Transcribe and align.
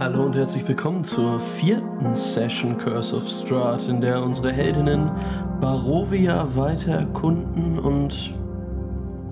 Hallo 0.00 0.24
und 0.24 0.34
herzlich 0.34 0.66
willkommen 0.66 1.04
zur 1.04 1.38
vierten 1.38 2.16
Session 2.16 2.76
Curse 2.76 3.14
of 3.16 3.28
Strahd, 3.28 3.86
in 3.86 4.00
der 4.00 4.24
unsere 4.24 4.50
Heldinnen 4.50 5.08
Barovia 5.60 6.56
weiter 6.56 6.94
erkunden 6.94 7.78
und 7.78 8.34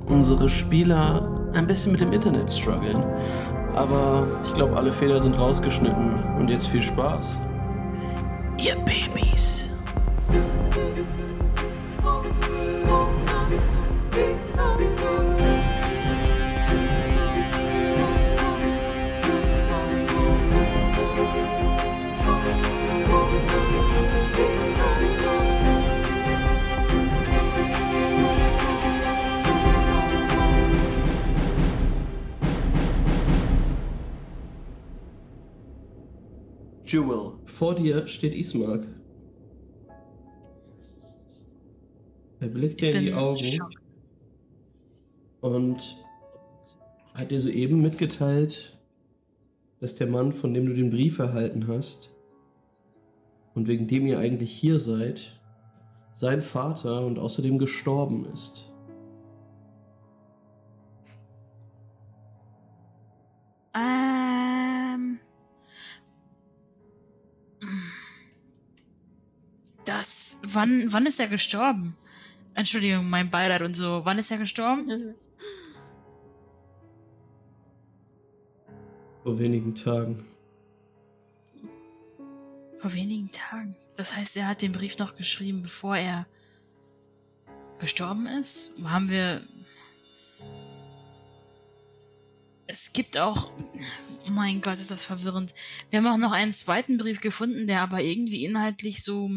unsere 0.07 0.49
Spieler 0.49 1.29
ein 1.55 1.67
bisschen 1.67 1.91
mit 1.91 2.01
dem 2.01 2.13
Internet 2.13 2.53
strugglen. 2.53 3.03
Aber 3.75 4.25
ich 4.45 4.55
glaube, 4.55 4.77
alle 4.77 4.93
Fehler 4.93 5.21
sind 5.21 5.37
rausgeschnitten 5.37 6.15
und 6.39 6.49
jetzt 6.49 6.69
viel 6.69 6.83
Spaß. 6.83 7.41
Ihr 8.65 8.77
Babys. 8.77 9.62
Jewel, 36.93 37.33
vor 37.47 37.75
dir 37.75 38.07
steht 38.07 38.35
Ismark. 38.35 38.87
Er 42.41 42.49
blickt 42.49 42.83
dir 42.83 42.95
in 42.95 43.05
die 43.05 43.15
Augen 43.15 43.43
schockt. 43.43 43.77
und 45.41 45.97
hat 47.15 47.31
dir 47.31 47.41
soeben 47.41 47.81
mitgeteilt, 47.81 48.79
dass 49.81 49.95
der 49.95 50.07
Mann, 50.07 50.35
von 50.35 50.53
dem 50.53 50.67
du 50.67 50.75
den 50.75 50.91
Brief 50.91 51.19
erhalten 51.19 51.67
hast 51.67 52.13
und 53.55 53.69
wegen 53.69 53.87
dem 53.87 54.07
ihr 54.07 54.19
eigentlich 54.19 54.53
hier 54.53 54.79
seid, 54.79 55.41
sein 56.15 56.43
Vater 56.43 57.07
und 57.07 57.19
außerdem 57.19 57.59
gestorben 57.59 58.27
ist. 58.27 58.71
Ähm. 63.75 64.12
Das. 70.03 70.41
Wann, 70.43 70.93
wann 70.93 71.07
ist 71.07 71.21
er 71.21 71.29
gestorben? 71.29 71.97
Entschuldigung, 72.55 73.09
mein 73.09 73.31
Beileid 73.31 73.63
und 73.63 73.77
so. 73.77 74.01
Wann 74.05 74.19
ist 74.19 74.33
er 74.33 74.39
gestorben? 74.39 75.15
Vor 79.23 79.39
wenigen 79.39 79.77
Tagen. 79.77 80.25
Vor 82.79 82.93
wenigen 82.93 83.31
Tagen. 83.31 83.77
Das 83.95 84.17
heißt, 84.17 84.37
er 84.39 84.49
hat 84.49 84.63
den 84.63 84.73
Brief 84.73 84.99
noch 84.99 85.15
geschrieben, 85.15 85.63
bevor 85.63 85.97
er 85.97 86.27
gestorben 87.79 88.27
ist? 88.27 88.75
Haben 88.83 89.09
wir. 89.09 89.47
Es 92.67 92.93
gibt 92.93 93.19
auch. 93.19 93.53
Mein 94.27 94.63
Gott, 94.63 94.75
ist 94.75 94.91
das 94.91 95.05
verwirrend. 95.05 95.55
Wir 95.91 96.01
haben 96.01 96.09
auch 96.09 96.17
noch 96.17 96.33
einen 96.33 96.53
zweiten 96.53 96.99
Brief 96.99 97.21
gefunden, 97.21 97.69
der 97.69 97.83
aber 97.83 98.03
irgendwie 98.03 98.45
inhaltlich 98.45 99.05
so. 99.05 99.31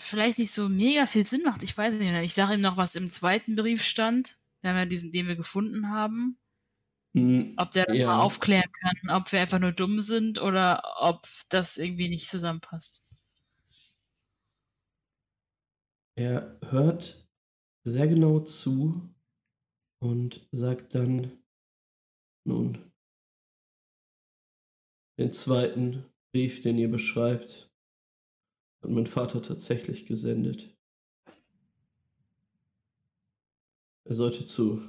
Vielleicht 0.00 0.38
nicht 0.38 0.52
so 0.52 0.68
mega 0.68 1.06
viel 1.06 1.26
Sinn 1.26 1.42
macht. 1.44 1.62
Ich 1.62 1.76
weiß 1.76 1.96
nicht. 1.98 2.12
Ich 2.24 2.34
sage 2.34 2.54
ihm 2.54 2.60
noch, 2.60 2.76
was 2.76 2.96
im 2.96 3.10
zweiten 3.10 3.54
Brief 3.54 3.84
stand. 3.84 4.36
Wir 4.62 4.70
haben 4.70 4.78
ja 4.78 4.84
diesen, 4.86 5.12
den 5.12 5.28
wir 5.28 5.36
gefunden 5.36 5.90
haben. 5.90 6.38
Hm, 7.14 7.54
Ob 7.56 7.70
der 7.72 7.84
das 7.86 7.98
Ja. 7.98 8.06
mal 8.06 8.20
aufklären 8.20 8.70
kann, 8.72 9.10
ob 9.16 9.30
wir 9.32 9.40
einfach 9.40 9.58
nur 9.60 9.72
dumm 9.72 10.00
sind 10.00 10.40
oder 10.40 10.82
ob 11.00 11.28
das 11.48 11.76
irgendwie 11.76 12.08
nicht 12.08 12.28
zusammenpasst. 12.28 13.02
Er 16.16 16.56
hört 16.70 17.28
sehr 17.84 18.06
genau 18.08 18.40
zu 18.40 19.12
und 20.02 20.48
sagt 20.52 20.94
dann, 20.94 21.42
nun, 22.46 22.92
den 25.18 25.32
zweiten 25.32 26.06
Brief, 26.32 26.62
den 26.62 26.78
ihr 26.78 26.90
beschreibt, 26.90 27.69
hat 28.82 28.90
mein 28.90 29.06
Vater 29.06 29.42
tatsächlich 29.42 30.06
gesendet. 30.06 30.76
Er 34.04 34.14
sollte 34.14 34.44
zu 34.44 34.80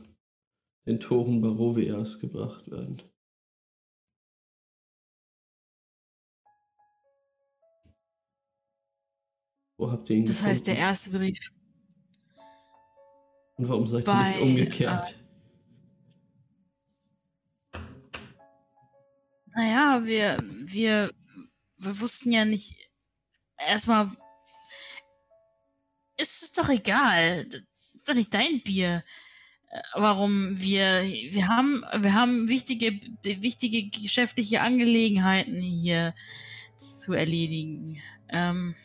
den 0.85 0.99
Toren 0.99 1.41
Barovias 1.41 2.19
gebracht 2.19 2.69
werden. 2.71 3.01
Wo 9.77 9.91
habt 9.91 10.09
ihr 10.09 10.17
ihn 10.17 10.25
Das 10.25 10.43
heißt, 10.43 10.67
der 10.67 10.75
gefunden? 10.75 10.89
erste 10.89 11.17
Brief. 11.17 11.49
Und 13.57 13.67
warum 13.69 13.87
seid 13.87 14.07
ihr 14.07 14.13
bei, 14.13 14.31
nicht 14.31 14.41
umgekehrt? 14.41 15.15
Naja, 19.53 20.01
wir, 20.05 20.43
wir, 20.65 21.09
wir 21.77 21.99
wussten 21.99 22.31
ja 22.31 22.45
nicht. 22.45 22.90
Erstmal. 23.67 24.09
Ist 26.17 26.43
es 26.43 26.51
doch 26.53 26.69
egal. 26.69 27.45
Das 27.45 27.61
ist 27.95 28.09
doch 28.09 28.13
nicht 28.13 28.33
dein 28.33 28.61
Bier. 28.61 29.03
Äh, 29.69 29.81
Warum 29.93 30.59
wir. 30.59 31.03
Wir 31.03 31.47
haben, 31.47 31.83
wir 31.99 32.13
haben 32.13 32.47
wichtige, 32.47 32.99
wichtige 33.23 33.89
geschäftliche 33.89 34.61
Angelegenheiten 34.61 35.59
hier 35.59 36.13
zu 36.77 37.13
erledigen. 37.13 38.01
Ähm, 38.29 38.75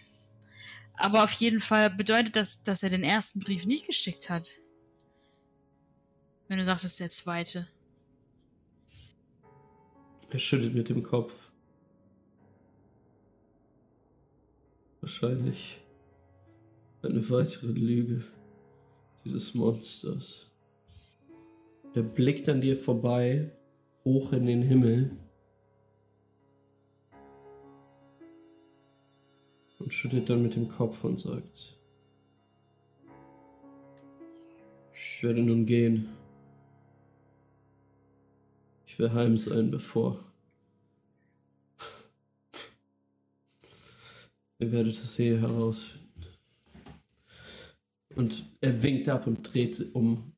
aber 0.97 1.25
auf 1.25 1.33
jeden 1.33 1.61
Fall 1.61 1.91
bedeutet 1.91 2.37
das, 2.37 2.63
dass 2.63 2.83
er 2.83 2.91
den 2.91 3.05
ersten 3.05 3.41
Brief 3.41 3.67
nicht 3.67 3.87
geschickt 3.87 4.31
hat. 4.31 4.51
Wenn 6.49 6.59
du 6.59 6.65
sagst, 6.65 6.85
es 6.85 6.93
ist 6.93 7.01
der 7.01 7.11
zweite. 7.11 7.69
Er 10.31 10.39
schüttelt 10.39 10.75
mit 10.75 10.89
dem 10.89 11.03
Kopf. 11.03 11.46
Wahrscheinlich 15.07 15.79
eine 17.01 17.31
weitere 17.31 17.69
Lüge 17.69 18.25
dieses 19.25 19.55
Monsters. 19.55 20.51
Der 21.95 22.03
blickt 22.03 22.49
an 22.49 22.61
dir 22.61 22.77
vorbei, 22.77 23.53
hoch 24.05 24.33
in 24.33 24.47
den 24.47 24.63
Himmel. 24.63 25.17
Und 29.79 29.95
schüttelt 29.95 30.29
dann 30.29 30.43
mit 30.43 30.57
dem 30.57 30.67
Kopf 30.67 31.05
und 31.05 31.21
sagt, 31.21 31.79
ich 34.93 35.23
werde 35.23 35.41
nun 35.41 35.67
gehen. 35.67 36.09
Ich 38.87 38.99
will 38.99 39.13
heim 39.13 39.39
sein, 39.39 39.71
bevor. 39.71 40.26
Ihr 44.59 44.73
werdet 44.73 44.95
es 44.95 45.17
hier 45.17 45.41
herausfinden. 45.41 46.07
Und 48.15 48.45
er 48.63 48.83
winkt 48.83 49.09
ab 49.09 49.27
und 49.27 49.43
dreht 49.43 49.75
sich 49.75 49.95
um 49.95 50.33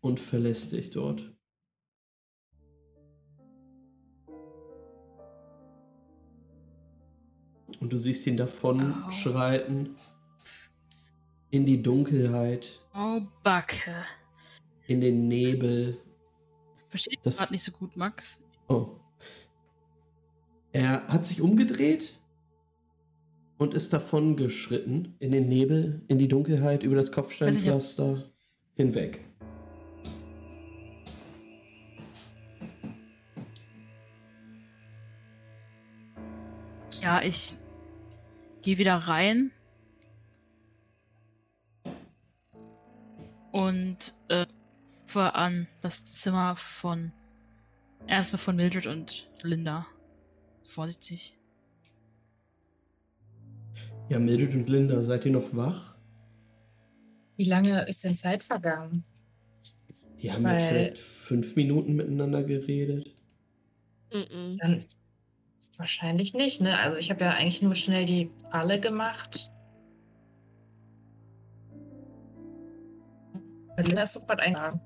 und 0.00 0.20
verlässt 0.20 0.72
dich 0.72 0.90
dort. 0.90 1.22
Und 7.80 7.92
du 7.92 7.98
siehst 7.98 8.26
ihn 8.26 8.36
davon 8.36 8.94
Oh. 9.06 9.10
schreiten 9.12 9.94
in 11.50 11.64
die 11.66 11.82
Dunkelheit, 11.82 12.80
Oh, 12.94 13.20
Backe. 13.42 14.04
in 14.86 15.00
den 15.00 15.28
Nebel, 15.28 15.98
Verstehe 16.88 17.18
Das- 17.22 17.36
gerade 17.36 17.52
nicht 17.52 17.62
so 17.64 17.72
gut, 17.72 17.98
Max. 17.98 18.46
Oh. 18.66 18.96
Er 20.72 21.06
hat 21.08 21.26
sich 21.26 21.42
umgedreht 21.42 22.17
und 23.58 23.74
ist 23.74 23.92
davon 23.92 24.36
geschritten 24.36 25.16
in 25.18 25.32
den 25.32 25.46
Nebel, 25.46 26.02
in 26.08 26.18
die 26.18 26.28
Dunkelheit, 26.28 26.82
über 26.82 26.96
das 26.96 27.12
Kopfsteinpflaster 27.12 28.24
hinweg. 28.74 29.24
Ja, 37.02 37.22
ich 37.22 37.56
gehe 38.62 38.78
wieder 38.78 38.94
rein. 38.94 39.50
Und 43.50 44.14
äh, 44.28 44.46
an 45.14 45.66
das 45.80 46.14
Zimmer 46.14 46.54
von 46.54 47.12
erstmal 48.06 48.38
von 48.38 48.56
Mildred 48.56 48.86
und 48.86 49.28
Linda. 49.42 49.86
Vorsichtig. 50.64 51.37
Ja, 54.08 54.18
Mildred 54.18 54.54
und 54.54 54.68
Linda, 54.68 55.04
seid 55.04 55.26
ihr 55.26 55.32
noch 55.32 55.54
wach? 55.54 55.94
Wie 57.36 57.44
lange 57.44 57.82
ist 57.86 58.04
denn 58.04 58.14
Zeit 58.14 58.42
vergangen? 58.42 59.04
Die 60.20 60.32
haben 60.32 60.46
jetzt 60.48 60.62
Weil- 60.64 60.68
vielleicht 60.68 60.98
fünf 60.98 61.56
Minuten 61.56 61.94
miteinander 61.94 62.42
geredet. 62.42 63.14
Mm-mm. 64.10 64.58
Dann 64.58 64.82
wahrscheinlich 65.76 66.34
nicht, 66.34 66.60
ne? 66.60 66.78
Also 66.78 66.96
ich 66.96 67.10
habe 67.10 67.24
ja 67.24 67.30
eigentlich 67.32 67.62
nur 67.62 67.74
schnell 67.74 68.06
die 68.06 68.30
Falle 68.50 68.80
gemacht. 68.80 69.52
Berliner 73.76 74.02
ist 74.04 74.14
sofort 74.14 74.40
eingegangen. 74.40 74.80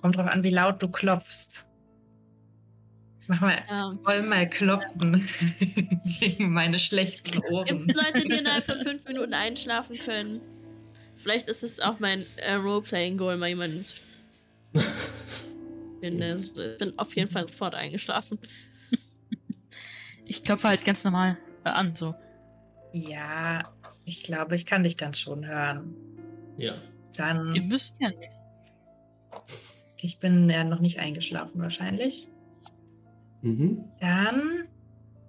Kommt 0.00 0.16
drauf 0.16 0.28
an, 0.28 0.44
wie 0.44 0.50
laut 0.50 0.80
du 0.80 0.88
klopfst. 0.88 1.66
Mach 3.28 3.40
mal, 3.40 3.62
Ja. 3.68 3.96
voll 4.02 4.22
mal 4.22 4.48
klopfen 4.48 5.28
gegen 6.20 6.52
meine 6.52 6.78
schlechten 6.78 7.30
Gibt 7.32 7.50
Ohren. 7.50 7.86
es 7.88 7.94
Leute, 7.94 8.26
die 8.26 8.38
innerhalb 8.38 8.64
von 8.66 8.78
fünf 8.80 9.04
Minuten 9.06 9.34
einschlafen 9.34 9.96
können? 10.04 10.40
Vielleicht 11.16 11.48
ist 11.48 11.62
es 11.62 11.78
auch 11.80 12.00
mein 12.00 12.24
äh, 12.38 12.54
Roleplaying-Goal, 12.54 13.36
mal 13.36 13.48
jemanden 13.48 13.84
zu. 13.84 13.94
Also, 16.02 16.62
Ich 16.62 16.78
bin 16.78 16.98
auf 16.98 17.14
jeden 17.16 17.30
Fall 17.30 17.44
sofort 17.44 17.74
eingeschlafen. 17.74 18.38
Ich 20.24 20.42
klopfe 20.44 20.68
halt 20.68 20.84
ganz 20.84 21.04
normal 21.04 21.38
äh, 21.64 21.70
an, 21.70 21.94
so. 21.96 22.14
Ja, 22.92 23.62
ich 24.04 24.22
glaube, 24.22 24.54
ich 24.54 24.64
kann 24.64 24.82
dich 24.84 24.96
dann 24.96 25.12
schon 25.14 25.46
hören. 25.46 25.94
Ja. 26.56 26.74
Ihr 26.74 26.82
Dann, 27.16 27.52
müsst 27.68 28.00
ja 28.00 28.10
nicht. 28.10 28.32
ich 29.96 30.18
bin 30.18 30.48
ja 30.48 30.62
noch 30.64 30.80
nicht 30.80 30.98
eingeschlafen 31.00 31.60
wahrscheinlich. 31.60 32.28
Mhm. 33.42 33.84
Dann 34.00 34.68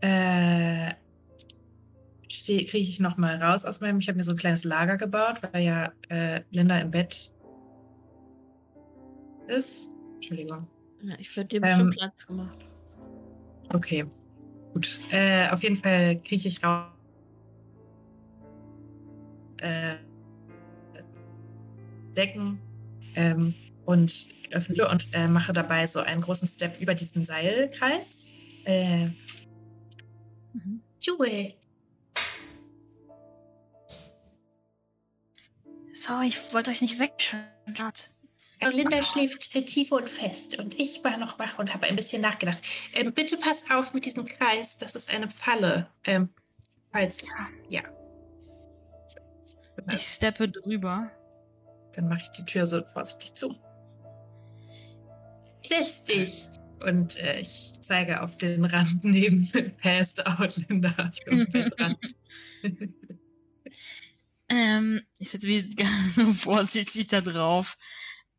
äh, 0.02 0.94
kriege 2.28 2.78
ich 2.78 3.00
noch 3.00 3.18
mal 3.18 3.36
raus 3.42 3.66
aus 3.66 3.82
meinem. 3.82 4.00
Ich 4.00 4.08
habe 4.08 4.18
mir 4.18 4.24
so 4.24 4.32
ein 4.32 4.38
kleines 4.38 4.64
Lager 4.64 4.98
gebaut, 4.98 5.42
weil 5.52 5.64
ja 5.64 5.92
äh, 6.10 6.42
Linda 6.52 6.80
im 6.80 6.92
Bett 6.92 7.32
ist. 9.48 9.92
Entschuldigung. 10.16 10.68
Ja, 11.02 11.16
ich 11.18 11.36
würde 11.36 11.48
dir 11.48 11.58
Ähm, 11.58 11.62
bestimmt 11.62 11.98
Platz 11.98 12.28
gemacht. 12.28 12.58
Okay, 13.74 14.06
gut. 14.74 15.00
Äh, 15.12 15.50
auf 15.50 15.64
jeden 15.64 15.76
Fall 15.76 16.20
kriege 16.22 16.48
ich 16.48 16.64
raus. 16.64 16.88
Äh, 19.58 19.96
Decken 22.16 22.60
ähm, 23.16 23.54
und 23.86 24.28
öffne 24.51 24.74
die 24.74 24.81
Tür 24.81 24.90
und 24.90 25.13
äh, 25.13 25.28
mache 25.28 25.54
dabei 25.54 25.86
so 25.86 26.00
einen 26.00 26.22
großen 26.22 26.48
Step 26.48 26.80
über 26.81 26.94
diesen 26.96 27.24
Seilkreis. 27.24 28.34
Äh, 28.66 29.10
Mhm. 30.51 30.81
Jewel, 31.00 31.54
So, 35.94 36.22
ich 36.22 36.54
wollte 36.54 36.72
euch 36.72 36.81
nicht 36.81 36.98
wegschauen. 36.98 37.44
Also 38.62 38.75
Linda 38.75 39.01
schläft 39.01 39.54
äh, 39.56 39.63
tief 39.63 39.92
und 39.92 40.10
fest 40.10 40.57
und 40.57 40.80
ich 40.80 41.04
war 41.04 41.18
noch 41.18 41.40
wach 41.40 41.60
und 41.60 41.74
habe 41.74 41.88
ein 41.88 41.95
bisschen 41.95 42.22
nachgedacht. 42.22 42.62
Ähm, 42.94 43.13
bitte 43.13 43.38
passt 43.38 43.69
auf 43.72 43.94
mit 43.94 44.06
diesem 44.06 44.25
Kreis, 44.25 44.78
das 44.78 44.95
ist 44.95 45.13
eine 45.13 45.30
Falle. 45.30 45.88
Ähm, 46.06 46.30
falls, 46.92 47.31
ja. 47.69 47.81
Ich 49.92 50.02
steppe 50.04 50.50
drüber. 50.50 51.12
dann 51.94 52.07
mache 52.07 52.22
ich 52.22 52.31
die 52.31 52.45
Tür 52.45 52.66
so 52.66 52.84
vorsichtig 52.84 53.34
zu. 53.34 53.56
Setz 55.64 56.04
dich. 56.06 56.48
Und 56.80 57.18
äh, 57.18 57.42
ich 57.42 57.74
zeige 57.82 58.22
auf 58.22 58.38
den 58.38 58.64
Rand 58.66 59.04
neben 59.04 59.52
Passed 59.82 60.26
Out 60.26 60.56
Linda. 60.70 61.10
Ich 61.12 61.26
komme 61.26 61.48
mit 61.52 61.80
dran. 61.80 61.96
Ähm, 64.52 65.02
ich 65.20 65.30
setze 65.30 65.48
mich 65.48 65.76
ganz 65.76 66.42
vorsichtig 66.42 67.08
da 67.08 67.22
drauf, 67.22 67.78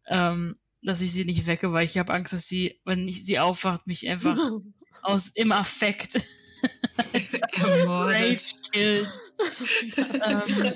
ähm, 0.08 0.58
dass 0.82 1.02
ich 1.02 1.12
sie 1.12 1.24
nicht 1.24 1.46
wecke, 1.46 1.72
weil 1.72 1.84
ich 1.84 1.98
habe 1.98 2.12
Angst, 2.12 2.32
dass 2.32 2.48
sie, 2.48 2.80
wenn 2.84 3.06
ich 3.06 3.24
sie 3.24 3.38
aufwacht, 3.38 3.86
mich 3.86 4.08
einfach 4.08 4.36
aus 5.02 5.28
im 5.34 5.52
Affekt 5.52 6.20
Ermordet. 7.52 8.16
Rage 8.16 8.54
killt. 8.72 9.20
ähm, 9.96 10.72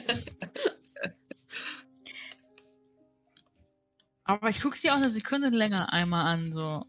aber 4.25 4.49
ich 4.49 4.61
gucke 4.62 4.76
sie 4.76 4.91
auch 4.91 4.97
eine 4.97 5.11
Sekunde 5.11 5.50
länger 5.50 5.93
einmal 5.93 6.26
an, 6.26 6.53
so 6.53 6.85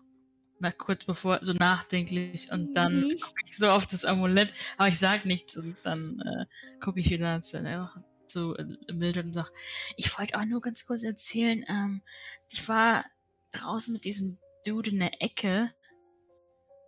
na, 0.60 0.72
kurz 0.72 1.06
bevor, 1.06 1.40
so 1.42 1.54
nachdenklich 1.54 2.52
und 2.52 2.74
dann 2.76 3.02
Mhm. 3.02 3.20
gucke 3.22 3.42
ich 3.46 3.58
so 3.58 3.70
auf 3.70 3.86
das 3.88 4.06
Amulett, 4.06 4.54
aber 4.78 4.88
ich 4.88 5.00
sag 5.00 5.26
nichts 5.26 5.58
und 5.58 5.78
dann 5.84 6.20
äh, 6.22 6.46
gucke 6.80 7.00
ich 7.00 7.10
wieder 7.10 7.42
zu, 7.42 7.58
äh, 7.60 7.86
zu 8.28 8.56
äh, 8.56 8.94
Mildred 8.94 9.28
und 9.28 9.34
sag, 9.34 9.52
ich 9.98 10.18
wollte 10.18 10.40
auch 10.40 10.46
nur 10.46 10.62
ganz 10.62 10.86
kurz 10.86 11.04
erzählen, 11.04 11.66
ähm, 11.68 12.02
ich 12.50 12.68
war 12.70 13.04
draußen 13.52 13.94
mit 13.94 14.06
diesem 14.06 14.40
Dude 14.66 14.92
in 14.92 15.00
der 15.00 15.22
Ecke 15.22 15.74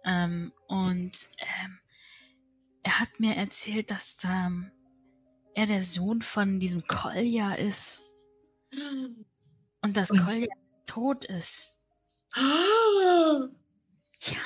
ähm, 0.05 0.53
und 0.67 1.11
ähm, 1.39 1.79
er 2.83 2.99
hat 3.01 3.19
mir 3.19 3.35
erzählt, 3.35 3.91
dass 3.91 4.17
ähm, 4.23 4.71
er 5.55 5.65
der 5.65 5.83
Sohn 5.83 6.21
von 6.21 6.59
diesem 6.59 6.87
Kolja 6.87 7.53
ist 7.53 8.03
und 9.87 9.97
dass 9.97 10.11
Und- 10.11 10.25
Kolja 10.25 10.47
tot 10.85 11.25
ist. 11.25 11.77
Oh, 12.35 13.47
Ja, 14.21 14.37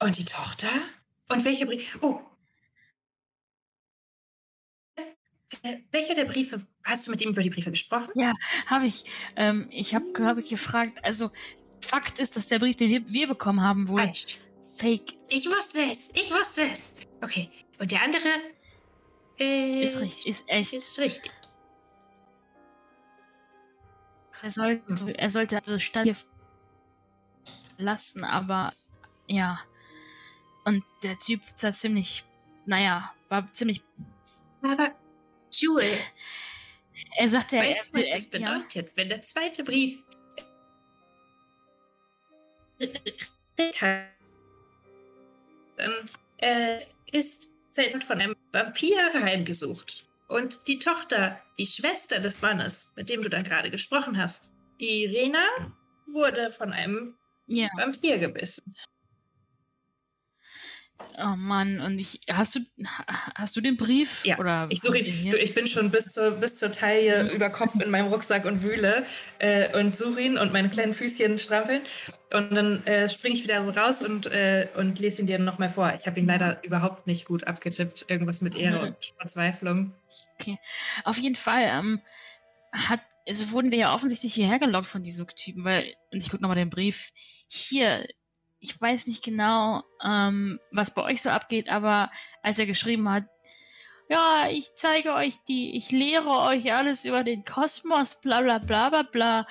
Und 0.00 0.18
die 0.18 0.24
Tochter? 0.24 0.68
Und 1.28 1.44
welcher 1.44 1.66
Brief? 1.66 1.96
Oh. 2.02 2.20
Äh, 5.62 5.78
welcher 5.92 6.14
der 6.14 6.24
Briefe? 6.24 6.66
Hast 6.82 7.06
du 7.06 7.10
mit 7.10 7.22
ihm 7.22 7.30
über 7.30 7.42
die 7.42 7.50
Briefe 7.50 7.70
gesprochen? 7.70 8.10
habe 8.66 8.86
ich. 8.86 9.04
Ähm, 9.36 9.68
ich 9.70 9.94
habe, 9.94 10.12
glaube 10.12 10.40
ich, 10.40 10.50
gefragt. 10.50 10.98
Also, 11.04 11.30
Fakt 11.80 12.18
ist, 12.18 12.36
dass 12.36 12.48
der 12.48 12.58
Brief, 12.58 12.76
den 12.76 12.90
wir, 12.90 13.08
wir 13.08 13.28
bekommen 13.28 13.60
haben, 13.62 13.88
wohl 13.88 14.00
Falsch. 14.00 14.38
fake 14.76 15.14
Ich 15.28 15.46
wusste 15.46 15.82
es. 15.84 16.10
Ich 16.14 16.30
wusste 16.30 16.68
es. 16.68 16.92
Okay. 17.22 17.50
Und 17.78 17.90
der 17.90 18.02
andere? 18.02 18.28
Äh, 19.38 19.82
ist. 19.82 20.00
Richtig, 20.00 20.26
ist 20.26 20.44
echt. 20.48 20.72
Ist 20.72 20.98
richtig. 20.98 21.30
Er 24.44 24.50
sollte, 24.50 25.18
er 25.18 25.30
sollte 25.30 25.56
also 25.56 25.78
Stadt 25.78 26.04
hier 26.04 26.16
lassen, 27.78 28.24
aber 28.24 28.74
ja. 29.26 29.58
Und 30.66 30.84
der 31.02 31.18
Typ 31.18 31.40
war 31.62 31.72
ziemlich, 31.72 32.24
naja, 32.66 33.10
war 33.30 33.50
ziemlich. 33.54 33.82
Aber, 34.60 34.94
Jewel, 35.50 35.88
Er 37.16 37.26
sagte, 37.26 37.56
er, 37.56 37.64
weißt 37.64 37.86
du, 37.86 37.98
was 37.98 38.06
er, 38.06 38.16
das 38.16 38.28
ja, 38.32 38.58
bedeutet, 38.58 38.92
wenn 38.96 39.08
der 39.08 39.22
zweite 39.22 39.64
Brief 39.64 40.04
dann 45.76 46.10
äh, 46.36 46.80
ist 47.12 47.50
Zelt 47.70 48.04
von 48.04 48.20
einem 48.20 48.36
Vampir 48.52 48.98
heimgesucht. 49.14 50.04
Und 50.34 50.66
die 50.66 50.80
Tochter, 50.80 51.40
die 51.58 51.66
Schwester 51.66 52.18
des 52.18 52.42
Mannes, 52.42 52.90
mit 52.96 53.08
dem 53.08 53.22
du 53.22 53.28
da 53.28 53.40
gerade 53.40 53.70
gesprochen 53.70 54.18
hast, 54.18 54.52
Irena, 54.78 55.46
wurde 56.08 56.50
von 56.50 56.72
einem 56.72 57.14
ja. 57.46 57.68
Vampir 57.76 58.18
gebissen. 58.18 58.74
Oh 61.16 61.34
Mann, 61.36 61.80
und 61.80 61.98
ich, 61.98 62.20
hast 62.30 62.56
du, 62.56 62.60
hast 63.34 63.56
du 63.56 63.60
den 63.60 63.76
Brief? 63.76 64.24
Ja, 64.24 64.38
Oder 64.38 64.66
Ich 64.70 64.80
suche 64.80 64.98
ihn. 64.98 65.30
Du, 65.30 65.36
ich 65.36 65.54
bin 65.54 65.66
schon 65.66 65.90
bis 65.90 66.12
zur, 66.12 66.32
bis 66.32 66.56
zur 66.56 66.72
Taille 66.72 67.30
über 67.32 67.50
Kopf 67.50 67.74
in 67.80 67.90
meinem 67.90 68.08
Rucksack 68.08 68.44
und 68.46 68.62
wühle 68.62 69.04
äh, 69.38 69.78
und 69.78 69.94
suche 69.94 70.20
ihn 70.20 70.38
und 70.38 70.52
meine 70.52 70.70
kleinen 70.70 70.92
Füßchen 70.92 71.38
strampeln. 71.38 71.82
Und 72.32 72.52
dann 72.52 72.84
äh, 72.86 73.08
springe 73.08 73.34
ich 73.34 73.44
wieder 73.44 73.60
raus 73.60 74.02
und, 74.02 74.26
äh, 74.26 74.66
und 74.76 74.98
lese 74.98 75.20
ihn 75.22 75.26
dir 75.26 75.38
nochmal 75.38 75.68
vor. 75.68 75.92
Ich 75.98 76.06
habe 76.06 76.18
ihn 76.18 76.26
leider 76.26 76.62
überhaupt 76.64 77.06
nicht 77.06 77.26
gut 77.26 77.44
abgetippt. 77.44 78.06
Irgendwas 78.08 78.40
mit 78.40 78.56
Ehre 78.56 78.78
Mhm. 78.78 78.86
und 78.88 79.12
Verzweiflung. 79.18 79.92
Auf 81.04 81.18
jeden 81.18 81.36
Fall 81.36 81.62
ähm, 81.62 82.00
hat, 82.72 83.00
also 83.28 83.52
wurden 83.52 83.70
wir 83.70 83.78
ja 83.78 83.94
offensichtlich 83.94 84.34
hierher 84.34 84.58
gelockt 84.58 84.86
von 84.86 85.02
diesem 85.04 85.28
Typen, 85.28 85.64
weil, 85.64 85.94
und 86.12 86.22
ich 86.22 86.28
gucke 86.30 86.42
nochmal 86.42 86.56
den 86.58 86.70
Brief, 86.70 87.12
hier, 87.46 88.04
ich 88.64 88.80
weiß 88.80 89.06
nicht 89.08 89.22
genau, 89.22 89.82
ähm, 90.02 90.58
was 90.72 90.94
bei 90.94 91.02
euch 91.02 91.20
so 91.20 91.28
abgeht, 91.30 91.68
aber 91.68 92.10
als 92.42 92.58
er 92.58 92.66
geschrieben 92.66 93.08
hat, 93.10 93.24
ja, 94.08 94.48
ich 94.50 94.74
zeige 94.74 95.14
euch 95.14 95.34
die, 95.48 95.76
ich 95.76 95.90
lehre 95.90 96.28
euch 96.48 96.72
alles 96.72 97.04
über 97.04 97.24
den 97.24 97.44
Kosmos, 97.44 98.20
bla 98.22 98.40
bla 98.40 98.58
bla 98.58 98.88
bla 98.90 99.02
bla. 99.02 99.46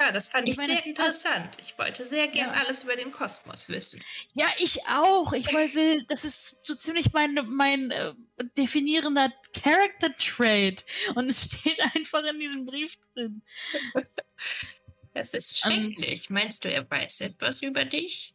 Ja, 0.00 0.10
das 0.10 0.26
fand 0.26 0.48
Ich 0.48 0.52
ich, 0.54 0.58
meine, 0.58 0.74
sehr 0.76 0.86
interessant. 0.86 1.56
Ich 1.60 1.78
wollte 1.78 2.04
sehr 2.04 2.28
gern 2.28 2.50
Ja. 2.52 2.60
alles 2.60 2.82
über 2.82 2.96
den 2.96 3.12
Kosmos 3.12 3.68
wissen. 3.68 4.02
Ja, 4.34 4.46
ich 4.58 4.86
auch. 4.88 5.32
Ich 5.32 5.52
will, 5.52 6.04
das 6.08 6.24
ist 6.24 6.66
so 6.66 6.74
ziemlich 6.74 7.12
mein, 7.12 7.38
mein 7.48 7.90
äh, 7.92 8.12
definierender 8.58 9.32
Character 9.54 10.14
Trait. 10.18 10.84
Und 11.14 11.30
es 11.30 11.44
steht 11.60 11.78
einfach 11.94 12.24
in 12.24 12.38
diesem 12.40 12.66
Brief 12.66 12.96
drin. 13.14 13.42
Das 15.14 15.32
ist 15.32 15.64
Ähm, 15.64 15.92
schrecklich. 15.92 16.28
Meinst 16.28 16.64
du, 16.64 16.72
er 16.72 16.90
weiß 16.90 17.20
etwas 17.20 17.62
über 17.62 17.84
dich? 17.84 18.33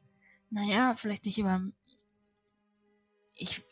Naja, 0.50 0.94
vielleicht 0.96 1.26
nicht 1.26 1.38
über. 1.38 1.62
Ich. 3.34 3.64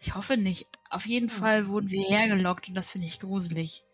Ich 0.00 0.14
hoffe 0.14 0.36
nicht. 0.36 0.66
Auf 0.90 1.06
jeden 1.06 1.28
Fall 1.28 1.68
wurden 1.68 1.90
wir 1.90 2.02
hergelockt 2.04 2.68
und 2.68 2.74
das 2.74 2.90
finde 2.90 3.06
ich 3.06 3.20
gruselig. 3.20 3.84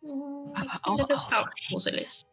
Hm, 0.00 0.52
Aber 0.54 0.64
ich 0.64 0.84
auch 0.84 1.06
das 1.06 1.26
auch 1.32 1.48
gruselig. 1.68 2.26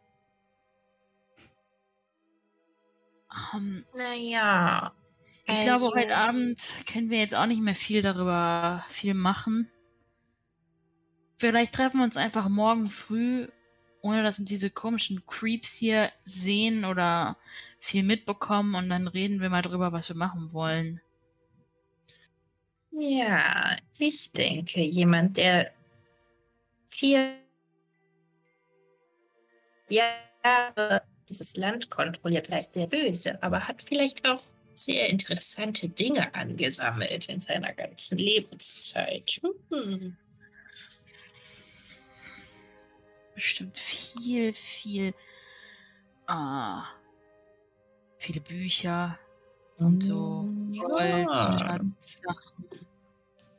Ähm, 3.54 3.86
Naja. 3.96 4.92
ich 5.46 5.60
glaube, 5.62 5.86
heute 5.94 6.16
Abend 6.16 6.72
können 6.90 7.10
wir 7.10 7.18
jetzt 7.18 7.34
auch 7.34 7.46
nicht 7.46 7.62
mehr 7.62 7.74
viel 7.74 8.02
darüber 8.02 8.84
viel 8.88 9.14
machen. 9.14 9.70
Vielleicht 11.38 11.74
treffen 11.74 11.98
wir 11.98 12.04
uns 12.04 12.16
einfach 12.16 12.48
morgen 12.48 12.88
früh, 12.88 13.48
ohne 14.00 14.22
dass 14.22 14.38
uns 14.38 14.48
diese 14.48 14.70
komischen 14.70 15.24
Creeps 15.26 15.76
hier 15.78 16.10
sehen 16.24 16.84
oder 16.84 17.36
viel 17.82 18.04
mitbekommen 18.04 18.76
und 18.76 18.88
dann 18.90 19.08
reden 19.08 19.40
wir 19.40 19.50
mal 19.50 19.60
drüber, 19.60 19.92
was 19.92 20.08
wir 20.08 20.14
machen 20.14 20.52
wollen. 20.52 21.00
Ja, 22.92 23.76
ich 23.98 24.30
denke, 24.30 24.80
jemand, 24.82 25.36
der 25.36 25.72
vier 26.84 27.34
Jahre 29.88 31.02
dieses 31.28 31.56
Land 31.56 31.90
kontrolliert, 31.90 32.52
heißt 32.52 32.76
der 32.76 32.86
Böse, 32.86 33.42
aber 33.42 33.66
hat 33.66 33.82
vielleicht 33.82 34.28
auch 34.28 34.42
sehr 34.74 35.10
interessante 35.10 35.88
Dinge 35.88 36.32
angesammelt 36.36 37.26
in 37.26 37.40
seiner 37.40 37.72
ganzen 37.72 38.16
Lebenszeit. 38.16 39.40
Hm. 39.70 40.16
Bestimmt 43.34 43.76
viel, 43.76 44.52
viel. 44.52 45.14
Ah. 46.28 46.84
Viele 48.22 48.40
Bücher 48.40 49.18
und 49.78 50.00
so 50.04 50.48
Gold, 50.78 51.26
Ja, 51.26 51.58
Schatzsachen. 51.58 52.64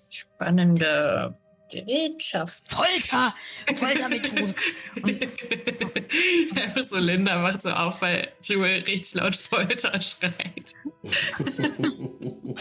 spannende 0.07 1.37
Gerätschaft. 1.69 2.63
Folter! 2.69 3.35
Foltermethoden. 3.75 4.55
Einfach 6.55 6.85
so 6.85 6.95
Linda 6.97 7.41
macht 7.41 7.61
so 7.61 7.71
auf, 7.71 8.01
weil 8.01 8.31
Jewel 8.41 8.83
richtig 8.83 9.15
laut 9.15 9.35
Folter 9.35 9.99
schreit. 10.01 10.73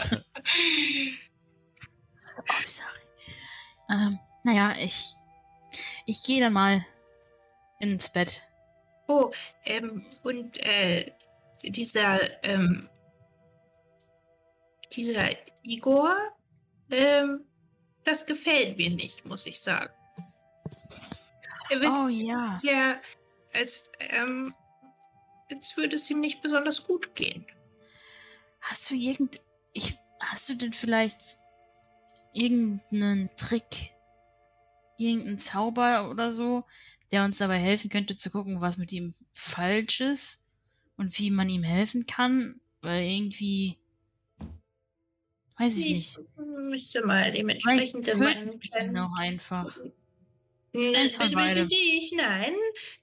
Oh, 2.35 2.63
sorry. 2.65 2.99
Ähm, 3.89 4.19
naja, 4.43 4.75
ich. 4.79 5.13
Ich 6.05 6.23
gehe 6.23 6.41
dann 6.41 6.51
mal 6.53 6.83
ins 7.79 8.09
Bett. 8.09 8.41
Oh, 9.07 9.29
ähm, 9.65 10.05
und 10.23 10.57
äh, 10.65 11.11
dieser, 11.63 12.19
ähm, 12.43 12.89
dieser 14.93 15.29
Igor, 15.63 16.15
ähm, 16.91 17.45
das 18.03 18.25
gefällt 18.25 18.77
mir 18.77 18.89
nicht, 18.89 19.25
muss 19.25 19.45
ich 19.45 19.59
sagen. 19.59 19.93
Er 21.69 21.81
wird 21.81 21.91
Oh 21.91 22.09
ja. 22.09 22.55
sehr, 22.55 23.01
als, 23.53 23.89
ähm, 23.99 24.53
als 25.49 25.75
würde 25.77 25.95
es 25.95 26.09
ihm 26.09 26.19
nicht 26.19 26.41
besonders 26.41 26.83
gut 26.83 27.15
gehen. 27.15 27.45
Hast 28.61 28.89
du 28.91 28.95
irgend. 28.95 29.39
Ich, 29.73 29.97
hast 30.19 30.49
du 30.49 30.55
denn 30.55 30.73
vielleicht 30.73 31.21
irgendeinen 32.33 33.29
Trick? 33.37 33.91
Irgendeinen 34.97 35.39
Zauber 35.39 36.09
oder 36.11 36.31
so, 36.31 36.65
der 37.11 37.25
uns 37.25 37.39
dabei 37.39 37.57
helfen 37.57 37.89
könnte 37.89 38.15
zu 38.15 38.29
gucken, 38.29 38.61
was 38.61 38.77
mit 38.77 38.91
ihm 38.91 39.13
falsch 39.31 40.01
ist 40.01 40.42
und 40.97 41.17
wie 41.19 41.31
man 41.31 41.49
ihm 41.49 41.63
helfen 41.63 42.05
kann? 42.05 42.59
Weil 42.81 43.03
irgendwie. 43.03 43.77
Weiß 45.57 45.77
ich 45.77 45.87
nicht. 45.89 46.19
müsste 46.69 47.05
mal 47.05 47.29
dementsprechend 47.31 48.07
in 48.07 48.19
töten 48.19 48.59
kleinen 48.59 48.93
Noch 48.93 49.15
einfach. 49.17 49.77
Nein, 50.75 50.95
Eins 50.95 51.15
von 51.17 51.31
beidem. 51.31 51.67
nicht. 51.67 52.13
Nein, 52.15 52.53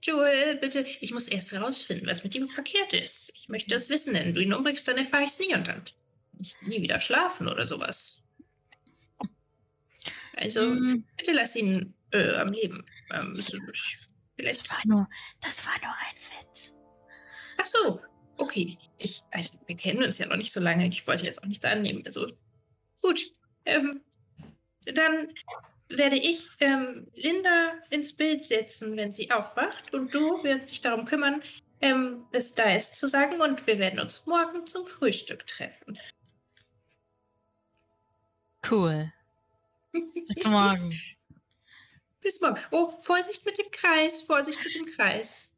Joel, 0.02 0.56
bitte. 0.56 0.84
Ich 1.00 1.12
muss 1.12 1.28
erst 1.28 1.52
rausfinden, 1.54 2.08
was 2.08 2.24
mit 2.24 2.34
ihm 2.34 2.48
verkehrt 2.48 2.92
ist. 2.92 3.30
Ich 3.36 3.48
möchte 3.48 3.72
es 3.76 3.88
wissen, 3.90 4.12
wenn 4.12 4.34
du 4.34 4.42
ihn 4.42 4.52
umbringst, 4.52 4.88
dann 4.88 4.98
erfahre 4.98 5.22
ich 5.22 5.30
es 5.30 5.38
nie 5.38 5.54
und 5.54 5.68
dann 5.68 5.82
nicht 6.36 6.60
nie 6.66 6.82
wieder 6.82 6.98
schlafen 6.98 7.46
oder 7.46 7.66
sowas. 7.68 8.22
Also, 10.34 10.62
Mm, 10.62 11.04
bitte 11.16 11.32
lass 11.32 11.54
ihn 11.54 11.94
äh, 12.12 12.34
am 12.36 12.48
Leben. 12.48 12.84
Ähm, 13.14 13.34
ich- 13.38 14.08
Das 14.38 14.68
war 14.70 14.80
nur. 14.86 15.08
Das 15.40 15.64
war 15.66 15.74
nur 15.80 15.94
ein 15.94 16.16
Witz. 16.48 16.79
Ach 17.60 17.66
so, 17.66 18.00
okay. 18.38 18.78
Ich, 18.98 19.22
also, 19.30 19.50
wir 19.66 19.76
kennen 19.76 20.02
uns 20.02 20.18
ja 20.18 20.26
noch 20.26 20.36
nicht 20.36 20.52
so 20.52 20.60
lange. 20.60 20.86
Ich 20.88 21.06
wollte 21.06 21.24
jetzt 21.24 21.42
auch 21.42 21.46
nichts 21.46 21.64
annehmen. 21.64 22.02
Also, 22.06 22.26
gut. 23.02 23.32
Ähm, 23.66 24.00
dann 24.86 25.28
werde 25.88 26.16
ich 26.16 26.48
ähm, 26.60 27.06
Linda 27.14 27.72
ins 27.90 28.16
Bild 28.16 28.44
setzen, 28.44 28.96
wenn 28.96 29.10
sie 29.10 29.30
aufwacht. 29.30 29.92
Und 29.92 30.14
du 30.14 30.42
wirst 30.42 30.70
dich 30.70 30.80
darum 30.80 31.04
kümmern, 31.04 31.42
ähm, 31.82 32.24
es 32.32 32.54
da 32.54 32.74
ist 32.74 32.98
zu 32.98 33.08
sagen. 33.08 33.40
Und 33.40 33.66
wir 33.66 33.78
werden 33.78 34.00
uns 34.00 34.24
morgen 34.26 34.66
zum 34.66 34.86
Frühstück 34.86 35.46
treffen. 35.46 35.98
Cool. 38.68 39.12
Bis 39.92 40.44
morgen. 40.46 40.98
Bis 42.20 42.40
morgen. 42.40 42.60
Oh, 42.70 42.90
Vorsicht 43.00 43.44
mit 43.44 43.58
dem 43.58 43.70
Kreis, 43.70 44.22
Vorsicht 44.22 44.62
mit 44.64 44.74
dem 44.74 44.86
Kreis. 44.86 45.54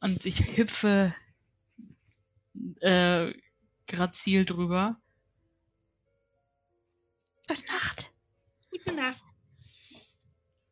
Und 0.00 0.24
ich 0.26 0.56
hüpfe 0.56 1.14
äh, 2.80 3.32
grazil 3.86 4.44
drüber. 4.44 5.00
Gute 7.48 7.60
Nacht. 7.66 8.12
Gute 8.70 8.92
Nacht. 8.92 9.22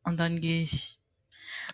Und 0.05 0.19
dann 0.19 0.41
gehe 0.41 0.63
ich 0.63 0.99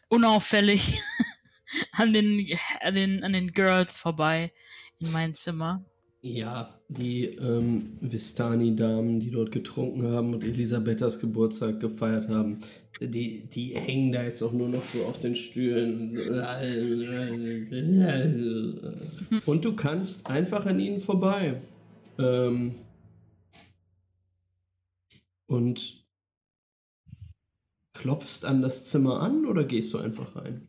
unauffällig 0.08 1.00
an 1.92 2.12
den, 2.12 2.46
an, 2.82 2.94
den, 2.94 3.24
an 3.24 3.32
den 3.32 3.52
Girls 3.52 3.96
vorbei 3.96 4.52
in 4.98 5.12
mein 5.12 5.34
Zimmer. 5.34 5.84
Ja, 6.22 6.80
die 6.88 7.24
ähm, 7.24 7.98
Vistani-Damen, 8.00 9.20
die 9.20 9.30
dort 9.30 9.52
getrunken 9.52 10.10
haben 10.10 10.34
und 10.34 10.42
Elisabethas 10.42 11.20
Geburtstag 11.20 11.78
gefeiert 11.78 12.28
haben, 12.28 12.58
die, 13.00 13.46
die 13.46 13.74
hängen 13.76 14.12
da 14.12 14.22
jetzt 14.22 14.42
auch 14.42 14.52
nur 14.52 14.68
noch 14.68 14.82
so 14.88 15.04
auf 15.04 15.18
den 15.18 15.34
Stühlen. 15.34 16.16
Und 19.44 19.64
du 19.64 19.76
kannst 19.76 20.26
einfach 20.26 20.64
an 20.66 20.80
ihnen 20.80 21.00
vorbei. 21.00 21.60
Ähm, 22.18 22.74
und 25.46 26.04
klopfst 27.92 28.44
an 28.44 28.62
das 28.62 28.88
Zimmer 28.88 29.20
an 29.20 29.46
oder 29.46 29.64
gehst 29.64 29.92
du 29.94 29.98
einfach 29.98 30.34
rein? 30.36 30.68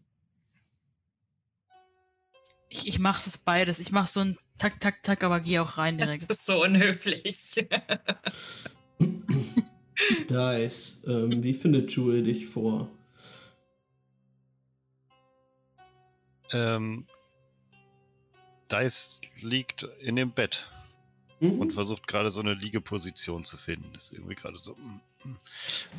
Ich, 2.69 2.87
ich 2.87 2.99
mache 2.99 3.23
es 3.25 3.37
beides. 3.39 3.79
Ich 3.79 3.91
mache 3.91 4.07
so 4.11 4.19
ein 4.19 4.37
Tak, 4.57 4.79
Tak, 4.79 5.01
Tak, 5.03 5.23
aber 5.23 5.39
gehe 5.39 5.61
auch 5.61 5.77
rein 5.77 5.97
Das 5.97 6.07
direkt. 6.07 6.29
ist 6.29 6.45
so 6.45 6.61
unhöflich. 6.63 7.65
Dice, 10.29 11.03
ähm, 11.07 11.43
wie 11.43 11.53
findet 11.53 11.95
Jewel 11.95 12.23
dich 12.23 12.47
vor? 12.47 12.89
Ähm, 16.51 17.05
Dice 18.71 19.21
liegt 19.41 19.87
in 20.01 20.15
dem 20.15 20.31
Bett 20.31 20.67
Mhm. 21.39 21.59
und 21.59 21.73
versucht 21.73 22.07
gerade 22.07 22.31
so 22.31 22.39
eine 22.39 22.55
Liegeposition 22.55 23.43
zu 23.43 23.57
finden. 23.57 23.89
Das 23.93 24.05
ist 24.05 24.13
irgendwie 24.13 24.33
gerade 24.35 24.57
so. 24.57 24.73
mm, 24.73 25.29
mm. 25.29 25.37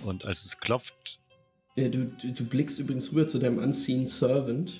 Und 0.04 0.24
als 0.24 0.44
es 0.44 0.58
klopft, 0.58 1.20
Ja, 1.76 1.88
du, 1.88 2.06
du, 2.06 2.32
du 2.32 2.44
blickst 2.44 2.80
übrigens 2.80 3.12
rüber 3.12 3.28
zu 3.28 3.38
deinem 3.38 3.58
Unseen 3.58 4.08
Servant, 4.08 4.72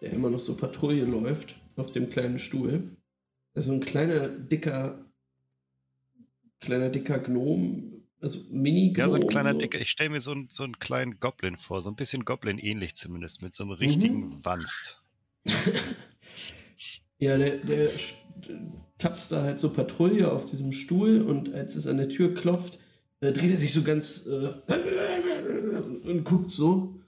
der 0.00 0.12
immer 0.12 0.30
noch 0.30 0.38
so 0.40 0.54
Patrouille 0.54 1.04
läuft 1.04 1.56
auf 1.76 1.90
dem 1.90 2.08
kleinen 2.10 2.38
Stuhl. 2.38 2.96
Also 3.54 3.72
ein 3.72 3.80
kleiner, 3.80 4.28
dicker, 4.28 5.04
kleiner, 6.60 6.90
dicker 6.90 7.18
Gnom, 7.18 7.97
also 8.20 8.40
mini 8.50 8.92
ja, 8.96 9.08
so 9.08 9.16
ein 9.16 9.26
kleiner 9.28 9.54
Dicker, 9.54 9.80
ich 9.80 9.90
stelle 9.90 10.10
mir 10.10 10.20
so, 10.20 10.32
einen- 10.32 10.48
so 10.50 10.62
einen 10.64 10.78
kleinen 10.78 11.18
Goblin 11.20 11.56
vor, 11.56 11.82
so 11.82 11.90
ein 11.90 11.96
bisschen 11.96 12.24
Goblin-ähnlich 12.24 12.94
zumindest, 12.94 13.42
mit 13.42 13.54
so 13.54 13.64
einem 13.64 13.72
richtigen 13.72 14.44
Wanst. 14.44 15.02
Ja, 17.20 17.36
der, 17.36 17.56
der 17.58 17.88
tapst 18.98 19.32
da 19.32 19.42
halt 19.42 19.58
so 19.58 19.70
Patrouille 19.70 20.30
auf 20.30 20.46
diesem 20.46 20.70
Stuhl 20.70 21.20
und 21.20 21.52
als 21.52 21.74
es 21.74 21.88
an 21.88 21.96
der 21.96 22.08
Tür 22.08 22.32
klopft, 22.32 22.78
äh, 23.20 23.32
dreht 23.32 23.50
er 23.50 23.56
sich 23.56 23.72
so 23.72 23.82
ganz 23.82 24.26
äh, 24.28 24.52
und 26.08 26.22
guckt 26.24 26.52
so 26.52 27.00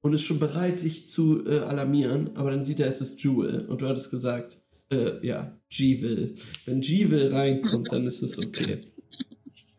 und 0.00 0.14
ist 0.14 0.22
schon 0.24 0.40
bereit, 0.40 0.82
dich 0.82 1.08
zu 1.08 1.46
äh, 1.46 1.60
alarmieren, 1.60 2.36
aber 2.36 2.50
dann 2.50 2.64
sieht 2.64 2.80
er, 2.80 2.88
es 2.88 3.00
ist 3.00 3.22
Jewel 3.22 3.66
und 3.66 3.82
du 3.82 3.86
hattest 3.86 4.10
gesagt, 4.10 4.58
äh, 4.90 5.24
ja, 5.24 5.56
G-Will. 5.70 6.34
Wenn 6.66 6.80
G-Will 6.80 7.32
reinkommt, 7.32 7.92
dann 7.92 8.04
ist 8.08 8.20
es 8.22 8.38
okay. 8.40 8.88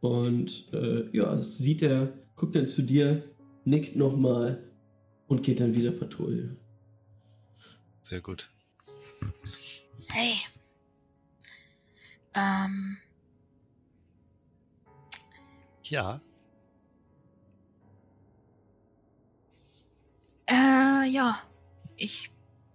Und 0.00 0.72
äh, 0.72 1.08
ja, 1.16 1.42
sieht 1.42 1.82
er, 1.82 2.12
guckt 2.36 2.54
dann 2.54 2.66
zu 2.66 2.82
dir, 2.82 3.22
nickt 3.64 3.96
nochmal 3.96 4.62
und 5.26 5.42
geht 5.42 5.60
dann 5.60 5.74
wieder 5.74 5.90
Patrouille. 5.90 6.56
Sehr 8.02 8.20
gut. 8.20 8.50
Hey. 10.08 10.34
Ähm, 12.34 12.96
Ja, 15.84 16.20
äh, 20.46 21.08
ja. 21.08 21.42
Ich. 21.96 22.30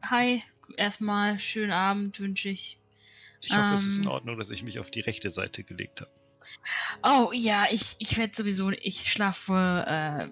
Hi. 0.05 0.41
erstmal 0.77 1.39
schönen 1.39 1.71
Abend 1.71 2.19
wünsche 2.19 2.49
ich. 2.49 2.79
Ich 3.41 3.51
hoffe, 3.51 3.75
es 3.75 3.85
ist 3.85 3.97
in 3.97 4.03
Ähm. 4.03 4.09
Ordnung, 4.09 4.37
dass 4.37 4.49
ich 4.49 4.63
mich 4.63 4.79
auf 4.79 4.89
die 4.91 5.01
rechte 5.01 5.29
Seite 5.29 5.63
gelegt 5.63 6.01
habe. 6.01 6.11
Oh 7.01 7.31
ja, 7.33 7.65
ich, 7.69 7.95
ich 7.99 8.17
werde 8.17 8.35
sowieso, 8.35 8.69
ich 8.71 9.11
schlafe 9.11 9.85
äh, 9.87 10.27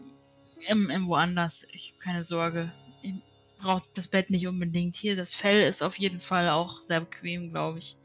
im, 0.69 0.89
im 0.89 1.07
woanders. 1.07 1.67
Ich 1.71 1.97
keine 1.99 2.23
Sorge. 2.23 2.71
Ich 3.01 3.15
brauche 3.57 3.83
das 3.93 4.07
Bett 4.07 4.29
nicht 4.29 4.47
unbedingt 4.47 4.95
hier. 4.95 5.15
Das 5.15 5.33
Fell 5.33 5.67
ist 5.67 5.83
auf 5.83 5.97
jeden 5.99 6.19
Fall 6.19 6.49
auch 6.49 6.81
sehr 6.81 7.01
bequem, 7.01 7.49
glaube 7.49 7.79
ich. 7.79 7.97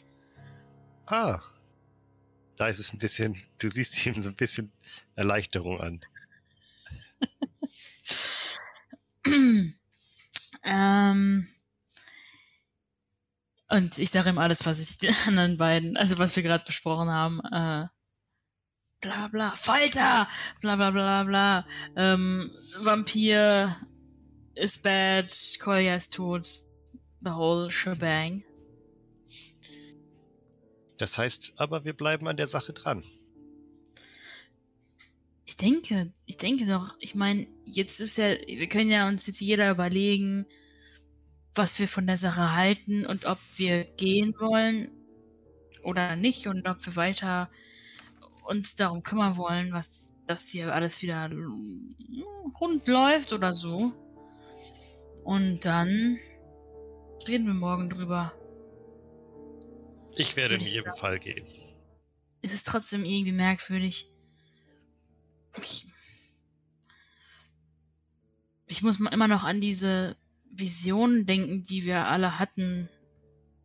Ah. 1.07 1.41
Da 2.57 2.69
ist 2.69 2.79
es 2.79 2.93
ein 2.93 2.99
bisschen, 2.99 3.41
du 3.59 3.69
siehst 3.69 4.07
ihm 4.07 4.21
so 4.21 4.31
ein 4.31 4.37
bisschen 4.37 4.73
Erleichterung 5.15 5.81
an. 5.81 6.01
ähm, 10.65 11.47
und 13.69 13.99
ich 13.99 14.11
sage 14.11 14.31
ihm 14.31 14.39
alles, 14.39 14.65
was 14.65 14.81
ich 14.81 14.97
den 14.99 15.15
anderen 15.27 15.59
beiden, 15.59 15.97
also 15.97 16.19
was 16.19 16.35
wir 16.37 16.43
gerade 16.43 16.65
besprochen 16.65 17.11
haben. 17.11 17.41
Äh, 17.53 17.89
bla 19.07 19.29
bla, 19.29 19.55
Folter, 19.55 20.29
bla 20.61 20.77
bla 20.77 20.91
bla 20.91 21.25
bla. 21.25 21.67
Ähm, 21.97 22.51
Vampir 22.81 23.77
ist 24.55 24.83
bad, 24.83 25.33
Kolja 25.61 25.95
ist 25.95 26.15
tot. 26.15 26.47
The 27.21 27.31
whole 27.31 27.71
shebang. 27.71 28.43
Das 30.99 31.19
heißt 31.19 31.53
aber, 31.57 31.85
wir 31.85 31.93
bleiben 31.93 32.27
an 32.27 32.37
der 32.37 32.47
Sache 32.47 32.73
dran. 32.73 33.05
Ich 35.45 35.57
denke, 35.57 36.13
ich 36.27 36.37
denke 36.37 36.67
doch, 36.67 36.97
ich 36.99 37.15
meine, 37.15 37.47
jetzt 37.65 38.01
ist 38.01 38.19
ja, 38.19 38.31
wir 38.31 38.69
können 38.69 38.91
ja 38.91 39.07
uns 39.09 39.27
jetzt 39.27 39.41
jeder 39.41 39.71
überlegen, 39.71 40.47
was 41.55 41.79
wir 41.79 41.89
von 41.89 42.07
der 42.07 42.17
Sache 42.17 42.55
halten 42.55 43.07
und 43.07 43.25
ob 43.25 43.39
wir 43.57 43.85
gehen 43.85 44.35
wollen 44.39 44.91
oder 45.83 46.17
nicht 46.17 46.47
und 46.49 46.67
ob 46.67 46.85
wir 46.85 46.97
weiter 46.97 47.51
uns 48.47 48.77
darum 48.77 49.03
kümmern 49.03 49.37
wollen, 49.37 49.73
was 49.73 50.13
dass 50.27 50.49
hier 50.49 50.75
alles 50.75 51.03
wieder 51.03 51.29
mm, 51.29 51.95
rund 52.61 52.87
läuft 52.89 53.33
oder 53.33 53.55
so. 53.55 53.93
Und 55.25 55.65
dann 55.65 56.19
reden 57.27 57.47
wir 57.47 57.55
morgen 57.55 57.91
drüber. 57.91 58.33
Ich 60.17 60.37
werde 60.37 60.55
in 60.55 60.61
jedem 60.61 60.85
sagen. 60.87 60.99
Fall 60.99 61.19
gehen. 61.19 61.47
Es 62.43 62.55
ist 62.55 62.67
trotzdem 62.67 63.05
irgendwie 63.05 63.33
merkwürdig. 63.33 64.09
Ich, 65.59 65.87
ich 68.67 68.83
muss 68.83 69.01
immer 69.01 69.29
noch 69.29 69.45
an 69.45 69.61
diese 69.61 70.17
Visionen 70.51 71.27
denken, 71.27 71.63
die 71.63 71.87
wir 71.87 72.07
alle 72.07 72.39
hatten. 72.39 72.89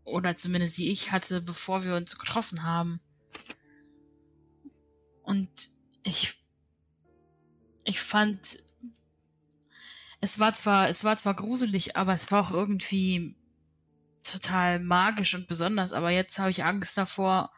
Oder 0.04 0.36
zumindest 0.36 0.78
die 0.78 0.90
ich 0.90 1.12
hatte, 1.12 1.42
bevor 1.42 1.86
wir 1.86 1.96
uns 1.96 2.18
getroffen 2.18 2.64
haben. 2.64 3.00
Und 5.32 5.70
ich, 6.04 6.42
ich 7.86 8.02
fand, 8.02 8.58
es 10.20 10.40
war 10.40 10.52
zwar, 10.52 10.90
es 10.90 11.06
war 11.06 11.16
zwar 11.16 11.36
gruselig, 11.36 11.96
aber 11.96 12.12
es 12.12 12.34
war 12.34 12.46
auch 12.46 12.52
irgendwie 12.52 13.38
total 14.24 14.82
magisch 14.82 15.34
und 15.34 15.48
besonders. 15.48 15.94
Aber 15.94 16.10
jetzt 16.10 16.38
habe 16.38 16.52
ich 16.52 16.66
Angst 16.66 16.98
davor, 16.98 17.50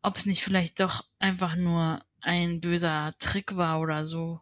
ob 0.00 0.16
es 0.16 0.26
nicht 0.26 0.44
vielleicht 0.44 0.78
doch 0.78 1.04
einfach 1.18 1.56
nur 1.56 2.04
ein 2.20 2.60
böser 2.60 3.12
Trick 3.18 3.56
war 3.56 3.80
oder 3.80 4.06
so. 4.06 4.40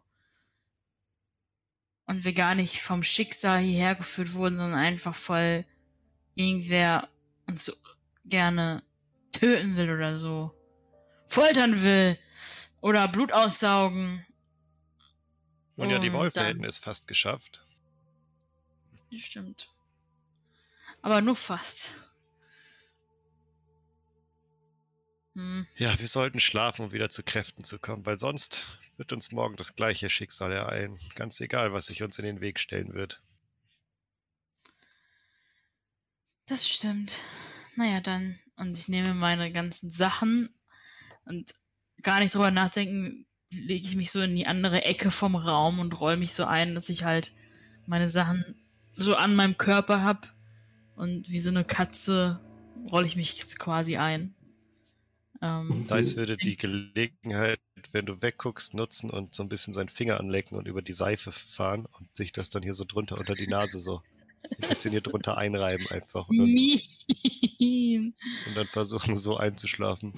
Und 2.05 2.25
wir 2.25 2.33
gar 2.33 2.53
nicht 2.53 2.79
vom 2.79 3.01
Schicksal 3.01 3.59
hierher 3.59 3.95
geführt 3.95 4.35
wurden, 4.35 4.57
sondern 4.57 4.79
einfach 4.79 5.15
voll 5.15 5.65
irgendwer 6.35 7.09
uns 7.47 7.81
gerne 8.23 8.83
töten 9.31 9.75
will 9.77 9.89
oder 9.89 10.19
so. 10.19 10.55
Foltern 11.31 11.81
will. 11.81 12.19
Oder 12.81 13.07
Blut 13.07 13.31
aussaugen. 13.31 14.25
Und 15.75 15.89
ja, 15.89 15.99
die 15.99 16.11
Wolfe 16.13 16.35
dann- 16.35 16.45
hätten 16.47 16.63
es 16.65 16.77
fast 16.77 17.07
geschafft. 17.07 17.65
Stimmt. 19.13 19.69
Aber 21.01 21.21
nur 21.21 21.35
fast. 21.35 22.11
Hm. 25.33 25.65
Ja, 25.77 25.97
wir 25.97 26.07
sollten 26.07 26.39
schlafen, 26.39 26.85
um 26.85 26.91
wieder 26.91 27.09
zu 27.09 27.23
Kräften 27.23 27.63
zu 27.63 27.79
kommen, 27.79 28.05
weil 28.05 28.19
sonst 28.19 28.77
wird 28.97 29.13
uns 29.13 29.31
morgen 29.31 29.55
das 29.55 29.75
gleiche 29.75 30.09
Schicksal 30.09 30.51
ereilen. 30.51 30.99
Ganz 31.15 31.39
egal, 31.39 31.73
was 31.73 31.85
sich 31.87 32.03
uns 32.03 32.19
in 32.19 32.25
den 32.25 32.41
Weg 32.41 32.59
stellen 32.59 32.93
wird. 32.93 33.21
Das 36.47 36.67
stimmt. 36.67 37.17
Naja, 37.77 38.01
dann. 38.01 38.37
Und 38.57 38.77
ich 38.77 38.87
nehme 38.89 39.13
meine 39.13 39.51
ganzen 39.51 39.89
Sachen 39.89 40.49
und 41.25 41.53
gar 42.01 42.19
nicht 42.19 42.35
drüber 42.35 42.51
nachdenken, 42.51 43.25
lege 43.51 43.85
ich 43.85 43.95
mich 43.95 44.11
so 44.11 44.21
in 44.21 44.35
die 44.35 44.47
andere 44.47 44.83
Ecke 44.83 45.11
vom 45.11 45.35
Raum 45.35 45.79
und 45.79 45.99
roll 45.99 46.17
mich 46.17 46.33
so 46.33 46.45
ein, 46.45 46.75
dass 46.75 46.89
ich 46.89 47.03
halt 47.03 47.33
meine 47.85 48.07
Sachen 48.07 48.55
so 48.95 49.15
an 49.15 49.35
meinem 49.35 49.57
Körper 49.57 50.03
hab 50.03 50.33
und 50.95 51.29
wie 51.29 51.39
so 51.39 51.49
eine 51.49 51.63
Katze 51.63 52.39
rolle 52.91 53.07
ich 53.07 53.15
mich 53.15 53.37
quasi 53.57 53.97
ein. 53.97 54.33
Ähm, 55.41 55.87
Dice 55.87 56.15
würde 56.17 56.37
die 56.37 56.55
Gelegenheit, 56.55 57.59
wenn 57.91 58.05
du 58.05 58.21
wegguckst, 58.21 58.75
nutzen 58.75 59.09
und 59.09 59.33
so 59.33 59.41
ein 59.43 59.49
bisschen 59.49 59.73
seinen 59.73 59.89
Finger 59.89 60.19
anlecken 60.19 60.57
und 60.57 60.67
über 60.67 60.81
die 60.81 60.93
Seife 60.93 61.31
fahren 61.31 61.87
und 61.97 62.15
sich 62.15 62.31
das 62.31 62.49
dann 62.49 62.61
hier 62.61 62.75
so 62.75 62.85
drunter 62.85 63.17
unter 63.17 63.33
die 63.33 63.47
Nase 63.47 63.79
so 63.79 64.01
ein 64.43 64.69
bisschen 64.69 64.91
hier 64.91 65.01
drunter 65.01 65.37
einreiben 65.37 65.87
einfach 65.87 66.27
und 66.27 66.37
dann, 66.37 66.47
und 66.47 68.13
dann 68.57 68.65
versuchen 68.67 69.15
so 69.15 69.37
einzuschlafen. 69.37 70.13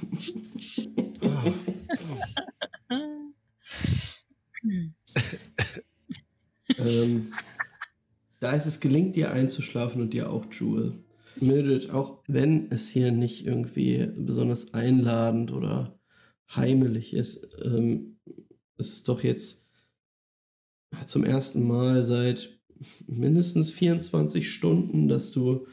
Ähm, 6.86 7.32
da 8.40 8.52
ist 8.52 8.66
es 8.66 8.80
gelingt 8.80 9.16
dir 9.16 9.32
einzuschlafen 9.32 10.02
und 10.02 10.14
dir 10.14 10.30
auch, 10.30 10.46
Jewel. 10.52 11.04
Mildred, 11.40 11.90
auch 11.90 12.22
wenn 12.28 12.72
es 12.72 12.90
hier 12.90 13.12
nicht 13.12 13.46
irgendwie 13.46 14.08
besonders 14.16 14.74
einladend 14.74 15.52
oder 15.52 16.00
heimelig 16.56 17.14
ist, 17.14 17.58
ähm, 17.64 18.20
ist 18.78 18.94
es 18.94 19.04
doch 19.04 19.24
jetzt 19.24 19.68
zum 21.06 21.24
ersten 21.24 21.66
Mal 21.66 22.04
seit 22.04 22.60
mindestens 23.08 23.72
24 23.72 24.50
Stunden, 24.50 25.08
dass 25.08 25.32
du 25.32 25.66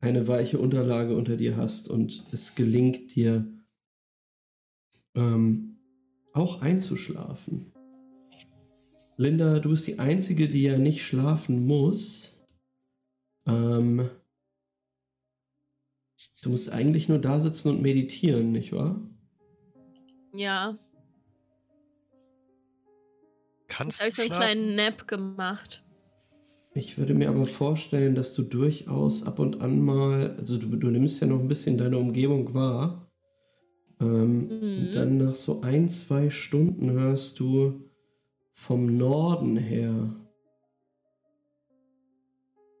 eine 0.00 0.26
weiche 0.28 0.58
Unterlage 0.58 1.16
unter 1.16 1.36
dir 1.36 1.56
hast 1.56 1.88
und 1.88 2.24
es 2.32 2.54
gelingt 2.54 3.14
dir 3.14 3.46
ähm, 5.14 5.78
auch 6.32 6.60
einzuschlafen. 6.60 7.73
Linda, 9.16 9.60
du 9.60 9.70
bist 9.70 9.86
die 9.86 9.98
Einzige, 9.98 10.48
die 10.48 10.62
ja 10.62 10.78
nicht 10.78 11.02
schlafen 11.02 11.66
muss. 11.66 12.44
Ähm, 13.46 14.08
du 16.42 16.50
musst 16.50 16.70
eigentlich 16.70 17.08
nur 17.08 17.18
da 17.18 17.40
sitzen 17.40 17.68
und 17.70 17.82
meditieren, 17.82 18.52
nicht 18.52 18.72
wahr? 18.72 19.00
Ja, 20.32 20.76
Kannst 23.68 24.00
habe 24.00 24.10
du 24.10 24.22
ich 24.22 24.28
so 24.28 24.34
einen 24.34 24.40
kleinen 24.40 24.74
Nap 24.76 25.08
gemacht. 25.08 25.82
Ich 26.74 26.96
würde 26.96 27.14
mir 27.14 27.28
aber 27.28 27.46
vorstellen, 27.46 28.14
dass 28.14 28.32
du 28.34 28.42
durchaus 28.42 29.24
ab 29.24 29.38
und 29.40 29.62
an 29.62 29.80
mal, 29.80 30.36
also 30.36 30.58
du, 30.58 30.68
du 30.76 30.88
nimmst 30.90 31.20
ja 31.20 31.26
noch 31.26 31.40
ein 31.40 31.48
bisschen 31.48 31.76
deine 31.78 31.98
Umgebung 31.98 32.54
wahr. 32.54 33.10
Ähm, 34.00 34.48
Mhm. 34.48 34.78
Und 34.86 34.94
dann 34.94 35.18
nach 35.18 35.34
so 35.34 35.62
ein, 35.62 35.88
zwei 35.88 36.30
Stunden 36.30 36.90
hörst 36.90 37.40
du 37.40 37.83
vom 38.54 38.96
Norden 38.96 39.56
her 39.56 40.14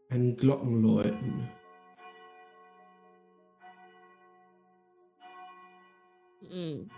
ein 0.08 0.36
Glockenläuten. 0.36 1.48
Mhm. 6.40 6.88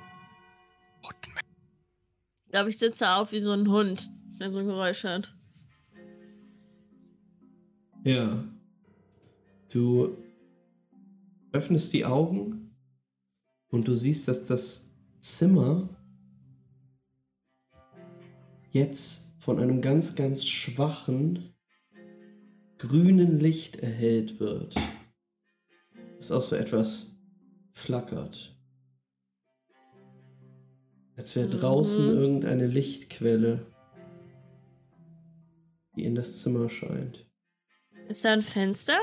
Ich 2.45 2.53
glaube, 2.53 2.69
ich 2.69 2.79
sitze 2.79 3.11
auf 3.11 3.33
wie 3.33 3.41
so 3.41 3.53
ein 3.53 3.69
Hund, 3.69 4.11
der 4.39 4.51
so 4.51 4.61
ein 4.61 4.67
Geräusch 4.67 5.05
hat. 5.05 5.35
Ja. 8.05 8.45
Du 9.73 10.17
öffnest 11.53 11.93
die 11.93 12.05
Augen 12.05 12.77
und 13.69 13.89
du 13.89 13.95
siehst, 13.95 14.29
dass 14.29 14.45
das 14.45 14.95
Zimmer 15.21 15.96
jetzt 18.77 19.35
von 19.43 19.59
einem 19.59 19.81
ganz, 19.81 20.15
ganz 20.15 20.45
schwachen 20.45 21.55
grünen 22.79 23.41
Licht 23.41 23.77
erhellt 23.77 24.39
wird. 24.39 24.75
Das 26.17 26.31
auch 26.31 26.43
so 26.43 26.57
etwas 26.57 27.17
flackert. 27.73 28.55
Als 31.17 31.35
wäre 31.35 31.49
Mhm. 31.49 31.59
draußen 31.59 32.09
irgendeine 32.17 32.67
Lichtquelle, 32.67 33.67
die 35.97 36.05
in 36.05 36.15
das 36.15 36.41
Zimmer 36.43 36.69
scheint. 36.69 37.27
Ist 38.09 38.25
da 38.25 38.33
ein 38.33 38.43
Fenster? 38.43 38.99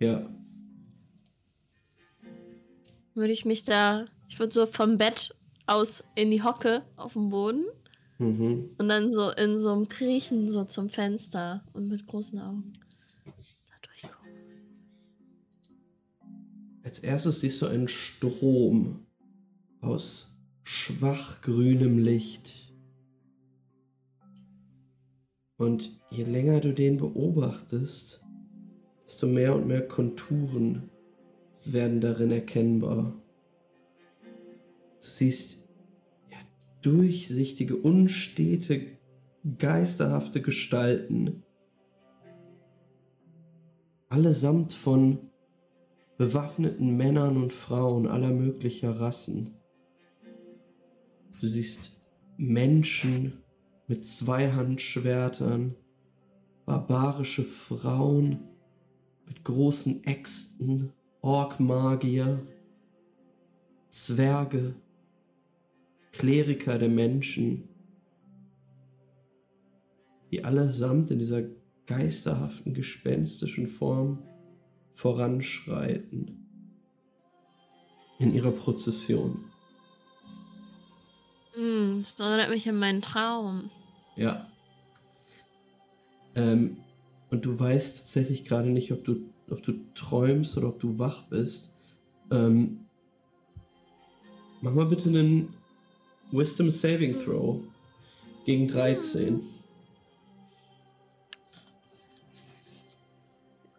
Ja. 0.00 0.28
Würde 3.14 3.32
ich 3.32 3.44
mich 3.44 3.64
da, 3.64 4.06
ich 4.28 4.38
würde 4.38 4.52
so 4.52 4.66
vom 4.66 4.96
Bett 4.96 5.34
aus 5.66 6.04
in 6.14 6.30
die 6.30 6.42
Hocke 6.42 6.82
auf 6.96 7.12
dem 7.12 7.28
Boden 7.28 7.64
Mhm. 8.18 8.70
und 8.78 8.88
dann 8.88 9.12
so 9.12 9.30
in 9.30 9.58
so 9.58 9.72
einem 9.72 9.88
Kriechen 9.88 10.48
so 10.48 10.64
zum 10.64 10.88
Fenster 10.88 11.64
und 11.72 11.88
mit 11.88 12.06
großen 12.06 12.38
Augen 12.40 12.74
da 13.24 13.74
durchgucken. 13.82 14.30
Als 16.84 17.00
erstes 17.00 17.40
siehst 17.40 17.60
du 17.62 17.66
einen 17.66 17.88
Strom 17.88 19.06
aus 19.80 20.38
schwach 20.62 21.42
grünem 21.42 21.98
Licht. 21.98 22.72
Und 25.56 26.00
je 26.10 26.24
länger 26.24 26.60
du 26.60 26.72
den 26.72 26.96
beobachtest, 26.96 28.24
desto 29.06 29.26
mehr 29.26 29.54
und 29.54 29.66
mehr 29.66 29.86
Konturen 29.86 30.90
werden 31.64 32.00
darin 32.00 32.30
erkennbar. 32.30 33.14
Du 35.00 35.08
siehst 35.08 35.63
durchsichtige, 36.84 37.76
unstete, 37.76 38.98
geisterhafte 39.58 40.42
Gestalten. 40.42 41.42
Allesamt 44.08 44.74
von 44.74 45.30
bewaffneten 46.18 46.96
Männern 46.96 47.36
und 47.36 47.52
Frauen 47.52 48.06
aller 48.06 48.30
möglicher 48.30 49.00
Rassen. 49.00 49.56
Du 51.40 51.48
siehst 51.48 52.00
Menschen 52.36 53.42
mit 53.88 54.06
Zweihandschwertern, 54.06 55.74
barbarische 56.66 57.44
Frauen 57.44 58.40
mit 59.26 59.42
großen 59.44 60.04
Äxten, 60.04 60.92
Orkmagier, 61.20 62.46
Zwerge, 63.88 64.74
Kleriker 66.14 66.78
der 66.78 66.88
Menschen, 66.88 67.68
die 70.30 70.44
allesamt 70.44 71.10
in 71.10 71.18
dieser 71.18 71.42
geisterhaften, 71.86 72.72
gespenstischen 72.72 73.66
Form 73.66 74.22
voranschreiten 74.92 76.46
in 78.20 78.32
ihrer 78.32 78.52
Prozession. 78.52 79.44
Mm, 81.56 82.02
das 82.02 82.18
erinnert 82.20 82.50
mich 82.50 82.68
an 82.68 82.78
meinen 82.78 83.02
Traum. 83.02 83.70
Ja. 84.16 84.48
Ähm, 86.36 86.76
und 87.30 87.44
du 87.44 87.58
weißt 87.58 87.98
tatsächlich 87.98 88.44
gerade 88.44 88.70
nicht, 88.70 88.92
ob 88.92 89.02
du, 89.02 89.16
ob 89.50 89.64
du 89.64 89.72
träumst 89.94 90.56
oder 90.58 90.68
ob 90.68 90.78
du 90.78 90.96
wach 91.00 91.24
bist. 91.24 91.74
Ähm, 92.30 92.86
mach 94.60 94.72
mal 94.72 94.86
bitte 94.86 95.08
einen 95.08 95.48
Wisdom 96.30 96.70
Saving 96.70 97.14
Throw 97.24 97.60
gegen 98.44 98.68
13. 98.68 99.40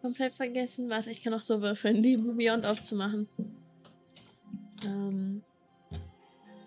Komplett 0.00 0.34
vergessen. 0.34 0.88
Warte, 0.88 1.10
ich 1.10 1.22
kann 1.22 1.34
auch 1.34 1.40
so 1.40 1.60
würfeln, 1.62 2.02
die 2.02 2.16
Beyond 2.16 2.64
aufzumachen. 2.64 3.28
Ähm, 4.84 5.42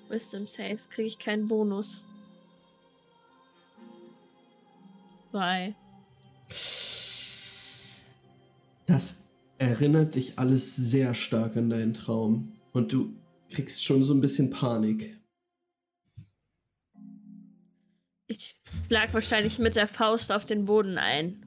Wisdom 0.10 0.46
Save. 0.46 0.80
Kriege 0.90 1.08
ich 1.08 1.20
keinen 1.20 1.48
Bonus. 1.48 2.04
Zwei. 5.30 5.76
Das 8.88 9.30
erinnert 9.60 10.16
dich 10.16 10.40
alles 10.40 10.76
sehr 10.76 11.14
stark 11.14 11.56
an 11.56 11.70
deinen 11.70 11.94
Traum. 11.94 12.54
Und 12.74 12.92
du 12.92 13.14
kriegst 13.50 13.84
schon 13.84 14.04
so 14.04 14.14
ein 14.14 14.22
bisschen 14.22 14.50
Panik. 14.50 15.19
Ich 18.30 18.56
schlag 18.88 19.14
wahrscheinlich 19.14 19.60
mit 19.60 19.76
der 19.76 19.88
Faust 19.88 20.32
auf 20.32 20.46
den 20.46 20.66
Boden 20.66 20.98
ein. 20.98 21.46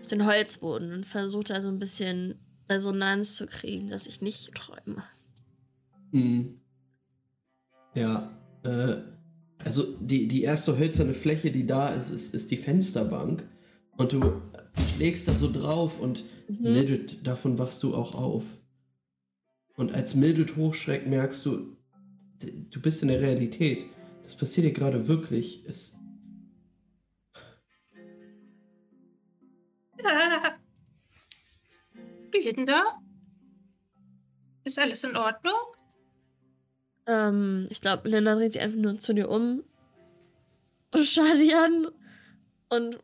Auf 0.00 0.08
den 0.08 0.26
Holzboden 0.26 0.92
und 0.92 1.06
versuche 1.06 1.44
da 1.44 1.60
so 1.60 1.68
ein 1.68 1.78
bisschen 1.78 2.34
Resonanz 2.68 3.36
zu 3.36 3.46
kriegen, 3.46 3.88
dass 3.88 4.06
ich 4.08 4.20
nicht 4.20 4.52
träume. 4.54 5.04
Mhm. 6.10 6.60
Ja, 7.94 8.36
äh, 8.64 8.96
also 9.58 9.84
die, 10.00 10.26
die 10.26 10.42
erste 10.42 10.76
hölzerne 10.76 11.14
Fläche, 11.14 11.52
die 11.52 11.66
da 11.66 11.90
ist, 11.90 12.10
ist, 12.10 12.34
ist 12.34 12.50
die 12.50 12.56
Fensterbank. 12.56 13.46
Und 13.96 14.12
du 14.12 14.42
schlägst 14.94 15.28
da 15.28 15.34
so 15.34 15.52
drauf 15.52 16.00
und 16.00 16.24
Mhm. 16.48 16.72
Mildred, 16.72 17.26
davon 17.26 17.58
wachst 17.58 17.82
du 17.82 17.94
auch 17.94 18.14
auf. 18.14 18.58
Und 19.74 19.92
als 19.92 20.14
Mildred 20.14 20.56
hochschreckt, 20.56 21.06
merkst 21.06 21.44
du, 21.46 21.76
du 22.70 22.80
bist 22.80 23.02
in 23.02 23.08
der 23.08 23.20
Realität. 23.20 23.84
Das 24.28 24.36
passiert 24.36 24.66
dir 24.66 24.72
gerade 24.74 25.08
wirklich. 25.08 25.64
Es. 25.64 25.98
Wie 32.30 32.40
geht 32.40 32.58
denn 32.58 32.66
da? 32.66 33.00
Ist 34.64 34.78
alles 34.78 35.02
in 35.04 35.16
Ordnung? 35.16 35.54
Ähm, 37.06 37.68
ich 37.70 37.80
glaube, 37.80 38.06
Linda 38.10 38.34
dreht 38.34 38.52
sich 38.52 38.60
einfach 38.60 38.76
nur 38.76 38.98
zu 38.98 39.14
dir 39.14 39.30
um 39.30 39.64
und 40.92 41.04
schaut 41.06 41.38
dich 41.38 41.56
an 41.56 41.88
und 42.68 43.02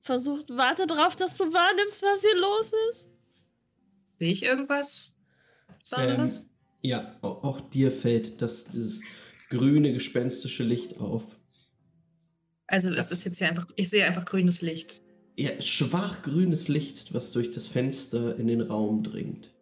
versucht, 0.00 0.50
warte 0.50 0.88
drauf, 0.88 1.14
dass 1.14 1.36
du 1.36 1.52
wahrnimmst, 1.52 2.02
was 2.02 2.20
hier 2.20 2.36
los 2.36 2.72
ist. 2.90 3.08
Sehe 4.18 4.32
ich 4.32 4.42
irgendwas? 4.42 5.12
Besonderes? 5.78 6.40
Ähm, 6.40 6.53
ja, 6.84 7.16
au- 7.22 7.42
auch 7.42 7.60
dir 7.60 7.90
fällt 7.90 8.42
das, 8.42 8.66
dieses 8.66 9.20
grüne, 9.48 9.92
gespenstische 9.92 10.62
Licht 10.62 11.00
auf. 11.00 11.24
also 12.66 12.92
es 12.92 13.10
ist 13.10 13.24
jetzt 13.24 13.38
hier 13.38 13.48
einfach, 13.48 13.66
ich 13.76 13.88
sehe 13.90 14.04
einfach 14.04 14.24
grünes 14.26 14.60
Licht. 14.62 15.00
Ja, 15.36 15.50
schwach 15.62 16.22
grünes 16.22 16.68
Licht, 16.68 17.12
was 17.14 17.32
durch 17.32 17.50
das 17.50 17.66
Fenster 17.68 18.38
in 18.38 18.46
den 18.46 18.60
Raum 18.60 19.02
dringt. 19.02 19.52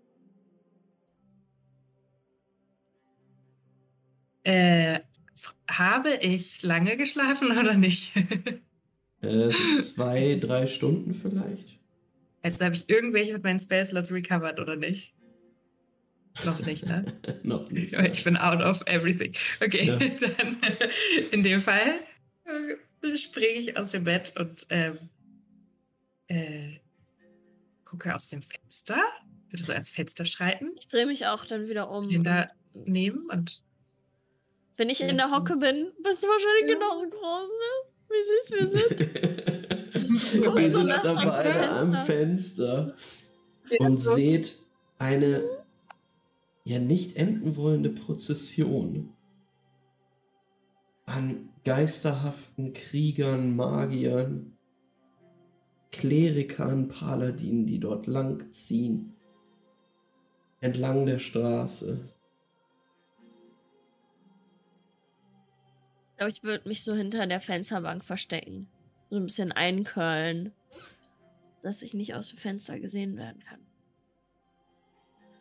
Äh, 4.44 4.98
habe 5.70 6.14
ich 6.20 6.62
lange 6.62 6.96
geschlafen 6.96 7.52
oder 7.52 7.74
nicht? 7.74 8.14
Äh, 9.20 9.50
so 9.52 9.80
zwei, 9.80 10.34
drei 10.34 10.66
Stunden 10.66 11.14
vielleicht. 11.14 11.78
also 12.42 12.64
habe 12.64 12.74
ich 12.74 12.90
irgendwelche 12.90 13.32
mit 13.34 13.44
meinen 13.44 13.60
Spellslots 13.60 14.10
recovered 14.10 14.58
oder 14.58 14.74
nicht? 14.74 15.14
Noch 16.44 16.58
nicht, 16.60 16.86
ne? 16.86 17.04
Noch 17.42 17.70
nicht. 17.70 17.92
Ich 17.92 18.24
bin 18.24 18.36
out 18.36 18.62
of 18.62 18.82
everything. 18.86 19.32
Okay, 19.64 19.86
Ja. 19.86 19.96
dann 19.98 20.58
in 21.30 21.42
dem 21.42 21.60
Fall 21.60 22.00
äh, 22.44 23.16
springe 23.16 23.58
ich 23.58 23.76
aus 23.76 23.90
dem 23.92 24.04
Bett 24.04 24.32
und 24.38 24.66
ähm, 24.70 24.98
äh, 26.28 26.78
gucke 27.84 28.14
aus 28.14 28.28
dem 28.28 28.42
Fenster. 28.42 28.98
Würde 29.50 29.62
so 29.62 29.72
ans 29.72 29.90
Fenster 29.90 30.24
schreiten, 30.24 30.70
Ich 30.78 30.88
drehe 30.88 31.04
mich 31.06 31.26
auch 31.26 31.44
dann 31.44 31.68
wieder 31.68 31.90
um. 31.90 32.08
den 32.08 32.24
da 32.24 32.46
nehmen 32.74 33.28
und 33.30 33.62
Wenn 34.76 34.88
ich 34.88 35.02
in 35.02 35.16
der 35.18 35.30
Hocke 35.30 35.58
bin, 35.58 35.92
bist 36.02 36.22
du 36.24 36.28
wahrscheinlich 36.28 36.68
Ja. 36.68 36.74
genauso 36.74 37.10
groß, 37.10 37.48
ne? 37.48 37.90
Wie 38.08 38.24
süß 38.28 38.50
wir 38.58 38.68
sind. 38.68 40.44
Da 40.44 40.50
durchs 40.52 41.36
beide 41.42 41.68
am 41.70 42.06
Fenster. 42.06 42.06
Fenster 42.06 42.96
und 43.80 43.98
seht 43.98 44.54
eine 44.98 45.42
ja 46.64 46.78
nicht 46.78 47.16
enden 47.16 47.56
wollende 47.56 47.90
Prozession 47.90 49.12
an 51.06 51.48
geisterhaften 51.64 52.72
Kriegern, 52.72 53.54
Magiern, 53.56 54.56
Klerikern, 55.90 56.88
Paladinen, 56.88 57.66
die 57.66 57.78
dort 57.78 58.06
langziehen, 58.06 59.14
entlang 60.60 61.06
der 61.06 61.18
Straße. 61.18 62.08
Ich 66.10 66.16
glaube, 66.16 66.30
ich 66.32 66.42
würde 66.44 66.68
mich 66.68 66.84
so 66.84 66.94
hinter 66.94 67.26
der 67.26 67.40
Fensterbank 67.40 68.04
verstecken. 68.04 68.68
So 69.10 69.16
ein 69.16 69.24
bisschen 69.24 69.52
einkörlen, 69.52 70.52
dass 71.62 71.82
ich 71.82 71.94
nicht 71.94 72.14
aus 72.14 72.28
dem 72.28 72.38
Fenster 72.38 72.78
gesehen 72.78 73.16
werden 73.16 73.42
kann. 73.46 73.60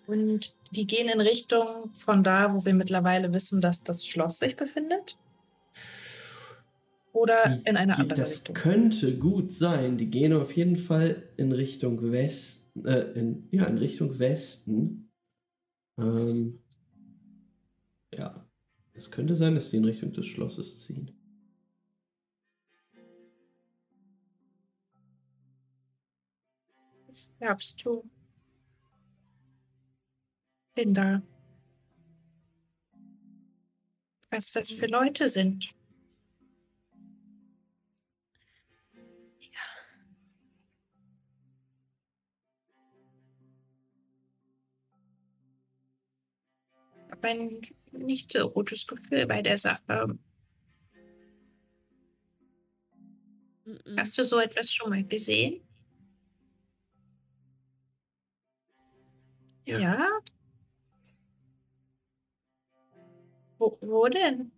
Und 0.08 0.54
die 0.72 0.88
gehen 0.88 1.10
in 1.10 1.22
Richtung 1.22 1.94
von 1.94 2.24
da, 2.24 2.54
wo 2.54 2.64
wir 2.66 2.74
mittlerweile 2.74 3.34
wissen, 3.34 3.62
dass 3.62 3.84
das 3.84 4.06
Schloss 4.06 4.40
sich 4.40 4.56
befindet? 4.56 5.18
Oder 7.14 7.44
Die- 7.50 7.70
in 7.70 7.76
eine 7.78 7.94
die, 7.94 8.02
andere 8.02 8.20
das 8.20 8.36
Richtung? 8.40 8.56
könnte 8.56 9.18
gut 9.18 9.52
sein. 9.52 9.98
Die 9.98 10.10
gehen 10.10 10.32
auf 10.34 10.54
jeden 10.56 10.78
Fall 10.78 11.28
in 11.38 11.52
Richtung 11.52 12.02
Westen. 12.12 12.86
Äh, 12.86 13.20
in, 13.20 13.50
ja, 13.52 13.66
in 13.66 13.78
Richtung 13.78 14.18
Westen. 14.18 15.12
Ähm, 16.00 16.60
ja. 18.16 18.46
Es 18.94 19.12
könnte 19.12 19.36
sein, 19.36 19.56
dass 19.56 19.72
die 19.72 19.78
in 19.78 19.86
Richtung 19.86 20.14
des 20.14 20.26
Schlosses 20.26 20.84
ziehen. 20.84 21.12
Was 27.08 27.30
glaubst 27.40 27.86
du? 27.86 28.04
Linda. 30.76 31.22
Was 34.30 34.52
das 34.52 34.72
für 34.72 34.88
Leute 34.88 35.28
sind. 35.28 35.74
Ich 39.40 39.52
habe 47.12 47.28
ein 47.28 47.62
nicht 47.92 48.32
so 48.32 48.50
gutes 48.50 48.88
Gefühl 48.88 49.28
bei 49.28 49.42
der 49.42 49.58
Sache. 49.58 50.18
Hast 53.98 54.18
du 54.18 54.24
so 54.24 54.40
etwas 54.40 54.72
schon 54.72 54.90
mal 54.90 55.04
gesehen? 55.04 55.62
Ja. 59.66 59.80
Ja? 59.80 60.22
Wo, 63.62 63.78
wo 63.82 64.08
denn? 64.08 64.52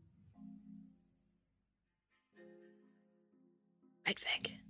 Weit 4.05 4.21
weg. 4.23 4.63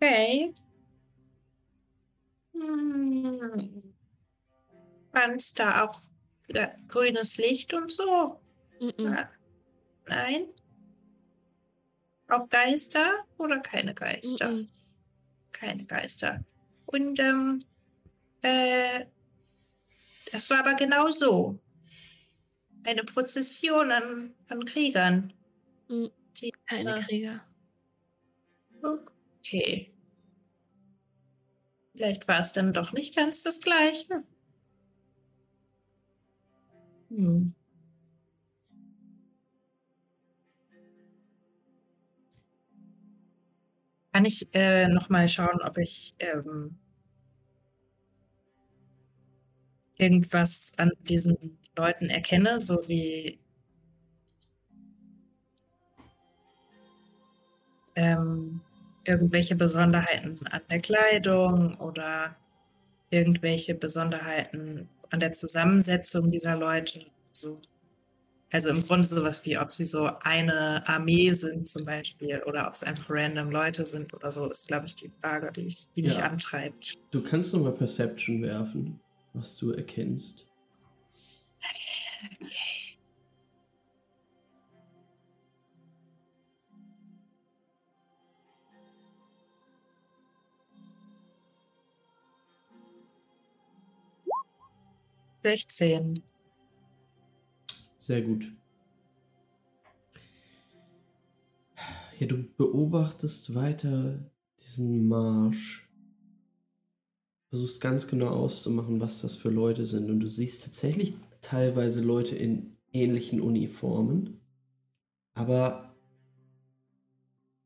Okay. 0.00 0.52
Hm. 2.52 3.80
Fandst 5.12 5.60
da 5.60 5.84
auch 5.84 6.00
grünes 6.88 7.36
Licht 7.36 7.72
und 7.74 7.92
so? 7.92 8.40
Ja. 8.80 9.30
Nein? 10.08 10.48
Auch 12.26 12.48
Geister 12.48 13.24
oder 13.36 13.60
keine 13.60 13.94
Geister? 13.94 14.50
Mhm. 14.50 14.68
Keine 15.52 15.84
Geister. 15.84 16.44
Und 16.86 17.20
ähm, 17.20 17.60
äh, 18.42 19.06
das 20.32 20.50
war 20.50 20.60
aber 20.60 20.74
genau 20.74 21.10
so. 21.10 21.58
Eine 22.84 23.04
Prozession 23.04 23.90
an, 23.90 24.34
an 24.48 24.64
Kriegern. 24.64 25.32
Mhm. 25.88 26.10
Die, 26.40 26.52
Keine 26.66 26.96
äh, 26.96 27.02
Krieger. 27.02 27.40
Okay. 28.82 29.92
Vielleicht 31.94 32.28
war 32.28 32.40
es 32.40 32.52
dann 32.52 32.72
doch 32.72 32.92
nicht 32.92 33.16
ganz 33.16 33.42
das 33.42 33.60
Gleiche. 33.60 34.22
Hm. 37.10 37.54
Kann 44.12 44.24
ich 44.24 44.48
äh, 44.52 44.88
noch 44.88 45.08
mal 45.08 45.28
schauen, 45.28 45.60
ob 45.62 45.76
ich 45.78 46.14
ähm, 46.18 46.78
irgendwas 49.98 50.72
an 50.78 50.90
diesen 51.00 51.36
Leuten 51.76 52.06
erkenne, 52.06 52.60
so 52.60 52.76
wie 52.88 53.38
ähm, 57.96 58.60
irgendwelche 59.04 59.56
Besonderheiten 59.56 60.36
an 60.50 60.62
der 60.70 60.78
Kleidung 60.78 61.74
oder 61.78 62.36
irgendwelche 63.10 63.74
Besonderheiten 63.74 64.88
an 65.10 65.20
der 65.20 65.32
Zusammensetzung 65.32 66.28
dieser 66.28 66.56
Leute. 66.56 67.06
So. 67.32 67.60
Also 68.50 68.70
im 68.70 68.84
Grunde 68.84 69.06
sowas 69.06 69.44
wie, 69.44 69.58
ob 69.58 69.72
sie 69.72 69.84
so 69.84 70.10
eine 70.22 70.86
Armee 70.88 71.32
sind 71.32 71.68
zum 71.68 71.84
Beispiel 71.84 72.42
oder 72.46 72.66
ob 72.66 72.74
es 72.74 72.82
einfach 72.82 73.06
random 73.10 73.50
Leute 73.50 73.84
sind 73.84 74.14
oder 74.14 74.30
so, 74.30 74.48
ist, 74.48 74.68
glaube 74.68 74.86
ich, 74.86 74.94
die 74.94 75.10
Frage, 75.20 75.52
die, 75.52 75.66
ich, 75.66 75.86
die 75.94 76.02
mich 76.02 76.16
Ja. 76.16 76.30
antreibt. 76.30 76.94
Du 77.10 77.22
kannst 77.22 77.52
nochmal 77.52 77.72
Perception 77.72 78.42
werfen, 78.42 79.00
was 79.38 79.56
du 79.56 79.72
erkennst. 79.72 80.46
Sechzehn. 95.40 96.22
Sehr 97.96 98.22
gut. 98.22 98.52
Ja, 102.18 102.26
du 102.26 102.42
beobachtest 102.56 103.54
weiter 103.54 104.30
diesen 104.60 105.06
Marsch. 105.06 105.87
Versuchst 107.50 107.80
ganz 107.80 108.06
genau 108.06 108.28
auszumachen, 108.28 109.00
was 109.00 109.22
das 109.22 109.34
für 109.34 109.50
Leute 109.50 109.86
sind. 109.86 110.10
Und 110.10 110.20
du 110.20 110.28
siehst 110.28 110.64
tatsächlich 110.64 111.14
teilweise 111.40 112.02
Leute 112.02 112.36
in 112.36 112.76
ähnlichen 112.92 113.40
Uniformen. 113.40 114.40
Aber 115.34 115.88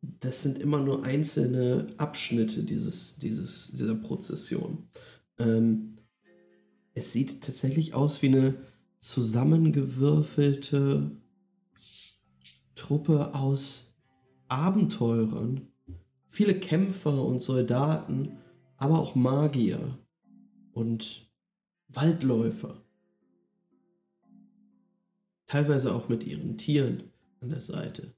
das 0.03 0.43
sind 0.43 0.59
immer 0.59 0.81
nur 0.81 1.05
einzelne 1.05 1.87
Abschnitte 1.97 2.65
dieses, 2.65 3.17
dieses, 3.17 3.71
dieser 3.73 3.95
Prozession. 3.95 4.89
Ähm, 5.39 5.97
es 6.95 7.13
sieht 7.13 7.43
tatsächlich 7.43 7.95
aus 7.95 8.21
wie 8.23 8.29
eine 8.29 8.55
zusammengewürfelte 8.99 11.13
Truppe 12.75 13.35
aus 13.35 13.95
Abenteurern. 14.49 15.69
Viele 16.29 16.59
Kämpfer 16.59 17.25
und 17.25 17.41
Soldaten, 17.41 18.39
aber 18.83 18.99
auch 18.99 19.15
Magier 19.15 19.97
und 20.73 21.31
Waldläufer. 21.87 22.83
Teilweise 25.47 25.95
auch 25.95 26.09
mit 26.09 26.25
ihren 26.25 26.59
Tieren 26.59 27.05
an 27.39 27.51
der 27.51 27.61
Seite. 27.61 28.13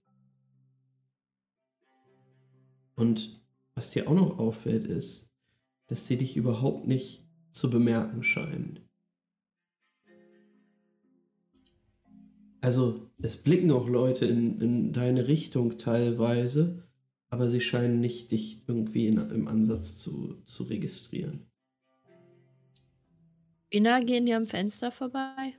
Und 2.97 3.43
was 3.75 3.91
dir 3.91 4.09
auch 4.09 4.15
noch 4.15 4.39
auffällt, 4.39 4.87
ist, 4.87 5.31
dass 5.89 6.07
sie 6.07 6.17
dich 6.17 6.35
überhaupt 6.35 6.87
nicht 6.87 7.29
zu 7.51 7.69
bemerken 7.69 8.23
scheinen. 8.23 8.81
Also, 12.63 13.11
es 13.21 13.37
blicken 13.37 13.71
auch 13.71 13.87
Leute 13.87 14.25
in, 14.25 14.63
in 14.63 14.93
deine 14.95 15.29
Richtung 15.29 15.77
teilweise, 15.77 16.84
aber 17.35 17.49
sie 17.49 17.61
scheinen 17.61 17.99
nicht 17.99 18.31
dich 18.31 18.63
irgendwie 18.69 19.09
in, 19.09 19.19
im 19.19 19.49
Ansatz 19.49 19.99
zu, 19.99 20.41
zu 20.45 20.63
registrieren. 20.63 21.51
Wie 23.71 23.81
nah 23.81 23.99
gehen 23.99 24.25
die 24.25 24.35
am 24.35 24.47
Fenster 24.47 24.93
vorbei? 24.93 25.55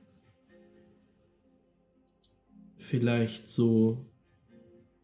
Vielleicht 2.76 3.50
so 3.50 4.06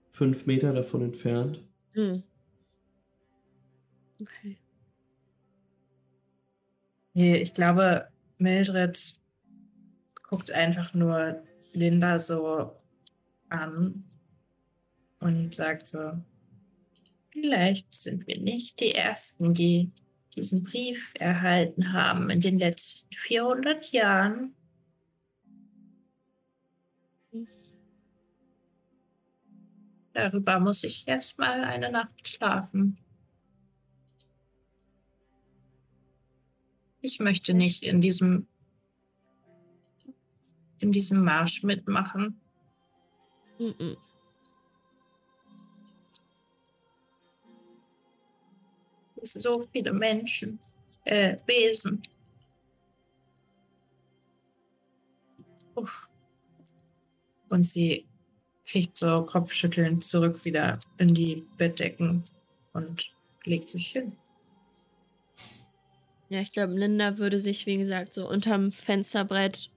fünf 0.09 0.47
Meter 0.47 0.73
davon 0.73 1.03
entfernt. 1.03 1.63
Hm. 1.91 2.23
Okay. 4.19 4.57
Nee, 7.13 7.37
ich 7.37 7.53
glaube, 7.53 8.09
Mildred 8.39 9.13
guckt 10.23 10.51
einfach 10.51 10.95
nur 10.95 11.43
Linda 11.75 12.19
so 12.19 12.73
an 13.51 14.07
und 15.21 15.55
sagt 15.55 15.87
so, 15.87 16.15
vielleicht 17.33 17.93
sind 17.95 18.27
wir 18.27 18.41
nicht 18.41 18.79
die 18.81 18.95
Ersten, 18.95 19.53
die 19.55 19.91
diesen 20.37 20.63
Brief 20.63 21.13
erhalten 21.19 21.93
haben 21.93 22.31
in 22.31 22.41
den 22.41 22.59
letzten 22.59 23.13
400 23.15 23.91
Jahren. 23.93 24.55
Darüber 30.13 30.61
muss 30.61 30.85
ich 30.85 31.09
erst 31.09 31.39
mal 31.39 31.65
eine 31.65 31.91
Nacht 31.91 32.29
schlafen. 32.29 32.99
Ich 37.01 37.19
möchte 37.19 37.55
nicht 37.55 37.83
in 37.83 38.01
diesem 38.01 38.47
in 40.79 40.93
diesem 40.93 41.25
Marsch 41.25 41.63
mitmachen. 41.63 42.41
Mhm. 43.59 43.75
Es 43.79 44.12
so 49.23 49.59
viele 49.61 49.93
Menschen, 49.93 50.59
äh, 51.05 51.37
Wesen. 51.47 52.03
Uff. 55.75 56.09
Und 57.49 57.65
sie 57.65 58.07
kriegt 58.67 58.97
so 58.97 59.25
kopfschüttelnd 59.25 60.05
zurück 60.05 60.45
wieder 60.45 60.79
in 60.99 61.13
die 61.15 61.47
Bettdecken 61.57 62.23
und 62.73 63.15
legt 63.45 63.69
sich 63.69 63.89
hin. 63.89 64.13
Ja, 66.29 66.41
ich 66.41 66.53
glaube, 66.53 66.73
Linda 66.73 67.19
würde 67.19 67.41
sich, 67.41 67.67
wie 67.67 67.77
gesagt, 67.77 68.15
so 68.15 68.27
unterm 68.29 68.73
Fensterbrett 68.73 69.71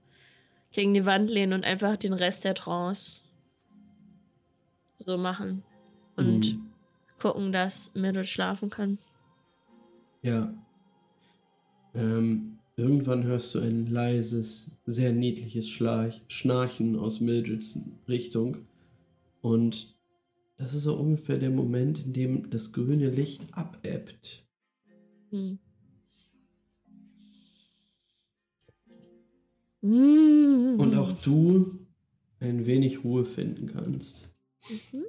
gegen 0.72 0.94
die 0.94 1.04
Wand 1.04 1.28
lehnen 1.30 1.52
und 1.52 1.64
einfach 1.64 1.96
den 1.96 2.14
Rest 2.14 2.44
der 2.44 2.54
Trance 2.54 3.22
so 4.98 5.16
machen. 5.18 5.62
und 6.18 6.54
Mhm. 6.54 6.70
gucken, 7.18 7.52
dass 7.52 7.94
Mildred 7.94 8.26
schlafen 8.26 8.70
kann. 8.70 8.96
Ja. 10.22 10.54
Ähm, 11.94 12.58
irgendwann 12.76 13.24
hörst 13.24 13.54
du 13.54 13.60
ein 13.60 13.86
leises, 13.86 14.78
sehr 14.84 15.12
niedliches 15.12 15.68
Schlarch, 15.68 16.22
Schnarchen 16.28 16.96
aus 16.96 17.20
Mildreds 17.20 17.80
Richtung. 18.08 18.58
Und 19.40 19.96
das 20.56 20.74
ist 20.74 20.84
so 20.84 20.96
ungefähr 20.96 21.38
der 21.38 21.50
Moment, 21.50 22.04
in 22.04 22.12
dem 22.12 22.50
das 22.50 22.72
grüne 22.72 23.10
Licht 23.10 23.42
abebbt. 23.52 24.46
Hm. 25.30 25.58
Und 29.82 30.94
auch 30.96 31.12
du 31.12 31.78
ein 32.40 32.66
wenig 32.66 33.04
Ruhe 33.04 33.24
finden 33.24 33.66
kannst. 33.66 34.28
Mhm. 34.68 35.04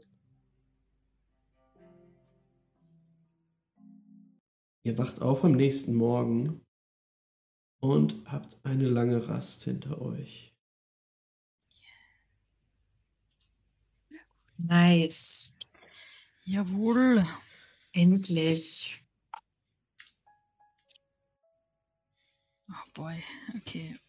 Ihr 4.87 4.97
wacht 4.97 5.21
auf 5.21 5.43
am 5.43 5.51
nächsten 5.51 5.95
Morgen 5.95 6.65
und 7.81 8.23
habt 8.23 8.57
eine 8.63 8.87
lange 8.87 9.27
Rast 9.27 9.65
hinter 9.65 10.01
euch. 10.01 10.55
Nice. 14.57 15.57
Jawohl. 16.45 17.25
Endlich. 17.91 19.03
Oh 22.69 22.89
boy. 22.93 23.21
Okay. 23.57 23.99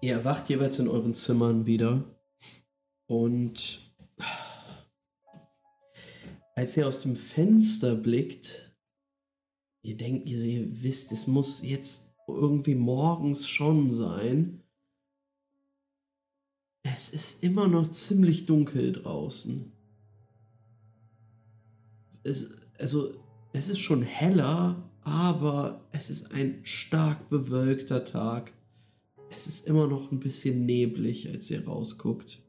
Ihr 0.00 0.14
erwacht 0.14 0.48
jeweils 0.48 0.80
in 0.80 0.88
euren 0.88 1.14
Zimmern 1.14 1.64
wieder 1.64 2.02
und 3.06 3.94
als 6.54 6.76
ihr 6.76 6.86
aus 6.86 7.02
dem 7.02 7.16
Fenster 7.16 7.94
blickt, 7.94 8.72
ihr 9.82 9.96
denkt, 9.96 10.28
ihr, 10.28 10.42
ihr 10.42 10.82
wisst, 10.82 11.12
es 11.12 11.26
muss 11.26 11.62
jetzt 11.62 12.14
irgendwie 12.26 12.74
morgens 12.74 13.48
schon 13.48 13.92
sein. 13.92 14.62
Es 16.82 17.10
ist 17.10 17.42
immer 17.42 17.66
noch 17.68 17.90
ziemlich 17.90 18.46
dunkel 18.46 18.92
draußen. 18.92 19.72
Es, 22.22 22.56
also, 22.78 23.14
es 23.52 23.68
ist 23.68 23.80
schon 23.80 24.02
heller, 24.02 24.90
aber 25.02 25.86
es 25.92 26.08
ist 26.08 26.32
ein 26.32 26.60
stark 26.64 27.28
bewölkter 27.28 28.04
Tag. 28.04 28.52
Es 29.30 29.46
ist 29.46 29.66
immer 29.66 29.86
noch 29.86 30.12
ein 30.12 30.20
bisschen 30.20 30.64
neblig, 30.64 31.28
als 31.28 31.50
ihr 31.50 31.66
rausguckt. 31.66 32.43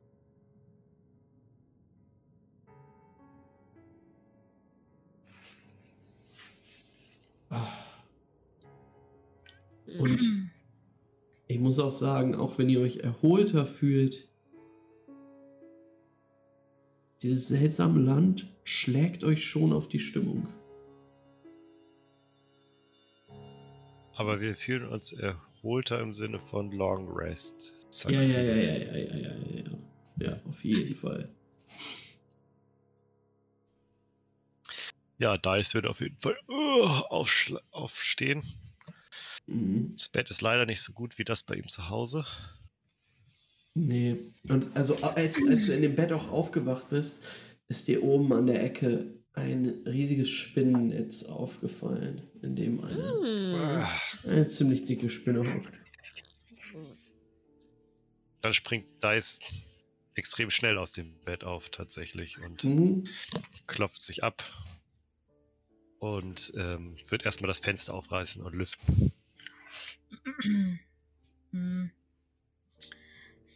Und 9.99 10.19
ich 11.47 11.59
muss 11.59 11.79
auch 11.79 11.91
sagen, 11.91 12.35
auch 12.35 12.57
wenn 12.57 12.69
ihr 12.69 12.81
euch 12.81 12.97
erholter 12.97 13.65
fühlt, 13.65 14.27
dieses 17.21 17.47
seltsame 17.47 17.99
Land 17.99 18.47
schlägt 18.63 19.23
euch 19.23 19.45
schon 19.45 19.73
auf 19.73 19.87
die 19.87 19.99
Stimmung. 19.99 20.47
Aber 24.15 24.39
wir 24.39 24.55
fühlen 24.55 24.87
uns 24.87 25.11
erholter 25.11 25.99
im 25.99 26.13
Sinne 26.13 26.39
von 26.39 26.71
Long 26.71 27.09
Rest. 27.11 27.87
Ja, 28.07 28.11
ja, 28.11 28.21
ja, 28.21 28.41
ja, 28.41 28.55
ja, 28.55 28.97
ja, 28.97 29.15
ja, 29.15 29.35
ja. 29.57 29.77
Ja, 30.17 30.39
auf 30.47 30.63
jeden 30.63 30.95
Fall. 30.95 31.29
Ja, 35.17 35.37
Dice 35.37 35.73
wird 35.73 35.87
auf 35.87 35.99
jeden 35.99 36.17
Fall 36.19 36.37
uh, 36.49 36.87
aufstehen 37.71 38.43
Mhm. 39.47 39.93
Das 39.97 40.09
Bett 40.09 40.29
ist 40.29 40.41
leider 40.41 40.65
nicht 40.65 40.81
so 40.81 40.93
gut 40.93 41.17
wie 41.17 41.23
das 41.25 41.43
bei 41.43 41.55
ihm 41.55 41.67
zu 41.67 41.89
Hause. 41.89 42.25
Nee. 43.73 44.17
Und 44.49 44.75
also 44.75 44.95
als, 45.01 45.45
als 45.47 45.65
du 45.65 45.73
in 45.73 45.81
dem 45.81 45.95
Bett 45.95 46.11
auch 46.13 46.31
aufgewacht 46.31 46.89
bist, 46.89 47.23
ist 47.67 47.87
dir 47.87 48.03
oben 48.03 48.31
an 48.33 48.47
der 48.47 48.63
Ecke 48.63 49.13
ein 49.33 49.83
riesiges 49.85 50.29
Spinnennetz 50.29 51.23
aufgefallen, 51.23 52.21
in 52.41 52.55
dem 52.55 52.81
eine, 52.83 53.87
Hm. 54.23 54.31
Eine 54.31 54.47
ziemlich 54.47 54.85
dicke 54.85 55.09
Spinne 55.09 55.39
hockt. 55.39 55.73
Dann 58.41 58.53
springt 58.53 58.85
Dice 59.03 59.39
extrem 60.13 60.49
schnell 60.49 60.77
aus 60.77 60.93
dem 60.93 61.13
Bett 61.25 61.43
auf 61.43 61.69
tatsächlich 61.69 62.39
und 62.39 62.63
Mhm. 62.63 63.03
klopft 63.67 64.03
sich 64.03 64.23
ab 64.23 64.43
und 65.99 66.53
ähm, 66.55 66.95
wird 67.09 67.25
erstmal 67.25 67.47
das 67.49 67.59
Fenster 67.59 67.93
aufreißen 67.93 68.41
und 68.41 68.53
lüften. 68.53 69.11
Hm. 70.41 70.79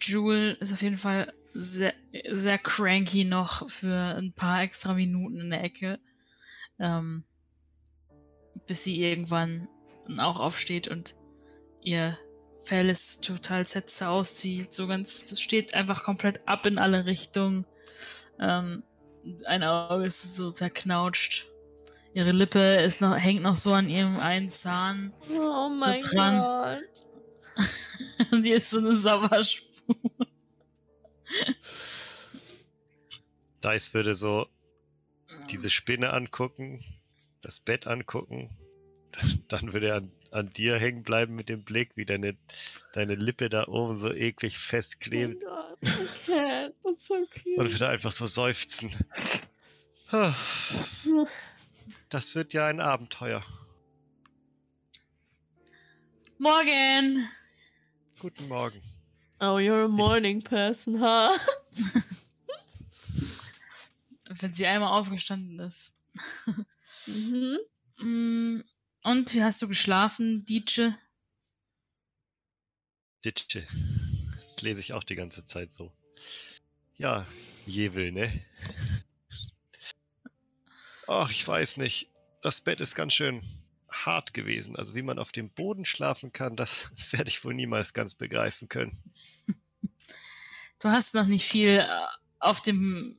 Jewel 0.02 0.58
ist 0.60 0.72
auf 0.72 0.82
jeden 0.82 0.98
Fall 0.98 1.34
sehr, 1.54 1.94
sehr 2.32 2.58
cranky 2.58 3.26
noch 3.26 3.70
für 3.70 4.16
ein 4.18 4.34
paar 4.34 4.62
extra 4.62 4.94
Minuten 4.94 5.42
in 5.42 5.50
der 5.50 5.64
Ecke. 5.64 6.00
Ähm, 6.80 7.24
bis 8.68 8.84
sie 8.84 9.04
irgendwann 9.04 9.68
auch 10.18 10.40
aufsteht 10.40 10.88
und 10.88 11.16
ihr 11.82 12.18
Fell 12.64 12.90
ist 12.90 13.26
total 13.26 13.64
setze 13.66 14.10
auszieht. 14.10 14.74
So 14.74 14.88
ganz, 14.88 15.26
das 15.26 15.42
steht 15.42 15.74
einfach 15.74 16.04
komplett 16.04 16.48
ab 16.48 16.66
in 16.66 16.78
alle 16.78 17.06
Richtungen. 17.06 17.66
Ähm, 18.40 18.84
ein 19.46 19.64
Auge 19.64 20.06
ist 20.06 20.36
so 20.36 20.52
zerknautscht. 20.52 21.49
Ihre 22.14 22.32
Lippe 22.32 22.60
ist 22.82 23.02
noch, 23.02 23.16
hängt 23.16 23.44
noch 23.44 23.56
so 23.56 23.74
an 23.74 23.90
ihrem 23.90 24.20
einen 24.20 24.50
Zahn. 24.50 25.14
Oh 25.32 25.70
mein 25.70 26.02
dran. 26.02 26.40
Gott. 26.40 26.80
Und 28.32 28.44
hier 28.44 28.58
ist 28.58 28.72
so 28.72 28.80
eine 28.80 28.96
Sauerspur. 28.96 29.96
Dice 33.64 33.94
würde 33.94 34.16
so 34.16 34.48
diese 35.50 35.70
Spinne 35.70 36.12
angucken, 36.14 36.84
das 37.42 37.60
Bett 37.60 37.88
angucken, 37.88 38.50
dann, 39.48 39.74
würde 39.74 39.90
er 39.90 39.96
an, 39.98 40.12
an 40.32 40.50
dir 40.50 40.78
hängen 40.78 41.04
bleiben 41.04 41.36
mit 41.36 41.50
dem 41.50 41.64
Blick, 41.64 41.92
wie 41.96 42.06
deine, 42.06 42.38
deine 42.94 43.16
Lippe 43.16 43.50
da 43.50 43.68
oben 43.68 43.98
so 43.98 44.12
eklig 44.12 44.56
Oh 44.56 44.60
festklebt 44.60 45.44
Gott, 45.44 45.78
okay, 45.82 46.70
that's 46.84 47.08
so 47.08 47.16
und 47.16 47.32
cute. 47.32 47.58
würde 47.58 47.90
einfach 47.90 48.12
so 48.12 48.28
seufzen. 48.28 48.92
Das 52.10 52.36
wird 52.36 52.54
ja 52.54 52.68
ein 52.68 52.80
Abenteuer. 52.80 53.44
Morgen! 56.40 57.24
Guten 58.20 58.48
Morgen. 58.48 58.82
Oh, 59.42 59.58
you're 59.58 59.86
a 59.86 59.88
morning 59.88 60.42
person, 60.42 61.00
huh? 61.00 61.38
Wenn 64.30 64.54
sie 64.54 64.66
einmal 64.68 64.92
aufgestanden 64.92 65.60
ist. 65.60 65.98
mhm. 67.08 67.58
Mm, 68.00 68.64
Und 69.04 69.34
wie 69.34 69.44
hast 69.44 69.62
du 69.62 69.68
geschlafen, 69.68 70.46
Dietsche? 70.46 70.98
Ditsche. 73.24 73.66
Das 74.36 74.62
lese 74.62 74.80
ich 74.82 74.94
auch 74.94 75.04
die 75.04 75.16
ganze 75.16 75.44
Zeit 75.46 75.72
so. 75.72 75.92
Ja, 76.98 77.26
Jewel, 77.66 78.12
ne? 78.12 78.46
Ach, 81.10 81.32
ich 81.32 81.46
weiß 81.46 81.78
nicht. 81.78 82.08
Das 82.44 82.62
Bett 82.62 82.80
ist 82.80 82.94
ganz 82.94 83.14
schön 83.14 83.42
hart 83.90 84.36
gewesen. 84.36 84.76
Also 84.76 84.94
wie 84.94 85.02
man 85.02 85.18
auf 85.18 85.32
dem 85.32 85.50
Boden 85.50 85.84
schlafen 85.84 86.32
kann, 86.32 86.56
das 86.56 86.92
werde 87.12 87.30
ich 87.30 87.44
wohl 87.44 87.56
niemals 87.56 87.94
ganz 87.94 88.14
begreifen 88.14 88.70
können. 88.70 89.02
Du 90.78 90.90
hast 90.90 91.16
noch 91.16 91.26
nicht 91.26 91.46
viel 91.46 91.80
äh, 91.80 91.88
auf 92.40 92.62
dem, 92.62 93.18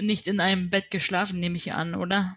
nicht 0.00 0.26
in 0.26 0.40
einem 0.40 0.68
Bett 0.68 0.90
geschlafen, 0.90 1.38
nehme 1.38 1.56
ich 1.56 1.72
an, 1.72 1.94
oder? 1.94 2.36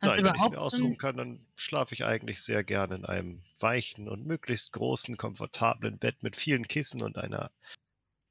Hast 0.00 0.16
Nein, 0.16 0.24
wenn 0.24 0.34
ich 0.36 0.48
mir 0.48 0.60
aussuchen 0.60 0.96
kann, 0.96 1.16
dann 1.16 1.44
schlafe 1.56 1.94
ich 1.94 2.04
eigentlich 2.04 2.40
sehr 2.40 2.62
gerne 2.62 2.94
in 2.94 3.04
einem 3.04 3.42
weichen 3.58 4.08
und 4.08 4.24
möglichst 4.24 4.72
großen, 4.72 5.16
komfortablen 5.16 5.98
Bett 5.98 6.22
mit 6.22 6.36
vielen 6.36 6.68
Kissen 6.68 7.02
und 7.02 7.18
einer, 7.18 7.50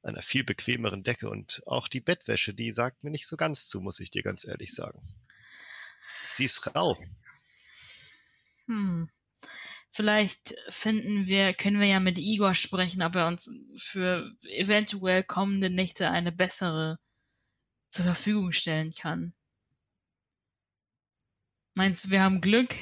einer 0.02 0.22
viel 0.22 0.44
bequemeren 0.44 1.02
Decke. 1.02 1.30
Und 1.30 1.62
auch 1.66 1.88
die 1.88 2.00
Bettwäsche, 2.00 2.54
die 2.54 2.72
sagt 2.72 3.04
mir 3.04 3.10
nicht 3.10 3.26
so 3.26 3.36
ganz 3.36 3.68
zu, 3.68 3.80
muss 3.80 4.00
ich 4.00 4.10
dir 4.10 4.22
ganz 4.22 4.44
ehrlich 4.46 4.74
sagen. 4.74 5.00
Sie 6.32 6.44
ist 6.44 6.74
rau. 6.74 6.98
Hm. 8.66 9.08
Vielleicht 9.90 10.54
finden 10.68 11.26
wir, 11.26 11.52
können 11.52 11.78
wir 11.78 11.86
ja 11.86 12.00
mit 12.00 12.18
Igor 12.18 12.54
sprechen, 12.54 13.02
ob 13.02 13.14
er 13.14 13.26
uns 13.26 13.50
für 13.76 14.32
eventuell 14.48 15.22
kommende 15.22 15.68
Nächte 15.68 16.10
eine 16.10 16.32
bessere 16.32 16.98
zur 17.90 18.06
Verfügung 18.06 18.52
stellen 18.52 18.90
kann. 18.90 19.34
Meinst 21.74 22.06
du, 22.06 22.10
wir 22.10 22.22
haben 22.22 22.40
Glück? 22.40 22.74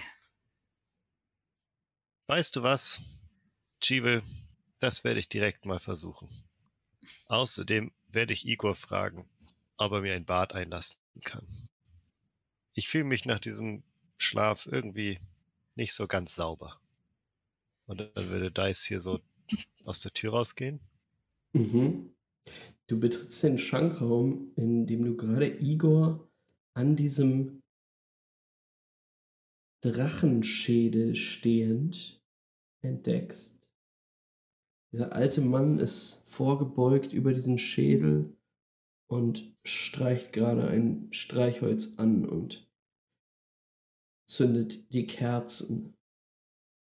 Weißt 2.29 2.55
du 2.55 2.62
was, 2.62 3.01
Chivel, 3.81 4.23
das 4.79 5.03
werde 5.03 5.18
ich 5.18 5.29
direkt 5.29 5.64
mal 5.64 5.81
versuchen. 5.81 6.29
Außerdem 7.29 7.93
werde 8.09 8.33
ich 8.33 8.47
Igor 8.47 8.75
fragen, 8.75 9.29
ob 9.77 9.93
er 9.93 10.01
mir 10.01 10.15
ein 10.15 10.25
Bad 10.25 10.55
einlassen 10.55 10.99
kann. 11.25 11.47
Ich 12.75 12.89
fühle 12.89 13.05
mich 13.05 13.25
nach 13.25 13.41
diesem 13.41 13.83
Schlaf 14.17 14.67
irgendwie 14.67 15.19
nicht 15.75 15.95
so 15.95 16.07
ganz 16.07 16.35
sauber. 16.35 16.81
Und 17.87 18.01
dann 18.01 18.29
würde 18.29 18.51
Dice 18.51 18.85
hier 18.85 19.01
so 19.01 19.21
aus 19.85 20.01
der 20.01 20.13
Tür 20.13 20.33
rausgehen. 20.33 20.81
Mhm. 21.53 22.15
Du 22.87 22.99
betrittst 22.99 23.43
den 23.43 23.59
Schankraum, 23.59 24.53
in 24.57 24.87
dem 24.87 25.05
du 25.05 25.17
gerade 25.17 25.47
Igor 25.47 26.29
an 26.75 26.97
diesem 26.97 27.63
Drachenschädel 29.81 31.17
stehend 31.17 32.23
entdeckst. 32.83 33.60
Dieser 34.93 35.12
alte 35.12 35.41
Mann 35.41 35.78
ist 35.78 36.24
vorgebeugt 36.28 37.12
über 37.12 37.32
diesen 37.32 37.59
Schädel 37.59 38.36
und 39.07 39.55
streicht 39.64 40.32
gerade 40.32 40.68
ein 40.68 41.12
Streichholz 41.12 41.95
an 41.99 42.28
und 42.28 42.68
zündet 44.26 44.93
die 44.93 45.07
Kerzen 45.07 45.97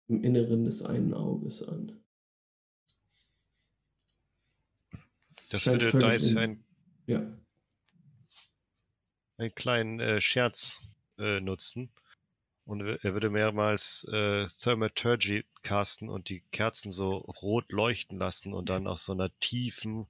im 0.09 0.23
Inneren 0.23 0.65
des 0.65 0.83
einen 0.83 1.15
Auges 1.15 1.63
an. 1.63 2.03
Das 5.51 5.67
würde 5.67 5.91
Dice 5.91 6.37
ein, 6.37 6.65
Ja. 7.07 7.21
einen 9.37 9.55
kleinen 9.55 10.01
äh, 10.01 10.21
Scherz 10.21 10.81
äh, 11.19 11.41
nutzen. 11.41 11.91
Und 12.65 12.81
er 12.83 13.13
würde 13.13 13.29
mehrmals 13.29 14.07
äh, 14.13 14.47
Thaumaturgy 14.61 15.45
casten 15.63 16.09
und 16.09 16.29
die 16.29 16.43
Kerzen 16.53 16.91
so 16.91 17.17
rot 17.17 17.71
leuchten 17.73 18.19
lassen 18.19 18.55
und 18.55 18.69
dann 18.69 18.87
aus 18.87 19.05
so 19.05 19.13
einer 19.13 19.37
tiefen, 19.41 20.07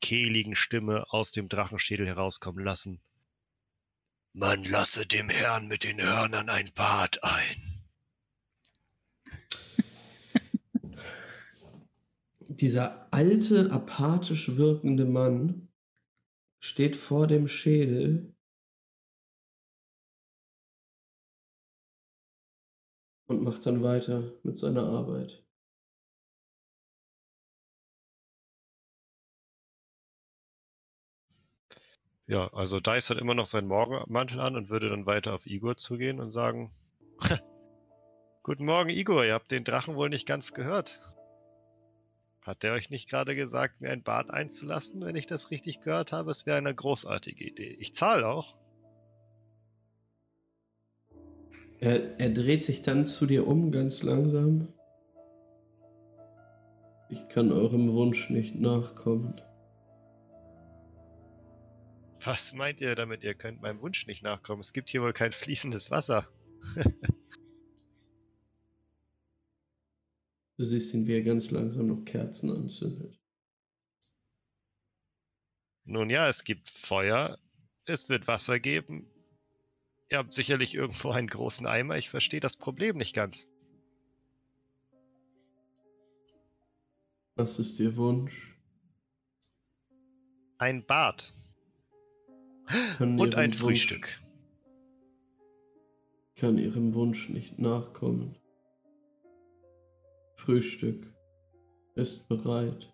kehligen 0.00 0.56
Stimme 0.56 1.06
aus 1.10 1.30
dem 1.32 1.48
Drachenschädel 1.48 2.06
herauskommen 2.06 2.64
lassen. 2.64 3.00
Man 4.34 4.64
lasse 4.64 5.06
dem 5.06 5.28
Herrn 5.28 5.68
mit 5.68 5.84
den 5.84 6.02
Hörnern 6.02 6.48
ein 6.48 6.70
Bad 6.74 7.22
ein. 7.22 7.84
Dieser 12.40 13.06
alte, 13.12 13.70
apathisch 13.70 14.56
wirkende 14.56 15.04
Mann 15.04 15.68
steht 16.58 16.96
vor 16.96 17.26
dem 17.26 17.46
Schädel 17.46 18.34
und 23.32 23.42
macht 23.42 23.64
dann 23.66 23.82
weiter 23.82 24.32
mit 24.42 24.58
seiner 24.58 24.84
Arbeit. 24.84 25.42
Ja, 32.26 32.52
also 32.54 32.80
Dice 32.80 33.10
hat 33.10 33.18
immer 33.18 33.34
noch 33.34 33.46
seinen 33.46 33.68
Morgenmantel 33.68 34.40
an 34.40 34.56
und 34.56 34.70
würde 34.70 34.88
dann 34.88 35.06
weiter 35.06 35.34
auf 35.34 35.46
Igor 35.46 35.76
zugehen 35.76 36.20
und 36.20 36.30
sagen: 36.30 36.70
Guten 38.42 38.64
Morgen, 38.64 38.90
Igor, 38.90 39.24
ihr 39.24 39.34
habt 39.34 39.50
den 39.50 39.64
Drachen 39.64 39.96
wohl 39.96 40.08
nicht 40.08 40.26
ganz 40.26 40.52
gehört. 40.54 41.00
Hat 42.42 42.62
der 42.62 42.72
euch 42.72 42.90
nicht 42.90 43.08
gerade 43.08 43.36
gesagt, 43.36 43.80
mir 43.80 43.90
ein 43.90 44.02
Bad 44.02 44.30
einzulassen, 44.30 45.02
wenn 45.02 45.16
ich 45.16 45.26
das 45.26 45.50
richtig 45.50 45.80
gehört 45.80 46.12
habe? 46.12 46.30
Es 46.30 46.44
wäre 46.46 46.58
eine 46.58 46.74
großartige 46.74 47.44
Idee. 47.44 47.76
Ich 47.78 47.94
zahle 47.94 48.26
auch. 48.26 48.56
Er, 51.82 52.16
er 52.20 52.30
dreht 52.30 52.62
sich 52.62 52.82
dann 52.82 53.04
zu 53.06 53.26
dir 53.26 53.48
um, 53.48 53.72
ganz 53.72 54.04
langsam. 54.04 54.68
Ich 57.10 57.28
kann 57.28 57.50
eurem 57.50 57.92
Wunsch 57.92 58.30
nicht 58.30 58.54
nachkommen. 58.54 59.34
Was 62.24 62.54
meint 62.54 62.80
ihr 62.80 62.94
damit? 62.94 63.24
Ihr 63.24 63.34
könnt 63.34 63.62
meinem 63.62 63.80
Wunsch 63.80 64.06
nicht 64.06 64.22
nachkommen. 64.22 64.60
Es 64.60 64.72
gibt 64.72 64.90
hier 64.90 65.02
wohl 65.02 65.12
kein 65.12 65.32
fließendes 65.32 65.90
Wasser. 65.90 66.28
Du 70.58 70.64
siehst 70.66 70.94
ihn, 70.94 71.08
wie 71.08 71.14
er 71.14 71.24
ganz 71.24 71.50
langsam 71.50 71.88
noch 71.88 72.04
Kerzen 72.04 72.50
anzündet. 72.52 73.18
Nun 75.84 76.08
ja, 76.08 76.28
es 76.28 76.44
gibt 76.44 76.70
Feuer. 76.70 77.36
Es 77.84 78.08
wird 78.08 78.28
Wasser 78.28 78.60
geben. 78.60 79.10
Ihr 80.12 80.18
habt 80.18 80.34
sicherlich 80.34 80.74
irgendwo 80.74 81.08
einen 81.10 81.26
großen 81.26 81.66
Eimer. 81.66 81.96
Ich 81.96 82.10
verstehe 82.10 82.38
das 82.40 82.58
Problem 82.58 82.98
nicht 82.98 83.14
ganz. 83.14 83.48
Was 87.34 87.58
ist 87.58 87.80
Ihr 87.80 87.96
Wunsch? 87.96 88.54
Ein 90.58 90.84
Bad. 90.84 91.32
Kann 92.98 93.18
Und 93.18 93.36
ein 93.36 93.52
Wunsch- 93.52 93.56
Frühstück. 93.86 94.20
Kann 96.36 96.58
Ihrem 96.58 96.92
Wunsch 96.92 97.30
nicht 97.30 97.58
nachkommen. 97.58 98.36
Frühstück 100.36 101.10
ist 101.94 102.28
bereit. 102.28 102.92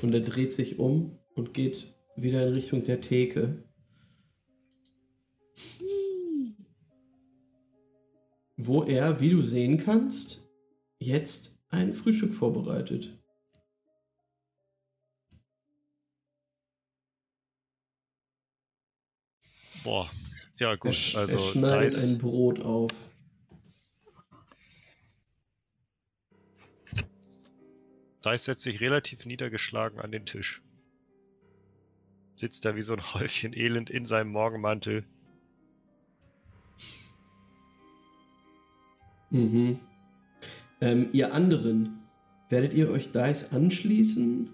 Und 0.00 0.14
er 0.14 0.20
dreht 0.20 0.54
sich 0.54 0.78
um 0.78 1.18
und 1.34 1.52
geht 1.52 1.94
wieder 2.16 2.46
in 2.46 2.54
Richtung 2.54 2.82
der 2.82 3.02
Theke. 3.02 3.67
Wo 8.56 8.82
er, 8.84 9.20
wie 9.20 9.30
du 9.30 9.42
sehen 9.44 9.78
kannst, 9.78 10.48
jetzt 10.98 11.58
ein 11.70 11.92
Frühstück 11.94 12.34
vorbereitet. 12.34 13.16
Boah. 19.84 20.10
Ja, 20.58 20.70
Er, 20.72 20.76
gut. 20.76 20.92
sch- 20.92 21.16
Also, 21.16 21.36
er 21.38 21.38
schneidet 21.38 21.92
Dice, 21.92 22.04
ein 22.04 22.18
Brot 22.18 22.60
auf. 22.60 22.92
Dice 28.24 28.44
setzt 28.44 28.62
sich 28.64 28.80
relativ 28.80 29.24
niedergeschlagen 29.24 30.00
an 30.00 30.10
den 30.10 30.26
Tisch. 30.26 30.62
Sitzt 32.34 32.64
da 32.64 32.76
wie 32.76 32.82
so 32.82 32.92
ein 32.94 33.14
Häufchen 33.14 33.52
Elend 33.52 33.90
in 33.90 34.04
seinem 34.04 34.30
Morgenmantel. 34.32 35.04
Mhm. 39.30 39.78
Ähm, 40.80 41.08
ihr 41.12 41.34
anderen, 41.34 41.98
werdet 42.48 42.74
ihr 42.74 42.90
euch 42.90 43.12
Dice 43.12 43.52
anschließen? 43.52 44.50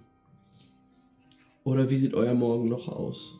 Oder 1.64 1.88
wie 1.90 1.96
sieht 1.96 2.14
euer 2.14 2.34
Morgen 2.34 2.68
noch 2.68 2.88
aus? 2.88 3.38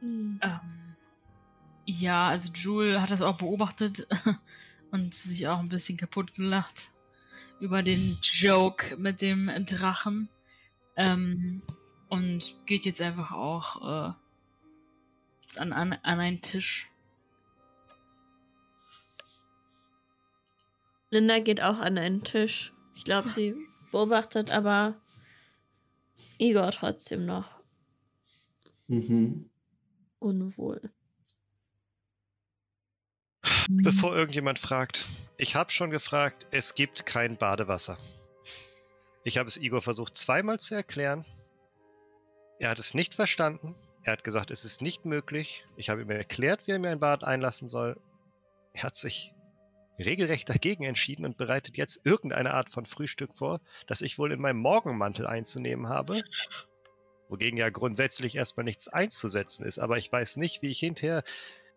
Hm. 0.00 0.40
Ähm, 0.42 0.96
ja, 1.84 2.28
also 2.28 2.52
Jule 2.52 3.00
hat 3.00 3.10
das 3.10 3.22
auch 3.22 3.38
beobachtet 3.38 4.08
und 4.90 5.14
sich 5.14 5.46
auch 5.48 5.58
ein 5.58 5.68
bisschen 5.68 5.96
kaputt 5.96 6.34
gelacht 6.34 6.90
über 7.60 7.82
den 7.82 8.18
Joke 8.22 8.96
mit 8.96 9.22
dem 9.22 9.50
Drachen. 9.66 10.28
Ähm, 10.96 11.62
und 12.08 12.56
geht 12.66 12.84
jetzt 12.84 13.00
einfach 13.00 13.32
auch 13.32 13.80
äh, 13.80 14.12
an, 15.58 15.72
an, 15.72 15.92
an 16.02 16.20
einen 16.20 16.42
Tisch. 16.42 16.91
Linda 21.12 21.40
geht 21.40 21.60
auch 21.60 21.78
an 21.78 21.98
einen 21.98 22.24
Tisch. 22.24 22.72
Ich 22.94 23.04
glaube, 23.04 23.28
sie 23.28 23.54
beobachtet 23.92 24.50
aber 24.50 24.98
Igor 26.38 26.70
trotzdem 26.72 27.26
noch 27.26 27.60
Mhm. 28.88 29.50
unwohl. 30.18 30.90
Bevor 33.68 34.16
irgendjemand 34.16 34.58
fragt, 34.58 35.06
ich 35.36 35.54
habe 35.54 35.70
schon 35.70 35.90
gefragt, 35.90 36.46
es 36.50 36.74
gibt 36.74 37.04
kein 37.04 37.36
Badewasser. 37.36 37.98
Ich 39.24 39.36
habe 39.36 39.48
es 39.48 39.58
Igor 39.58 39.82
versucht 39.82 40.16
zweimal 40.16 40.58
zu 40.58 40.74
erklären. 40.74 41.26
Er 42.58 42.70
hat 42.70 42.78
es 42.78 42.94
nicht 42.94 43.14
verstanden. 43.14 43.74
Er 44.02 44.14
hat 44.14 44.24
gesagt, 44.24 44.50
es 44.50 44.64
ist 44.64 44.80
nicht 44.80 45.04
möglich. 45.04 45.64
Ich 45.76 45.90
habe 45.90 46.00
ihm 46.02 46.10
erklärt, 46.10 46.66
wie 46.66 46.72
er 46.72 46.78
mir 46.78 46.90
ein 46.90 47.00
Bad 47.00 47.22
einlassen 47.22 47.68
soll. 47.68 48.00
Er 48.72 48.84
hat 48.84 48.96
sich 48.96 49.34
regelrecht 50.02 50.48
dagegen 50.48 50.84
entschieden 50.84 51.24
und 51.24 51.36
bereitet 51.36 51.76
jetzt 51.76 52.04
irgendeine 52.04 52.54
Art 52.54 52.70
von 52.70 52.86
Frühstück 52.86 53.36
vor, 53.36 53.60
das 53.86 54.02
ich 54.02 54.18
wohl 54.18 54.32
in 54.32 54.40
meinem 54.40 54.58
Morgenmantel 54.58 55.26
einzunehmen 55.26 55.88
habe. 55.88 56.22
Wogegen 57.28 57.56
ja 57.56 57.70
grundsätzlich 57.70 58.36
erstmal 58.36 58.64
nichts 58.64 58.88
einzusetzen 58.88 59.64
ist, 59.64 59.78
aber 59.78 59.96
ich 59.96 60.12
weiß 60.12 60.36
nicht, 60.36 60.62
wie 60.62 60.68
ich 60.68 60.78
hinterher 60.78 61.24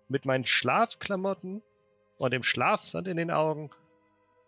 mit 0.09 0.25
meinen 0.25 0.45
Schlafklamotten 0.45 1.61
und 2.17 2.33
dem 2.33 2.43
Schlafsand 2.43 3.07
in 3.07 3.17
den 3.17 3.31
Augen 3.31 3.71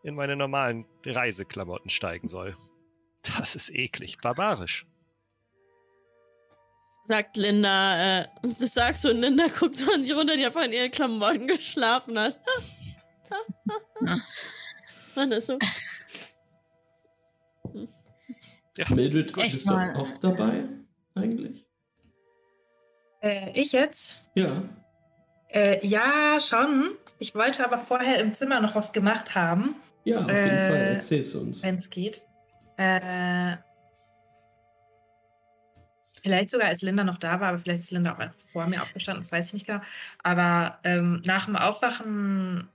in 0.04 0.16
meine 0.16 0.36
normalen 0.36 0.86
Reiseklamotten 1.06 1.90
steigen 1.90 2.28
soll. 2.28 2.56
Das 3.38 3.56
ist 3.56 3.74
eklig, 3.74 4.18
barbarisch. 4.22 4.86
Sagt 7.06 7.38
Linda, 7.38 8.22
äh, 8.22 8.28
das 8.42 8.60
sagst 8.74 9.06
du 9.06 9.10
und 9.10 9.22
Linda 9.22 9.48
guckt 9.48 9.82
an 9.94 10.04
die 10.04 10.12
runter, 10.12 10.36
die 10.36 10.46
einfach 10.46 10.64
in 10.64 10.74
ihren 10.74 10.92
Klamotten 10.92 11.48
geschlafen 11.48 12.20
hat. 12.20 12.40
Man 15.16 15.32
ist 15.32 15.48
so. 15.48 15.58
Ja. 18.78 18.86
Mildred, 18.94 19.36
Echt 19.38 19.54
bist 19.56 19.68
du 19.70 19.74
auch 19.74 20.18
dabei 20.20 20.64
eigentlich? 21.16 21.66
Äh, 23.22 23.52
ich 23.60 23.72
jetzt? 23.72 24.20
Ja. 24.36 24.62
Äh, 25.50 25.86
ja, 25.86 26.38
schon. 26.40 26.92
Ich 27.18 27.34
wollte 27.34 27.66
aber 27.66 27.80
vorher 27.80 28.20
im 28.20 28.34
Zimmer 28.36 28.60
noch 28.62 28.76
was 28.76 28.94
gemacht 28.94 29.34
haben, 29.34 29.76
Ja, 30.04 30.18
auf 30.20 30.28
jeden 30.28 30.38
Äh, 30.38 30.70
Fall. 30.70 30.78
Erzähl's 30.94 31.34
uns. 31.34 31.64
wenn 31.64 31.78
es 31.78 31.90
geht. 31.90 32.24
Äh, 32.78 33.58
vielleicht 36.22 36.52
sogar 36.52 36.68
als 36.68 36.84
Linda 36.84 37.04
noch 37.04 37.18
da 37.18 37.40
war, 37.40 37.48
aber 37.50 37.58
vielleicht 37.58 37.80
ist 37.82 37.92
Linda 37.92 38.14
auch 38.14 38.20
einfach 38.20 38.38
vor 38.38 38.68
mir 38.68 38.84
aufgestanden, 38.84 39.24
das 39.24 39.32
weiß 39.32 39.48
ich 39.48 39.54
nicht 39.54 39.66
genau. 39.66 39.82
Aber 40.22 40.78
ähm, 40.84 41.22
nach 41.26 41.46
dem 41.46 41.56
Aufwachen 41.56 42.70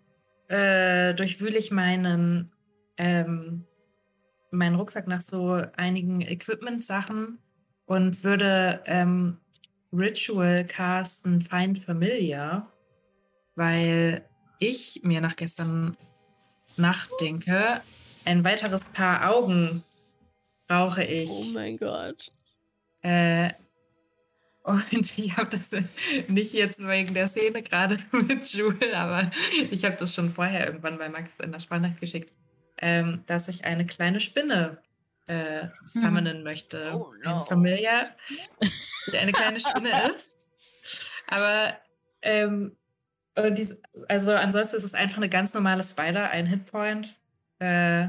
äh, 0.49 1.15
durchwühle 1.15 1.59
ich 1.59 1.71
meinen, 1.71 2.53
ähm, 2.97 3.65
meinen 4.51 4.77
Rucksack 4.77 5.09
nach 5.09 5.21
so 5.21 5.63
einigen 5.77 6.21
Equipment-Sachen 6.21 7.39
und 7.87 8.25
würde 8.25 8.83
ähm, 8.87 9.39
Ritual 9.93 10.65
casten 10.65 11.41
Find 11.41 11.79
Familiar, 11.79 12.73
weil 13.55 14.25
ich 14.59 15.01
mir 15.03 15.21
nach 15.21 15.37
gestern 15.37 15.97
Nacht 16.77 17.11
denke, 17.21 17.81
ein 18.25 18.45
weiteres 18.45 18.91
Paar 18.91 19.31
Augen 19.31 19.83
brauche 20.67 21.05
ich. 21.05 21.31
Oh 21.31 21.53
mein 21.53 21.77
Gott. 21.77 22.31
Äh, 23.03 23.51
und 24.65 25.19
ich 25.19 25.37
habe 25.37 25.51
das 25.51 25.71
nicht 26.29 26.53
jetzt 26.53 26.87
wegen 26.87 27.15
der 27.15 27.29
Szene 27.29 27.63
gerade 27.63 27.99
mit 28.13 28.53
Jule, 28.53 28.97
aber 28.97 29.31
ich 29.71 29.85
habe 29.85 29.97
das 29.97 30.15
schon 30.15 30.31
vorher 30.31 30.67
irgendwann 30.67 30.99
bei 30.99 31.09
Max 31.09 31.41
in 31.41 31.53
der 31.53 31.59
Sprachnachricht 31.59 32.01
geschickt, 32.01 32.33
ähm, 32.79 33.23
dass 33.27 33.49
ich 33.49 33.65
eine 33.65 33.87
kleine 33.87 34.21
Spinne 34.21 34.79
äh, 35.27 35.67
summonen 35.69 36.43
möchte. 36.43 36.93
Oh 36.95 37.13
Ein 37.25 37.39
no. 37.39 37.45
Familiar, 37.45 38.11
die 39.13 39.19
eine 39.19 39.33
kleine 39.33 39.61
Spinne 39.61 40.11
ist. 40.13 40.49
Aber 41.29 41.77
ähm, 42.23 42.77
dies, 43.51 43.77
also 44.09 44.33
ansonsten 44.33 44.77
ist 44.77 44.85
es 44.85 44.95
einfach 44.95 45.17
eine 45.19 45.29
ganz 45.29 45.55
normale 45.55 45.83
Spider, 45.83 46.31
ein 46.31 46.47
Hitpoint. 46.47 47.17
Äh, 47.59 48.09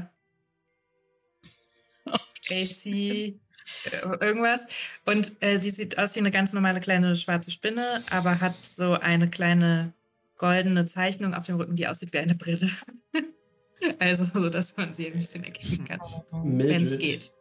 AC, 2.50 2.86
äh, 2.86 3.40
irgendwas. 4.20 4.66
Und 5.04 5.32
äh, 5.40 5.58
die 5.58 5.70
sieht 5.70 5.98
aus 5.98 6.14
wie 6.14 6.20
eine 6.20 6.30
ganz 6.30 6.52
normale 6.52 6.80
kleine 6.80 7.16
schwarze 7.16 7.50
Spinne, 7.50 8.02
aber 8.10 8.40
hat 8.40 8.54
so 8.64 8.94
eine 8.94 9.28
kleine 9.30 9.92
goldene 10.36 10.86
Zeichnung 10.86 11.34
auf 11.34 11.46
dem 11.46 11.56
Rücken, 11.56 11.76
die 11.76 11.86
aussieht 11.86 12.12
wie 12.12 12.18
eine 12.18 12.34
Brille. 12.34 12.70
also, 13.98 14.26
so 14.34 14.48
dass 14.50 14.76
man 14.76 14.92
sie 14.92 15.06
ein 15.06 15.16
bisschen 15.18 15.44
erkennen 15.44 15.84
kann. 15.84 16.00
Wenn 16.32 16.82
es 16.82 16.98
geht. 16.98 17.32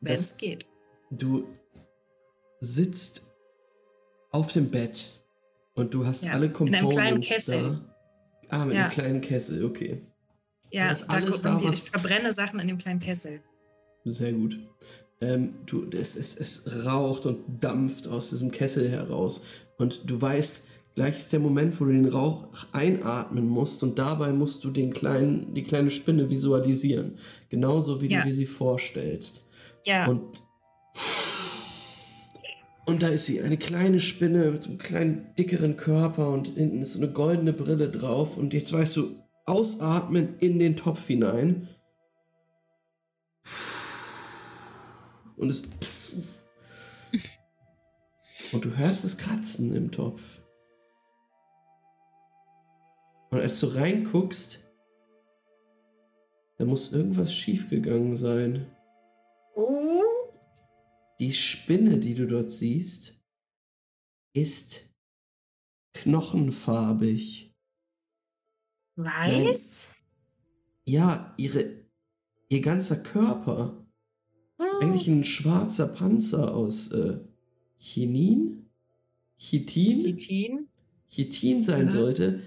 Wenn 0.00 0.14
es 0.14 0.36
geht. 0.36 0.66
Du 1.10 1.48
sitzt 2.60 3.32
auf 4.32 4.52
dem 4.52 4.70
Bett 4.70 5.20
und 5.74 5.94
du 5.94 6.06
hast 6.06 6.24
Ja, 6.24 6.32
alle 6.32 6.46
in 6.46 6.74
einem 6.74 6.90
kleinen 6.90 7.20
Kessel. 7.20 7.80
da. 8.48 8.56
Ah, 8.58 8.64
mit 8.64 8.74
Ja. 8.74 8.82
einem 8.82 8.90
kleinen 8.90 9.20
Kessel, 9.20 9.64
okay. 9.64 10.02
Ja, 10.72 10.92
da, 10.92 11.06
alles 11.06 11.42
da, 11.42 11.54
die, 11.56 11.68
was- 11.68 11.84
ich 11.84 11.90
verbrenne 11.90 12.32
Sachen 12.32 12.58
in 12.60 12.68
dem 12.68 12.78
kleinen 12.78 13.00
Kessel. 13.00 13.40
Sehr 14.04 14.32
gut. 14.32 14.58
Ähm, 15.20 15.54
du, 15.66 15.84
es, 15.92 16.16
es, 16.16 16.38
es 16.38 16.84
raucht 16.86 17.26
und 17.26 17.38
dampft 17.62 18.08
aus 18.08 18.30
diesem 18.30 18.50
Kessel 18.50 18.88
heraus. 18.88 19.42
Und 19.76 20.02
du 20.06 20.20
weißt, 20.20 20.66
gleich 20.94 21.18
ist 21.18 21.32
der 21.32 21.40
Moment, 21.40 21.78
wo 21.80 21.84
du 21.84 21.92
den 21.92 22.08
Rauch 22.08 22.48
einatmen 22.72 23.46
musst 23.46 23.82
und 23.82 23.98
dabei 23.98 24.32
musst 24.32 24.64
du 24.64 24.70
den 24.70 24.92
kleinen, 24.92 25.52
die 25.54 25.62
kleine 25.62 25.90
Spinne 25.90 26.30
visualisieren. 26.30 27.18
Genauso 27.50 28.00
wie 28.00 28.08
Ja. 28.08 28.22
du 28.22 28.28
dir 28.28 28.34
sie 28.34 28.46
vorstellst. 28.46 29.46
Ja, 29.84 30.06
Und, 30.06 30.42
und 32.86 33.02
da 33.02 33.08
ist 33.08 33.26
sie, 33.26 33.40
eine 33.42 33.56
kleine 33.56 34.00
Spinne 34.00 34.50
mit 34.50 34.62
so 34.62 34.70
einem 34.70 34.78
kleinen, 34.78 35.34
dickeren 35.38 35.76
Körper 35.76 36.30
und 36.30 36.48
hinten 36.48 36.80
ist 36.82 36.94
so 36.94 36.98
eine 37.02 37.12
goldene 37.12 37.52
Brille 37.52 37.88
drauf. 37.90 38.36
Und 38.36 38.52
jetzt 38.54 38.72
weißt 38.72 38.96
du, 38.96 39.16
ausatmen 39.46 40.34
in 40.40 40.58
den 40.58 40.76
Topf 40.76 41.06
hinein. 41.06 41.68
Und 45.40 45.50
es. 45.50 45.62
Und 48.52 48.64
du 48.64 48.76
hörst 48.76 49.04
es 49.04 49.16
kratzen 49.16 49.74
im 49.74 49.90
Topf. 49.90 50.40
Und 53.30 53.40
als 53.40 53.60
du 53.60 53.68
reinguckst, 53.68 54.70
da 56.58 56.64
muss 56.64 56.92
irgendwas 56.92 57.32
schiefgegangen 57.32 58.16
sein. 58.16 58.66
oh, 59.54 60.02
Die 61.20 61.32
Spinne, 61.32 61.98
die 61.98 62.14
du 62.14 62.26
dort 62.26 62.50
siehst, 62.50 63.18
ist 64.34 64.90
knochenfarbig. 65.94 67.54
weiß? 68.96 69.90
Ja, 70.84 71.34
ihre, 71.38 71.86
ihr 72.48 72.60
ganzer 72.60 72.96
Körper. 72.96 73.79
Eigentlich 74.80 75.08
ein 75.08 75.24
schwarzer 75.24 75.88
Panzer 75.88 76.54
aus 76.54 76.90
äh, 76.92 77.18
Chinin? 77.78 78.66
Chitin? 79.38 79.98
Chitin? 79.98 80.68
Chitin 81.08 81.62
sein 81.62 81.86
Ja. 81.86 81.92
sollte, 81.92 82.40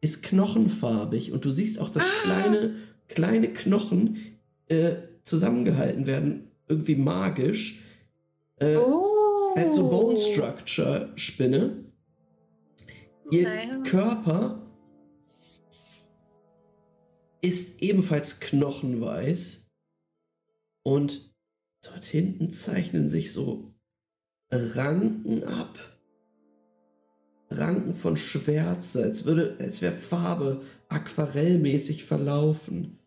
ist 0.00 0.22
knochenfarbig. 0.22 1.32
Und 1.32 1.44
du 1.44 1.50
siehst 1.52 1.78
auch, 1.80 1.90
Ah. 1.90 1.94
dass 1.94 2.04
kleine, 2.22 2.74
kleine 3.08 3.52
Knochen 3.52 4.16
äh, 4.68 4.94
zusammengehalten 5.24 6.06
werden, 6.06 6.50
irgendwie 6.68 6.96
magisch. 6.96 7.82
Äh, 8.56 8.76
Oh. 8.76 9.54
Halt 9.56 9.72
so 9.72 9.88
Bone 9.88 10.18
Structure 10.18 11.12
Spinne. 11.16 11.84
Ihr 13.30 13.44
Naja. 13.44 13.82
Körper 13.82 14.60
ist 17.40 17.82
ebenfalls 17.82 18.40
knochenweiß 18.40 19.66
und 20.82 21.33
dort 21.86 22.04
hinten 22.04 22.50
zeichnen 22.50 23.08
sich 23.08 23.32
so 23.32 23.74
Ranken 24.50 25.44
ab. 25.44 25.78
Ranken 27.50 27.94
von 27.94 28.16
Schwärze, 28.16 29.04
als 29.04 29.24
würde, 29.24 29.56
als 29.60 29.80
wäre 29.80 29.92
Farbe 29.92 30.62
aquarellmäßig 30.88 32.04
verlaufen. 32.04 32.98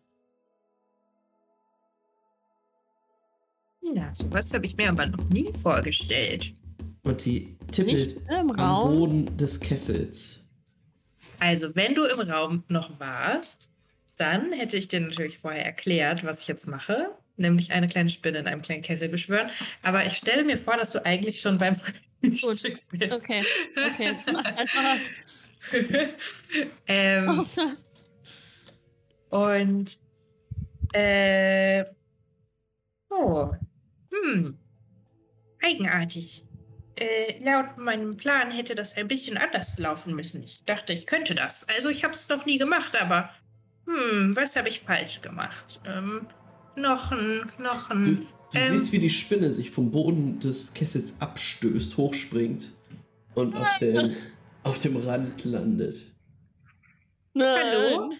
Ja, 3.94 4.14
sowas 4.14 4.52
habe 4.52 4.66
ich 4.66 4.76
mir 4.76 4.90
aber 4.90 5.06
noch 5.06 5.28
nie 5.30 5.52
vorgestellt. 5.52 6.54
Und 7.02 7.24
die 7.24 7.56
tippelt 7.70 8.16
im 8.16 8.50
am 8.50 8.50
Raum. 8.50 8.96
Boden 8.96 9.36
des 9.36 9.60
Kessels. 9.60 10.46
Also, 11.40 11.74
wenn 11.74 11.94
du 11.94 12.04
im 12.04 12.20
Raum 12.20 12.64
noch 12.68 12.98
warst, 13.00 13.70
dann 14.16 14.52
hätte 14.52 14.76
ich 14.76 14.88
dir 14.88 15.00
natürlich 15.00 15.38
vorher 15.38 15.64
erklärt, 15.64 16.24
was 16.24 16.42
ich 16.42 16.48
jetzt 16.48 16.66
mache, 16.66 17.16
nämlich 17.38 17.72
eine 17.72 17.86
kleine 17.86 18.08
Spinne 18.08 18.38
in 18.38 18.46
einem 18.46 18.62
kleinen 18.62 18.82
Kessel 18.82 19.08
beschwören. 19.08 19.50
Aber 19.82 20.04
ich 20.04 20.14
stelle 20.14 20.44
mir 20.44 20.58
vor, 20.58 20.76
dass 20.76 20.90
du 20.90 21.04
eigentlich 21.04 21.40
schon 21.40 21.58
beim 21.58 21.74
Frühstück 21.74 22.80
bist. 22.90 23.24
Okay, 23.24 23.44
okay, 23.76 24.14
das 24.14 24.32
macht 24.32 24.58
einfacher. 24.58 24.96
ähm, 26.86 27.46
Und 29.30 29.98
äh, 30.92 31.84
oh, 33.10 33.52
hm, 34.10 34.58
eigenartig. 35.62 36.44
Äh, 36.96 37.38
laut 37.44 37.78
meinem 37.78 38.16
Plan 38.16 38.50
hätte 38.50 38.74
das 38.74 38.96
ein 38.96 39.06
bisschen 39.06 39.36
anders 39.36 39.78
laufen 39.78 40.14
müssen. 40.14 40.42
Ich 40.42 40.64
dachte, 40.64 40.92
ich 40.92 41.06
könnte 41.06 41.34
das. 41.34 41.68
Also 41.68 41.90
ich 41.90 42.02
habe 42.02 42.14
es 42.14 42.28
noch 42.28 42.44
nie 42.44 42.58
gemacht, 42.58 43.00
aber 43.00 43.30
hm, 43.86 44.34
was 44.34 44.56
habe 44.56 44.68
ich 44.68 44.80
falsch 44.80 45.22
gemacht? 45.22 45.80
Ähm, 45.86 46.26
Knochen, 46.78 47.46
Knochen. 47.56 48.04
Du, 48.04 48.14
du 48.14 48.58
Ähm. 48.58 48.72
siehst, 48.78 48.92
wie 48.92 48.98
die 48.98 49.10
Spinne 49.10 49.52
sich 49.52 49.70
vom 49.70 49.90
Boden 49.90 50.38
des 50.40 50.72
Kessels 50.74 51.14
abstößt, 51.20 51.96
hochspringt 51.96 52.70
und 53.34 53.56
auf, 53.56 53.78
den, 53.78 54.14
auf 54.62 54.78
dem 54.78 54.96
Rand 54.96 55.44
landet. 55.44 56.12
Hallo? 57.36 58.12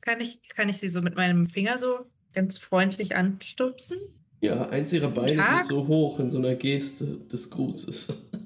Kann 0.00 0.20
ich, 0.20 0.40
kann 0.54 0.68
ich 0.68 0.78
sie 0.78 0.88
so 0.88 1.02
mit 1.02 1.16
meinem 1.16 1.46
Finger 1.46 1.78
so 1.78 2.06
ganz 2.32 2.58
freundlich 2.58 3.14
anstupsen? 3.16 3.98
Ja, 4.40 4.68
eins 4.70 4.92
ihrer 4.92 5.08
Beine 5.10 5.36
Tag. 5.36 5.62
geht 5.62 5.70
so 5.70 5.86
hoch 5.86 6.18
in 6.20 6.30
so 6.30 6.38
einer 6.38 6.54
Geste 6.54 7.04
des 7.32 7.50
Grußes. 7.50 8.30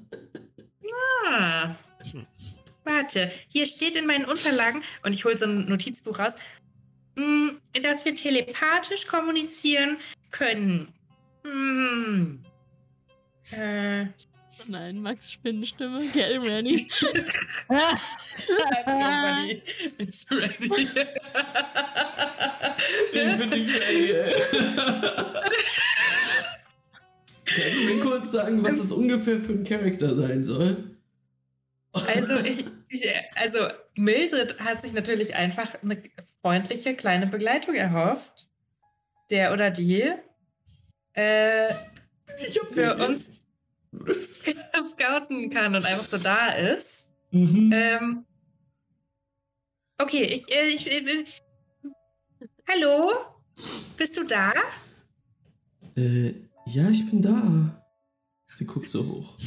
Ah. 1.35 1.75
Warte, 2.83 3.31
hier 3.47 3.65
steht 3.65 3.95
in 3.95 4.05
meinen 4.05 4.25
Unterlagen, 4.25 4.83
und 5.03 5.13
ich 5.13 5.25
hole 5.25 5.35
so 5.37 5.45
ein 5.45 5.65
Notizbuch 5.65 6.19
raus, 6.19 6.35
dass 7.81 8.05
wir 8.05 8.15
telepathisch 8.15 9.07
kommunizieren 9.07 9.97
können. 10.31 10.93
Hm. 11.43 12.43
Äh, 13.51 14.05
Nein, 14.67 15.01
Max 15.01 15.31
Spinnenstimme, 15.31 15.99
get 16.13 16.41
ready. 16.41 16.87
Nobody 18.87 19.61
is 19.97 20.25
ready. 20.31 20.87
Den 23.13 23.39
finde 23.39 23.57
ich 23.57 23.79
geil. 23.79 24.33
Kannst 27.45 27.75
du 27.75 27.93
mir 27.93 27.99
kurz 28.03 28.31
sagen, 28.31 28.63
was 28.63 28.77
das 28.77 28.91
ungefähr 28.91 29.39
für 29.39 29.53
ein 29.53 29.63
Charakter 29.63 30.15
sein 30.15 30.43
soll? 30.43 30.97
Also, 31.93 32.37
ich, 32.37 32.65
ich, 32.89 33.07
also 33.35 33.59
Mildred 33.95 34.59
hat 34.59 34.81
sich 34.81 34.93
natürlich 34.93 35.35
einfach 35.35 35.81
eine 35.83 36.01
freundliche 36.41 36.95
kleine 36.95 37.27
Begleitung 37.27 37.75
erhofft. 37.75 38.47
Der 39.29 39.53
oder 39.53 39.69
die. 39.69 40.11
Äh, 41.13 41.73
für 42.71 42.95
uns 42.95 43.45
scouten 43.93 45.49
kann 45.49 45.75
und 45.75 45.85
einfach 45.85 46.03
so 46.03 46.17
da 46.17 46.47
ist. 46.47 47.09
Mhm. 47.31 47.71
Ähm, 47.73 48.25
okay, 49.99 50.23
ich, 50.23 50.51
äh, 50.51 50.67
ich, 50.67 50.89
äh, 50.89 51.25
Hallo? 52.69 53.11
Bist 53.97 54.17
du 54.17 54.23
da? 54.23 54.53
Äh, 55.95 56.33
ja, 56.65 56.89
ich 56.89 57.07
bin 57.09 57.21
da. 57.21 57.83
Sie 58.45 58.65
guckt 58.65 58.89
so 58.89 59.05
hoch. 59.05 59.37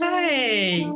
Hi. 0.00 0.86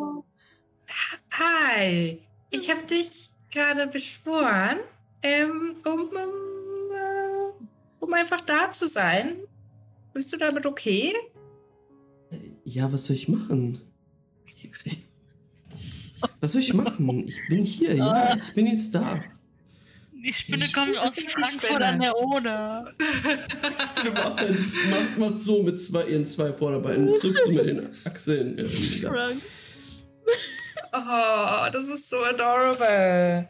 Hi. 1.39 2.18
Ich 2.51 2.68
habe 2.70 2.83
dich 2.87 3.30
gerade 3.51 3.87
beschworen, 3.87 4.78
ähm, 5.22 5.74
um, 5.87 5.93
um, 5.93 6.09
äh, 6.11 7.64
um 8.01 8.12
einfach 8.12 8.41
da 8.43 8.70
zu 8.70 8.87
sein. 8.87 9.37
Bist 10.12 10.33
du 10.33 10.37
damit 10.37 10.66
okay? 10.66 11.14
Ja, 12.64 12.93
was 12.93 13.07
soll 13.07 13.16
ich 13.16 13.28
machen? 13.28 13.80
Was 16.41 16.53
soll 16.53 16.61
ich 16.61 16.74
machen? 16.74 17.26
Ich 17.26 17.41
bin 17.49 17.64
hier, 17.64 17.95
ja, 17.95 18.37
ich 18.37 18.53
bin 18.55 18.66
jetzt 18.66 18.95
da. 18.95 19.20
Die 20.12 20.33
Spinne 20.33 20.64
Ich- 20.66 20.72
kommt 20.72 20.97
aus 20.99 21.18
Frankfurt 21.18 21.83
an 21.83 22.01
der 22.01 22.16
Oder. 22.16 22.93
macht, 24.14 24.41
macht, 24.41 25.18
macht 25.18 25.41
so 25.41 25.62
mit 25.62 25.80
zwei, 25.80 26.05
ihren 26.07 26.26
zwei 26.26 26.53
Vorderbeinen, 26.53 27.18
zuckt 27.18 27.39
so 27.45 27.49
mit 27.51 27.66
den 27.66 27.89
Achseln. 28.05 28.59
Ja. 29.01 29.12
Oh, 30.93 31.68
das 31.72 31.88
ist 31.88 32.11
so 32.11 32.22
adorable. 32.22 33.49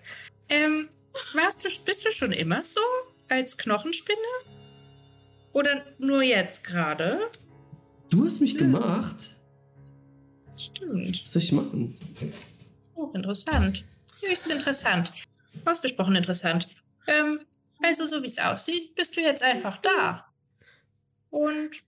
Ähm, 0.48 0.88
warst 1.34 1.64
du, 1.64 1.68
bist 1.84 2.04
du 2.06 2.12
schon 2.12 2.32
immer 2.32 2.64
so? 2.64 2.80
Als 3.28 3.56
Knochenspinne? 3.56 4.18
Oder 5.52 5.84
nur 5.98 6.22
jetzt 6.22 6.64
gerade? 6.64 7.30
Du 8.10 8.24
hast 8.24 8.40
mich 8.40 8.56
gemacht. 8.56 9.36
Stimmt. 10.56 10.94
Was 10.94 11.32
soll 11.32 11.42
ich 11.42 11.52
machen? 11.52 11.94
Oh, 12.94 13.10
interessant. 13.14 13.84
Höchst 14.20 14.50
interessant. 14.50 15.12
Ausgesprochen 15.64 16.14
interessant. 16.14 16.66
Ähm, 17.08 17.40
also, 17.82 18.06
so 18.06 18.22
wie 18.22 18.26
es 18.26 18.38
aussieht, 18.38 18.94
bist 18.94 19.16
du 19.16 19.20
jetzt 19.20 19.42
einfach 19.42 19.78
da. 19.78 20.26
Und 21.30 21.82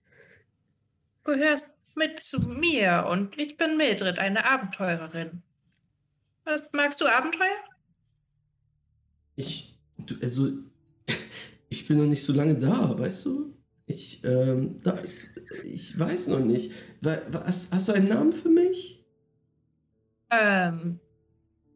gehörst 1.23 1.75
mit 1.95 2.21
zu 2.21 2.39
mir. 2.41 3.05
Und 3.09 3.37
ich 3.39 3.57
bin 3.57 3.77
Mildred, 3.77 4.19
eine 4.19 4.45
Abenteurerin. 4.45 5.43
Was, 6.45 6.63
magst 6.73 7.01
du 7.01 7.05
Abenteuer? 7.07 7.47
Ich, 9.35 9.77
du, 9.97 10.15
also, 10.21 10.49
ich 11.69 11.87
bin 11.87 11.97
noch 11.97 12.05
nicht 12.05 12.23
so 12.23 12.33
lange 12.33 12.57
da, 12.57 12.97
weißt 12.97 13.25
du? 13.25 13.57
Ich, 13.87 14.23
ähm, 14.23 14.81
da 14.83 14.91
ist, 14.91 15.37
ich 15.65 15.99
weiß 15.99 16.27
noch 16.27 16.39
nicht. 16.39 16.71
Wa- 17.01 17.21
wa- 17.29 17.43
Hast, 17.45 17.71
hast 17.71 17.87
du 17.87 17.93
einen 17.93 18.07
Namen 18.07 18.31
für 18.33 18.49
mich? 18.49 19.05
Ähm, 20.31 20.99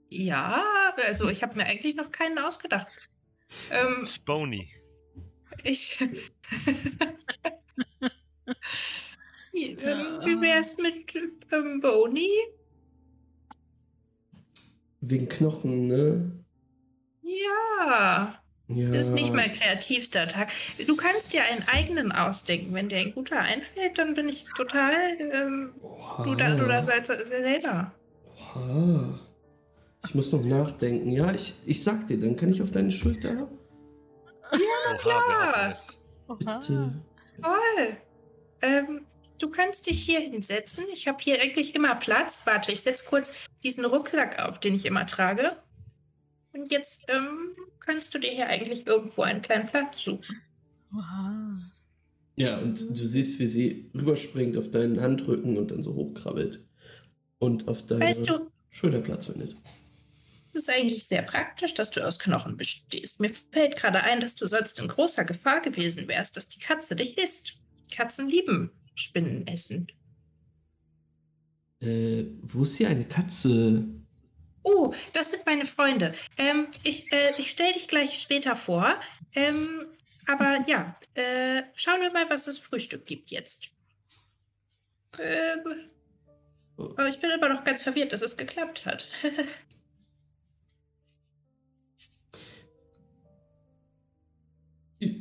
ja, 0.09 0.63
also 1.07 1.29
ich 1.29 1.43
habe 1.43 1.55
mir 1.55 1.65
eigentlich 1.65 1.95
noch 1.95 2.11
keinen 2.11 2.39
ausgedacht. 2.39 2.87
Ähm, 3.69 4.03
Spony. 4.05 4.71
ich. 5.63 5.99
Wie 9.51 9.75
wie 9.77 10.41
wär's 10.41 10.77
mit 10.77 11.15
ähm, 11.51 11.79
Boni? 11.81 12.29
Wegen 15.01 15.29
Knochen, 15.29 15.87
ne? 15.87 16.31
Ja. 17.21 18.35
Ja. 18.67 18.91
Ist 18.93 19.13
nicht 19.13 19.33
mein 19.33 19.51
kreativster 19.51 20.27
Tag. 20.27 20.51
Du 20.85 20.95
kannst 20.95 21.33
dir 21.33 21.41
einen 21.43 21.63
eigenen 21.67 22.11
ausdenken. 22.11 22.73
Wenn 22.73 22.87
dir 22.89 22.97
ein 22.97 23.13
guter 23.15 23.39
einfällt, 23.39 23.97
dann 23.97 24.13
bin 24.13 24.29
ich 24.29 24.45
total. 24.55 24.93
Ähm, 25.19 25.73
Oha. 25.81 26.23
du 26.23 26.35
da, 26.35 26.55
du 26.55 26.65
da 26.67 26.83
sel- 26.83 27.25
selber. 27.25 27.91
Oha. 28.55 29.19
Ich 30.05 30.13
muss 30.15 30.31
noch 30.31 30.43
nachdenken. 30.43 31.09
Ja, 31.11 31.31
ich, 31.33 31.55
ich 31.65 31.83
sag 31.83 32.05
dir, 32.07 32.19
dann 32.19 32.35
kann 32.35 32.49
ich 32.51 32.61
auf 32.61 32.71
deine 32.71 32.91
Schulter. 32.91 33.49
Oha, 34.51 34.97
klar. 34.97 35.21
wer 35.27 35.47
hat 35.47 35.71
das? 35.71 35.99
Bitte. 36.37 37.01
Toll. 37.41 37.97
Ähm, 38.61 39.05
du 39.39 39.49
kannst 39.49 39.87
dich 39.87 40.01
hier 40.03 40.19
hinsetzen. 40.19 40.85
Ich 40.93 41.07
habe 41.07 41.17
hier 41.23 41.41
eigentlich 41.41 41.75
immer 41.75 41.95
Platz. 41.95 42.43
Warte, 42.45 42.71
ich 42.71 42.81
setze 42.81 43.05
kurz 43.05 43.45
diesen 43.63 43.85
Rucksack 43.85 44.39
auf, 44.39 44.59
den 44.59 44.75
ich 44.75 44.85
immer 44.85 45.05
trage. 45.05 45.55
Und 46.53 46.71
jetzt 46.71 47.05
ähm, 47.07 47.55
kannst 47.79 48.13
du 48.13 48.19
dir 48.19 48.31
hier 48.31 48.47
eigentlich 48.47 48.85
irgendwo 48.85 49.21
einen 49.23 49.41
kleinen 49.41 49.67
Platz 49.67 50.03
suchen. 50.03 50.41
Oha. 50.95 51.57
Ja, 52.35 52.57
und 52.57 52.79
du 52.79 53.05
siehst, 53.05 53.39
wie 53.39 53.47
sie 53.47 53.89
rüberspringt 53.93 54.57
auf 54.57 54.71
deinen 54.71 55.01
Handrücken 55.01 55.57
und 55.57 55.71
dann 55.71 55.83
so 55.83 55.93
hochkrabbelt. 55.95 56.63
Und 57.37 57.67
auf 57.67 57.85
deine 57.85 58.05
Weißt 58.05 58.29
du, 58.29 58.49
Schulter 58.69 59.01
Platz 59.01 59.27
findet. 59.27 59.55
es 60.53 60.63
ist 60.63 60.69
eigentlich 60.69 61.03
sehr 61.03 61.21
praktisch, 61.21 61.73
dass 61.73 61.91
du 61.91 62.05
aus 62.05 62.19
Knochen 62.19 62.57
bestehst. 62.57 63.19
Mir 63.19 63.29
fällt 63.29 63.75
gerade 63.75 64.03
ein, 64.03 64.19
dass 64.19 64.35
du 64.35 64.47
sonst 64.47 64.79
in 64.79 64.87
großer 64.87 65.25
Gefahr 65.25 65.61
gewesen 65.61 66.07
wärst, 66.07 66.37
dass 66.37 66.49
die 66.49 66.59
Katze 66.59 66.95
dich 66.95 67.17
isst. 67.17 67.57
Katzen 67.91 68.29
lieben 68.29 68.71
Spinnen 68.99 69.47
essen. 69.47 69.87
Äh, 71.81 72.25
wo 72.41 72.63
ist 72.63 72.77
hier 72.77 72.89
eine 72.89 73.05
Katze? 73.05 73.85
Oh, 74.63 74.93
das 75.13 75.31
sind 75.31 75.45
meine 75.45 75.65
Freunde. 75.65 76.13
Ähm, 76.37 76.67
ich 76.83 77.11
äh, 77.11 77.31
ich 77.37 77.51
stelle 77.51 77.73
dich 77.73 77.87
gleich 77.87 78.19
später 78.19 78.55
vor. 78.55 78.99
Ähm, 79.35 79.85
aber 80.27 80.63
ja, 80.67 80.93
äh, 81.13 81.63
schauen 81.75 82.01
wir 82.01 82.11
mal, 82.11 82.29
was 82.29 82.47
es 82.47 82.59
Frühstück 82.59 83.05
gibt 83.05 83.31
jetzt. 83.31 83.69
Ähm, 85.19 85.87
aber 86.77 87.07
ich 87.07 87.19
bin 87.19 87.29
immer 87.31 87.49
noch 87.49 87.63
ganz 87.63 87.81
verwirrt, 87.81 88.13
dass 88.13 88.21
es 88.21 88.37
geklappt 88.37 88.85
hat. 88.85 89.09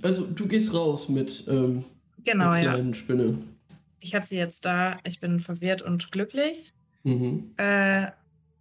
Also, 0.03 0.27
du 0.27 0.49
gehst 0.49 0.75
raus 0.75 1.09
mit 1.09 1.45
ähm, 1.47 1.85
genau, 2.25 2.53
der 2.53 2.63
ja. 2.63 2.73
kleinen 2.73 2.95
Spinne. 2.95 3.39
Ich 4.01 4.15
habe 4.15 4.25
sie 4.25 4.37
jetzt 4.37 4.65
da. 4.65 4.99
Ich 5.05 5.21
bin 5.21 5.41
verwirrt 5.41 5.83
und 5.83 6.13
glücklich. 6.13 6.73
Mhm. 7.05 7.55
Äh, 7.57 8.11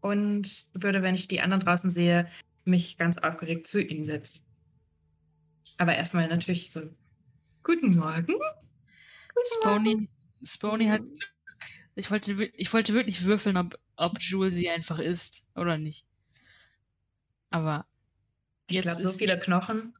und 0.01 0.67
würde, 0.73 1.01
wenn 1.01 1.15
ich 1.15 1.27
die 1.27 1.41
anderen 1.41 1.61
draußen 1.61 1.89
sehe, 1.89 2.27
mich 2.65 2.97
ganz 2.97 3.17
aufgeregt 3.17 3.67
zu 3.67 3.81
ihnen 3.81 4.05
setzen. 4.05 4.41
Aber 5.77 5.95
erstmal 5.95 6.27
natürlich 6.27 6.71
so. 6.71 6.81
Guten 7.63 7.97
Morgen. 7.97 8.33
Spony, 9.59 10.07
Spony 10.43 10.87
hat 10.87 11.01
Glück. 11.01 11.29
Ich 11.95 12.09
wollte, 12.11 12.31
ich 12.55 12.73
wollte 12.73 12.93
wirklich 12.93 13.23
würfeln, 13.23 13.57
ob, 13.57 13.77
ob 13.95 14.19
Jewel 14.21 14.51
sie 14.51 14.69
einfach 14.69 14.99
isst 14.99 15.51
oder 15.55 15.77
nicht. 15.77 16.05
Aber 17.49 17.85
Ich 18.67 18.75
jetzt, 18.75 18.85
glaube, 18.85 19.01
so 19.01 19.09
ist, 19.09 19.17
viele 19.17 19.39
Knochen. 19.39 19.93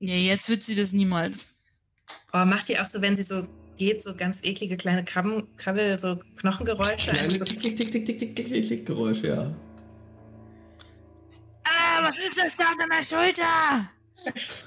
ja, 0.00 0.14
jetzt 0.14 0.48
wird 0.48 0.62
sie 0.62 0.74
das 0.74 0.92
niemals. 0.92 1.62
Oh, 2.32 2.44
macht 2.44 2.68
ihr 2.70 2.82
auch 2.82 2.86
so, 2.86 3.00
wenn 3.02 3.16
sie 3.16 3.22
so 3.22 3.46
geht, 3.78 4.02
so 4.02 4.14
ganz 4.14 4.42
eklige 4.42 4.76
kleine 4.76 5.04
Krabben, 5.04 5.56
Krabbel, 5.56 5.98
so 5.98 6.16
Knochengeräusche? 6.40 7.10
Kleine 7.12 7.30
so, 7.36 7.44
Klick, 7.44 7.58
Klick, 7.60 7.76
Klick, 7.76 7.90
Klick, 7.90 8.04
Klick, 8.04 8.18
Klick, 8.34 8.46
Klick, 8.46 8.66
Klick, 8.66 8.86
Geräusch, 8.86 9.22
ja. 9.22 9.50
Ah, 11.64 12.02
was 12.02 12.16
ist 12.18 12.38
das 12.38 12.56
da 12.56 12.64
auf 12.64 12.76
deiner 12.76 13.02
Schulter? 13.02 13.88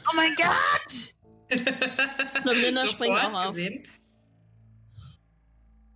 Oh 0.09 0.16
mein 0.16 0.34
Gott! 0.36 1.16
Und 2.45 2.62
Linda 2.62 2.88
springt 2.88 3.20
auch 3.20 3.34
auf. 3.34 3.47
gesehen. 3.53 3.84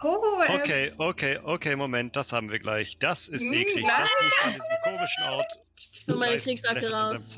Oh, 0.03 0.41
ähm, 0.47 0.59
Okay, 0.59 0.91
okay, 0.97 1.39
okay, 1.43 1.75
Moment, 1.75 2.15
das 2.15 2.31
haben 2.31 2.51
wir 2.51 2.59
gleich. 2.59 2.97
Das 2.99 3.27
ist 3.27 3.43
Hm, 3.45 3.53
eklig. 3.53 3.85
nein. 3.85 3.91
Das 3.97 4.09
liegt 4.21 4.43
an 4.45 4.51
diesem 4.53 4.83
komischen 4.83 5.23
Ort. 5.23 5.59
Nur 6.07 6.17
meine 6.19 6.37
Kriegsacke 6.37 6.91
raus. 6.91 7.35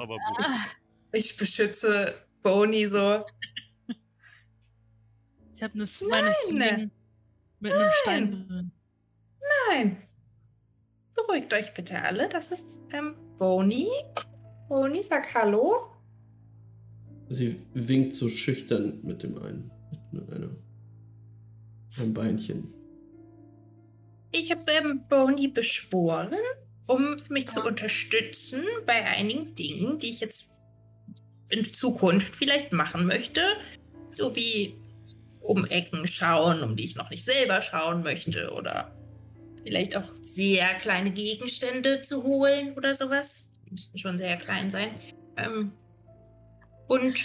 Ich 1.13 1.37
beschütze 1.37 2.15
Boni 2.41 2.87
so. 2.87 3.25
Ich 5.57 5.63
habe 5.63 5.73
eine 5.73 5.85
meine 6.11 6.33
Sling 6.35 6.91
mit 7.59 7.73
einem 7.73 7.91
Stein 8.03 8.31
drin. 8.47 8.71
Nein. 9.67 9.97
Beruhigt 11.15 11.51
euch 11.51 11.73
bitte 11.73 11.99
alle. 11.99 12.29
Das 12.29 12.51
ist 12.51 12.79
ähm, 12.93 13.15
Boni. 13.39 13.87
Boni, 14.69 15.01
sag 15.01 15.33
Hallo. 15.33 15.95
Sie 17.29 17.59
winkt 17.73 18.13
so 18.13 18.29
schüchtern 18.29 18.99
mit 19.01 19.23
dem 19.23 19.35
einen. 19.41 19.71
Mit 20.11 20.31
einer, 20.31 20.51
einem 21.97 22.13
Beinchen. 22.13 22.71
Ich 24.31 24.51
habe 24.51 24.71
ähm, 24.71 25.05
Boni 25.09 25.47
beschworen, 25.47 26.37
um 26.85 27.17
mich 27.29 27.47
zu 27.47 27.65
unterstützen 27.65 28.61
bei 28.85 29.03
einigen 29.05 29.55
Dingen, 29.55 29.97
die 29.97 30.09
ich 30.09 30.19
jetzt 30.19 30.51
in 31.49 31.65
Zukunft 31.65 32.35
vielleicht 32.35 32.73
machen 32.73 33.07
möchte. 33.07 33.41
So 34.09 34.35
wie 34.35 34.77
um 35.47 35.65
Ecken 35.65 36.05
schauen, 36.05 36.61
um 36.61 36.73
die 36.73 36.85
ich 36.85 36.95
noch 36.95 37.09
nicht 37.09 37.23
selber 37.23 37.61
schauen 37.61 38.03
möchte. 38.03 38.51
Oder 38.53 38.91
vielleicht 39.63 39.95
auch 39.95 40.03
sehr 40.21 40.67
kleine 40.75 41.11
Gegenstände 41.11 42.01
zu 42.01 42.23
holen 42.23 42.73
oder 42.75 42.93
sowas. 42.93 43.47
Die 43.65 43.71
müssten 43.71 43.97
schon 43.97 44.17
sehr 44.17 44.35
klein 44.37 44.69
sein. 44.69 44.91
Ähm, 45.37 45.71
und 46.87 47.23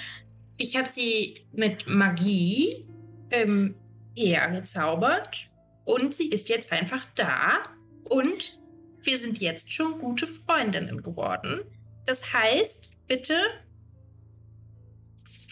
ich 0.58 0.76
habe 0.76 0.88
sie 0.88 1.34
mit 1.54 1.88
Magie 1.88 2.86
ähm, 3.30 3.74
hergezaubert. 4.16 5.48
Und 5.84 6.14
sie 6.14 6.28
ist 6.28 6.48
jetzt 6.48 6.70
einfach 6.70 7.04
da. 7.16 7.64
Und 8.04 8.58
wir 9.02 9.18
sind 9.18 9.40
jetzt 9.40 9.72
schon 9.72 9.98
gute 9.98 10.28
Freundinnen 10.28 11.02
geworden. 11.02 11.60
Das 12.06 12.32
heißt, 12.32 12.92
bitte 13.08 13.34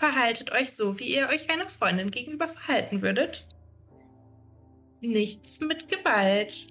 verhaltet 0.01 0.51
euch 0.53 0.73
so, 0.73 0.99
wie 0.99 1.15
ihr 1.15 1.29
euch 1.29 1.51
einer 1.51 1.69
Freundin 1.69 2.11
gegenüber 2.11 2.49
verhalten 2.49 3.03
würdet. 3.03 3.47
Nichts 5.01 5.61
mit 5.61 5.89
Gewalt. 5.89 6.67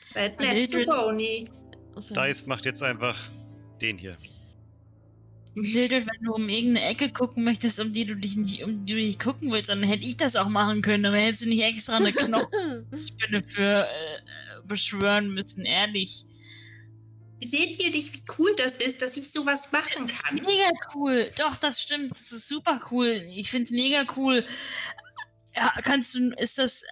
Seid 0.00 0.38
nett 0.38 0.68
zu 0.68 0.84
Boni. 0.84 1.48
Dice 2.10 2.46
macht 2.46 2.66
jetzt 2.66 2.82
einfach 2.82 3.16
den 3.80 3.96
hier. 3.98 4.16
Mildred, 5.54 6.06
wenn 6.06 6.22
du 6.22 6.34
um 6.34 6.48
irgendeine 6.48 6.86
Ecke 6.86 7.10
gucken 7.10 7.42
möchtest, 7.44 7.80
um 7.80 7.92
die 7.92 8.04
du 8.04 8.14
dich 8.14 8.36
nicht, 8.36 8.62
um 8.62 8.86
die 8.86 8.92
du 8.92 8.98
nicht 8.98 9.22
gucken 9.22 9.50
willst, 9.50 9.70
dann 9.70 9.82
hätte 9.82 10.06
ich 10.06 10.16
das 10.16 10.36
auch 10.36 10.48
machen 10.48 10.82
können, 10.82 11.06
aber 11.06 11.16
hättest 11.16 11.44
du 11.44 11.48
nicht 11.48 11.62
extra 11.62 11.96
eine 11.96 12.12
Knochenspinne 12.12 13.42
für 13.46 13.84
äh, 13.84 14.66
beschwören 14.66 15.34
müssen, 15.34 15.64
ehrlich. 15.64 16.24
Seht 17.42 17.78
ihr 17.78 17.90
nicht, 17.90 18.12
wie 18.14 18.22
cool 18.38 18.54
das 18.56 18.76
ist, 18.76 19.00
dass 19.02 19.16
ich 19.16 19.30
sowas 19.30 19.72
machen 19.72 19.90
Das 19.98 20.10
ist 20.12 20.24
kann? 20.24 20.34
mega 20.34 20.68
cool. 20.94 21.30
Doch, 21.38 21.56
das 21.56 21.80
stimmt. 21.80 22.12
Das 22.12 22.32
ist 22.32 22.48
super 22.48 22.80
cool. 22.90 23.22
Ich 23.34 23.50
finde 23.50 23.64
es 23.64 23.70
mega 23.70 24.04
cool. 24.16 24.44
Ja, 25.56 25.72
kannst 25.82 26.14
du, 26.14 26.30
ist 26.36 26.58
das, 26.58 26.84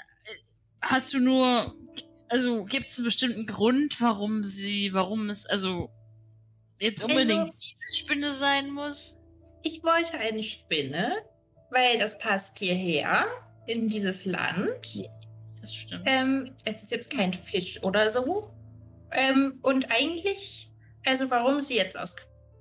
hast 0.80 1.12
du 1.14 1.18
nur, 1.20 1.74
also 2.28 2.64
gibt 2.64 2.88
es 2.88 2.98
einen 2.98 3.04
bestimmten 3.04 3.46
Grund, 3.46 4.00
warum 4.00 4.42
sie, 4.42 4.92
warum 4.94 5.28
es, 5.30 5.44
also 5.46 5.90
jetzt 6.80 7.02
unbedingt 7.02 7.40
Also- 7.50 7.52
diese 7.62 7.96
Spinne 7.98 8.32
sein 8.32 8.70
muss? 8.70 9.20
Ich 9.62 9.82
wollte 9.82 10.16
eine 10.18 10.42
Spinne, 10.42 11.16
weil 11.70 11.98
das 11.98 12.16
passt 12.18 12.58
hierher, 12.60 13.26
in 13.66 13.88
dieses 13.88 14.24
Land. 14.24 14.70
Das 15.60 15.74
stimmt. 15.74 16.04
Ähm, 16.06 16.50
es 16.64 16.84
ist 16.84 16.90
jetzt 16.92 17.10
kein 17.10 17.34
Fisch 17.34 17.82
oder 17.82 18.08
so. 18.08 18.50
Ähm, 19.12 19.58
und 19.62 19.90
eigentlich, 19.90 20.68
also 21.04 21.30
warum 21.30 21.60
sie 21.60 21.76
jetzt 21.76 21.98
aus 21.98 22.16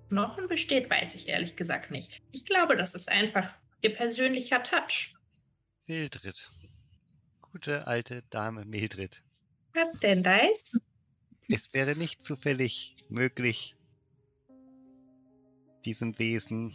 Knochen 0.09 0.47
besteht, 0.47 0.89
weiß 0.89 1.15
ich 1.15 1.27
ehrlich 1.29 1.55
gesagt 1.55 1.91
nicht. 1.91 2.21
Ich 2.31 2.45
glaube, 2.45 2.77
das 2.77 2.95
ist 2.95 3.11
einfach 3.11 3.53
ihr 3.81 3.91
persönlicher 3.91 4.63
Touch. 4.63 5.13
Mildred. 5.87 6.49
Gute 7.41 7.87
alte 7.87 8.23
Dame 8.29 8.65
Mildred. 8.65 9.23
Was 9.73 9.93
denn, 9.99 10.23
Dice? 10.23 10.79
Es 11.49 11.73
wäre 11.73 11.95
nicht 11.95 12.21
zufällig 12.21 12.95
möglich, 13.09 13.75
diesem 15.85 16.17
Wesen 16.19 16.73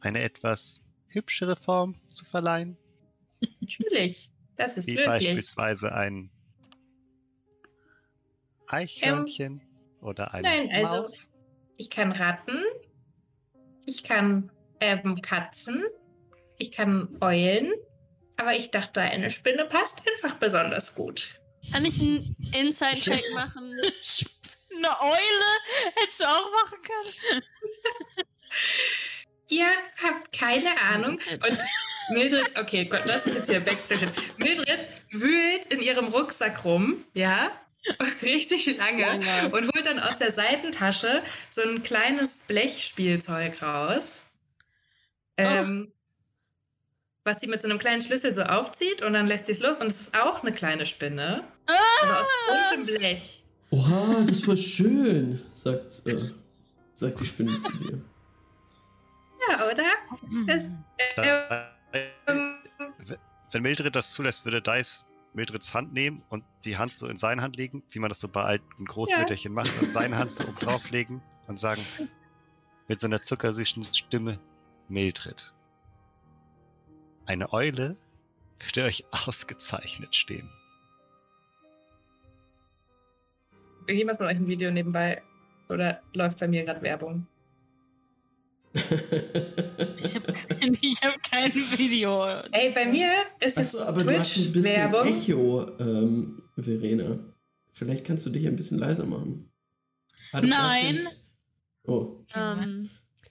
eine 0.00 0.20
etwas 0.22 0.82
hübschere 1.08 1.54
Form 1.56 2.00
zu 2.08 2.24
verleihen, 2.24 2.76
Natürlich, 3.60 4.30
das 4.56 4.76
ist 4.76 4.86
wie 4.86 4.92
möglich. 4.94 5.06
beispielsweise 5.06 5.92
ein 5.92 6.30
Eichhörnchen 8.74 9.62
oder 10.00 10.34
eine 10.34 10.48
nein, 10.48 10.70
also- 10.72 10.96
Maus. 10.96 11.30
Ich 11.76 11.90
kann 11.90 12.12
Ratten, 12.12 12.62
ich 13.84 14.04
kann 14.04 14.52
ähm, 14.80 15.20
Katzen, 15.22 15.82
ich 16.58 16.70
kann 16.70 17.08
Eulen, 17.20 17.72
aber 18.36 18.54
ich 18.54 18.70
dachte, 18.70 19.00
eine 19.00 19.28
Spinne 19.30 19.64
passt 19.64 20.02
einfach 20.08 20.36
besonders 20.38 20.94
gut. 20.94 21.40
Kann 21.72 21.84
ich 21.84 22.00
einen 22.00 22.36
Inside-Check 22.60 23.22
machen? 23.34 23.64
Eine 24.76 25.00
Eule 25.00 25.92
hättest 25.96 26.20
du 26.20 26.24
auch 26.26 26.50
machen 26.50 26.78
können. 26.82 27.42
Ihr 29.48 29.66
habt 30.02 30.32
keine 30.38 30.80
Ahnung. 30.80 31.18
Und 31.32 31.58
Mildred, 32.10 32.58
okay, 32.58 32.84
Gott, 32.86 33.02
das 33.06 33.26
ist 33.26 33.34
jetzt 33.34 33.50
hier 33.50 33.60
Backstage. 33.60 34.10
Mildred 34.36 34.88
wühlt 35.10 35.66
in 35.66 35.80
ihrem 35.80 36.06
Rucksack 36.08 36.64
rum, 36.64 37.04
ja, 37.14 37.50
richtig 38.22 38.76
lange 38.78 39.02
Lange. 39.02 39.50
und 39.50 39.74
holt 39.74 39.86
dann 39.86 39.98
aus 39.98 40.18
der 40.18 40.30
Seitentasche 40.30 41.22
so 41.48 41.62
ein 41.62 41.82
kleines 41.82 42.40
Blechspielzeug 42.40 43.62
raus. 43.62 44.30
Ähm, 45.36 45.92
was 47.24 47.40
sie 47.40 47.46
mit 47.46 47.60
so 47.62 47.68
einem 47.68 47.78
kleinen 47.78 48.02
Schlüssel 48.02 48.32
so 48.32 48.42
aufzieht 48.42 49.02
und 49.02 49.14
dann 49.14 49.26
lässt 49.26 49.46
sie 49.46 49.52
es 49.52 49.60
los 49.60 49.78
und 49.78 49.88
es 49.88 50.02
ist 50.02 50.14
auch 50.14 50.42
eine 50.42 50.52
kleine 50.52 50.86
Spinne. 50.86 51.44
Aber 52.02 52.20
aus 52.20 52.26
buntem 52.48 52.86
Blech. 52.86 53.42
Oha, 53.70 54.20
das 54.20 54.38
ist 54.38 54.44
voll 54.44 54.56
schön, 54.56 55.42
sagt, 55.52 56.06
äh, 56.06 56.30
sagt 56.94 57.18
die 57.20 57.26
Spinne 57.26 57.58
zu 57.58 57.78
dir. 57.78 58.00
Ja, 59.48 59.56
oder? 59.72 59.84
Das, 60.46 60.70
äh, 61.92 62.00
ähm, 62.26 62.56
Wenn 63.50 63.62
Mildred 63.62 63.96
das 63.96 64.12
zulässt, 64.12 64.44
würde 64.44 64.62
Dice 64.62 65.06
Mildreds 65.34 65.74
Hand 65.74 65.92
nehmen 65.92 66.22
und 66.28 66.44
die 66.64 66.76
Hand 66.76 66.90
so 66.90 67.06
in 67.06 67.16
seine 67.16 67.42
Hand 67.42 67.56
legen, 67.56 67.82
wie 67.90 67.98
man 67.98 68.08
das 68.08 68.20
so 68.20 68.28
bei 68.28 68.42
alten 68.42 68.84
Großmütterchen 68.84 69.52
macht, 69.52 69.82
und 69.82 69.90
seine 69.90 70.16
Hand 70.16 70.32
so 70.32 70.44
oben 70.44 70.56
drauflegen 70.56 71.22
und 71.46 71.58
sagen 71.58 71.82
mit 72.88 73.00
so 73.00 73.06
einer 73.06 73.22
zuckersüßen 73.22 73.82
Stimme, 73.94 74.38
Mildred, 74.88 75.54
eine 77.26 77.52
Eule 77.52 77.96
würde 78.60 78.84
euch 78.84 79.04
ausgezeichnet 79.10 80.14
stehen. 80.14 80.48
jemand 83.88 84.18
von 84.18 84.26
euch 84.26 84.36
ein 84.36 84.46
Video 84.46 84.70
nebenbei 84.70 85.22
oder 85.68 86.00
läuft 86.14 86.38
bei 86.38 86.48
mir 86.48 86.64
gerade 86.64 86.82
Werbung? 86.82 87.26
Ich 88.74 90.14
habe 90.16 90.32
kein, 90.32 90.76
ich 90.80 91.00
hab 91.02 91.22
kein 91.30 91.54
Video. 91.54 92.24
Ey, 92.50 92.72
bei 92.72 92.86
mir 92.86 93.10
ist 93.40 93.58
es 93.58 93.72
bisschen 93.72 94.52
Twitch-Werbung. 94.52 95.06
Echo, 95.06 95.78
ähm, 95.78 96.42
Verena. 96.56 97.18
Vielleicht 97.72 98.04
kannst 98.04 98.26
du 98.26 98.30
dich 98.30 98.46
ein 98.46 98.56
bisschen 98.56 98.78
leiser 98.78 99.06
machen. 99.06 99.52
Ah, 100.32 100.40
Nein. 100.40 101.00
Oh. 101.86 102.20
Ähm, 102.34 102.90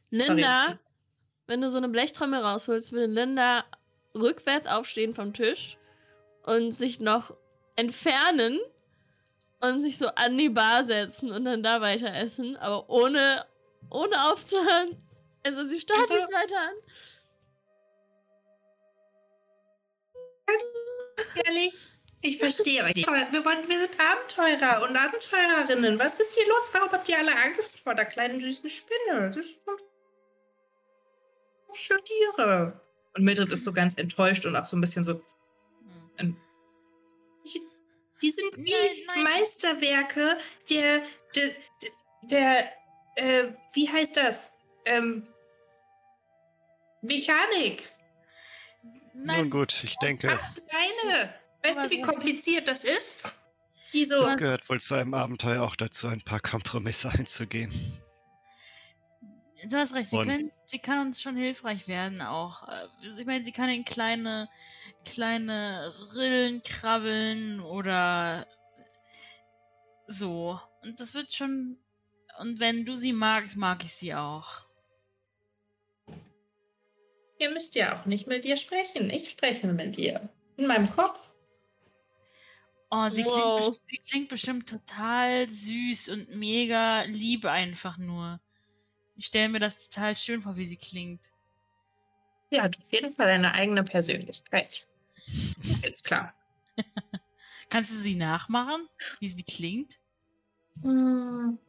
Linda, 0.10 0.68
wenn 1.48 1.62
du 1.62 1.70
so 1.70 1.78
eine 1.78 1.90
Blechtrommel 1.90 2.40
rausholst, 2.40 2.92
würde 2.92 3.08
Linda 3.08 3.66
rückwärts 4.16 4.68
aufstehen 4.68 5.14
vom 5.14 5.34
Tisch 5.34 5.78
und 6.44 6.74
sich 6.74 7.00
noch 7.00 7.36
entfernen 7.76 8.60
und 9.60 9.82
sich 9.82 9.98
so 9.98 10.08
an 10.08 10.38
die 10.38 10.50
Bar 10.50 10.84
setzen 10.84 11.32
und 11.32 11.46
dann 11.46 11.64
da 11.64 11.82
weiter 11.82 12.14
essen, 12.14 12.56
aber 12.58 12.90
ohne, 12.90 13.46
ohne 13.90 14.32
aufzuhören. 14.32 14.98
Also 15.46 15.66
sie 15.66 15.80
starrt 15.80 16.00
Also- 16.02 16.16
nicht 16.16 16.32
weiter 16.32 16.60
an. 16.60 16.74
Ganz 21.16 21.30
ehrlich, 21.46 21.88
ich 22.22 22.38
verstehe 22.38 22.84
euch 22.84 22.96
wir, 22.96 23.46
wollen, 23.46 23.68
wir 23.68 23.80
sind 23.80 23.92
Abenteurer 24.00 24.88
und 24.88 24.96
Abenteurerinnen. 24.96 26.00
Was 26.00 26.20
ist 26.20 26.36
hier 26.36 26.48
los? 26.48 26.70
Warum 26.72 26.90
habt 26.92 27.08
ihr 27.10 27.18
alle 27.18 27.36
Angst 27.36 27.80
vor 27.80 27.94
der 27.96 28.06
kleinen 28.06 28.40
süßen 28.40 28.70
Spinne? 28.70 29.28
Das 29.28 29.38
ist 29.38 29.62
doch 29.68 29.78
schöne 31.74 32.04
Tiere. 32.04 32.82
Und 33.16 33.24
Mildred 33.24 33.52
ist 33.52 33.64
so 33.64 33.74
ganz 33.74 33.96
enttäuscht 33.98 34.46
und 34.46 34.56
auch 34.56 34.66
so 34.66 34.78
ein 34.78 34.82
bisschen 34.82 35.04
so. 35.04 35.22
Ich, 37.44 37.60
die 38.22 38.30
sind 38.32 38.56
wie 38.58 38.72
Nein, 38.72 38.98
nein. 39.08 39.24
Meisterwerke 39.24 40.38
der. 40.70 41.02
der, 41.36 41.50
der, 41.82 41.92
der 42.24 42.74
äh, 43.16 43.52
wie 43.74 43.90
heißt 43.90 44.16
das? 44.18 44.53
Ähm, 44.86 45.28
Mechanik. 47.02 47.84
Nun 49.14 49.26
Nein, 49.26 49.50
gut, 49.50 49.84
ich 49.84 49.96
denke, 49.98 50.32
Acht 50.32 50.62
Beine. 50.68 51.34
Weißt 51.64 51.84
du, 51.84 51.90
wie 51.92 52.02
kompliziert 52.02 52.68
das 52.68 52.84
ist? 52.84 53.22
Die 53.94 54.06
so. 54.06 54.24
es 54.24 54.36
gehört 54.36 54.68
wohl 54.70 54.82
zu 54.82 54.96
einem 54.96 55.14
Abenteuer 55.14 55.64
auch 55.64 55.76
dazu, 55.76 56.08
ein 56.08 56.22
paar 56.22 56.40
Kompromisse 56.40 57.10
einzugehen. 57.10 57.72
du 59.64 59.78
hast 59.78 59.94
recht. 59.94 60.10
Sie, 60.10 60.18
können, 60.18 60.52
sie 60.66 60.80
kann 60.80 61.00
uns 61.00 61.22
schon 61.22 61.38
hilfreich 61.38 61.88
werden 61.88 62.22
auch. 62.22 62.68
Äh, 62.68 62.88
Ich 63.20 63.26
meine, 63.26 63.46
sie 63.46 63.52
kann 63.52 63.70
in 63.70 63.86
kleine, 63.86 64.50
kleine 65.06 65.94
Rillen 66.16 66.64
krabbeln 66.64 67.62
oder 67.62 68.48
so. 70.08 70.60
Und 70.82 71.00
das 71.00 71.14
wird 71.14 71.34
schon. 71.34 71.78
Und 72.40 72.60
wenn 72.60 72.84
du 72.84 72.96
sie 72.96 73.14
magst, 73.14 73.58
mag 73.58 73.84
ich 73.84 73.94
sie 73.94 74.16
auch. 74.16 74.63
Ihr 77.44 77.50
müsst 77.50 77.76
ja 77.76 78.00
auch 78.00 78.06
nicht 78.06 78.26
mit 78.26 78.46
dir 78.46 78.56
sprechen. 78.56 79.10
Ich 79.10 79.30
spreche 79.30 79.68
mit 79.68 79.98
dir. 79.98 80.30
In 80.56 80.66
meinem 80.66 80.90
Kopf. 80.90 81.34
Oh, 82.90 83.10
sie, 83.10 83.26
Wow. 83.26 83.60
klingt, 83.60 83.82
sie 83.86 83.98
klingt 83.98 84.30
bestimmt 84.30 84.70
total 84.70 85.50
süß 85.50 86.08
und 86.10 86.30
mega 86.38 87.02
lieb 87.02 87.44
einfach 87.44 87.98
nur. 87.98 88.40
Ich 89.18 89.26
stelle 89.26 89.50
mir 89.50 89.60
das 89.60 89.90
total 89.90 90.16
schön 90.16 90.42
vor, 90.42 90.56
wie 90.56 90.66
sie 90.66 90.78
klingt. 90.78 91.32
Hat 92.58 92.78
auf 92.78 92.94
jeden 92.94 93.12
Fall 93.12 93.28
eine 93.28 93.54
eigene 93.54 93.84
Persönlichkeit. 93.84 94.88
Ist 95.84 96.06
klar. 96.06 96.34
Kannst 97.70 97.92
du 97.92 97.96
sie 97.96 98.16
nachmachen, 98.16 98.88
wie 99.20 99.28
sie 99.28 99.44
klingt? 99.44 99.98
Hm. 100.82 101.60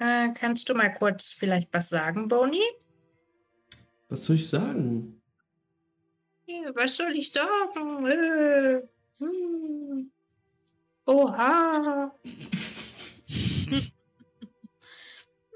Äh, 0.00 0.30
kannst 0.34 0.68
du 0.68 0.74
mal 0.74 0.90
kurz 0.92 1.30
vielleicht 1.30 1.72
was 1.72 1.90
sagen, 1.90 2.26
Boni? 2.28 2.62
Was 4.08 4.24
soll 4.24 4.36
ich 4.36 4.48
sagen? 4.48 5.20
Ja, 6.46 6.70
was 6.74 6.96
soll 6.96 7.16
ich 7.16 7.32
sagen? 7.32 8.06
Äh, 8.06 8.80
hm. 9.18 10.10
Oha. 11.06 12.14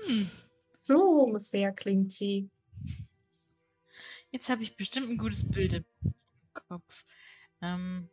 Hm. 0.07 0.31
So 0.79 0.97
ungefähr 0.97 1.73
klingt 1.73 2.13
sie. 2.13 2.51
Jetzt 4.31 4.49
habe 4.49 4.63
ich 4.63 4.77
bestimmt 4.77 5.11
ein 5.11 5.19
gutes 5.19 5.49
Bild 5.49 5.75
im 5.75 5.85
Kopf. 6.55 7.05
Ähm, 7.61 8.09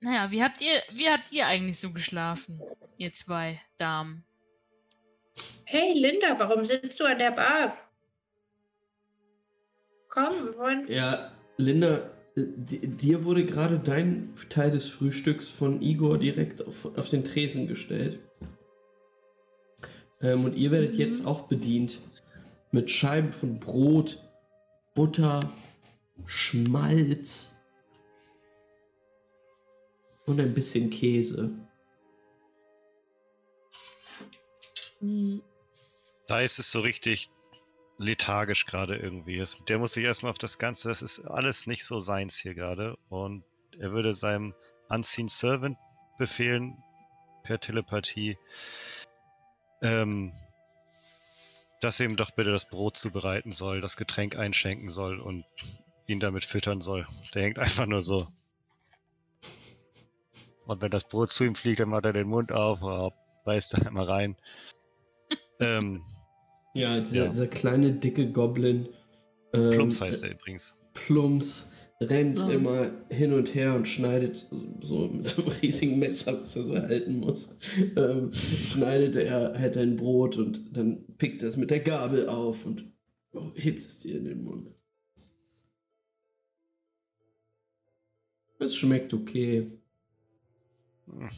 naja, 0.00 0.30
wie 0.30 0.42
habt 0.42 0.60
ihr, 0.62 0.82
wie 0.92 1.08
habt 1.08 1.30
ihr 1.32 1.46
eigentlich 1.46 1.78
so 1.78 1.92
geschlafen, 1.92 2.60
ihr 2.96 3.12
zwei 3.12 3.60
Damen? 3.76 4.24
Hey 5.64 5.92
Linda, 5.94 6.38
warum 6.38 6.64
sitzt 6.64 6.98
du 6.98 7.04
an 7.04 7.18
der 7.18 7.30
Bar? 7.30 7.76
Komm, 10.12 10.44
wir 10.44 10.58
wollen. 10.58 10.84
Ja, 10.88 11.32
Linda, 11.56 12.10
äh, 12.36 12.44
di- 12.46 12.86
dir 12.86 13.24
wurde 13.24 13.46
gerade 13.46 13.78
dein 13.78 14.34
Teil 14.50 14.70
des 14.70 14.86
Frühstücks 14.86 15.48
von 15.48 15.80
Igor 15.80 16.18
direkt 16.18 16.66
auf, 16.66 16.84
auf 16.98 17.08
den 17.08 17.24
Tresen 17.24 17.66
gestellt. 17.66 18.20
Ähm, 20.20 20.44
und 20.44 20.54
ihr 20.54 20.70
werdet 20.70 20.96
jetzt 20.96 21.26
auch 21.26 21.48
bedient 21.48 21.98
mit 22.72 22.90
Scheiben 22.90 23.32
von 23.32 23.58
Brot, 23.58 24.18
Butter, 24.94 25.50
Schmalz 26.26 27.56
und 30.26 30.38
ein 30.40 30.52
bisschen 30.52 30.90
Käse. 30.90 31.52
Hm. 35.00 35.40
Da 36.26 36.42
ist 36.42 36.58
es 36.58 36.70
so 36.70 36.80
richtig 36.80 37.30
lethargisch 37.98 38.66
gerade 38.66 38.96
irgendwie. 38.96 39.38
Das- 39.38 39.58
Der 39.68 39.78
muss 39.78 39.92
sich 39.94 40.04
erstmal 40.04 40.30
auf 40.30 40.38
das 40.38 40.58
Ganze, 40.58 40.88
das 40.88 41.02
ist 41.02 41.20
alles 41.20 41.66
nicht 41.66 41.84
so 41.84 42.00
seins 42.00 42.36
hier 42.36 42.54
gerade. 42.54 42.96
Und 43.08 43.44
er 43.78 43.92
würde 43.92 44.14
seinem 44.14 44.54
Unseen 44.88 45.28
Servant 45.28 45.78
befehlen, 46.18 46.82
per 47.44 47.58
Telepathie, 47.60 48.38
ähm, 49.82 50.32
dass 51.80 51.98
er 51.98 52.06
ihm 52.06 52.16
doch 52.16 52.30
bitte 52.30 52.52
das 52.52 52.68
Brot 52.68 52.96
zubereiten 52.96 53.50
soll, 53.50 53.80
das 53.80 53.96
Getränk 53.96 54.36
einschenken 54.36 54.90
soll 54.90 55.18
und 55.20 55.44
ihn 56.06 56.20
damit 56.20 56.44
füttern 56.44 56.80
soll. 56.80 57.06
Der 57.34 57.42
hängt 57.42 57.58
einfach 57.58 57.86
nur 57.86 58.02
so. 58.02 58.28
Und 60.66 60.80
wenn 60.80 60.90
das 60.92 61.04
Brot 61.08 61.32
zu 61.32 61.42
ihm 61.44 61.56
fliegt, 61.56 61.80
dann 61.80 61.88
macht 61.88 62.04
er 62.04 62.12
den 62.12 62.28
Mund 62.28 62.52
auf, 62.52 63.12
beißt 63.44 63.72
da 63.74 63.78
einmal 63.78 64.08
rein. 64.08 64.36
ähm, 65.60 66.04
Ja, 66.74 66.98
dieser, 67.00 67.16
Ja. 67.24 67.28
dieser 67.28 67.46
kleine, 67.48 67.92
dicke 67.92 68.30
Goblin. 68.30 68.88
Ähm, 69.52 69.70
Plumps 69.72 70.00
heißt 70.00 70.24
er 70.24 70.32
übrigens. 70.32 70.74
Plumps 70.94 71.74
rennt 72.00 72.36
Plumps. 72.36 72.54
immer 72.54 72.90
hin 73.10 73.32
und 73.32 73.54
her 73.54 73.74
und 73.74 73.86
schneidet 73.86 74.48
so 74.80 75.08
mit 75.08 75.24
so 75.26 75.42
einem 75.42 75.52
riesigen 75.62 75.98
Messer, 75.98 76.40
was 76.40 76.56
er 76.56 76.62
so 76.64 76.74
halten 76.74 77.20
muss. 77.20 77.58
Ähm, 77.96 78.32
schneidet 78.32 79.16
er 79.16 79.58
halt 79.58 79.76
ein 79.76 79.96
Brot 79.96 80.36
und 80.36 80.76
dann 80.76 81.04
pickt 81.18 81.42
er 81.42 81.48
es 81.48 81.56
mit 81.56 81.70
der 81.70 81.80
Gabel 81.80 82.28
auf 82.28 82.64
und 82.66 82.90
hebt 83.54 83.82
es 83.84 84.00
dir 84.00 84.16
in 84.18 84.24
den 84.24 84.42
Mund. 84.42 84.70
Es 88.58 88.76
schmeckt 88.76 89.12
okay. 89.12 89.66
Hm. 91.06 91.28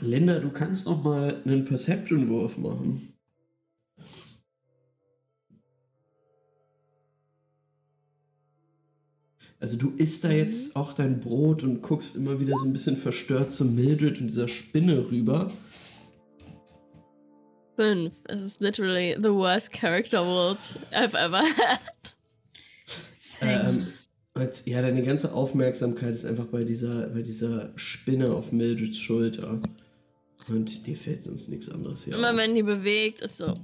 Linda, 0.00 0.38
du 0.38 0.50
kannst 0.50 0.86
noch 0.86 1.02
mal 1.02 1.42
einen 1.44 1.64
Perception-Wurf 1.64 2.56
machen. 2.56 3.14
Also 9.60 9.76
du 9.76 9.90
isst 9.96 10.22
da 10.22 10.30
jetzt 10.30 10.76
auch 10.76 10.92
dein 10.92 11.18
Brot 11.18 11.64
und 11.64 11.82
guckst 11.82 12.14
immer 12.14 12.38
wieder 12.38 12.56
so 12.56 12.64
ein 12.64 12.72
bisschen 12.72 12.96
verstört 12.96 13.52
zu 13.52 13.64
Mildred 13.64 14.20
und 14.20 14.28
dieser 14.28 14.46
Spinne 14.46 15.10
rüber. 15.10 15.50
Fünf. 17.74 18.12
Es 18.24 18.42
ist 18.42 18.60
literally 18.60 19.16
the 19.18 19.32
worst 19.32 19.72
character 19.72 20.24
world 20.24 20.58
I've 20.92 21.14
ever 21.14 21.42
had. 21.42 22.16
Same. 23.12 23.88
Ähm, 24.36 24.48
ja, 24.64 24.80
deine 24.80 25.02
ganze 25.02 25.32
Aufmerksamkeit 25.32 26.12
ist 26.12 26.24
einfach 26.24 26.46
bei 26.46 26.62
dieser, 26.62 27.08
bei 27.08 27.22
dieser 27.22 27.72
Spinne 27.74 28.32
auf 28.32 28.52
Mildreds 28.52 28.98
Schulter. 28.98 29.60
Und 30.48 30.86
dir 30.86 30.96
fällt 30.96 31.22
sonst 31.22 31.48
nichts 31.48 31.68
anderes 31.68 32.04
hier 32.04 32.14
Immer 32.14 32.30
auf. 32.30 32.36
wenn 32.36 32.54
die 32.54 32.62
bewegt, 32.62 33.20
ist 33.20 33.36
so. 33.36 33.54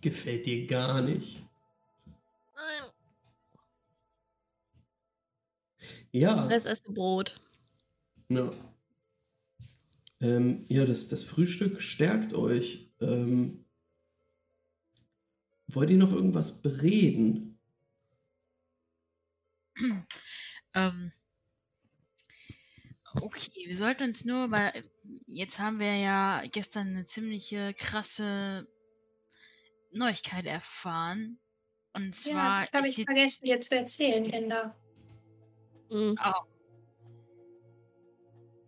Gefällt 0.00 0.46
dir 0.46 0.66
gar 0.66 1.00
nicht. 1.02 1.42
Ja. 6.12 6.46
Das 6.46 6.66
ist 6.66 6.84
Brot. 6.84 7.40
Ja. 8.28 8.50
Ähm, 10.20 10.64
ja, 10.68 10.86
das, 10.86 11.08
das 11.08 11.24
Frühstück 11.24 11.82
stärkt 11.82 12.34
euch. 12.34 12.92
Ähm, 13.00 13.64
wollt 15.66 15.90
ihr 15.90 15.98
noch 15.98 16.12
irgendwas 16.12 16.62
bereden? 16.62 17.58
Ähm, 20.74 21.10
okay, 23.20 23.64
wir 23.66 23.76
sollten 23.76 24.04
uns 24.04 24.24
nur, 24.24 24.50
weil 24.50 24.72
jetzt 25.26 25.58
haben 25.60 25.78
wir 25.78 25.96
ja 25.96 26.42
gestern 26.50 26.88
eine 26.88 27.04
ziemliche 27.04 27.74
krasse 27.74 28.66
Neuigkeit 29.92 30.46
erfahren. 30.46 31.38
Und 31.92 32.14
zwar 32.14 32.62
ja, 32.62 32.66
das 32.70 32.72
habe 32.72 32.88
ich 32.88 33.04
vergessen, 33.04 33.44
dir 33.44 33.60
zu 33.60 33.76
erzählen, 33.76 34.24
Linda. 34.24 34.74
Mhm. 35.90 36.16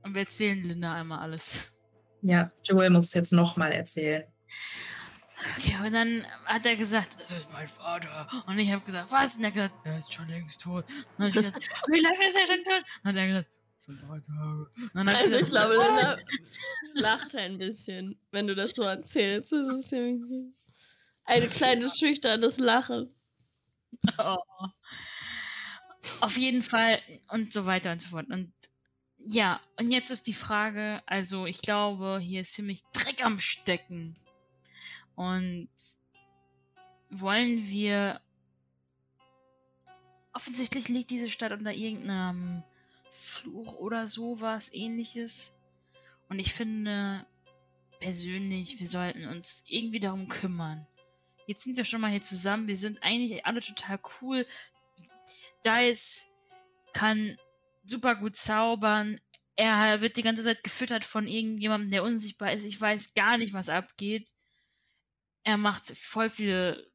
und 0.05 0.15
wir 0.15 0.21
erzählen 0.21 0.63
Linda 0.63 0.95
einmal 0.95 1.19
alles. 1.19 1.81
Ja, 2.23 2.53
Joel 2.63 2.91
muss 2.91 3.07
es 3.07 3.15
jetzt 3.15 3.33
nochmal 3.33 3.73
erzählen. 3.73 4.25
Okay, 5.59 5.77
und 5.85 5.93
dann 5.93 6.27
hat 6.45 6.65
er 6.67 6.77
gesagt, 6.77 7.21
das 7.21 7.33
ist 7.33 7.53
mein 7.53 7.67
Vater. 7.67 8.29
Und 8.47 8.59
ich 8.59 8.73
habe 8.73 8.85
gesagt, 8.85 9.13
was? 9.13 9.37
Und 9.37 9.45
er 9.45 9.49
hat 9.49 9.55
gesagt, 9.55 9.75
er 9.85 9.99
ist 9.99 10.13
schon 10.13 10.29
längst 10.29 10.61
tot. 10.61 10.85
Und 10.89 11.19
dann 11.19 11.27
hab 11.27 11.57
ich 11.57 11.69
gesagt, 11.69 11.89
wie 11.89 12.01
lange 12.01 12.29
ist 12.29 12.37
er 12.37 12.47
schon 12.47 12.65
tot? 12.65 12.75
Und 12.75 13.05
dann 13.05 13.15
hat 13.15 13.17
er 13.17 13.27
gesagt, 13.27 13.51
schon 13.87 13.99
drei 13.99 14.21
Tage. 14.21 14.71
Dann 14.95 15.09
hab 15.09 15.21
Also 15.21 15.39
ich 15.39 15.47
glaube, 15.47 15.75
Linda 15.77 16.19
lacht 16.95 17.35
ein 17.37 17.59
bisschen, 17.59 18.19
wenn 18.31 18.47
du 18.47 18.55
das 18.55 18.75
so 18.75 18.83
erzählst. 18.83 19.53
Das 19.53 19.67
ist 19.67 19.89
ziemlich 19.89 20.55
ein 21.25 21.49
kleines 21.51 21.99
schüchternes 21.99 22.59
Lachen. 22.59 23.15
Oh. 24.19 24.37
Auf 26.21 26.37
jeden 26.37 26.63
Fall 26.63 27.01
und 27.31 27.53
so 27.53 27.67
weiter 27.67 27.93
und 27.93 28.01
so 28.01 28.09
fort. 28.11 28.29
Und 28.29 28.53
ja, 29.17 29.61
und 29.79 29.91
jetzt 29.91 30.11
ist 30.11 30.29
die 30.29 30.35
Frage, 30.35 31.03
also 31.07 31.47
ich 31.47 31.63
glaube, 31.63 32.21
hier 32.21 32.43
ist 32.43 32.55
ziemlich 32.55 32.83
Dreck 32.93 33.25
am 33.25 33.41
Stecken. 33.41 34.15
Und 35.15 35.69
wollen 37.11 37.69
wir. 37.69 38.21
Offensichtlich 40.33 40.89
liegt 40.89 41.11
diese 41.11 41.31
Stadt 41.31 41.53
unter 41.53 41.73
irgendeinem 41.73 42.63
Fluch 43.17 43.75
oder 43.77 44.09
sowas 44.09 44.73
ähnliches. 44.73 45.55
Und 46.29 46.39
ich 46.39 46.53
finde 46.53 47.27
persönlich, 48.01 48.81
wir 48.81 48.89
sollten 48.89 49.27
uns 49.27 49.65
irgendwie 49.69 50.01
darum 50.01 50.29
kümmern. 50.29 50.87
Jetzt 51.47 51.63
sind 51.63 51.77
wir 51.77 51.85
schon 51.85 52.01
mal 52.01 52.11
hier 52.11 52.21
zusammen. 52.21 52.67
Wir 52.67 52.77
sind 52.77 53.03
eigentlich 53.03 53.47
alle 53.47 53.61
total 53.61 54.01
cool. 54.21 54.47
Dice 55.65 56.35
kann 56.93 57.39
super 57.85 58.17
gut 58.17 58.37
zaubern. 58.37 59.21
Er 59.55 60.01
wird 60.01 60.17
die 60.17 60.23
ganze 60.23 60.43
Zeit 60.45 60.63
gefüttert 60.65 61.05
von 61.05 61.27
irgendjemandem, 61.27 61.91
der 61.91 62.03
unsichtbar 62.03 62.53
ist. 62.53 62.65
Ich 62.65 62.81
weiß 62.81 63.15
gar 63.15 63.39
nicht, 63.39 63.55
was 63.55 63.69
abgeht. 63.69 64.29
Er 65.45 65.57
macht 65.57 65.87
voll 65.97 66.29
viele 66.29 66.91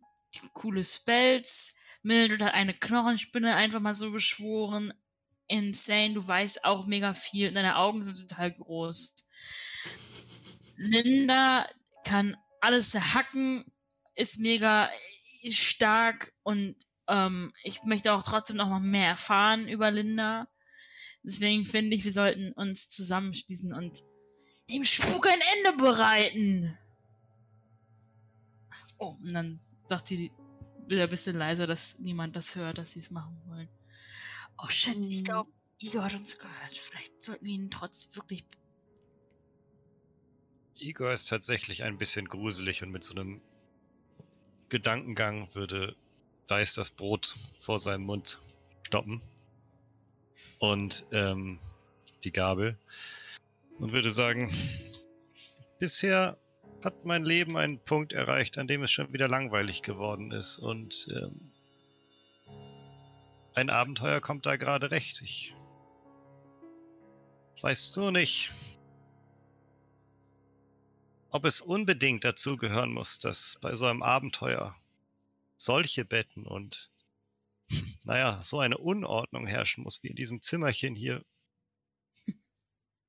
coole 0.53 0.83
Spells. 0.83 1.75
Mildred 2.03 2.41
hat 2.41 2.53
eine 2.53 2.73
Knochenspinne 2.73 3.55
einfach 3.55 3.79
mal 3.79 3.93
so 3.93 4.11
beschworen. 4.11 4.93
Insane, 5.51 6.13
du 6.13 6.25
weißt 6.25 6.65
auch 6.65 6.87
mega 6.87 7.13
viel. 7.13 7.49
Und 7.49 7.55
deine 7.55 7.75
Augen 7.75 8.03
sind 8.03 8.17
total 8.17 8.51
groß. 8.51 9.13
Linda 10.77 11.67
kann 12.05 12.37
alles 12.61 12.95
hacken, 12.95 13.65
ist 14.15 14.39
mega 14.39 14.89
stark 15.49 16.31
und 16.43 16.75
ähm, 17.07 17.51
ich 17.63 17.83
möchte 17.83 18.13
auch 18.13 18.23
trotzdem 18.23 18.57
noch 18.57 18.69
mal 18.69 18.79
mehr 18.79 19.09
erfahren 19.09 19.67
über 19.67 19.91
Linda. 19.91 20.47
Deswegen 21.23 21.65
finde 21.65 21.95
ich, 21.95 22.05
wir 22.05 22.13
sollten 22.13 22.51
uns 22.53 22.89
zusammenschließen 22.89 23.73
und 23.73 24.03
dem 24.69 24.85
Spuk 24.85 25.27
ein 25.27 25.39
Ende 25.57 25.83
bereiten. 25.83 26.77
Oh, 28.97 29.17
und 29.21 29.33
dann 29.33 29.59
sagt 29.87 30.07
sie 30.07 30.31
wieder 30.87 31.03
ein 31.03 31.09
bisschen 31.09 31.37
leiser, 31.37 31.67
dass 31.67 31.99
niemand 31.99 32.35
das 32.35 32.55
hört, 32.55 32.77
dass 32.77 32.91
sie 32.91 32.99
es 32.99 33.11
machen 33.11 33.41
wollen. 33.45 33.69
Oh 34.63 34.67
shit, 34.69 34.97
ich 35.09 35.19
Mhm. 35.19 35.23
glaube, 35.23 35.51
Igor 35.81 36.03
hat 36.03 36.13
uns 36.13 36.37
gehört. 36.37 36.77
Vielleicht 36.77 37.21
sollten 37.21 37.45
wir 37.45 37.53
ihn 37.53 37.71
trotz 37.71 38.15
wirklich. 38.15 38.43
Igor 40.77 41.11
ist 41.13 41.29
tatsächlich 41.29 41.83
ein 41.83 41.97
bisschen 41.97 42.27
gruselig 42.27 42.83
und 42.83 42.91
mit 42.91 43.03
so 43.03 43.13
einem 43.13 43.41
Gedankengang 44.69 45.53
würde 45.53 45.95
Dice 46.49 46.73
das 46.75 46.91
Brot 46.91 47.35
vor 47.59 47.79
seinem 47.79 48.03
Mund 48.03 48.39
stoppen 48.83 49.21
und 50.59 51.05
ähm, 51.11 51.59
die 52.23 52.31
Gabel 52.31 52.77
und 53.79 53.93
würde 53.93 54.11
sagen, 54.11 54.51
bisher 55.79 56.37
hat 56.83 57.05
mein 57.05 57.25
Leben 57.25 57.57
einen 57.57 57.79
Punkt 57.79 58.13
erreicht, 58.13 58.57
an 58.57 58.67
dem 58.67 58.83
es 58.83 58.91
schon 58.91 59.13
wieder 59.13 59.27
langweilig 59.27 59.81
geworden 59.83 60.31
ist 60.31 60.57
und 60.57 61.07
ähm, 61.11 61.50
ein 63.53 63.69
Abenteuer 63.69 64.21
kommt 64.21 64.45
da 64.45 64.55
gerade 64.55 64.91
recht. 64.91 65.21
Ich 65.21 65.53
weiß 67.61 67.95
nur 67.97 68.11
nicht, 68.11 68.51
ob 71.29 71.45
es 71.45 71.61
unbedingt 71.61 72.23
dazu 72.23 72.57
gehören 72.57 72.91
muss, 72.91 73.19
dass 73.19 73.57
bei 73.61 73.75
so 73.75 73.85
einem 73.85 74.03
Abenteuer 74.03 74.75
solche 75.57 76.05
Betten 76.05 76.45
und 76.45 76.91
naja, 78.03 78.41
so 78.41 78.59
eine 78.59 78.77
Unordnung 78.77 79.47
herrschen 79.47 79.83
muss 79.83 80.03
wie 80.03 80.09
in 80.09 80.15
diesem 80.15 80.41
Zimmerchen 80.41 80.95
hier. 80.95 81.23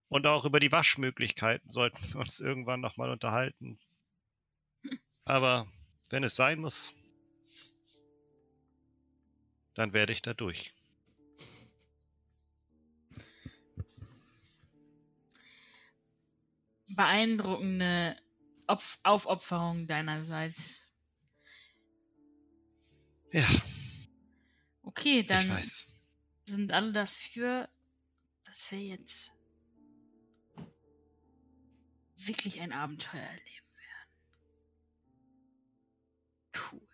Und 0.09 0.27
auch 0.27 0.45
über 0.45 0.61
die 0.61 0.71
Waschmöglichkeiten 0.71 1.71
sollten 1.71 2.13
wir 2.13 2.21
uns 2.21 2.39
irgendwann 2.39 2.81
nochmal 2.81 3.11
unterhalten. 3.11 3.81
Aber 5.25 5.67
wenn 6.11 6.23
es 6.23 6.37
sein 6.37 6.61
muss, 6.61 7.02
dann 9.75 9.93
werde 9.93 10.13
ich 10.13 10.23
da 10.23 10.35
durch. 10.35 10.75
beeindruckende 16.95 18.17
Opf 18.67 18.99
Aufopferung 19.03 19.87
deinerseits. 19.87 20.93
Ja, 23.33 23.49
Okay, 24.95 25.23
dann 25.23 25.63
sind 26.45 26.73
alle 26.75 26.93
dafür, 26.93 27.69
dass 28.45 28.71
wir 28.71 28.79
jetzt 28.79 29.33
wirklich 32.17 32.61
ein 32.61 32.73
Abenteuer 32.73 33.23
erleben 33.23 33.73
werden. 33.79 34.11
Cool. 36.71 36.89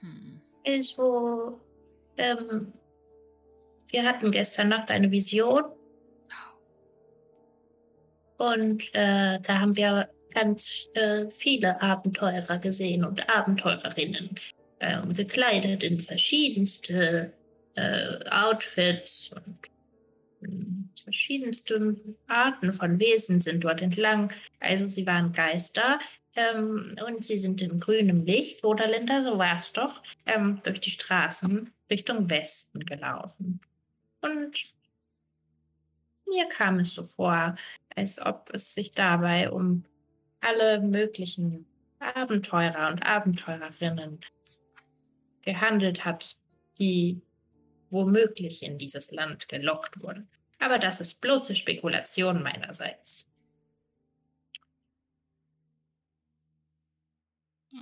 Hm. 0.00 0.43
Also, 0.66 1.60
ähm, 2.16 2.72
wir 3.90 4.04
hatten 4.04 4.30
gestern 4.30 4.68
Nacht 4.68 4.90
eine 4.90 5.10
Vision. 5.10 5.64
Und 8.36 8.94
äh, 8.94 9.38
da 9.40 9.60
haben 9.60 9.76
wir 9.76 10.08
ganz 10.30 10.86
äh, 10.94 11.30
viele 11.30 11.80
Abenteurer 11.80 12.58
gesehen 12.58 13.04
und 13.04 13.28
Abenteurerinnen, 13.34 14.30
ähm, 14.80 15.14
gekleidet 15.14 15.84
in 15.84 16.00
verschiedenste 16.00 17.32
äh, 17.76 18.18
Outfits 18.30 19.30
und 19.32 19.58
ähm, 20.42 20.90
verschiedenste 20.96 21.96
Arten 22.26 22.72
von 22.72 22.98
Wesen 22.98 23.40
sind 23.40 23.62
dort 23.64 23.82
entlang. 23.82 24.32
Also 24.58 24.86
sie 24.86 25.06
waren 25.06 25.32
Geister 25.32 25.98
ähm, 26.36 26.94
und 27.06 27.24
sie 27.24 27.38
sind 27.38 27.62
in 27.62 27.78
grünem 27.78 28.24
Licht, 28.24 28.64
oder 28.64 28.88
Linda, 28.88 29.22
so 29.22 29.38
war 29.38 29.56
es 29.56 29.72
doch, 29.72 30.02
ähm, 30.26 30.60
durch 30.64 30.80
die 30.80 30.90
Straßen 30.90 31.72
Richtung 31.90 32.30
Westen 32.30 32.80
gelaufen. 32.80 33.60
Und 34.20 34.74
mir 36.26 36.46
kam 36.48 36.78
es 36.78 36.94
so 36.94 37.04
vor, 37.04 37.56
als 37.94 38.20
ob 38.20 38.50
es 38.52 38.74
sich 38.74 38.92
dabei 38.92 39.50
um 39.50 39.84
alle 40.40 40.80
möglichen 40.80 41.66
Abenteurer 41.98 42.90
und 42.90 43.06
Abenteurerinnen 43.06 44.20
gehandelt 45.42 46.04
hat, 46.04 46.36
die 46.78 47.20
womöglich 47.90 48.62
in 48.62 48.78
dieses 48.78 49.12
Land 49.12 49.48
gelockt 49.48 50.02
wurden. 50.02 50.28
Aber 50.58 50.78
das 50.78 51.00
ist 51.00 51.20
bloße 51.20 51.54
Spekulation 51.54 52.42
meinerseits. 52.42 53.30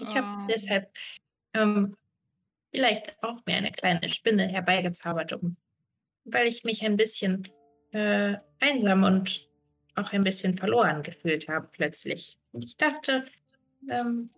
Ich 0.00 0.16
habe 0.16 0.40
Ähm, 0.40 0.46
deshalb 0.48 0.90
ähm, 1.54 1.96
vielleicht 2.70 3.22
auch 3.22 3.44
mir 3.46 3.56
eine 3.56 3.72
kleine 3.72 4.08
Spinne 4.08 4.48
herbeigezaubert, 4.48 5.32
um, 5.34 5.56
weil 6.24 6.46
ich 6.46 6.64
mich 6.64 6.84
ein 6.84 6.96
bisschen 6.96 7.48
äh, 7.92 8.36
einsam 8.60 9.04
und 9.04 9.48
auch 9.94 10.12
ein 10.12 10.24
bisschen 10.24 10.54
verloren 10.54 11.02
gefühlt 11.02 11.48
habe 11.48 11.68
plötzlich. 11.70 12.36
Und 12.52 12.64
ich 12.64 12.76
dachte, 12.76 13.26
ähm, 13.90 14.30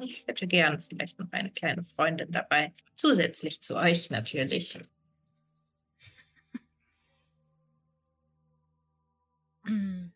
ich 0.00 0.26
hätte 0.26 0.46
gern 0.46 0.80
vielleicht 0.80 1.18
noch 1.18 1.30
eine 1.32 1.50
kleine 1.50 1.82
Freundin 1.82 2.32
dabei. 2.32 2.72
Zusätzlich 2.94 3.60
zu 3.62 3.76
euch 3.76 4.10
natürlich. 4.10 4.78
Hm. 9.64 10.12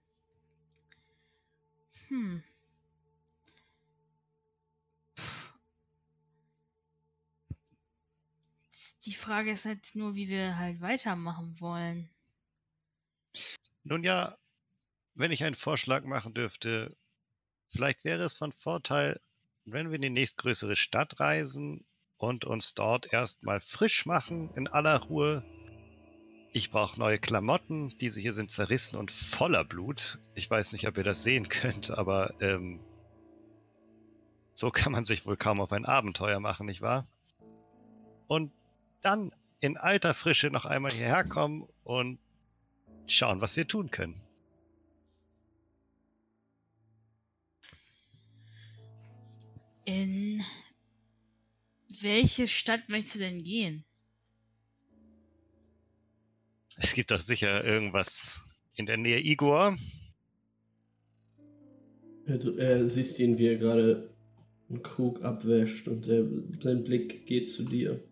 Die 9.07 9.15
Frage 9.15 9.53
ist 9.53 9.65
jetzt 9.65 9.95
nur, 9.95 10.17
wie 10.17 10.29
wir 10.29 10.59
halt 10.59 10.81
weitermachen 10.81 11.61
wollen. 11.61 12.11
Nun 13.85 14.03
ja, 14.03 14.37
wenn 15.15 15.31
ich 15.31 15.45
einen 15.45 15.55
Vorschlag 15.55 16.05
machen 16.05 16.35
dürfte, 16.35 16.89
vielleicht 17.69 18.05
wäre 18.05 18.25
es 18.25 18.35
von 18.35 18.51
Vorteil, 18.51 19.21
wenn 19.65 19.91
wir 19.91 19.97
in 19.97 20.03
die 20.03 20.11
nächstgrößere 20.11 20.75
Stadt 20.75 21.21
reisen 21.21 21.87
und 22.17 22.45
uns 22.45 22.75
dort 22.75 23.13
erstmal 23.13 23.61
frisch 23.61 24.07
machen 24.07 24.51
in 24.57 24.67
aller 24.67 24.99
Ruhe. 25.05 25.45
Ich 26.53 26.73
brauche 26.73 26.99
neue 26.99 27.21
Klamotten, 27.21 27.97
diese 27.99 28.21
hier 28.21 28.33
sind 28.33 28.51
zerrissen 28.51 28.97
und 28.97 29.13
voller 29.13 29.65
Blut. 29.65 30.19
Ich 30.35 30.51
weiß 30.51 30.73
nicht, 30.73 30.89
ob 30.89 30.97
ihr 30.97 31.05
das 31.05 31.23
sehen 31.23 31.49
könnt, 31.49 31.93
aber 31.93 32.35
ähm, 32.41 32.81
so 34.53 34.73
kann 34.73 34.91
man 34.91 35.05
sich 35.05 35.27
wohl 35.27 35.37
kaum 35.37 35.61
auf 35.61 35.71
ein 35.71 35.85
Abenteuer 35.85 36.41
machen, 36.41 36.67
nicht 36.67 36.81
wahr? 36.81 37.07
Und 38.27 38.51
dann 39.07 39.29
in 39.61 39.77
alter 39.77 40.15
Frische 40.15 40.51
noch 40.51 40.65
einmal 40.65 40.91
hierher 40.91 41.23
kommen 41.23 41.69
und 41.85 42.19
schauen, 43.07 43.41
was 43.41 43.57
wir 43.57 43.69
tun 43.69 43.91
können. 43.91 44.21
In 49.85 50.43
welche 52.03 52.49
Stadt 52.49 52.89
möchtest 52.89 53.15
du 53.15 53.19
denn 53.21 53.43
gehen? 53.43 53.85
Es 56.77 56.93
gibt 56.93 57.13
doch 57.13 57.21
sicher 57.21 57.65
irgendwas 57.65 58.41
in 58.75 58.87
der 58.87 58.97
Nähe 58.97 59.21
Igor. 59.21 59.77
Ja, 62.27 62.37
Du 62.37 62.59
äh, 62.59 62.89
siehst 62.89 63.21
ihn, 63.21 63.39
wie 63.39 63.47
er 63.47 63.57
gerade 63.57 64.13
einen 64.69 64.83
Krug 64.83 65.23
abwäscht 65.23 65.87
und 65.87 66.09
der, 66.09 66.25
sein 66.61 66.83
Blick 66.83 67.25
geht 67.25 67.49
zu 67.49 67.63
dir. 67.63 68.03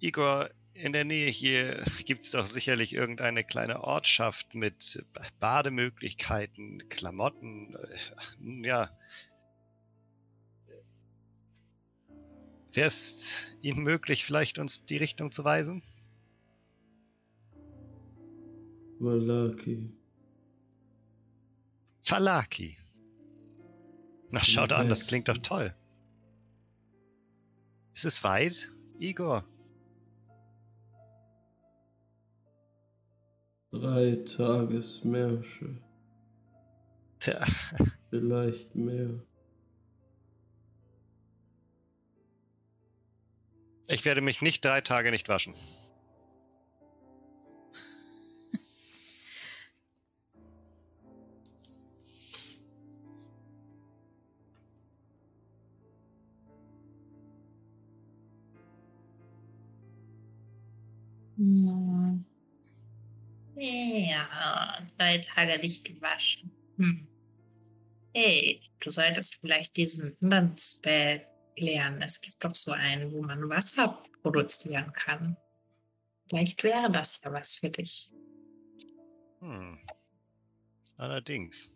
Igor, 0.00 0.50
in 0.74 0.92
der 0.92 1.04
Nähe 1.04 1.30
hier 1.30 1.82
gibt 2.04 2.20
es 2.22 2.30
doch 2.32 2.46
sicherlich 2.46 2.92
irgendeine 2.92 3.44
kleine 3.44 3.82
Ortschaft 3.82 4.54
mit 4.54 5.04
Bademöglichkeiten, 5.40 6.88
Klamotten. 6.88 7.74
äh, 7.74 8.68
Ja. 8.68 8.90
Wäre 12.72 12.88
es 12.88 13.46
Ihnen 13.62 13.82
möglich, 13.82 14.26
vielleicht 14.26 14.58
uns 14.58 14.84
die 14.84 14.98
Richtung 14.98 15.32
zu 15.32 15.44
weisen? 15.44 15.82
Valaki. 18.98 19.90
Falaki. 22.02 22.76
Na, 24.30 24.44
schau 24.44 24.66
da 24.66 24.76
an, 24.76 24.88
das 24.88 25.06
klingt 25.06 25.28
doch 25.28 25.38
toll. 25.38 25.74
Ist 27.94 28.04
es 28.04 28.22
weit, 28.24 28.70
Igor? 28.98 29.44
Drei 33.80 34.16
Tagesmärsche. 34.36 35.76
Tja, 37.20 37.44
Vielleicht 38.10 38.74
mehr. 38.74 39.10
ich 43.88 44.04
werde 44.04 44.20
mich 44.20 44.40
nicht 44.42 44.64
drei 44.64 44.80
Tage 44.80 45.10
nicht 45.10 45.28
waschen. 45.28 45.54
Drei 64.98 65.18
Tage 65.18 65.58
nicht 65.60 65.84
gewaschen. 65.84 66.50
Hm. 66.76 67.06
Hey, 68.14 68.62
du 68.80 68.90
solltest 68.90 69.36
vielleicht 69.40 69.76
diesen 69.76 70.16
anderen 70.22 70.56
Spell 70.56 71.26
lernen. 71.56 72.02
Es 72.02 72.20
gibt 72.20 72.42
doch 72.44 72.54
so 72.54 72.72
einen, 72.72 73.12
wo 73.12 73.22
man 73.22 73.48
Wasser 73.48 74.02
produzieren 74.22 74.92
kann. 74.92 75.36
Vielleicht 76.28 76.62
wäre 76.64 76.90
das 76.90 77.20
ja 77.22 77.32
was 77.32 77.54
für 77.56 77.70
dich. 77.70 78.10
Hm. 79.40 79.78
Allerdings. 80.96 81.74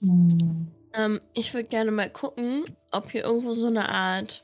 Hm. 0.00 0.72
Ähm, 0.94 1.20
ich 1.34 1.54
würde 1.54 1.68
gerne 1.68 1.90
mal 1.90 2.10
gucken, 2.10 2.64
ob 2.90 3.10
hier 3.10 3.24
irgendwo 3.24 3.52
so 3.52 3.66
eine 3.66 3.88
Art 3.88 4.42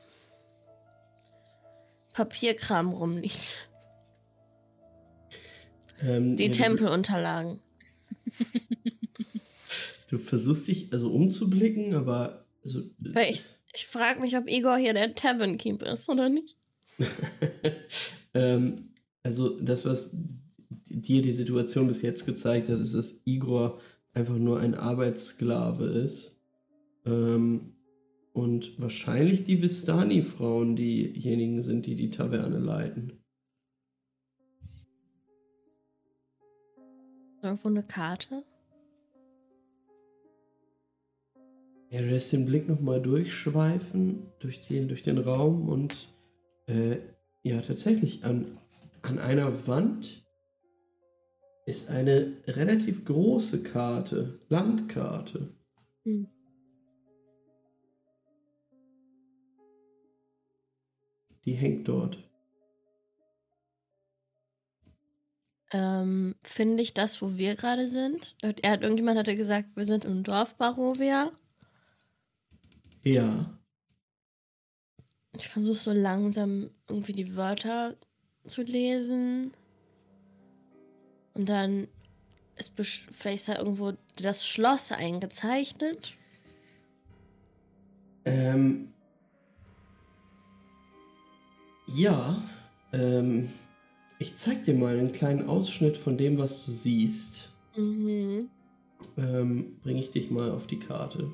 Papierkram 2.13 2.93
rumliegt. 2.93 3.55
Ähm, 6.01 6.35
Die 6.35 6.51
Tempelunterlagen. 6.51 7.59
Du 10.09 10.17
versuchst 10.17 10.67
dich 10.67 10.93
also 10.93 11.11
umzublicken, 11.11 11.93
aber. 11.93 12.45
Also, 12.63 12.83
Weil 12.99 13.31
ich, 13.31 13.41
ich 13.73 13.87
frage 13.87 14.21
mich, 14.21 14.37
ob 14.37 14.49
Igor 14.49 14.77
hier 14.77 14.93
der 14.93 15.15
Tavern 15.15 15.57
Keep 15.57 15.83
ist 15.83 16.09
oder 16.09 16.29
nicht. 16.29 16.55
ähm, 18.33 18.73
also, 19.23 19.59
das, 19.59 19.85
was 19.85 20.17
dir 20.89 21.21
die 21.21 21.31
Situation 21.31 21.87
bis 21.87 22.01
jetzt 22.01 22.25
gezeigt 22.25 22.69
hat, 22.69 22.79
ist, 22.79 22.93
dass 22.93 23.21
Igor 23.25 23.79
einfach 24.13 24.37
nur 24.37 24.59
ein 24.59 24.75
Arbeitssklave 24.75 25.85
ist. 25.85 26.41
Ähm, 27.05 27.73
und 28.33 28.79
wahrscheinlich 28.79 29.43
die 29.43 29.61
Vistani-Frauen 29.61 30.75
diejenigen 30.75 31.61
sind, 31.61 31.85
die 31.85 31.95
die 31.95 32.11
Taverne 32.11 32.59
leiten. 32.59 33.13
Irgendwo 37.47 37.69
eine 37.69 37.83
Karte? 37.83 38.43
Ja, 41.89 42.01
du 42.01 42.09
lässt 42.09 42.33
den 42.33 42.45
Blick 42.45 42.67
nochmal 42.67 43.01
durchschweifen 43.01 44.33
durch 44.39 44.59
den, 44.59 44.89
durch 44.89 45.01
den 45.01 45.17
Raum 45.17 45.69
und 45.69 46.09
äh, 46.67 46.97
ja, 47.43 47.61
tatsächlich 47.61 48.25
an, 48.25 48.57
an 49.01 49.17
einer 49.17 49.65
Wand 49.65 50.25
ist 51.65 51.89
eine 51.89 52.35
relativ 52.47 53.05
große 53.05 53.63
Karte, 53.63 54.41
Landkarte. 54.49 55.55
Hm. 56.03 56.27
Die 61.45 61.53
hängt 61.53 61.87
dort. 61.87 62.26
Ähm, 65.71 66.35
finde 66.43 66.81
ich 66.81 66.93
das, 66.93 67.21
wo 67.21 67.35
wir 67.35 67.55
gerade 67.55 67.89
sind? 67.89 68.35
Er 68.41 68.71
hat 68.71 68.81
irgendjemand 68.81 69.19
hatte 69.19 69.35
gesagt, 69.35 69.69
wir 69.75 69.85
sind 69.85 70.05
im 70.05 70.23
Dorf 70.23 70.55
Barovia. 70.55 71.31
Ja. 73.03 73.57
Ich 75.35 75.49
versuche 75.49 75.77
so 75.77 75.91
langsam 75.91 76.69
irgendwie 76.87 77.11
die 77.11 77.35
Wörter 77.35 77.95
zu 78.45 78.61
lesen. 78.63 79.51
Und 81.33 81.47
dann 81.49 81.87
ist 82.55 82.73
vielleicht 82.75 83.41
ist 83.41 83.49
da 83.49 83.57
irgendwo 83.57 83.93
das 84.15 84.47
Schloss 84.47 84.91
eingezeichnet. 84.91 86.13
Ähm. 88.25 88.93
Ja. 91.87 92.41
Ähm. 92.93 93.51
Ich 94.19 94.35
zeig 94.35 94.65
dir 94.65 94.73
mal 94.73 94.97
einen 94.97 95.11
kleinen 95.11 95.47
Ausschnitt 95.47 95.95
von 95.95 96.17
dem, 96.17 96.37
was 96.37 96.65
du 96.65 96.71
siehst. 96.71 97.49
Mhm. 97.75 98.49
Ähm, 99.17 99.75
Bringe 99.83 99.99
ich 99.99 100.11
dich 100.11 100.31
mal 100.31 100.49
auf 100.51 100.65
die 100.65 100.79
Karte. 100.79 101.29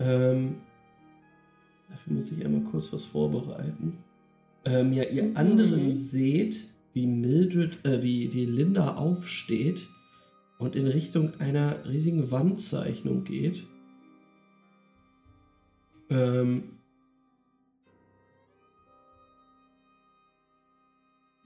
Ähm, 0.00 0.56
dafür 1.88 2.14
muss 2.14 2.32
ich 2.32 2.44
einmal 2.44 2.62
kurz 2.62 2.92
was 2.92 3.04
vorbereiten. 3.04 3.98
Ähm, 4.64 4.92
ja, 4.92 5.04
ihr 5.04 5.24
mhm. 5.24 5.36
anderen 5.36 5.92
seht, 5.92 6.58
wie 6.94 7.06
Mildred, 7.06 7.84
äh, 7.84 8.02
wie, 8.02 8.32
wie 8.32 8.44
Linda 8.44 8.96
aufsteht 8.96 9.88
und 10.58 10.74
in 10.74 10.88
Richtung 10.88 11.38
einer 11.38 11.86
riesigen 11.86 12.32
Wandzeichnung 12.32 13.22
geht. 13.22 13.64
Ähm, 16.10 16.77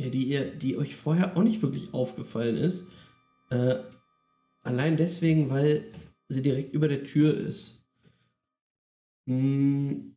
ja, 0.04 0.10
die, 0.10 0.24
ihr, 0.24 0.54
die 0.54 0.76
euch 0.76 0.96
vorher 0.96 1.36
auch 1.36 1.42
nicht 1.42 1.62
wirklich 1.62 1.94
aufgefallen 1.94 2.56
ist. 2.56 2.94
Äh, 3.50 3.80
allein 4.62 4.96
deswegen, 4.96 5.50
weil 5.50 5.84
sie 6.28 6.42
direkt 6.42 6.74
über 6.74 6.88
der 6.88 7.04
Tür 7.04 7.36
ist. 7.36 7.86
Hm. 9.26 10.16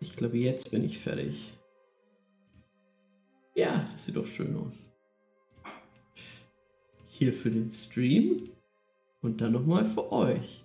Ich 0.00 0.16
glaube, 0.16 0.36
jetzt 0.38 0.70
bin 0.70 0.84
ich 0.84 0.98
fertig. 0.98 1.52
Ja, 3.54 3.88
das 3.90 4.04
sieht 4.04 4.16
doch 4.16 4.26
schön 4.26 4.54
aus. 4.56 4.92
Hier 7.08 7.32
für 7.32 7.50
den 7.50 7.70
Stream 7.70 8.36
und 9.20 9.40
dann 9.40 9.52
nochmal 9.52 9.84
für 9.84 10.12
euch. 10.12 10.64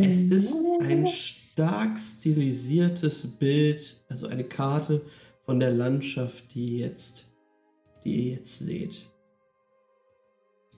Es 0.00 0.22
ist 0.22 0.56
ein 0.80 1.08
stark 1.08 1.98
stilisiertes 1.98 3.26
Bild, 3.36 4.00
also 4.08 4.28
eine 4.28 4.44
Karte 4.44 5.04
von 5.44 5.58
der 5.58 5.72
Landschaft, 5.72 6.54
die 6.54 6.76
ihr 6.76 6.86
jetzt, 6.86 7.32
die 8.04 8.14
ihr 8.14 8.34
jetzt 8.34 8.60
seht. 8.60 9.10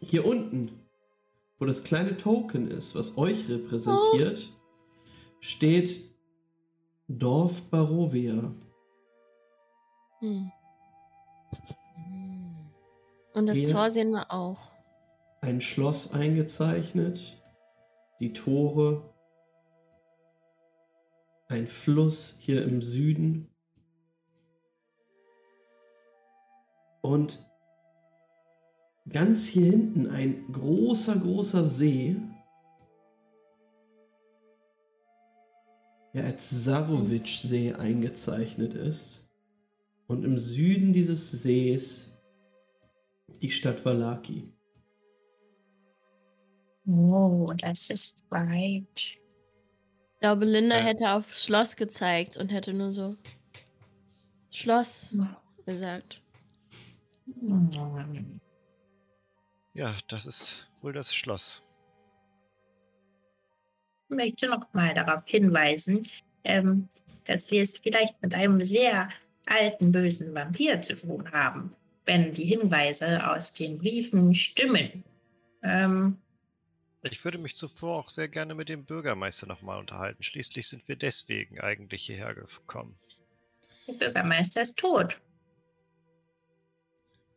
Hier 0.01 0.25
unten, 0.25 0.71
wo 1.59 1.67
das 1.67 1.85
kleine 1.85 2.17
Token 2.17 2.67
ist, 2.71 2.95
was 2.95 3.19
euch 3.19 3.47
repräsentiert, 3.51 4.49
oh. 4.51 5.11
steht 5.41 6.01
Dorf 7.09 7.69
Barovia. 7.71 8.51
Hm. 10.21 10.51
Und 13.35 13.47
das 13.47 13.59
Hier 13.59 13.71
Tor 13.71 13.91
sehen 13.91 14.13
wir 14.13 14.33
auch. 14.33 14.73
Ein 15.43 15.61
Schloss 15.61 16.15
eingezeichnet, 16.15 17.39
die 18.19 18.33
Tore, 18.33 19.10
ein 21.51 21.67
Fluss 21.67 22.39
hier 22.41 22.65
im 22.65 22.81
Süden, 22.81 23.51
Und 27.03 27.39
ganz 29.09 29.49
hier 29.49 29.71
hinten 29.71 30.07
ein 30.09 30.53
großer, 30.53 31.17
großer 31.17 31.65
See, 31.65 32.17
der 36.13 36.25
als 36.25 36.51
Sarovic-See 36.51 37.73
eingezeichnet 37.75 38.75
ist. 38.75 39.31
Und 40.07 40.25
im 40.25 40.39
Süden 40.39 40.93
dieses 40.93 41.31
Sees 41.31 42.19
die 43.41 43.51
Stadt 43.51 43.85
Valaki. 43.85 44.53
Oh, 46.87 47.53
das 47.57 47.91
ist 47.91 48.25
weit. 48.29 49.20
Ich 50.21 50.23
glaube, 50.23 50.45
Linda 50.45 50.77
äh. 50.77 50.83
hätte 50.83 51.13
auf 51.13 51.35
Schloss 51.35 51.77
gezeigt 51.77 52.37
und 52.37 52.51
hätte 52.51 52.75
nur 52.75 52.93
so 52.93 53.17
Schloss 54.51 55.17
gesagt. 55.65 56.21
Ja, 59.73 59.97
das 60.09 60.27
ist 60.27 60.69
wohl 60.83 60.93
das 60.93 61.15
Schloss. 61.15 61.63
Ich 64.11 64.15
möchte 64.15 64.47
noch 64.49 64.71
mal 64.75 64.93
darauf 64.93 65.25
hinweisen, 65.25 66.03
ähm, 66.45 66.91
dass 67.25 67.51
wir 67.51 67.63
es 67.63 67.79
vielleicht 67.79 68.21
mit 68.21 68.35
einem 68.35 68.63
sehr 68.63 69.09
alten, 69.47 69.91
bösen 69.91 70.35
Vampir 70.35 70.83
zu 70.83 70.97
tun 70.97 71.33
haben, 71.33 71.73
wenn 72.05 72.35
die 72.35 72.45
Hinweise 72.45 73.27
aus 73.27 73.55
den 73.55 73.79
Briefen 73.79 74.35
stimmen. 74.35 75.03
Ähm, 75.63 76.19
ich 77.03 77.25
würde 77.25 77.39
mich 77.39 77.57
zuvor 77.57 77.99
auch 77.99 78.11
sehr 78.11 78.29
gerne 78.29 78.55
mit 78.55 78.69
dem 78.69 78.85
Bürgermeister 78.85 79.47
nochmal 79.47 79.79
unterhalten. 79.79 80.23
Schließlich 80.23 80.69
sind 80.69 80.87
wir 80.89 80.97
deswegen 80.97 81.61
eigentlich 81.61 82.03
hierher 82.05 82.35
gekommen. 82.35 82.97
Der 83.87 83.95
Bürgermeister 83.95 84.61
ist 84.61 84.77
tot. 84.77 85.21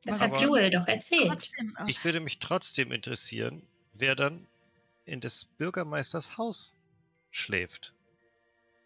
Das 0.05 0.19
hat 0.19 0.41
Joel 0.41 0.69
doch 0.69 0.87
erzählt. 0.87 1.49
Ich 1.87 2.03
würde 2.03 2.19
mich 2.19 2.39
trotzdem 2.39 2.91
interessieren, 2.91 3.65
wer 3.93 4.15
dann 4.15 4.47
in 5.05 5.21
des 5.21 5.45
Bürgermeisters 5.45 6.37
Haus 6.37 6.75
schläft. 7.31 7.93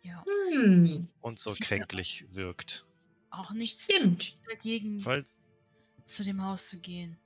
Ja. 0.02 0.24
Hm. 0.52 1.08
Und 1.22 1.40
so 1.40 1.56
kränklich 1.60 2.26
wirkt. 2.30 2.86
Auch 3.32 3.52
nichts 3.52 3.86
Stimmt. 3.86 4.38
dagegen, 4.48 5.00
Falls, 5.00 5.38
zu 6.06 6.24
dem 6.24 6.44
Haus 6.44 6.70
zu 6.70 6.80
gehen. 6.80 7.18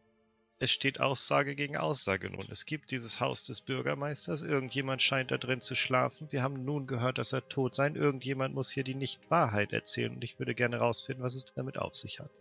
Es 0.62 0.70
steht 0.70 1.00
Aussage 1.00 1.56
gegen 1.56 1.76
Aussage 1.76 2.30
nun. 2.30 2.46
Es 2.52 2.68
gibt 2.68 2.92
dieses 2.92 3.20
Haus 3.20 3.44
des 3.44 3.62
Bürgermeisters. 3.62 4.44
Irgendjemand 4.44 5.02
scheint 5.02 5.32
da 5.32 5.40
drin 5.40 5.60
zu 5.60 5.74
schlafen. 5.74 6.32
Wir 6.32 6.44
haben 6.44 6.64
nun 6.64 6.86
gehört, 6.86 7.18
dass 7.18 7.34
er 7.34 7.50
tot 7.50 7.74
sei. 7.74 7.90
Irgendjemand 7.90 8.54
muss 8.54 8.70
hier 8.70 8.84
die 8.84 8.94
Nicht-Wahrheit 8.94 9.74
erzählen. 9.74 10.14
Und 10.14 10.24
ich 10.24 10.38
würde 10.38 10.54
gerne 10.54 10.78
herausfinden, 10.78 11.24
was 11.24 11.34
es 11.34 11.46
damit 11.56 11.80
auf 11.80 11.96
sich 11.96 12.20
hat. 12.20 12.32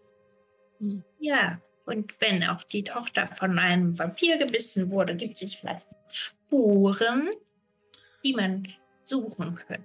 Hm. 0.80 1.02
Ja, 1.18 1.62
und 1.86 2.20
wenn 2.20 2.44
auch 2.44 2.62
die 2.62 2.84
Tochter 2.84 3.26
von 3.26 3.59
einem 3.59 3.98
Vampir 3.98 4.36
gebissen 4.36 4.90
wurde, 4.90 5.16
gibt 5.16 5.40
es 5.40 5.55
vielleicht 5.55 5.88
Spuren, 6.09 7.30
die 8.22 8.34
man 8.34 8.68
suchen 9.02 9.55
könnte. 9.55 9.82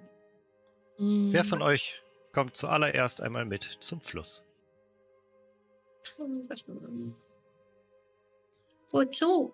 Mhm. 0.98 1.32
Wer 1.32 1.44
von 1.44 1.62
euch 1.62 2.02
kommt 2.32 2.54
zuallererst 2.54 3.22
einmal 3.22 3.46
mit 3.46 3.64
zum 3.80 4.02
Fluss? 4.02 4.42
Wozu? 8.96 9.52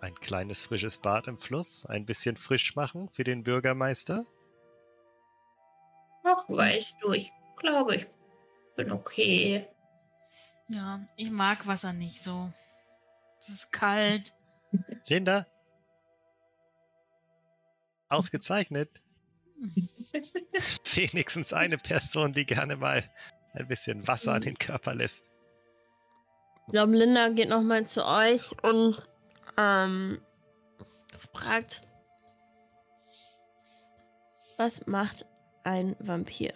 Ein 0.00 0.14
kleines 0.14 0.62
frisches 0.62 0.98
Bad 0.98 1.26
im 1.26 1.38
Fluss, 1.38 1.84
ein 1.86 2.06
bisschen 2.06 2.36
frisch 2.36 2.76
machen 2.76 3.08
für 3.10 3.24
den 3.24 3.42
Bürgermeister? 3.42 4.24
Ach, 6.22 6.48
weißt 6.48 7.02
du, 7.02 7.10
ich 7.10 7.32
glaube, 7.56 7.96
ich 7.96 8.06
bin 8.76 8.92
okay. 8.92 9.66
Ja, 10.68 11.00
ich 11.16 11.32
mag 11.32 11.66
Wasser 11.66 11.92
nicht 11.92 12.22
so. 12.22 12.48
Es 13.40 13.48
ist 13.48 13.72
kalt. 13.72 14.32
Linda? 15.08 15.44
Ausgezeichnet. 18.08 18.88
Wenigstens 20.94 21.52
eine 21.52 21.76
Person, 21.76 22.32
die 22.32 22.46
gerne 22.46 22.76
mal 22.76 23.04
ein 23.52 23.66
bisschen 23.66 24.06
Wasser 24.06 24.34
an 24.34 24.42
den 24.42 24.58
Körper 24.58 24.94
lässt. 24.94 25.32
Ich 26.68 26.72
glaube, 26.72 26.98
Linda 26.98 27.30
geht 27.30 27.48
nochmal 27.48 27.86
zu 27.86 28.04
euch 28.04 28.52
und 28.62 29.02
ähm, 29.56 30.20
fragt, 31.32 31.80
was 34.58 34.86
macht 34.86 35.24
ein 35.64 35.96
Vampir? 35.98 36.52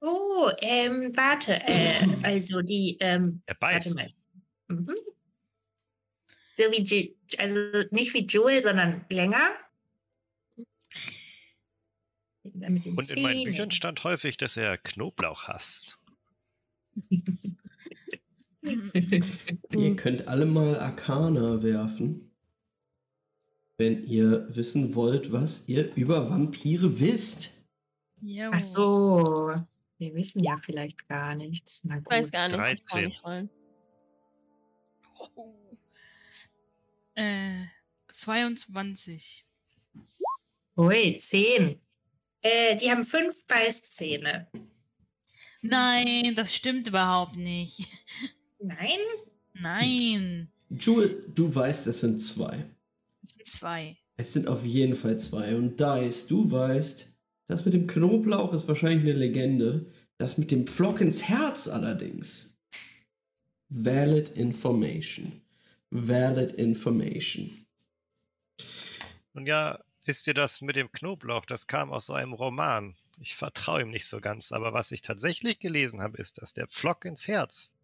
Oh, 0.00 0.50
ähm, 0.60 1.12
warte, 1.14 1.52
äh, 1.68 2.08
also 2.24 2.62
die, 2.62 2.96
ähm, 2.98 3.42
er 3.46 3.54
beißt. 3.54 3.94
Warte 3.94 4.10
mal. 4.66 4.76
Mhm. 4.76 4.96
So 6.56 6.64
wie, 6.64 7.16
also 7.38 7.88
nicht 7.92 8.12
wie 8.12 8.26
Jewel, 8.26 8.60
sondern 8.60 9.04
länger. 9.08 9.50
Und 12.42 12.84
in 12.84 13.22
meinen 13.22 13.44
Büchern 13.44 13.70
stand 13.70 14.02
häufig, 14.02 14.36
dass 14.36 14.56
er 14.56 14.78
Knoblauch 14.78 15.46
hasst. 15.46 15.96
ihr 19.72 19.96
könnt 19.96 20.28
alle 20.28 20.46
mal 20.46 20.78
Arcana 20.78 21.62
werfen, 21.62 22.30
wenn 23.76 24.04
ihr 24.04 24.46
wissen 24.54 24.94
wollt, 24.94 25.32
was 25.32 25.68
ihr 25.68 25.94
über 25.94 26.30
Vampire 26.30 26.98
wisst. 26.98 27.66
Jo. 28.20 28.50
Ach 28.52 28.60
so, 28.60 29.54
wir 29.98 30.14
wissen 30.14 30.42
ja 30.42 30.56
vielleicht 30.56 31.06
gar 31.08 31.34
nichts. 31.34 31.82
Na 31.84 31.96
gut. 31.96 32.06
Ich 32.06 32.10
weiß 32.10 32.32
gar 32.32 32.48
nichts. 32.48 32.86
13. 32.86 33.10
Ich 33.10 33.24
nicht 33.26 33.50
oh. 35.36 35.76
Äh, 37.14 37.64
22. 38.08 39.44
Ui, 40.76 41.16
10. 41.18 41.80
Äh, 42.40 42.76
die 42.76 42.90
haben 42.90 43.04
fünf 43.04 43.46
Beißzähne. 43.46 44.48
Nein, 45.62 46.34
das 46.34 46.54
stimmt 46.54 46.88
überhaupt 46.88 47.36
nicht. 47.36 47.88
Nein? 48.64 48.98
Nein. 49.52 50.48
Jewel, 50.70 51.30
du 51.34 51.54
weißt, 51.54 51.86
es 51.86 52.00
sind 52.00 52.20
zwei. 52.20 52.64
Es 53.22 53.34
sind 53.34 53.46
zwei. 53.46 53.96
Es 54.16 54.32
sind 54.32 54.48
auf 54.48 54.64
jeden 54.64 54.96
Fall 54.96 55.18
zwei. 55.18 55.54
Und 55.54 55.78
Dice, 55.78 56.26
du 56.26 56.50
weißt, 56.50 57.12
das 57.46 57.64
mit 57.66 57.74
dem 57.74 57.86
Knoblauch 57.86 58.54
ist 58.54 58.66
wahrscheinlich 58.66 59.02
eine 59.02 59.18
Legende. 59.18 59.92
Das 60.16 60.38
mit 60.38 60.50
dem 60.50 60.66
Pflock 60.66 61.02
ins 61.02 61.24
Herz 61.24 61.68
allerdings. 61.68 62.56
Valid 63.68 64.30
information. 64.30 65.42
Valid 65.90 66.52
information. 66.52 67.50
Nun 69.34 69.46
ja, 69.46 69.78
wisst 70.06 70.26
ihr 70.26 70.34
das 70.34 70.62
mit 70.62 70.76
dem 70.76 70.90
Knoblauch? 70.90 71.44
Das 71.44 71.66
kam 71.66 71.92
aus 71.92 72.06
so 72.06 72.14
einem 72.14 72.32
Roman. 72.32 72.94
Ich 73.20 73.34
vertraue 73.34 73.82
ihm 73.82 73.90
nicht 73.90 74.06
so 74.06 74.20
ganz, 74.20 74.52
aber 74.52 74.72
was 74.72 74.90
ich 74.90 75.02
tatsächlich 75.02 75.58
gelesen 75.58 76.00
habe, 76.00 76.16
ist, 76.16 76.40
dass 76.40 76.54
der 76.54 76.66
Pflock 76.66 77.04
ins 77.04 77.28
Herz 77.28 77.74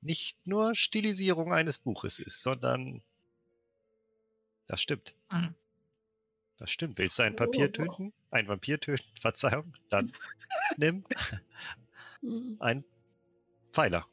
nicht 0.00 0.46
nur 0.46 0.74
Stilisierung 0.74 1.52
eines 1.52 1.78
Buches 1.78 2.18
ist, 2.18 2.42
sondern 2.42 3.02
das 4.66 4.80
stimmt. 4.80 5.14
Mhm. 5.30 5.54
Das 6.56 6.70
stimmt. 6.70 6.98
Willst 6.98 7.18
du 7.18 7.22
ein 7.24 7.36
Papier 7.36 7.66
oh. 7.66 7.72
töten? 7.72 8.12
Ein 8.30 8.46
Vampir 8.48 8.78
töten? 8.78 9.04
Verzeihung. 9.20 9.72
Dann 9.88 10.12
nimm 10.76 11.04
mhm. 12.22 12.56
einen 12.60 12.84
Pfeiler. 13.72 14.04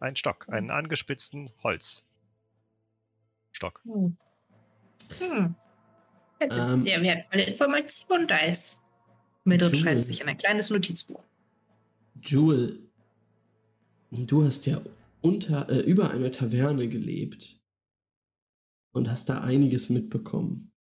Einen 0.00 0.16
Stock. 0.16 0.48
Einen 0.48 0.66
mhm. 0.66 0.72
angespitzten 0.72 1.50
Holzstock. 1.62 2.02
Hm. 3.86 4.16
Hm. 5.18 5.54
Jetzt 6.40 6.56
ist 6.56 6.70
ähm, 6.70 6.76
sehr 6.76 7.02
wertvolle 7.02 7.44
Information 7.44 8.26
da 8.26 8.38
ist. 8.38 8.82
Mildred 9.44 9.76
schreibt 9.76 10.04
sich 10.04 10.20
in 10.20 10.28
ein 10.28 10.38
kleines 10.38 10.70
Notizbuch. 10.70 11.22
Jewel, 12.20 12.90
du 14.12 14.44
hast 14.44 14.66
ja 14.66 14.80
unter, 15.22 15.70
äh, 15.70 15.80
über 15.80 16.10
einer 16.10 16.30
Taverne 16.30 16.88
gelebt 16.88 17.60
und 18.92 19.10
hast 19.10 19.28
da 19.28 19.40
einiges 19.40 19.88
mitbekommen. 19.88 20.72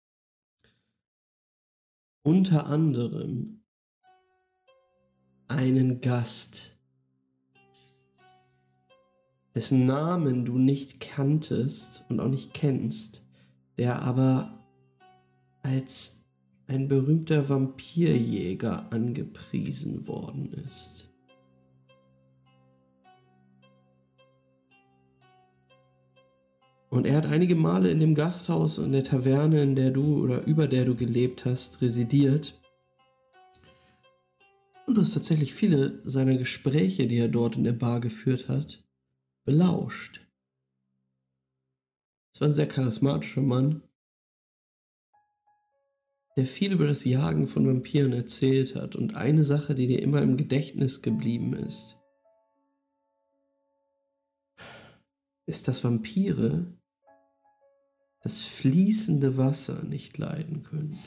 Unter 2.22 2.66
anderem 2.66 3.62
einen 5.48 6.00
Gast, 6.00 6.78
dessen 9.54 9.86
Namen 9.86 10.44
du 10.44 10.58
nicht 10.58 11.00
kanntest 11.00 12.04
und 12.08 12.20
auch 12.20 12.28
nicht 12.28 12.52
kennst, 12.52 13.24
der 13.78 14.02
aber 14.02 14.58
als 15.62 16.24
ein 16.66 16.88
berühmter 16.88 17.48
Vampirjäger 17.48 18.92
angepriesen 18.92 20.06
worden 20.06 20.52
ist. 20.52 21.09
Und 26.90 27.06
er 27.06 27.16
hat 27.16 27.26
einige 27.26 27.54
Male 27.54 27.88
in 27.90 28.00
dem 28.00 28.16
Gasthaus 28.16 28.80
und 28.80 28.90
der 28.90 29.04
Taverne, 29.04 29.62
in 29.62 29.76
der 29.76 29.92
du 29.92 30.24
oder 30.24 30.44
über 30.44 30.66
der 30.66 30.84
du 30.84 30.96
gelebt 30.96 31.44
hast, 31.44 31.80
residiert. 31.80 32.60
Und 34.86 34.96
du 34.96 35.02
hast 35.02 35.14
tatsächlich 35.14 35.54
viele 35.54 36.00
seiner 36.02 36.36
Gespräche, 36.36 37.06
die 37.06 37.18
er 37.18 37.28
dort 37.28 37.56
in 37.56 37.62
der 37.62 37.74
Bar 37.74 38.00
geführt 38.00 38.48
hat, 38.48 38.82
belauscht. 39.44 40.26
Es 42.34 42.40
war 42.40 42.48
ein 42.48 42.54
sehr 42.54 42.66
charismatischer 42.66 43.42
Mann, 43.42 43.82
der 46.36 46.46
viel 46.46 46.72
über 46.72 46.88
das 46.88 47.04
Jagen 47.04 47.46
von 47.46 47.68
Vampiren 47.68 48.12
erzählt 48.12 48.74
hat. 48.74 48.96
Und 48.96 49.14
eine 49.14 49.44
Sache, 49.44 49.76
die 49.76 49.86
dir 49.86 50.02
immer 50.02 50.22
im 50.22 50.36
Gedächtnis 50.36 51.02
geblieben 51.02 51.54
ist, 51.54 51.96
ist, 55.46 55.68
dass 55.68 55.84
Vampire 55.84 56.79
das 58.22 58.44
fließende 58.44 59.36
Wasser 59.36 59.82
nicht 59.84 60.18
leiden 60.18 60.62
können. 60.62 60.98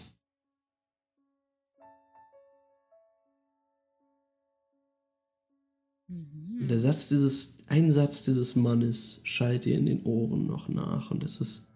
Mhm. 6.07 6.67
Der 6.67 6.79
Satz 6.79 7.09
dieses, 7.09 7.59
ein 7.67 7.91
Satz 7.91 8.25
dieses 8.25 8.55
Mannes 8.55 9.21
schallt 9.23 9.65
dir 9.65 9.77
in 9.77 9.85
den 9.85 10.03
Ohren 10.03 10.47
noch 10.47 10.69
nach 10.69 11.11
und 11.11 11.23
es 11.23 11.39
ist 11.39 11.67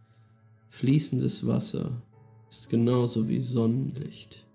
fließendes 0.70 1.46
Wasser, 1.46 2.02
ist 2.50 2.70
genauso 2.70 3.28
wie 3.28 3.42
Sonnenlicht. 3.42 4.47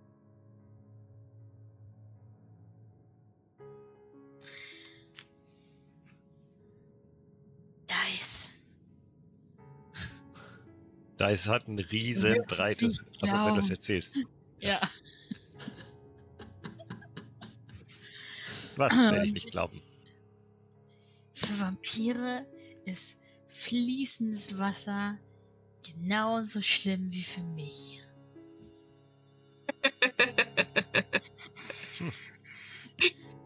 Dice 11.22 11.46
hat 11.46 11.68
ein 11.68 11.78
riesen 11.78 12.42
breites, 12.46 13.04
also 13.20 13.34
wenn 13.34 13.54
du 13.54 13.60
das 13.60 13.70
erzählst. 13.70 14.20
Ja. 14.58 14.80
Was 18.76 18.96
werde 18.96 19.26
ich 19.26 19.32
nicht 19.32 19.50
glauben? 19.50 19.80
Für 21.34 21.60
Vampire 21.60 22.46
ist 22.84 23.20
fließendes 23.48 24.58
Wasser 24.58 25.18
genauso 25.86 26.62
schlimm 26.62 27.12
wie 27.12 27.22
für 27.22 27.42
mich. 27.42 28.02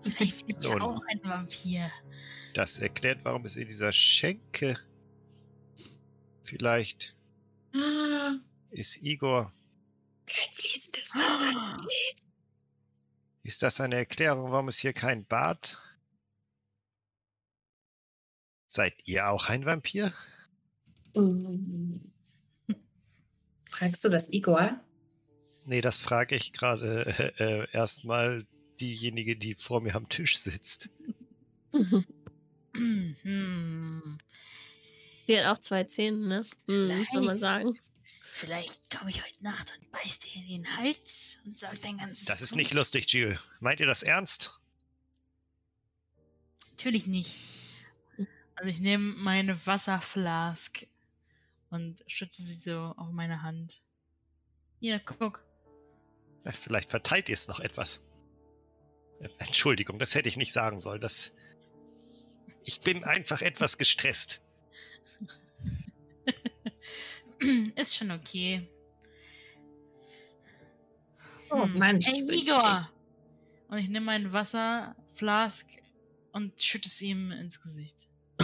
Vielleicht 0.00 0.46
bin 0.46 0.56
ich 0.56 0.62
Nun. 0.68 0.82
auch 0.82 1.02
ein 1.08 1.20
Vampir. 1.24 1.90
Das 2.54 2.78
erklärt, 2.78 3.24
warum 3.24 3.44
es 3.44 3.56
in 3.56 3.66
dieser 3.66 3.92
Schenke 3.92 4.78
vielleicht 6.42 7.15
Ah, 7.76 8.36
ist 8.70 8.96
Igor. 9.02 9.52
kein 10.26 10.52
fließendes 10.52 11.14
Wasser. 11.14 11.76
Ist 13.42 13.62
das 13.62 13.80
eine 13.80 13.96
Erklärung, 13.96 14.50
warum 14.50 14.68
es 14.68 14.78
hier 14.78 14.92
kein 14.92 15.24
Bad? 15.24 15.78
Seid 18.66 18.94
ihr 19.06 19.28
auch 19.28 19.48
ein 19.48 19.64
Vampir? 19.64 20.12
Mm. 21.14 21.96
Fragst 23.70 24.04
du 24.04 24.08
das 24.08 24.32
Igor? 24.32 24.80
Nee, 25.64 25.80
das 25.80 26.00
frage 26.00 26.34
ich 26.34 26.52
gerade 26.52 27.34
äh, 27.38 27.62
äh, 27.62 27.66
erstmal 27.72 28.46
diejenige, 28.80 29.36
die 29.36 29.54
vor 29.54 29.80
mir 29.80 29.94
am 29.94 30.08
Tisch 30.08 30.38
sitzt. 30.38 30.90
Die 35.28 35.38
hat 35.38 35.46
auch 35.46 35.60
zwei 35.60 35.84
Zähne, 35.84 36.18
ne? 36.18 36.46
Hm, 36.66 37.06
soll 37.12 37.22
man 37.22 37.38
sagen. 37.38 37.76
Vielleicht 38.30 38.96
komme 38.96 39.10
ich 39.10 39.24
heute 39.24 39.44
Nacht 39.44 39.72
und 39.76 39.90
beiß 39.90 40.18
dir 40.18 40.42
in 40.42 40.48
den 40.48 40.76
Hals 40.76 41.38
und 41.46 41.58
sag 41.58 41.80
dein 41.80 41.98
ganzes. 41.98 42.26
Das 42.26 42.42
ist 42.42 42.54
nicht 42.54 42.74
lustig, 42.74 43.10
Jill. 43.12 43.40
Meint 43.60 43.80
ihr 43.80 43.86
das 43.86 44.02
ernst? 44.02 44.60
Natürlich 46.72 47.06
nicht. 47.06 47.38
Also 48.54 48.68
ich 48.68 48.80
nehme 48.80 49.14
meine 49.16 49.66
Wasserflask 49.66 50.86
und 51.70 52.04
schütze 52.06 52.42
sie 52.42 52.58
so 52.58 52.94
auf 52.96 53.10
meine 53.10 53.42
Hand. 53.42 53.82
Hier, 54.80 55.00
guck. 55.00 55.44
Ja, 56.44 56.52
Vielleicht 56.52 56.90
verteilt 56.90 57.28
ihr 57.28 57.34
es 57.34 57.48
noch 57.48 57.60
etwas. 57.60 58.00
Äh, 59.20 59.28
Entschuldigung, 59.38 59.98
das 59.98 60.14
hätte 60.14 60.28
ich 60.28 60.36
nicht 60.36 60.52
sagen 60.52 60.78
sollen. 60.78 61.00
Das. 61.00 61.32
Ich 62.64 62.80
bin 62.80 63.02
einfach 63.04 63.42
etwas 63.42 63.78
gestresst. 63.78 64.42
Ist 67.76 67.94
schon 67.96 68.10
okay. 68.10 68.68
Oh 71.50 71.62
Hm. 71.64 71.78
Mann, 71.78 71.98
ich 71.98 72.26
bin 72.26 72.30
Igor! 72.38 72.86
Und 73.68 73.78
ich 73.78 73.88
nehme 73.88 74.06
meinen 74.06 74.32
Wasserflask 74.32 75.68
und 76.32 76.60
schütte 76.60 76.88
es 76.88 77.00
ihm 77.02 77.30
ins 77.32 77.60
Gesicht. 77.60 78.08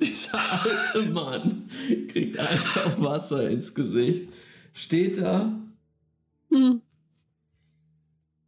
Dieser 0.00 0.38
alte 0.64 1.10
Mann 1.10 1.68
kriegt 2.08 2.38
einfach 2.38 3.00
Wasser 3.00 3.48
ins 3.48 3.74
Gesicht, 3.74 4.28
steht 4.72 5.18
da 5.20 5.52
Hm. 6.52 6.82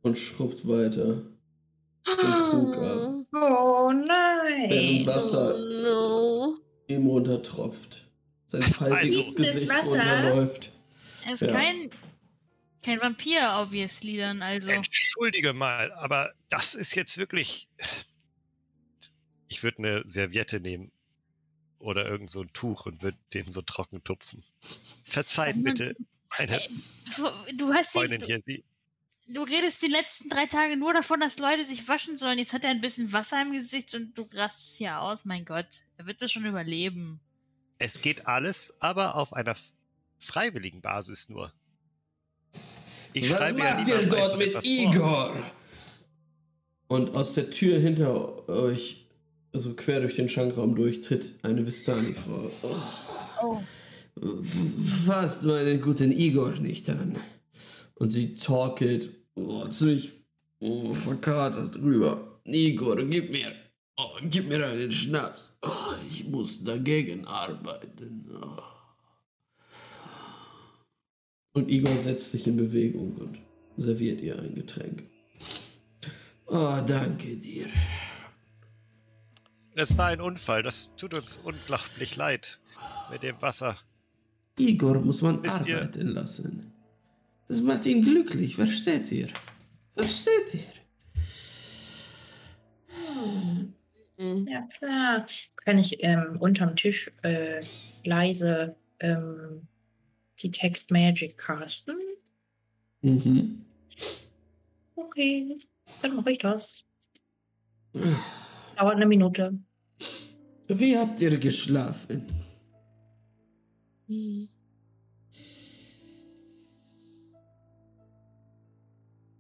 und 0.03 0.19
schrubbt 0.19 0.66
weiter 0.66 1.23
den 2.07 2.16
Krug 2.51 2.77
ab, 2.77 3.27
Oh 3.35 3.89
während 3.91 4.07
nein. 4.07 5.07
Wasser 5.07 5.55
Oh, 5.55 5.83
no. 5.83 6.59
ihm 6.89 7.07
runtertropft. 7.07 8.05
Sein 8.47 8.62
faltiges 8.62 9.16
Also- 9.29 9.37
Gesicht 9.37 9.69
Wasser? 9.70 9.91
runterläuft. 10.01 10.73
Er 11.24 11.33
ist 11.35 11.43
Ja. 11.43 11.49
kein, 11.49 11.89
kein 12.85 13.01
Vampir, 13.01 13.41
obviously, 13.61 14.16
dann 14.19 14.43
also. 14.43 14.70
Entschuldige 14.73 15.53
mal, 15.53 15.93
aber 15.93 16.33
das 16.49 16.74
ist 16.74 16.95
jetzt 16.95 17.16
wirklich. 17.19 17.69
Ich 19.49 19.62
würde 19.62 19.79
eine 19.79 20.03
Serviette 20.07 20.61
nehmen. 20.61 20.91
Oder 21.79 22.07
irgend 22.09 22.31
so 22.31 22.41
ein 22.43 22.53
Tuch 22.53 22.87
und 22.87 23.03
würde 23.03 23.19
den 23.35 23.51
so 23.51 23.61
trocken 23.61 24.05
tupfen. 24.05 24.45
Verzeiht 25.05 25.62
bitte, 25.65 25.97
meine 26.39 26.61
Du 27.59 27.73
hast 27.74 27.93
die, 27.95 27.99
Freundin 27.99 28.20
du, 28.20 28.27
hier. 28.27 28.39
Sie, 28.39 28.62
du 29.28 29.43
redest 29.43 29.82
die 29.82 29.89
letzten 29.89 30.28
drei 30.28 30.47
Tage 30.47 30.77
nur 30.77 30.93
davon, 30.93 31.20
dass 31.20 31.39
Leute 31.39 31.65
sich 31.65 31.89
waschen 31.89 32.19
sollen. 32.19 32.39
Jetzt 32.39 32.53
hat 32.53 32.65
er 32.65 32.70
ein 32.70 32.81
bisschen 32.81 33.12
Wasser 33.12 33.40
im 33.43 33.53
Gesicht 33.53 33.94
und 33.94 34.16
du 34.16 34.27
rastest 34.32 34.81
ja 34.81 35.01
aus. 35.01 35.24
Mein 35.24 35.44
Gott, 35.44 35.69
er 35.97 36.07
wird 36.07 36.20
das 36.23 36.32
schon 36.32 36.44
überleben. 36.44 37.20
es 37.78 38.01
geht 38.01 38.27
alles, 38.27 38.74
aber 38.81 39.16
auf 39.16 39.32
einer 39.32 39.57
freiwilligen 40.19 40.81
Basis 40.81 41.28
nur. 41.28 41.53
Ich 43.12 43.31
Was 43.31 43.40
ja 43.40 43.53
macht 43.53 43.89
ihr 43.89 44.07
dort 44.07 44.39
mit 44.39 44.49
etwas 44.49 44.65
vor. 44.65 44.74
Igor? 44.74 45.36
Und 46.89 47.16
aus 47.16 47.35
der 47.35 47.51
Tür 47.51 47.78
hinter 47.78 48.49
euch, 48.49 49.07
also 49.53 49.74
quer 49.74 50.01
durch 50.01 50.16
den 50.16 50.28
Schankraum 50.28 50.74
durch, 50.74 51.01
tritt 51.01 51.32
eine 51.43 51.66
Vistani-Frau. 51.66 52.51
Oh. 52.62 52.77
Oh. 53.43 53.61
Fasst 55.07 55.43
meinen 55.43 55.81
guten 55.81 56.12
Igor 56.12 56.53
nicht 56.53 56.89
an. 56.90 57.19
Und 57.94 58.10
sie 58.10 58.35
torkelt 58.35 59.10
oh, 59.35 59.66
ziemlich 59.69 60.12
oh, 60.60 60.93
verkatert 60.94 61.77
rüber. 61.77 62.40
Igor, 62.44 62.97
gib 63.05 63.31
mir, 63.31 63.52
oh, 63.97 64.16
gib 64.28 64.48
mir 64.48 64.66
einen 64.66 64.90
Schnaps. 64.90 65.56
Oh, 65.62 65.94
ich 66.10 66.27
muss 66.27 66.64
dagegen 66.64 67.27
arbeiten. 67.27 68.28
Oh. 68.35 68.62
Und 71.55 71.69
Igor 71.70 71.97
setzt 71.98 72.31
sich 72.31 72.47
in 72.47 72.56
Bewegung 72.56 73.14
und 73.16 73.39
serviert 73.77 74.20
ihr 74.20 74.39
ein 74.39 74.55
Getränk. 74.55 75.05
Oh, 76.47 76.78
danke 76.86 77.36
dir. 77.36 77.66
Es 79.74 79.97
war 79.97 80.06
ein 80.09 80.20
Unfall, 80.20 80.62
das 80.62 80.90
tut 80.97 81.14
uns 81.14 81.39
unglaublich 81.44 82.16
leid 82.16 82.59
mit 83.10 83.23
dem 83.23 83.40
Wasser. 83.40 83.77
Igor 84.59 85.01
muss 85.01 85.23
man 85.23 85.43
Wisst 85.43 85.66
ihr- 85.66 85.78
arbeiten 85.78 86.09
lassen. 86.09 86.72
Das 87.48 87.60
macht 87.60 87.86
ihn 87.86 88.02
glücklich, 88.02 88.56
versteht 88.56 89.10
ihr? 89.12 89.28
Versteht 89.97 90.55
ihr? 90.55 90.82
Hm. 94.16 94.47
Ja, 94.47 94.62
klar. 94.78 95.27
Kann 95.56 95.78
ich 95.78 96.02
ähm, 96.05 96.36
unterm 96.40 96.77
Tisch 96.77 97.10
äh, 97.23 97.62
leise 98.05 98.77
ähm, 99.01 99.66
Detect 100.43 100.90
Magic 100.90 101.36
casten? 101.36 101.97
Mhm. 103.02 103.64
Okay, 104.94 105.56
dann 106.01 106.16
mache 106.16 106.31
ich 106.32 106.39
das. 106.39 106.85
Dauert 108.77 108.97
eine 108.97 109.06
Minute. 109.06 109.59
Wie 110.69 110.97
habt 110.97 111.20
ihr 111.20 111.39
geschlafen? 111.39 112.27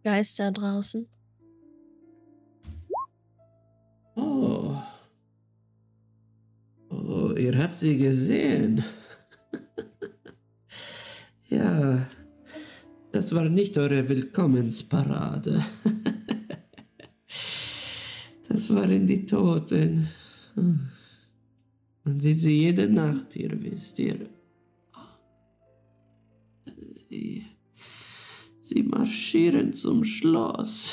Geister 0.04 0.50
draußen. 0.50 1.06
Oh. 4.16 4.76
Oh, 6.90 7.32
ihr 7.36 7.56
habt 7.56 7.78
sie 7.78 7.96
gesehen. 7.96 8.82
ja, 11.48 12.04
das 13.12 13.34
war 13.34 13.48
nicht 13.48 13.78
eure 13.78 14.08
Willkommensparade. 14.08 15.62
das 18.48 18.74
waren 18.74 19.06
die 19.06 19.24
Toten. 19.24 20.08
Man 22.04 22.20
sieht 22.20 22.40
sie 22.40 22.58
jede 22.58 22.88
Nacht 22.88 23.34
hier, 23.34 23.50
wisst 23.62 24.00
ihr. 24.00 24.28
Marschieren 29.32 29.72
zum 29.72 30.04
Schloss. 30.04 30.90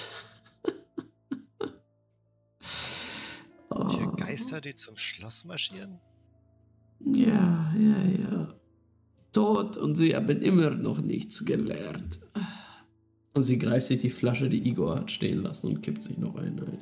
Die 2.61 4.05
Oh. 4.05 4.11
Geister, 4.15 4.61
die 4.61 4.73
zum 4.73 4.97
Schloss 4.97 5.45
marschieren? 5.45 5.99
Ja, 6.99 7.73
ja, 7.77 8.03
ja. 8.19 8.47
Tot 9.31 9.77
und 9.77 9.95
sie 9.95 10.15
haben 10.15 10.41
immer 10.41 10.71
noch 10.71 10.99
nichts 11.01 11.45
gelernt. 11.45 12.19
Und 13.33 13.43
sie 13.43 13.59
greift 13.59 13.87
sich 13.87 14.01
die 14.01 14.09
Flasche, 14.09 14.49
die 14.49 14.67
Igor 14.67 14.95
hat 14.97 15.11
stehen 15.11 15.43
lassen 15.43 15.67
und 15.67 15.81
kippt 15.81 16.01
sich 16.01 16.17
noch 16.17 16.35
einen 16.35 16.59
ein. 16.59 16.77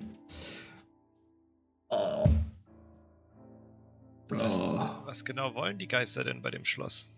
Was, 4.30 4.54
Oh. 4.54 5.06
was 5.06 5.26
genau 5.26 5.54
wollen 5.56 5.78
die 5.78 5.88
Geister 5.88 6.24
denn 6.24 6.42
bei 6.42 6.52
dem 6.52 6.66
Schloss? 6.66 7.12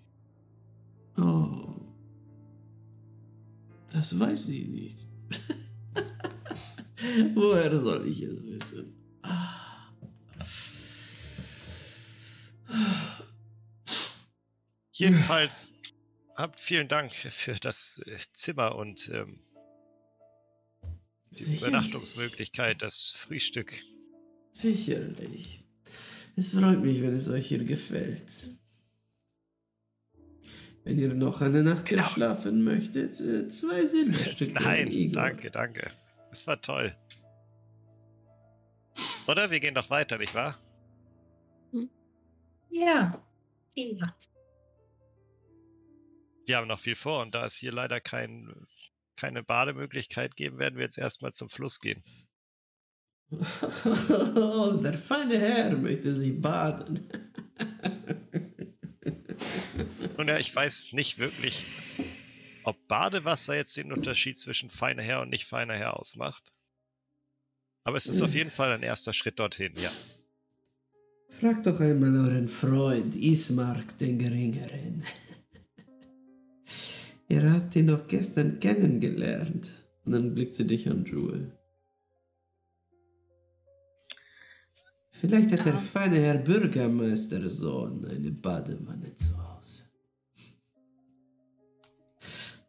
Das 4.00 4.18
weiß 4.18 4.48
ich 4.48 4.66
nicht. 4.70 5.06
Woher 7.36 7.78
soll 7.78 8.08
ich 8.08 8.22
es 8.22 8.42
wissen? 8.46 8.94
Jedenfalls 14.94 15.74
habt 16.38 16.62
vielen 16.62 16.88
Dank 16.88 17.14
für 17.14 17.56
das 17.56 18.02
äh, 18.06 18.18
Zimmer 18.32 18.78
und 18.78 19.12
ähm, 19.14 19.42
die 21.32 21.44
Sicherlich. 21.44 21.62
Übernachtungsmöglichkeit, 21.62 22.82
das 22.82 23.16
Frühstück. 23.18 23.84
Sicherlich. 24.54 25.66
Es 26.38 26.52
freut 26.52 26.82
mich, 26.82 27.02
wenn 27.02 27.16
es 27.16 27.28
euch 27.28 27.48
hier 27.48 27.66
gefällt. 27.66 28.32
Wenn 30.84 30.98
ihr 30.98 31.14
noch 31.14 31.42
eine 31.42 31.64
Nacht 31.64 31.90
hier 31.90 31.98
Genau. 31.98 32.10
schlafen 32.10 32.64
möchtet, 32.64 33.20
äh, 33.20 33.48
zwei 33.48 33.86
Silberstücke. 33.86 34.54
Nein, 34.64 35.12
danke, 35.12 35.52
danke. 35.52 35.92
Es 36.32 36.48
war 36.48 36.60
toll. 36.62 36.96
Oder? 39.28 39.52
Wir 39.52 39.60
gehen 39.60 39.76
doch 39.76 39.90
weiter, 39.90 40.18
nicht 40.18 40.34
wahr? 40.34 40.58
Hm. 41.72 41.90
Ja. 42.72 43.22
ja. 43.76 44.16
Wir 46.46 46.58
haben 46.58 46.68
noch 46.68 46.80
viel 46.80 46.96
vor 46.96 47.22
und 47.22 47.36
da 47.36 47.46
es 47.46 47.56
hier 47.56 47.72
leider 47.72 48.00
kein, 48.02 48.68
keine 49.16 49.44
Bademöglichkeit 49.44 50.36
geben, 50.36 50.58
werden 50.58 50.76
wir 50.78 50.84
jetzt 50.84 50.98
erstmal 50.98 51.32
zum 51.34 51.50
Fluss 51.50 51.80
gehen. 51.80 52.02
Oh, 54.36 54.74
der 54.74 54.94
feine 54.96 55.38
Herr 55.38 55.76
möchte 55.78 56.16
sich 56.16 56.42
baden. 56.42 57.08
Nun 60.20 60.28
ja, 60.28 60.38
ich 60.38 60.54
weiß 60.54 60.92
nicht 60.92 61.18
wirklich, 61.18 61.64
ob 62.66 62.76
Badewasser 62.90 63.56
jetzt 63.56 63.78
den 63.78 63.94
Unterschied 63.94 64.38
zwischen 64.38 64.70
feiner 64.70 65.02
Herr 65.02 65.22
und 65.22 65.30
nicht 65.30 65.46
feiner 65.46 65.76
Herr 65.76 65.98
ausmacht. 65.98 66.52
Aber 67.86 67.96
es 67.96 68.06
ist 68.06 68.22
auf 68.22 68.36
jeden 68.36 68.52
Fall 68.52 68.74
ein 68.74 68.84
erster 68.84 69.14
Schritt 69.14 69.40
dorthin, 69.40 69.72
ja. 69.78 69.90
Fragt 71.30 71.68
doch 71.68 71.80
einmal 71.80 72.14
euren 72.18 72.50
Freund 72.50 73.16
Ismark 73.16 73.98
den 73.98 74.20
Geringeren. 74.20 75.06
Ihr 77.30 77.54
habt 77.54 77.78
ihn 77.78 77.88
doch 77.88 78.06
gestern 78.06 78.60
kennengelernt. 78.60 79.72
Und 80.04 80.12
dann 80.12 80.36
blickt 80.36 80.56
sie 80.56 80.68
dich 80.68 80.90
an, 80.90 81.06
Jewel. 81.06 81.58
Vielleicht 85.12 85.54
hat 85.54 85.60
ja. 85.60 85.72
der 85.72 85.78
feine 85.78 86.20
Herr 86.20 86.40
Bürgermeistersohn 86.40 88.04
eine 88.04 88.32
Badewanne 88.32 89.16
zu 89.16 89.38
Hause. 89.38 89.49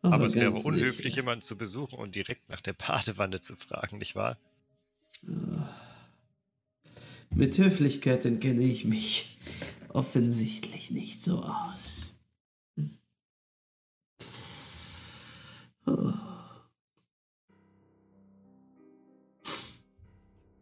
Aber, 0.02 0.14
Aber 0.14 0.26
es 0.26 0.34
wäre 0.34 0.52
unhöflich, 0.52 1.16
jemanden 1.16 1.42
zu 1.42 1.58
besuchen 1.58 1.98
und 1.98 2.14
direkt 2.14 2.48
nach 2.48 2.60
der 2.60 2.72
Badewanne 2.72 3.40
zu 3.40 3.56
fragen, 3.56 3.98
nicht 3.98 4.14
wahr? 4.14 4.38
Mit 7.30 7.58
Höflichkeiten 7.58 8.40
kenne 8.40 8.62
ich 8.62 8.84
mich 8.86 9.36
offensichtlich 9.88 10.90
nicht 10.90 11.22
so 11.22 11.42
aus. 11.44 12.14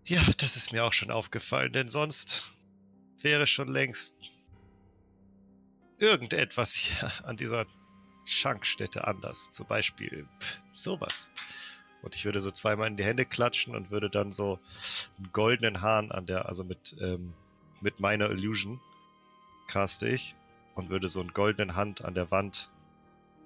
Ja, 0.04 0.22
das 0.38 0.56
ist 0.56 0.72
mir 0.72 0.84
auch 0.84 0.92
schon 0.94 1.10
aufgefallen, 1.10 1.72
denn 1.72 1.88
sonst 1.88 2.52
wäre 3.20 3.46
schon 3.46 3.68
längst 3.68 4.16
irgendetwas 5.98 6.74
hier 6.74 7.12
an 7.24 7.36
dieser 7.36 7.66
Schankstätte 8.28 9.06
anders. 9.06 9.50
Zum 9.50 9.66
Beispiel 9.66 10.26
sowas. 10.72 11.30
Und 12.02 12.14
ich 12.14 12.24
würde 12.24 12.40
so 12.40 12.50
zweimal 12.50 12.88
in 12.88 12.96
die 12.96 13.04
Hände 13.04 13.24
klatschen 13.24 13.74
und 13.74 13.90
würde 13.90 14.08
dann 14.10 14.30
so 14.30 14.58
einen 15.16 15.32
goldenen 15.32 15.80
Hahn 15.80 16.12
an 16.12 16.26
der, 16.26 16.46
also 16.46 16.64
mit, 16.64 16.96
ähm, 17.00 17.34
mit 17.80 18.00
meiner 18.00 18.30
Illusion 18.30 18.80
caste 19.66 20.08
ich 20.08 20.34
und 20.74 20.90
würde 20.90 21.08
so 21.08 21.20
einen 21.20 21.32
goldenen 21.32 21.74
Hand 21.74 22.04
an 22.04 22.14
der 22.14 22.30
Wand 22.30 22.70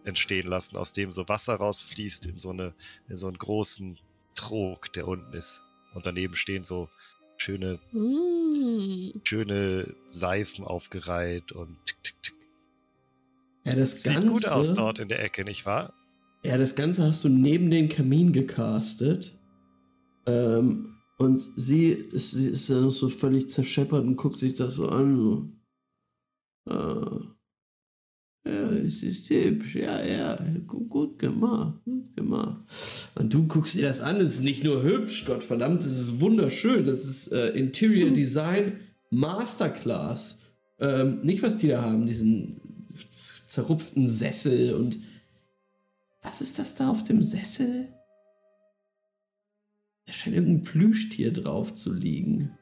entstehen 0.05 0.49
lassen, 0.49 0.77
aus 0.77 0.93
dem 0.93 1.11
so 1.11 1.29
Wasser 1.29 1.55
rausfließt 1.55 2.27
in 2.27 2.37
so 2.37 2.51
eine, 2.51 2.75
in 3.09 3.17
so 3.17 3.29
einen 3.29 3.39
großen 3.39 3.99
Trog, 4.35 4.93
der 4.93 5.09
unten 5.09 5.33
ist. 5.33 5.63
Und 5.95 6.07
daneben 6.07 6.35
stehen 6.35 6.65
so 6.65 6.89
schöne, 7.37 7.79
mm. 7.93 9.21
schöne 9.25 9.95
Seifen 10.07 10.65
aufgereiht 10.65 11.53
und 11.53 11.77
tick, 11.87 12.03
tick, 12.03 12.23
tick. 12.23 12.42
Ja, 13.65 13.77
das 13.77 14.03
Sieht 14.03 14.15
Ganze, 14.15 14.29
gut 14.31 14.49
aus 14.49 14.73
dort 14.73 14.99
in 14.99 15.09
der 15.09 15.23
Ecke, 15.23 15.45
nicht 15.45 15.67
wahr? 15.67 15.95
Ja, 16.45 16.59
das 16.59 16.75
Ganze 16.75 17.05
hast 17.05 17.25
du 17.25 17.29
neben 17.29 17.71
den 17.71 17.89
Kamin 17.89 18.33
gecastet. 18.33 19.39
Ähm, 20.27 20.97
und 21.19 21.41
sie 21.57 21.91
ist, 21.91 22.33
sie 22.33 22.49
ist 22.49 22.69
dann 22.69 22.91
so 22.91 23.09
völlig 23.09 23.49
zerscheppert 23.49 24.05
und 24.05 24.17
guckt 24.17 24.39
sich 24.39 24.55
das 24.55 24.75
so 24.75 24.89
an. 24.89 25.53
Äh, 26.69 26.73
ja, 28.45 28.71
es 28.71 29.05
ist 29.05 29.31
hübsch, 29.31 29.77
ja, 29.77 30.05
ja, 30.05 30.37
gut 30.67 31.17
gemacht, 31.17 31.77
gut 31.85 32.17
gemacht. 32.17 32.61
Und 33.15 33.33
du 33.33 33.47
guckst 33.47 33.77
dir 33.77 33.83
das 33.83 34.01
an, 34.01 34.17
es 34.17 34.35
ist 34.35 34.43
nicht 34.43 34.65
nur 34.65 34.83
hübsch, 34.83 35.25
Gott 35.27 35.45
verdammt, 35.45 35.85
es 35.85 36.01
ist 36.01 36.21
wunderschön, 36.21 36.85
das 36.85 37.07
ist 37.07 37.29
äh, 37.29 37.51
Interior. 37.51 38.11
Design 38.11 38.81
Masterclass. 39.11 40.41
Ähm, 40.81 41.21
nicht, 41.23 41.45
was 41.45 41.59
die 41.59 41.69
da 41.69 41.83
haben, 41.83 42.07
diesen 42.07 42.61
zerrupften 43.09 44.09
Sessel 44.09 44.75
und 44.75 44.99
was 46.23 46.41
ist 46.41 46.59
das 46.59 46.75
da 46.75 46.91
auf 46.91 47.05
dem 47.05 47.23
Sessel? 47.23 47.93
Da 50.07 50.13
scheint 50.13 50.37
irgendein 50.37 50.65
Plüschtier 50.65 51.33
drauf 51.33 51.75
zu 51.75 51.93
liegen. 51.93 52.57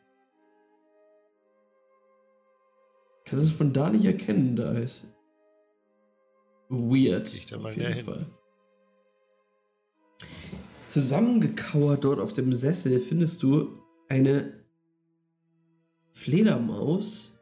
Kannst 3.25 3.45
es 3.45 3.53
von 3.53 3.73
da 3.73 3.91
nicht 3.91 4.05
erkennen, 4.05 4.57
da 4.57 4.73
ist 4.73 5.07
weird. 6.69 7.29
auf 7.55 7.77
jeden 7.77 8.05
Fall. 8.05 8.27
Zusammengekauert 10.87 12.03
dort 12.03 12.19
auf 12.19 12.33
dem 12.33 12.53
Sessel 12.53 12.99
findest 12.99 13.43
du 13.43 13.81
eine 14.09 14.65
Fledermaus 16.13 17.41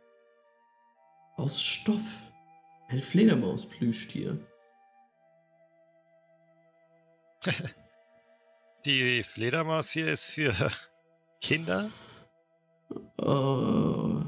aus 1.37 1.63
Stoff. 1.63 2.28
Ein 2.89 3.01
Fledermaus-Plüschtier. 3.01 4.39
Die 8.85 9.23
Fledermaus 9.23 9.91
hier 9.91 10.09
ist 10.09 10.31
für 10.31 10.55
Kinder? 11.43 11.91
Oh, 13.19 14.23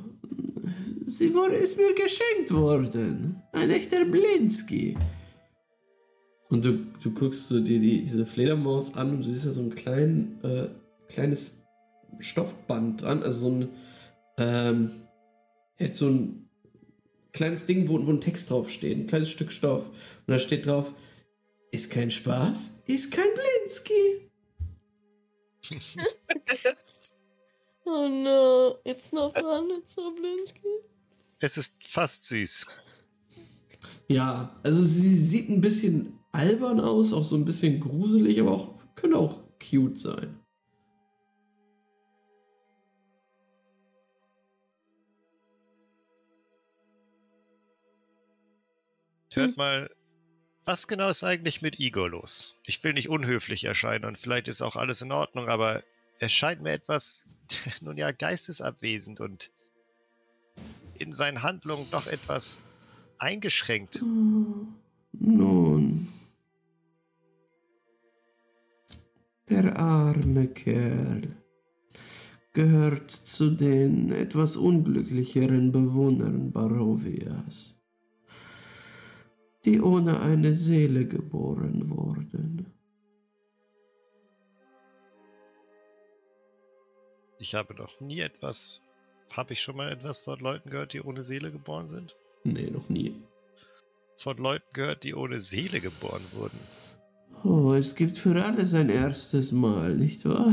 sie 1.07 1.33
wurde, 1.33 1.55
ist 1.55 1.79
mir 1.79 1.95
geschenkt 1.95 2.53
worden. 2.53 3.43
Ein 3.53 3.71
echter 3.71 4.05
Blinski. 4.05 4.99
Und 6.51 6.65
du, 6.65 6.85
du 7.03 7.15
guckst 7.15 7.49
so 7.49 7.61
dir 7.61 7.79
die, 7.79 8.03
diese 8.03 8.27
Fledermaus 8.27 8.95
an 8.97 9.11
und 9.11 9.25
du 9.25 9.33
siehst 9.33 9.47
da 9.47 9.53
so 9.53 9.63
ein 9.63 9.75
klein, 9.75 10.41
äh, 10.43 10.69
kleines 11.09 11.65
Stoffband 12.19 13.01
dran, 13.03 13.23
also 13.23 13.49
so 13.49 13.55
ein, 13.55 13.69
ähm, 14.37 14.91
jetzt 15.79 15.99
so 15.99 16.09
ein 16.09 16.50
kleines 17.33 17.67
Ding, 17.67 17.89
wo, 17.89 18.05
wo 18.07 18.11
ein 18.11 18.21
Text 18.21 18.51
draufsteht, 18.51 18.97
ein 18.97 19.07
kleines 19.07 19.31
Stück 19.31 19.53
Stoff. 19.53 19.89
Und 19.89 20.29
da 20.29 20.39
steht 20.39 20.67
drauf, 20.67 20.93
ist 21.71 21.91
kein 21.91 22.11
Spaß, 22.11 22.83
ist 22.87 23.13
kein 23.13 23.29
Blinski. 23.35 24.31
oh 27.85 28.09
no, 28.09 28.77
it's 28.85 29.13
no 29.13 29.31
fun, 29.31 29.71
it's 29.79 29.95
so 29.95 30.11
Blinski. 30.15 30.69
Es 31.39 31.57
ist 31.57 31.75
fast 31.87 32.25
süß. 32.25 32.67
Ja, 34.09 34.59
also 34.63 34.83
sie 34.83 35.17
sieht 35.17 35.49
ein 35.49 35.61
bisschen 35.61 36.19
albern 36.33 36.81
aus, 36.81 37.13
auch 37.13 37.25
so 37.25 37.37
ein 37.37 37.45
bisschen 37.45 37.79
gruselig, 37.81 38.41
aber 38.41 38.53
auch 38.53 38.75
könnte 38.97 39.17
auch 39.17 39.41
cute 39.61 39.99
sein. 39.99 40.40
Hört 49.33 49.57
mal 49.57 49.91
was 50.71 50.87
genau 50.87 51.09
ist 51.09 51.25
eigentlich 51.25 51.63
mit 51.63 51.81
Igor 51.81 52.11
los? 52.11 52.55
Ich 52.65 52.85
will 52.85 52.93
nicht 52.93 53.09
unhöflich 53.09 53.65
erscheinen 53.65 54.05
und 54.05 54.19
vielleicht 54.19 54.47
ist 54.47 54.63
auch 54.63 54.77
alles 54.77 55.03
in 55.03 55.11
Ordnung, 55.11 55.49
aber 55.49 55.83
er 56.21 56.29
scheint 56.29 56.63
mir 56.63 56.71
etwas, 56.71 57.29
nun 57.81 57.97
ja, 57.97 58.13
geistesabwesend 58.13 59.21
und 59.21 59.51
in 60.95 61.13
seinen 61.13 61.43
Handlungen 61.43 61.87
doch 61.91 62.07
etwas 62.07 62.61
eingeschränkt. 63.19 64.01
Nun. 65.13 66.09
Der 69.49 69.77
arme 69.77 70.47
Kerl 70.49 71.23
gehört 72.53 73.11
zu 73.11 73.51
den 73.51 74.13
etwas 74.13 74.57
unglücklicheren 74.57 75.73
Bewohnern 75.73 76.53
Barovias 76.53 77.80
die 79.65 79.81
ohne 79.81 80.21
eine 80.21 80.55
Seele 80.55 81.07
geboren 81.07 81.89
wurden. 81.91 82.67
Ich 87.39 87.55
habe 87.55 87.75
noch 87.75 88.01
nie 88.01 88.21
etwas. 88.21 88.83
Habe 89.33 89.55
ich 89.55 89.63
schon 89.63 89.77
mal 89.77 89.91
etwas 89.91 90.19
von 90.19 90.39
Leuten 90.41 90.71
gehört, 90.71 90.93
die 90.93 91.01
ohne 91.01 91.23
Seele 91.23 91.53
geboren 91.53 91.89
sind? 91.89 92.17
Nee, 92.45 92.71
noch 92.71 92.89
nie. 92.89 93.23
Von 94.17 94.37
Leuten 94.39 94.67
gehört, 94.73 95.05
die 95.05 95.15
ohne 95.15 95.41
Seele 95.41 95.81
geboren 95.81 96.23
wurden. 96.33 96.59
Oh, 97.43 97.73
es 97.73 97.95
gibt 97.95 98.19
für 98.19 98.45
alles 98.45 98.75
ein 98.75 98.91
erstes 98.91 99.53
Mal, 99.53 99.97
nicht 99.97 100.25
wahr? 100.27 100.53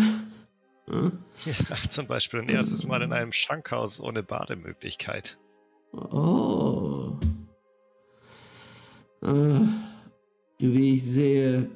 Hm? 0.85 1.19
Ja, 1.45 1.89
zum 1.89 2.07
Beispiel 2.07 2.39
ein 2.39 2.49
erstes 2.49 2.85
Mal 2.85 3.01
in 3.01 3.11
einem 3.11 3.33
Schankhaus 3.33 3.99
ohne 3.99 4.23
Bademöglichkeit. 4.23 5.37
Oh. 5.91 7.19
Äh, 9.21 9.59
wie 10.59 10.95
ich 10.95 11.05
sehe, 11.05 11.69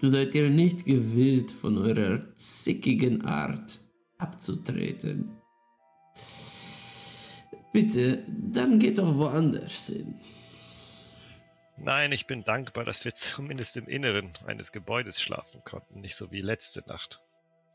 seid 0.00 0.34
ihr 0.34 0.50
nicht 0.50 0.84
gewillt, 0.84 1.50
von 1.50 1.78
eurer 1.78 2.20
zickigen 2.34 3.24
Art 3.24 3.80
abzutreten. 4.18 5.36
Bitte, 7.72 8.22
dann 8.28 8.78
geht 8.78 8.98
doch 8.98 9.16
woanders 9.16 9.86
hin. 9.86 10.14
Nein, 11.78 12.12
ich 12.12 12.26
bin 12.26 12.44
dankbar, 12.44 12.84
dass 12.84 13.04
wir 13.04 13.14
zumindest 13.14 13.76
im 13.76 13.88
Inneren 13.88 14.30
eines 14.46 14.72
Gebäudes 14.72 15.20
schlafen 15.20 15.62
konnten, 15.64 16.00
nicht 16.00 16.14
so 16.14 16.30
wie 16.30 16.42
letzte 16.42 16.80
Nacht. 16.86 17.22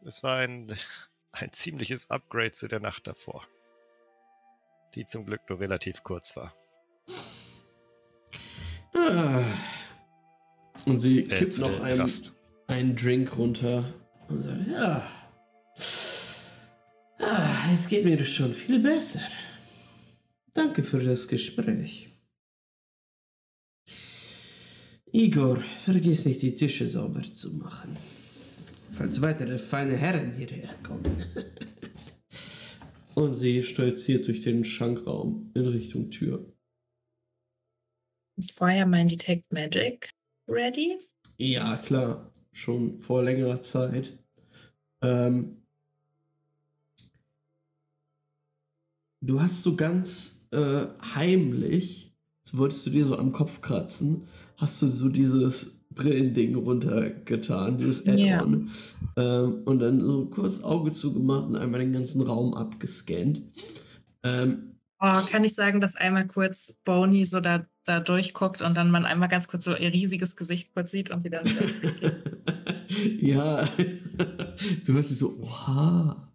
Es 0.05 0.23
war 0.23 0.37
ein, 0.37 0.75
ein 1.31 1.51
ziemliches 1.51 2.09
Upgrade 2.09 2.51
zu 2.51 2.67
der 2.67 2.79
Nacht 2.79 3.07
davor, 3.07 3.45
die 4.95 5.05
zum 5.05 5.25
Glück 5.25 5.41
nur 5.49 5.59
relativ 5.59 6.03
kurz 6.03 6.35
war. 6.35 6.53
Ah. 8.95 9.43
Und 10.85 10.99
sie 10.99 11.19
äh, 11.19 11.35
kippt 11.35 11.57
noch 11.59 11.79
einen, 11.81 12.09
einen 12.67 12.95
Drink 12.95 13.37
runter 13.37 13.83
und 14.29 14.41
sagt, 14.41 14.67
ja, 14.67 15.09
ah, 17.19 17.73
es 17.73 17.87
geht 17.87 18.05
mir 18.05 18.23
schon 18.25 18.53
viel 18.53 18.79
besser. 18.79 19.21
Danke 20.53 20.83
für 20.83 20.99
das 20.99 21.27
Gespräch. 21.27 22.07
Igor, 25.11 25.57
vergiss 25.57 26.25
nicht, 26.25 26.41
die 26.41 26.53
Tische 26.53 26.87
sauber 26.89 27.23
zu 27.33 27.53
machen. 27.55 27.95
Falls 28.91 29.21
weitere 29.21 29.57
feine 29.57 29.95
Herren 29.95 30.33
hierher 30.33 30.75
kommen. 30.83 31.25
Und 33.15 33.33
sie 33.33 33.63
stolziert 33.63 34.27
durch 34.27 34.41
den 34.41 34.63
Schankraum 34.63 35.51
in 35.55 35.67
Richtung 35.67 36.11
Tür. 36.11 36.56
Ist 38.37 38.51
vorher 38.51 38.85
mein 38.85 39.07
Detect 39.07 39.51
Magic 39.51 40.11
ready? 40.47 40.97
Ja, 41.37 41.77
klar. 41.77 42.31
Schon 42.51 42.99
vor 42.99 43.23
längerer 43.23 43.61
Zeit. 43.61 44.17
Ähm, 45.01 45.57
du 49.21 49.41
hast 49.41 49.63
so 49.63 49.75
ganz 49.75 50.47
äh, 50.51 50.85
heimlich, 51.15 52.13
als 52.43 52.57
wolltest 52.57 52.85
du 52.85 52.89
dir 52.91 53.05
so 53.05 53.17
am 53.17 53.31
Kopf 53.31 53.61
kratzen, 53.61 54.27
hast 54.57 54.81
du 54.83 54.87
so 54.87 55.09
dieses 55.09 55.85
Brillending 55.89 56.55
runtergetan, 56.55 57.77
dieses 57.77 58.07
Add-on. 58.07 58.69
Yeah. 59.17 59.43
Ähm, 59.45 59.63
und 59.65 59.79
dann 59.79 59.99
so 59.99 60.25
kurz 60.25 60.61
Auge 60.61 60.91
zugemacht 60.91 61.47
und 61.47 61.55
einmal 61.55 61.79
den 61.79 61.93
ganzen 61.93 62.21
Raum 62.21 62.53
abgescannt. 62.53 63.41
Ähm, 64.21 64.66
oh, 64.99 65.21
kann 65.29 65.43
ich 65.43 65.53
sagen, 65.53 65.81
dass 65.81 65.95
einmal 65.95 66.27
kurz 66.27 66.79
Boney 66.83 67.25
so 67.25 67.39
da, 67.39 67.65
da 67.85 67.99
durchguckt 67.99 68.61
und 68.61 68.75
dann 68.75 68.91
man 68.91 69.05
einmal 69.05 69.29
ganz 69.29 69.47
kurz 69.47 69.65
so 69.65 69.75
ihr 69.75 69.93
riesiges 69.93 70.35
Gesicht 70.35 70.73
kurz 70.73 70.91
sieht 70.91 71.09
und 71.09 71.21
sie 71.21 71.29
dann 71.29 71.45
wieder. 71.45 72.11
ja, 73.19 73.65
du 74.85 74.93
hörst 74.93 75.09
sie 75.09 75.15
so, 75.15 75.39
oha. 75.41 76.33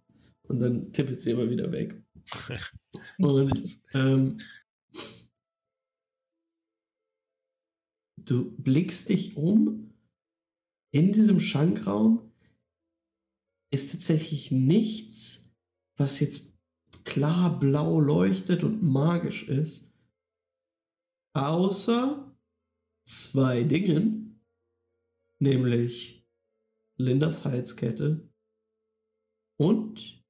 Und 0.49 0.61
dann 0.61 0.93
tippelt 0.93 1.21
sie 1.21 1.31
immer 1.31 1.49
wieder 1.49 1.73
weg. 1.73 2.03
und 3.19 3.81
ähm, 3.95 4.39
du 8.19 8.51
blickst 8.59 9.09
dich 9.09 9.37
um. 9.37 9.89
In 10.95 11.13
diesem 11.13 11.41
Schankraum 11.41 12.31
ist 13.73 13.93
tatsächlich 13.93 14.51
nichts, 14.51 15.55
was 15.97 16.21
jetzt 16.21 16.52
klar 17.05 17.59
blau 17.59 18.01
leuchtet 18.01 18.65
und 18.65 18.83
magisch 18.83 19.49
ist, 19.49 19.93
außer 21.35 22.37
zwei 23.05 23.65
Dingen, 23.65 24.41
nämlich 25.39 26.27
Lindas 26.97 27.45
Halskette 27.45 28.29
und 29.57 30.23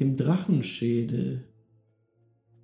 dem 0.00 0.16
Drachenschädel, 0.16 1.52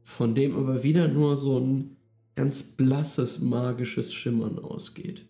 von 0.03 0.35
dem 0.35 0.57
aber 0.57 0.83
wieder 0.83 1.09
nur 1.09 1.37
so 1.37 1.59
ein 1.59 1.97
ganz 2.35 2.77
blasses, 2.77 3.41
magisches 3.41 4.13
Schimmern 4.13 4.59
ausgeht. 4.59 5.29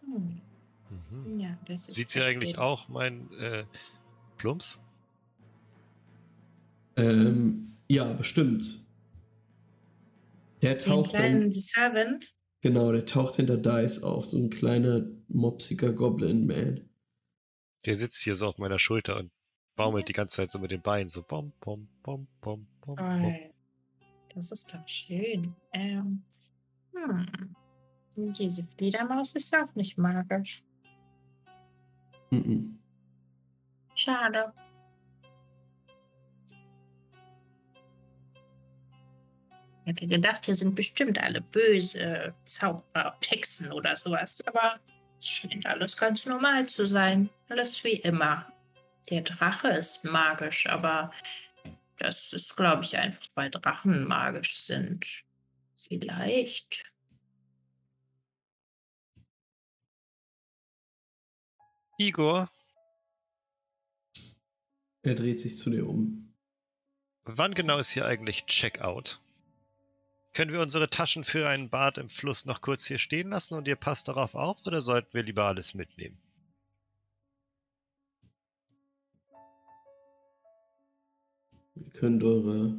Hm. 0.00 0.40
Mhm. 1.10 1.40
Ja, 1.40 1.58
Sieht 1.76 2.10
sie 2.10 2.22
eigentlich 2.22 2.58
auch 2.58 2.88
mein 2.88 3.32
äh, 3.34 3.64
Plumps? 4.36 4.80
Ähm, 6.96 7.76
ja, 7.88 8.12
bestimmt. 8.12 8.84
Der 10.62 10.78
taucht 10.78 11.12
Den 11.12 11.18
kleinen 11.18 11.40
dann, 11.40 11.52
Servant? 11.52 12.34
Genau, 12.62 12.92
der 12.92 13.04
taucht 13.04 13.36
hinter 13.36 13.58
Dice 13.58 14.02
auf, 14.02 14.24
so 14.24 14.38
ein 14.38 14.50
kleiner, 14.50 15.06
mopsiger 15.28 15.92
Goblin-Man. 15.92 16.88
Der 17.84 17.96
sitzt 17.96 18.22
hier 18.22 18.34
so 18.34 18.46
auf 18.46 18.58
meiner 18.58 18.78
Schulter 18.78 19.18
und 19.18 19.30
baumelt 19.76 20.08
die 20.08 20.14
ganze 20.14 20.36
Zeit 20.36 20.50
so 20.50 20.58
mit 20.58 20.70
den 20.70 20.80
Beinen, 20.80 21.10
so 21.10 21.22
bom, 21.22 21.52
bom, 21.60 21.86
bom, 22.02 22.26
bom, 22.40 22.66
bom, 22.80 22.96
bom. 22.96 23.36
Das 24.34 24.50
ist 24.50 24.72
doch 24.72 24.88
schön. 24.88 25.54
Ähm, 25.72 26.22
hm. 26.94 27.54
Diese 28.16 28.64
Fledermaus 28.64 29.34
ist 29.34 29.54
auch 29.54 29.74
nicht 29.74 29.98
magisch. 29.98 30.62
Mhm. 32.30 32.78
Schade. 33.94 34.52
Ich 39.84 39.90
hätte 39.90 40.06
gedacht, 40.06 40.46
hier 40.46 40.54
sind 40.54 40.74
bestimmt 40.74 41.18
alle 41.22 41.42
böse 41.42 42.34
Zauberer, 42.46 43.18
Hexen 43.26 43.70
oder 43.70 43.94
sowas, 43.96 44.42
aber 44.46 44.80
es 45.18 45.28
scheint 45.28 45.66
alles 45.66 45.94
ganz 45.94 46.24
normal 46.24 46.66
zu 46.66 46.86
sein. 46.86 47.28
Alles 47.50 47.84
wie 47.84 47.96
immer. 47.96 48.50
Der 49.10 49.20
Drache 49.20 49.68
ist 49.68 50.02
magisch, 50.04 50.66
aber 50.68 51.12
das 51.98 52.32
ist, 52.32 52.56
glaube 52.56 52.82
ich, 52.82 52.96
einfach, 52.96 53.26
weil 53.34 53.50
Drachen 53.50 54.04
magisch 54.04 54.56
sind. 54.56 55.24
Vielleicht. 55.76 56.90
Igor. 61.98 62.48
Er 65.02 65.14
dreht 65.14 65.40
sich 65.40 65.58
zu 65.58 65.68
dir 65.68 65.86
um. 65.86 66.34
Wann 67.24 67.52
genau 67.52 67.78
ist 67.78 67.90
hier 67.90 68.06
eigentlich 68.06 68.46
Checkout? 68.46 69.20
Können 70.34 70.52
wir 70.52 70.60
unsere 70.60 70.90
Taschen 70.90 71.22
für 71.22 71.48
einen 71.48 71.68
Bad 71.68 71.96
im 71.96 72.08
Fluss 72.08 72.44
noch 72.44 72.60
kurz 72.60 72.86
hier 72.86 72.98
stehen 72.98 73.30
lassen 73.30 73.54
und 73.54 73.68
ihr 73.68 73.76
passt 73.76 74.08
darauf 74.08 74.34
auf 74.34 74.66
oder 74.66 74.82
sollten 74.82 75.14
wir 75.14 75.22
lieber 75.22 75.44
alles 75.44 75.74
mitnehmen? 75.74 76.18
Ihr 81.76 81.90
könnt 81.90 82.24
eure, 82.24 82.74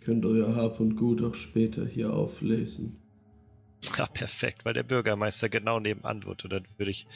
könnt 0.00 0.24
euer 0.24 0.54
Hab 0.54 0.78
und 0.78 0.94
Gut 0.94 1.20
auch 1.20 1.34
später 1.34 1.84
hier 1.84 2.14
auflesen. 2.14 3.02
Ja, 3.96 4.06
perfekt, 4.06 4.64
weil 4.64 4.74
der 4.74 4.82
Bürgermeister 4.82 5.48
genau 5.48 5.78
nebenan 5.78 6.24
wird. 6.24 6.42
Und 6.42 6.52
dann 6.52 6.66
würde 6.78 6.90
ich 6.90 7.06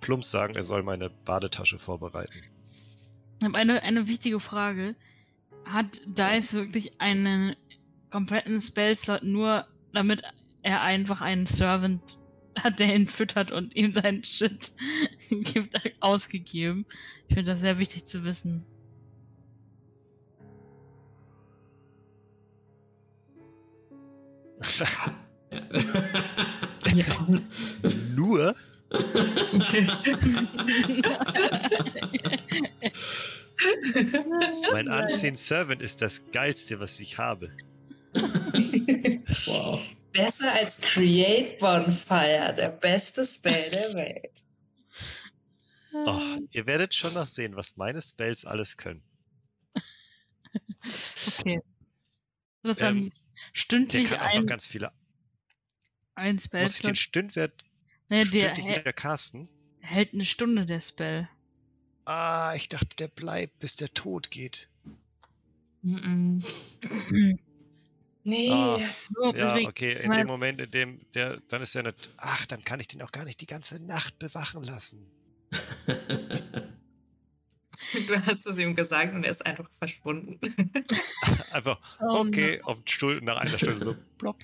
plump 0.00 0.24
sagen, 0.24 0.54
er 0.54 0.62
soll 0.62 0.84
meine 0.84 1.10
Badetasche 1.10 1.80
vorbereiten. 1.80 2.42
Ich 3.40 3.44
habe 3.44 3.58
eine, 3.58 3.82
eine 3.82 4.06
wichtige 4.06 4.38
Frage. 4.38 4.94
Hat 5.64 6.00
Dice 6.06 6.52
wirklich 6.52 7.00
einen 7.00 7.56
kompletten 8.12 8.60
Spellslot 8.60 9.24
nur, 9.24 9.66
damit 9.92 10.22
er 10.62 10.82
einfach 10.82 11.22
einen 11.22 11.46
Servant 11.46 12.18
hat, 12.62 12.78
der 12.78 12.94
ihn 12.94 13.08
füttert 13.08 13.50
und 13.50 13.74
ihm 13.74 13.94
seinen 13.94 14.22
Shit 14.22 14.72
gibt, 15.30 15.74
ausgegeben? 16.00 16.84
Ich 17.28 17.34
finde 17.34 17.52
das 17.52 17.60
sehr 17.60 17.78
wichtig 17.78 18.04
zu 18.04 18.24
wissen. 18.24 18.66
Nur? 28.14 28.54
mein 34.72 34.88
Unseen 34.88 35.36
Servant 35.36 35.80
ist 35.80 36.02
das 36.02 36.30
geilste, 36.30 36.78
was 36.78 37.00
ich 37.00 37.16
habe. 37.18 37.50
Wow. 38.14 39.80
Besser 40.12 40.52
als 40.52 40.80
Create 40.80 41.58
Bonfire, 41.58 42.54
der 42.54 42.68
beste 42.68 43.24
Spell 43.24 43.70
der 43.70 43.94
Welt. 43.94 44.44
Oh, 45.94 46.38
ihr 46.50 46.66
werdet 46.66 46.94
schon 46.94 47.14
noch 47.14 47.26
sehen, 47.26 47.56
was 47.56 47.76
meine 47.76 48.00
Spells 48.02 48.44
alles 48.44 48.76
können. 48.76 49.02
Okay. 51.38 51.60
Das 52.62 52.82
ähm, 52.82 53.12
stündlich 53.52 54.10
der 54.10 54.18
kann 54.18 54.26
auch 54.26 54.32
ein, 54.34 54.40
noch 54.42 54.46
ganz 54.48 54.66
viele. 54.66 54.92
Ein 56.14 56.38
Spell. 56.38 56.62
Muss 56.62 56.76
ich 56.76 56.82
den 56.82 56.96
Stündwert 56.96 57.64
nee, 58.08 58.24
der 58.24 58.56
wieder 58.56 58.92
casten? 58.92 59.48
Hält 59.80 60.12
eine 60.12 60.24
Stunde 60.24 60.66
der 60.66 60.80
Spell. 60.80 61.28
Ah, 62.04 62.54
ich 62.56 62.68
dachte, 62.68 62.96
der 62.96 63.08
bleibt, 63.08 63.58
bis 63.58 63.76
der 63.76 63.92
Tod 63.94 64.30
geht. 64.30 64.68
Mm 65.82 65.96
-mm. 65.96 67.38
nee. 68.24 68.50
Ah, 68.50 68.78
so, 69.14 69.34
ja, 69.34 69.56
okay, 69.68 70.00
in 70.02 70.12
dem 70.12 70.26
Moment, 70.26 70.60
in 70.60 70.70
dem 70.70 71.00
der, 71.14 71.38
dann 71.48 71.62
ist 71.62 71.74
er 71.74 71.84
nicht. 71.84 72.10
Ach, 72.16 72.46
dann 72.46 72.64
kann 72.64 72.80
ich 72.80 72.88
den 72.88 73.02
auch 73.02 73.12
gar 73.12 73.24
nicht 73.24 73.40
die 73.40 73.46
ganze 73.46 73.82
Nacht 73.82 74.18
bewachen 74.18 74.62
lassen. 74.62 75.06
Du 78.06 78.26
hast 78.26 78.46
es 78.46 78.58
ihm 78.58 78.74
gesagt 78.74 79.14
und 79.14 79.24
er 79.24 79.30
ist 79.30 79.44
einfach 79.44 79.68
verschwunden. 79.70 80.38
Einfach, 81.52 81.78
okay, 82.00 82.60
auf 82.62 82.78
den 82.78 82.88
Stuhl, 82.88 83.20
nach 83.22 83.36
einer 83.36 83.58
Stunde 83.58 83.82
so, 83.82 83.96
plopp. 84.18 84.36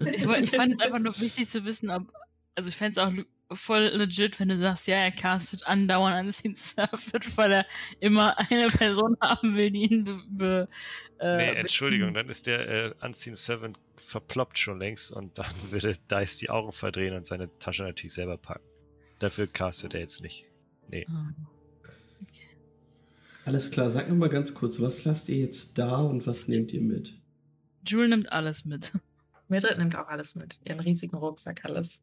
Ich, 0.00 0.22
ich 0.24 0.50
fand 0.50 0.74
es 0.74 0.80
einfach 0.80 0.98
nur 0.98 1.18
wichtig 1.20 1.48
zu 1.48 1.64
wissen, 1.64 1.90
ob. 1.90 2.12
Also, 2.54 2.68
ich 2.68 2.76
fände 2.76 2.92
es 2.92 2.98
auch 2.98 3.12
voll 3.54 3.90
legit, 3.94 4.38
wenn 4.40 4.48
du 4.48 4.58
sagst, 4.58 4.86
ja, 4.86 4.96
er 4.96 5.10
castet 5.10 5.66
andauernd 5.66 6.16
an 6.16 6.32
Scene 6.32 6.56
Surfit, 6.56 7.36
weil 7.36 7.52
er 7.52 7.66
immer 8.00 8.36
eine 8.50 8.68
Person 8.68 9.16
haben 9.20 9.54
will, 9.54 9.70
die 9.70 9.84
ihn 9.84 10.04
be. 10.04 10.22
be 10.28 10.68
äh, 11.20 11.36
Nee, 11.36 11.60
Entschuldigung, 11.60 12.14
dann 12.14 12.28
ist 12.28 12.46
der 12.46 12.68
äh, 12.68 12.92
Unseen 13.02 13.34
Seven 13.34 13.76
verploppt 13.96 14.58
schon 14.58 14.80
längst 14.80 15.12
und 15.12 15.38
dann 15.38 15.52
würde 15.70 15.96
Dice 16.10 16.38
die 16.38 16.50
Augen 16.50 16.72
verdrehen 16.72 17.14
und 17.14 17.26
seine 17.26 17.52
Tasche 17.52 17.82
natürlich 17.82 18.14
selber 18.14 18.36
packen. 18.36 18.64
Dafür 19.18 19.46
castet 19.46 19.94
er 19.94 20.00
jetzt 20.00 20.22
nicht. 20.22 20.50
Ah. 21.08 21.32
Alles 23.46 23.70
klar, 23.70 23.90
sag 23.90 24.08
noch 24.08 24.16
mal 24.16 24.28
ganz 24.28 24.54
kurz, 24.54 24.80
was 24.80 25.04
lasst 25.04 25.28
ihr 25.28 25.36
jetzt 25.36 25.78
da 25.78 25.96
und 25.98 26.26
was 26.26 26.48
nehmt 26.48 26.72
ihr 26.72 26.80
mit? 26.80 27.18
Jewel 27.86 28.08
nimmt 28.08 28.32
alles 28.32 28.64
mit. 28.64 28.92
Mildred 29.48 29.78
nimmt 29.78 29.98
auch 29.98 30.08
alles 30.08 30.34
mit. 30.34 30.60
Ihren 30.64 30.80
riesigen 30.80 31.16
Rucksack, 31.16 31.64
alles. 31.64 32.00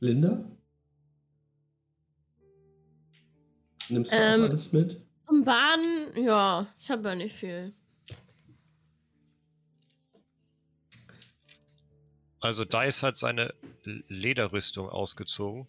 Linda? 0.00 0.44
Nimmst 3.88 4.12
du 4.12 4.16
auch 4.16 4.20
Ähm, 4.20 4.42
alles 4.42 4.72
mit? 4.72 5.00
Zum 5.26 5.44
Baden, 5.44 6.22
ja, 6.24 6.66
ich 6.78 6.90
habe 6.90 7.08
ja 7.08 7.14
nicht 7.14 7.34
viel. 7.34 7.72
Also 12.40 12.64
Dice 12.64 13.02
hat 13.02 13.16
seine 13.16 13.52
Lederrüstung 13.84 14.88
ausgezogen. 14.88 15.66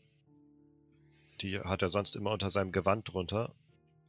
Die 1.41 1.60
hat 1.60 1.81
er 1.81 1.89
sonst 1.89 2.15
immer 2.15 2.31
unter 2.31 2.49
seinem 2.49 2.72
Gewand 2.72 3.11
drunter. 3.11 3.53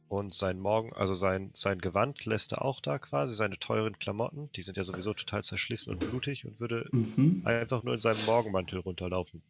Und 0.09 0.33
sein 0.35 0.59
Morgen, 0.59 0.91
also 0.91 1.13
sein, 1.13 1.51
sein 1.53 1.79
Gewand 1.79 2.25
lässt 2.25 2.51
er 2.51 2.65
auch 2.65 2.81
da 2.81 2.99
quasi, 2.99 3.33
seine 3.33 3.57
teuren 3.57 3.97
Klamotten, 3.97 4.49
die 4.51 4.61
sind 4.61 4.75
ja 4.75 4.83
sowieso 4.83 5.13
total 5.13 5.41
zerschlissen 5.41 5.91
und 5.91 5.99
blutig 5.99 6.45
und 6.45 6.59
würde 6.59 6.89
Mhm. 6.91 7.41
einfach 7.45 7.83
nur 7.83 7.93
in 7.93 7.99
seinem 8.01 8.25
Morgenmantel 8.25 8.79
runterlaufen. 8.79 9.41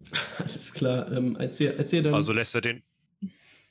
Alles 0.38 0.72
klar. 0.72 1.10
Ähm, 1.12 1.36
als, 1.36 1.60
ihr, 1.60 1.78
als 1.78 1.92
ihr 1.92 2.02
dann. 2.02 2.14
Also 2.14 2.32
lässt 2.32 2.54
er 2.54 2.60
den, 2.60 2.82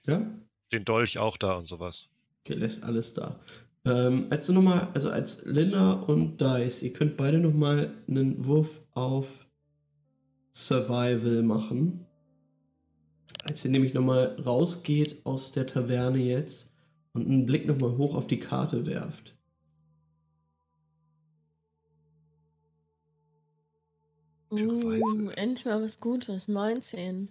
ja? 0.06 0.30
den 0.72 0.86
Dolch 0.86 1.18
auch 1.18 1.38
da 1.38 1.54
und 1.54 1.66
sowas. 1.66 2.10
Okay, 2.44 2.54
lässt 2.54 2.84
alles 2.84 3.14
da. 3.14 3.40
Ähm, 3.86 4.28
als 4.30 4.48
du 4.48 4.54
nochmal, 4.54 4.90
also 4.94 5.10
als 5.10 5.46
Linda 5.46 5.92
und 5.92 6.42
Dice, 6.42 6.84
ihr 6.84 6.94
könnt 6.94 7.18
beide 7.18 7.40
nochmal 7.40 7.94
einen 8.08 8.46
Wurf 8.46 8.82
auf 8.92 9.48
Survival 10.54 11.44
machen. 11.44 12.06
Als 13.44 13.64
ihr 13.64 13.72
nämlich 13.72 13.94
nochmal 13.94 14.36
rausgeht 14.44 15.26
aus 15.26 15.52
der 15.52 15.68
Taverne 15.68 16.20
jetzt 16.20 16.74
und 17.14 17.28
einen 17.28 17.46
Blick 17.46 17.66
nochmal 17.66 17.98
hoch 17.98 18.16
auf 18.16 18.28
die 18.28 18.40
Karte 18.40 18.86
werft. 18.86 19.37
Uh, 24.50 25.30
endlich 25.36 25.66
mal 25.66 25.82
was 25.82 26.00
Gutes. 26.00 26.48
19. 26.48 27.30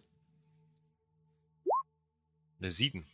Eine 2.60 2.70
7. 2.70 3.04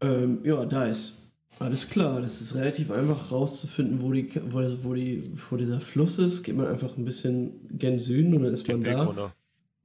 Ähm, 0.00 0.40
ja, 0.44 0.64
Dice. 0.64 1.30
Alles 1.60 1.88
klar, 1.88 2.22
das 2.22 2.40
ist 2.40 2.54
relativ 2.54 2.92
einfach 2.92 3.32
rauszufinden, 3.32 4.00
wo, 4.00 4.12
die, 4.12 4.30
wo, 4.50 4.60
wo, 4.84 4.94
die, 4.94 5.22
wo 5.50 5.56
dieser 5.56 5.80
Fluss 5.80 6.18
ist. 6.18 6.44
Geht 6.44 6.56
man 6.56 6.66
einfach 6.66 6.96
ein 6.96 7.04
bisschen 7.04 7.66
gen 7.76 7.98
Süden 7.98 8.34
und 8.34 8.44
dann 8.44 8.54
ist 8.54 8.68
man 8.68 8.80
da. 8.80 9.02
runter. 9.02 9.34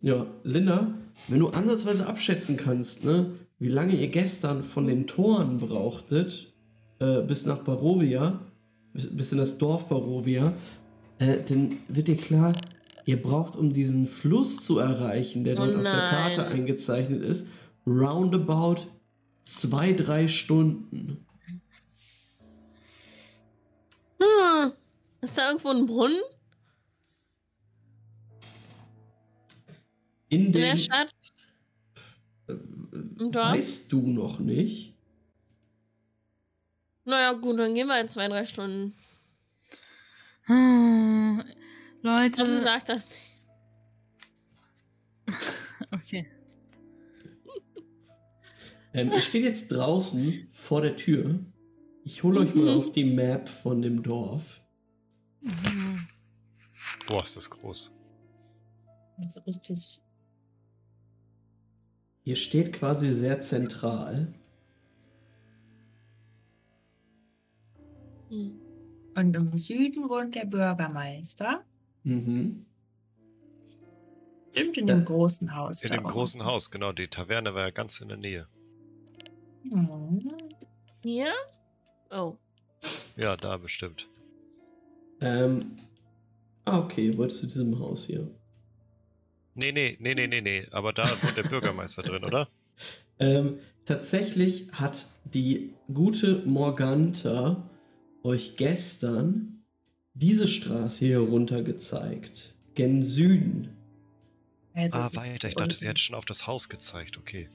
Ja, 0.02 0.28
Linda, 0.44 0.94
wenn 1.30 1.40
du 1.40 1.48
ansatzweise 1.48 2.06
abschätzen 2.06 2.58
kannst, 2.58 3.06
ne, 3.06 3.32
wie 3.58 3.70
lange 3.70 3.96
ihr 3.96 4.10
gestern 4.10 4.62
von 4.62 4.86
den 4.86 5.08
Toren 5.08 5.58
brauchtet, 5.58 6.54
äh, 7.00 7.22
bis 7.22 7.46
nach 7.46 7.60
Barovia, 7.60 8.40
bis, 8.94 9.16
bis 9.16 9.32
in 9.32 9.40
das 9.40 9.58
Dorf 9.58 9.88
Barovia, 9.88 10.54
äh, 11.20 11.38
dann 11.48 11.80
wird 11.88 12.08
dir 12.08 12.18
klar, 12.18 12.54
ihr 13.06 13.22
braucht, 13.22 13.56
um 13.56 13.74
diesen 13.74 14.08
Fluss 14.08 14.64
zu 14.64 14.80
erreichen, 14.80 15.44
der 15.44 15.56
Oh 15.56 15.66
dort 15.66 15.76
auf 15.76 15.84
der 15.84 15.94
nein. 15.94 16.10
Karte 16.10 16.48
eingezeichnet 16.48 17.22
ist, 17.22 17.48
roundabout 17.86 18.88
zwei, 19.44 19.94
drei 19.94 20.28
Stunden. 20.28 21.26
Hm. 24.20 24.72
Ist 25.22 25.38
da 25.38 25.48
irgendwo 25.50 25.70
ein 25.70 25.86
Brunnen 25.86 26.22
In 30.30 30.46
in 30.46 30.52
der 30.52 30.78
Stadt? 30.78 31.14
Dorf? 32.48 33.36
weißt 33.36 33.92
du 33.92 34.02
noch 34.08 34.40
nicht. 34.40 34.94
Naja, 37.06 37.34
gut, 37.34 37.60
dann 37.60 37.76
gehen 37.76 37.88
wir 37.88 38.00
in 38.00 38.08
zwei, 38.08 38.28
drei 38.28 38.46
Stunden. 38.46 38.96
Hm, 40.46 41.44
Leute. 42.02 42.60
sagst 42.60 42.90
das 42.90 43.08
nicht. 43.10 43.20
Okay. 45.92 46.26
Ähm, 48.94 49.12
ihr 49.12 49.22
steht 49.22 49.44
jetzt 49.44 49.68
draußen 49.70 50.48
vor 50.52 50.82
der 50.82 50.96
Tür. 50.96 51.30
Ich 52.04 52.24
hole 52.24 52.40
euch 52.42 52.56
mal 52.56 52.64
Mhm. 52.72 52.78
auf 52.78 52.92
die 52.92 53.04
Map 53.06 53.48
von 53.50 53.82
dem 53.82 54.02
Dorf. 54.02 54.62
Boah, 57.08 57.24
ist 57.24 57.36
das 57.36 57.50
groß. 57.50 57.92
Also 59.18 59.42
richtig. 59.42 60.02
Ihr 62.24 62.36
steht 62.36 62.74
quasi 62.74 63.12
sehr 63.12 63.40
zentral. 63.42 64.32
Hm. 68.30 68.60
Und 69.16 69.36
im 69.36 69.58
Süden 69.58 70.10
wohnt 70.10 70.36
der 70.36 70.46
Bürgermeister. 70.46 71.64
Mhm. 72.04 72.66
Stimmt, 74.52 74.78
in 74.78 74.88
Ja. 74.88 74.96
dem 74.96 75.06
großen 75.06 75.56
Haus. 75.56 75.82
In 75.82 75.90
da 75.90 75.96
dem 75.98 76.04
großen 76.06 76.44
Haus, 76.46 76.70
genau. 76.72 76.92
Die 76.92 77.08
Taverne 77.08 77.54
war 77.54 77.64
ja 77.64 77.70
ganz 77.72 78.00
in 78.02 78.10
der 78.10 78.18
Nähe. 78.18 78.48
Mhm. 79.64 80.32
Hier? 81.02 81.32
Oh. 82.12 82.36
Ja, 83.18 83.36
da 83.38 83.58
bestimmt. 83.58 84.08
Ähm. 85.22 85.76
Ah, 86.66 86.80
okay, 86.80 87.08
ihr 87.08 87.18
wollt 87.18 87.34
zu 87.34 87.46
diesem 87.46 87.78
Haus 87.80 88.06
hier. 88.06 88.28
Nee, 89.56 89.72
nee, 89.72 89.98
nee, 90.00 90.16
nee, 90.16 90.28
nee, 90.28 90.42
nee. 90.42 90.68
Aber 90.72 90.94
da 90.94 91.04
wohnt 91.22 91.38
der 91.38 91.44
Bürgermeister 91.44 92.02
drin, 92.04 92.24
oder? 92.24 92.48
Ähm, 93.20 93.60
tatsächlich 93.86 94.72
hat 94.74 95.06
die 95.24 95.76
gute 95.94 96.42
Morganta 96.48 97.62
euch 98.24 98.56
gestern 98.58 99.64
diese 100.14 100.48
Straße 100.48 101.06
hier 101.06 101.20
runter 101.20 101.62
gezeigt. 101.64 102.56
Gen 102.76 103.04
Süden. 103.04 103.70
Also 104.74 104.98
Ah, 104.98 105.10
weiter. 105.14 105.50
Ich 105.50 105.56
dachte, 105.56 105.76
sie 105.76 105.88
hat 105.88 106.00
schon 106.00 106.16
auf 106.16 106.26
das 106.26 106.48
Haus 106.48 106.70
gezeigt. 106.70 107.18
Okay. 107.18 107.48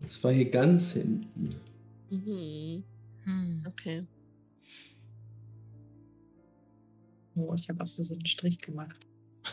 Und 0.00 0.10
zwar 0.10 0.32
hier 0.32 0.50
ganz 0.50 0.92
hinten. 0.92 1.54
Mhm. 2.10 2.84
Hm. 3.24 3.64
Okay. 3.66 4.06
Oh, 7.34 7.52
ich 7.54 7.68
habe 7.68 7.80
aus 7.82 7.94
Versehen 7.94 8.18
einen 8.18 8.26
Strich 8.26 8.58
gemacht. 8.58 8.98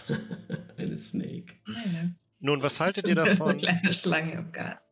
Eine 0.78 0.98
Snake. 0.98 1.54
Meine. 1.66 2.16
Nun, 2.40 2.62
was 2.62 2.80
haltet 2.80 3.08
ihr 3.08 3.16
So 3.16 3.22
eine 3.22 3.30
davon, 3.30 3.58
kleine 3.58 3.94
Schlange 3.94 4.32
im 4.34 4.52
Garten. 4.52 4.83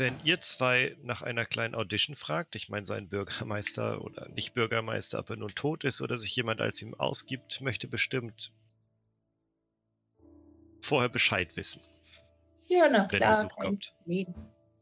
Wenn 0.00 0.18
ihr 0.24 0.40
zwei 0.40 0.96
nach 1.02 1.20
einer 1.20 1.44
kleinen 1.44 1.74
Audition 1.74 2.16
fragt? 2.16 2.56
Ich 2.56 2.70
meine, 2.70 2.86
sein 2.86 3.10
Bürgermeister 3.10 4.02
oder 4.02 4.30
nicht 4.30 4.54
Bürgermeister, 4.54 5.18
ob 5.18 5.28
er 5.28 5.36
nun 5.36 5.54
tot 5.54 5.84
ist 5.84 6.00
oder 6.00 6.16
sich 6.16 6.34
jemand 6.34 6.62
als 6.62 6.80
ihm 6.80 6.94
ausgibt, 6.94 7.60
möchte 7.60 7.86
bestimmt 7.86 8.50
vorher 10.80 11.10
Bescheid 11.10 11.54
wissen, 11.58 11.82
Ja, 12.68 12.88
na 12.90 13.06
wenn 13.10 13.18
klar. 13.18 13.44
Besuch 13.44 13.56
kommt. 13.56 13.94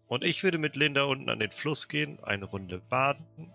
Und 0.06 0.22
ich 0.22 0.44
würde 0.44 0.58
mit 0.58 0.76
Linda 0.76 1.02
unten 1.02 1.28
an 1.28 1.40
den 1.40 1.50
Fluss 1.50 1.88
gehen, 1.88 2.22
eine 2.22 2.44
Runde 2.44 2.78
baden. 2.78 3.52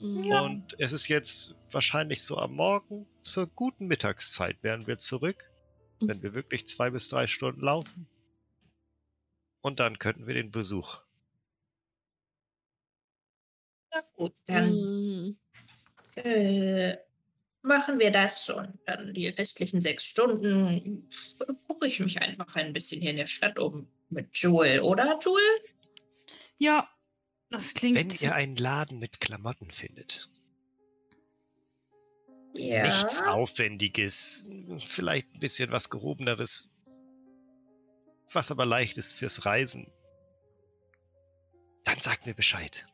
Mhm. 0.00 0.24
Ja. 0.24 0.40
Und 0.40 0.76
es 0.78 0.92
ist 0.92 1.08
jetzt 1.08 1.54
wahrscheinlich 1.70 2.22
so 2.22 2.38
am 2.38 2.54
Morgen, 2.54 3.06
zur 3.20 3.46
guten 3.48 3.86
Mittagszeit 3.86 4.62
wären 4.62 4.86
wir 4.86 4.96
zurück, 4.96 5.50
wenn 6.00 6.22
wir 6.22 6.32
wirklich 6.32 6.66
zwei 6.66 6.88
bis 6.88 7.10
drei 7.10 7.26
Stunden 7.26 7.60
laufen. 7.60 8.08
Und 9.66 9.80
dann 9.80 9.98
könnten 9.98 10.28
wir 10.28 10.34
den 10.34 10.52
Besuch. 10.52 11.00
Na 13.90 14.00
gut, 14.14 14.32
dann 14.46 14.70
Mhm. 14.76 15.36
äh, 16.14 16.96
machen 17.62 17.98
wir 17.98 18.12
das 18.12 18.44
schon. 18.44 18.78
Dann 18.86 19.12
die 19.12 19.26
restlichen 19.26 19.80
sechs 19.80 20.04
Stunden 20.04 21.08
gucke 21.66 21.88
ich 21.88 21.98
mich 21.98 22.22
einfach 22.22 22.54
ein 22.54 22.72
bisschen 22.72 23.00
hier 23.00 23.10
in 23.10 23.16
der 23.16 23.26
Stadt 23.26 23.58
um 23.58 23.88
mit 24.08 24.28
Joel, 24.38 24.82
oder 24.82 25.18
Joel? 25.20 25.42
Ja, 26.58 26.88
das 27.50 27.74
klingt. 27.74 27.96
Wenn 27.96 28.10
ihr 28.10 28.36
einen 28.36 28.54
Laden 28.54 29.00
mit 29.00 29.20
Klamotten 29.20 29.72
findet, 29.72 30.28
Ja. 32.54 32.84
Nichts 32.84 33.20
Aufwendiges. 33.22 34.46
Vielleicht 34.86 35.34
ein 35.34 35.40
bisschen 35.40 35.72
was 35.72 35.90
Gehobeneres. 35.90 36.70
Was 38.32 38.50
aber 38.50 38.66
leicht 38.66 38.98
ist 38.98 39.16
fürs 39.16 39.46
Reisen. 39.46 39.90
Dann 41.84 42.00
sagt 42.00 42.26
mir 42.26 42.34
Bescheid. 42.34 42.86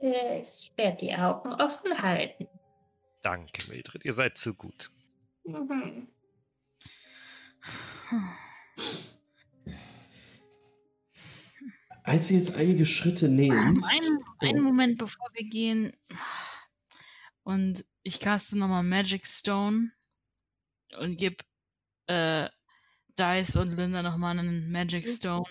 Ich 0.00 0.72
werde 0.76 0.98
die 0.98 1.14
Augen 1.14 1.52
offen 1.54 2.02
halten. 2.02 2.46
Danke, 3.22 3.68
Mildred. 3.68 4.04
Ihr 4.04 4.12
seid 4.12 4.36
zu 4.36 4.54
gut. 4.54 4.90
Mhm. 5.44 6.08
Als 12.04 12.30
ihr 12.30 12.38
jetzt 12.38 12.56
einige 12.56 12.86
Schritte 12.86 13.28
nehmt. 13.28 13.54
Einen, 13.54 14.18
einen. 14.38 14.62
Moment, 14.62 14.98
bevor 14.98 15.26
wir 15.32 15.44
gehen. 15.44 15.96
Und 17.42 17.84
ich 18.02 18.20
caste 18.20 18.58
nochmal 18.58 18.84
Magic 18.84 19.26
Stone 19.26 19.90
und 20.98 21.16
gebe 21.18 21.36
äh, 22.06 22.48
Dice 23.18 23.56
und 23.56 23.76
Linda 23.76 24.02
nochmal 24.02 24.38
einen 24.38 24.70
Magic 24.70 25.06
mhm. 25.06 25.10
Stone. 25.10 25.46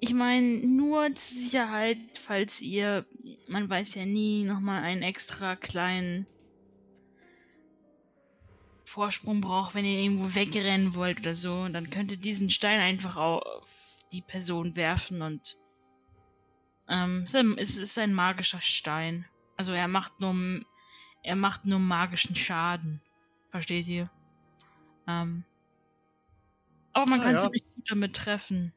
Ich 0.00 0.12
meine, 0.12 0.58
nur 0.66 1.06
zur 1.14 1.16
Sicherheit, 1.16 1.98
falls 2.20 2.60
ihr, 2.60 3.06
man 3.48 3.68
weiß 3.68 3.96
ja 3.96 4.04
nie, 4.04 4.44
nochmal 4.44 4.82
einen 4.82 5.02
extra 5.02 5.56
kleinen 5.56 6.26
Vorsprung 8.84 9.40
braucht, 9.40 9.74
wenn 9.74 9.84
ihr 9.84 10.00
irgendwo 10.00 10.34
wegrennen 10.34 10.94
wollt 10.94 11.20
oder 11.20 11.34
so, 11.34 11.66
dann 11.68 11.90
könnt 11.90 12.12
ihr 12.12 12.18
diesen 12.18 12.50
Stein 12.50 12.80
einfach 12.80 13.16
auf 13.16 14.04
die 14.12 14.22
Person 14.22 14.76
werfen 14.76 15.22
und 15.22 15.56
ähm, 16.88 17.24
es 17.58 17.78
ist 17.78 17.98
ein 17.98 18.14
magischer 18.14 18.60
Stein. 18.60 19.26
Also 19.56 19.72
er 19.72 19.88
macht 19.88 20.20
nur 20.20 20.62
er 21.22 21.34
macht 21.34 21.64
nur 21.64 21.80
magischen 21.80 22.36
Schaden. 22.36 23.02
Versteht 23.50 23.88
ihr? 23.88 24.08
Ähm, 25.06 25.44
aber 26.92 27.06
man 27.06 27.20
ah, 27.20 27.22
kann 27.24 27.34
ja. 27.34 27.40
ziemlich 27.40 27.64
gut 27.74 27.90
damit 27.90 28.16
treffen. 28.16 28.72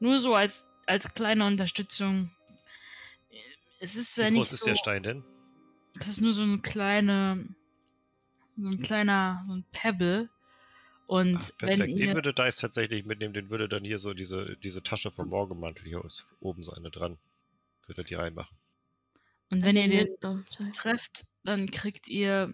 Nur 0.00 0.18
so 0.18 0.34
als, 0.34 0.66
als 0.86 1.12
kleine 1.14 1.46
Unterstützung. 1.46 2.30
Es 3.80 3.96
ist 3.96 4.16
ja 4.16 4.30
nicht 4.30 4.32
so. 4.32 4.34
Wie 4.34 4.38
groß 4.38 4.52
ist 4.52 4.66
der 4.66 4.74
Stein 4.76 5.02
denn? 5.02 5.24
Es 5.98 6.08
ist 6.08 6.20
nur 6.20 6.32
so 6.32 6.42
eine 6.42 6.58
kleine 6.58 7.54
so 8.58 8.68
ein 8.68 8.82
kleiner, 8.82 9.42
so 9.44 9.54
ein 9.54 9.64
Pebble. 9.72 10.28
Und 11.06 11.36
Ach, 11.36 11.58
perfekt. 11.58 11.80
Wenn 11.80 11.90
ihr, 11.90 11.96
den 11.96 12.14
würde 12.14 12.34
Dice 12.34 12.56
tatsächlich 12.56 13.04
mitnehmen, 13.06 13.32
den 13.32 13.50
würde 13.50 13.68
dann 13.68 13.84
hier 13.84 13.98
so 13.98 14.12
diese, 14.12 14.56
diese 14.58 14.82
Tasche 14.82 15.10
vom 15.10 15.28
Morgenmantel, 15.28 15.86
hier 15.86 16.04
ist 16.04 16.34
oben 16.40 16.62
so 16.62 16.72
eine 16.72 16.90
dran. 16.90 17.16
Würde 17.86 18.04
die 18.04 18.14
reinmachen. 18.14 18.56
Und 19.50 19.64
wenn 19.64 19.78
also 19.78 19.88
ihr 19.88 20.04
den 20.04 20.16
oh, 20.24 20.70
trefft, 20.74 21.26
dann 21.44 21.70
kriegt 21.70 22.08
ihr 22.08 22.52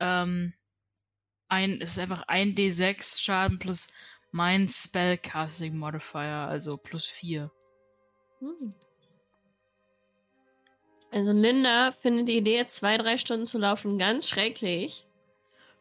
ähm, 0.00 0.54
ein, 1.48 1.80
es 1.80 1.92
ist 1.92 1.98
einfach 1.98 2.22
ein 2.28 2.54
D6 2.54 3.20
Schaden 3.20 3.58
plus 3.58 3.92
mein 4.32 4.68
Spellcasting 4.68 5.76
Modifier, 5.76 6.48
also 6.48 6.76
plus 6.76 7.06
4. 7.06 7.50
Hm. 8.40 8.74
Also 11.10 11.32
Linda 11.32 11.92
findet 11.92 12.28
die 12.28 12.36
Idee, 12.36 12.66
zwei, 12.66 12.98
drei 12.98 13.16
Stunden 13.16 13.46
zu 13.46 13.58
laufen, 13.58 13.96
ganz 13.98 14.28
schrecklich. 14.28 15.06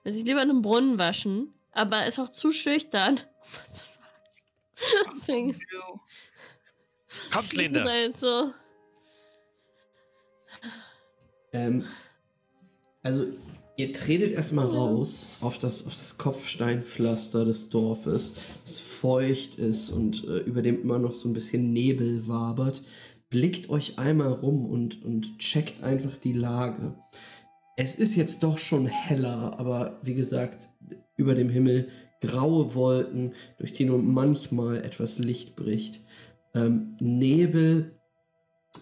Will 0.04 0.14
sich 0.14 0.24
lieber 0.24 0.42
in 0.42 0.50
einem 0.50 0.62
Brunnen 0.62 1.00
waschen, 1.00 1.54
aber 1.72 2.06
ist 2.06 2.20
auch 2.20 2.30
zu 2.30 2.52
schüchtern, 2.52 3.18
um 3.18 3.50
was 3.62 3.74
zu 3.74 3.86
sagen. 3.86 4.06
Deswegen 5.14 5.60
Kommt, 7.34 7.54
Linda. 7.54 7.84
Halt 7.84 8.20
so. 8.20 8.54
Ähm, 11.54 11.88
also, 13.04 13.26
ihr 13.78 13.94
tretet 13.94 14.34
erstmal 14.34 14.66
raus 14.66 15.32
auf 15.42 15.58
das, 15.58 15.86
auf 15.88 15.96
das 15.98 16.18
Kopfsteinpflaster 16.18 17.46
des 17.46 17.70
Dorfes, 17.70 18.36
das 18.64 18.80
feucht 18.80 19.56
ist 19.56 19.90
und 19.92 20.28
äh, 20.28 20.40
über 20.40 20.62
dem 20.62 20.82
immer 20.82 21.00
noch 21.00 21.14
so 21.14 21.30
ein 21.30 21.34
bisschen 21.34 21.74
Nebel 21.74 22.28
wabert 22.28 22.82
blickt 23.36 23.70
euch 23.70 24.00
einmal 24.00 24.32
rum 24.32 24.66
und, 24.66 25.04
und 25.04 25.40
checkt 25.40 25.84
einfach 25.84 26.16
die 26.16 26.32
Lage. 26.32 26.96
Es 27.76 27.96
ist 27.96 28.16
jetzt 28.16 28.44
doch 28.44 28.58
schon 28.58 28.86
heller, 28.86 29.60
aber 29.60 30.00
wie 30.04 30.14
gesagt, 30.14 30.70
über 31.18 31.36
dem 31.36 31.50
Himmel 31.50 31.90
graue 32.22 32.76
Wolken, 32.76 33.34
durch 33.58 33.74
die 33.74 33.84
nur 33.84 33.98
manchmal 33.98 34.78
etwas 34.78 35.20
Licht 35.20 35.58
bricht. 35.58 36.00
Ähm, 36.54 36.96
Nebel 37.02 38.00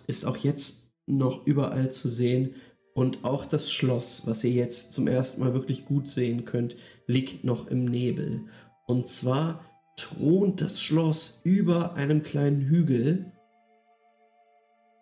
ist 0.06 0.26
auch 0.26 0.38
jetzt 0.38 0.94
noch 1.08 1.48
überall 1.48 1.92
zu 1.92 2.08
sehen 2.08 2.54
und 2.94 3.24
auch 3.24 3.46
das 3.46 3.72
Schloss, 3.72 4.24
was 4.26 4.44
ihr 4.44 4.52
jetzt 4.52 4.94
zum 4.94 5.08
ersten 5.08 5.42
Mal 5.42 5.54
wirklich 5.54 5.86
gut 5.86 6.08
sehen 6.08 6.46
könnt, 6.46 6.76
liegt 7.08 7.44
noch 7.44 7.68
im 7.68 7.86
Nebel. 7.86 8.46
Und 8.86 9.08
zwar 9.08 9.66
thront 9.96 10.62
das 10.62 10.82
Schloss 10.82 11.42
über 11.44 11.96
einem 11.96 12.24
kleinen 12.24 12.62
Hügel 12.62 13.32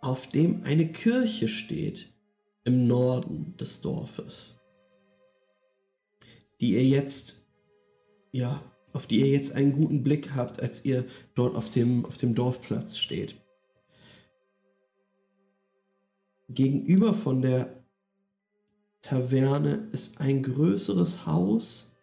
auf 0.01 0.27
dem 0.27 0.63
eine 0.63 0.87
Kirche 0.87 1.47
steht 1.47 2.11
im 2.63 2.87
Norden 2.87 3.55
des 3.57 3.81
Dorfes, 3.81 4.59
die 6.59 6.73
ihr 6.73 6.85
jetzt, 6.85 7.45
ja, 8.31 8.63
auf 8.93 9.05
die 9.05 9.19
ihr 9.19 9.27
jetzt 9.27 9.53
einen 9.53 9.73
guten 9.73 10.01
Blick 10.03 10.35
habt, 10.35 10.59
als 10.59 10.83
ihr 10.85 11.05
dort 11.35 11.55
auf 11.55 11.69
dem, 11.69 12.05
auf 12.05 12.17
dem 12.17 12.35
Dorfplatz 12.35 12.97
steht. 12.97 13.35
Gegenüber 16.49 17.13
von 17.13 17.41
der 17.41 17.80
Taverne 19.01 19.89
ist 19.91 20.21
ein 20.21 20.43
größeres 20.43 21.25
Haus, 21.25 21.97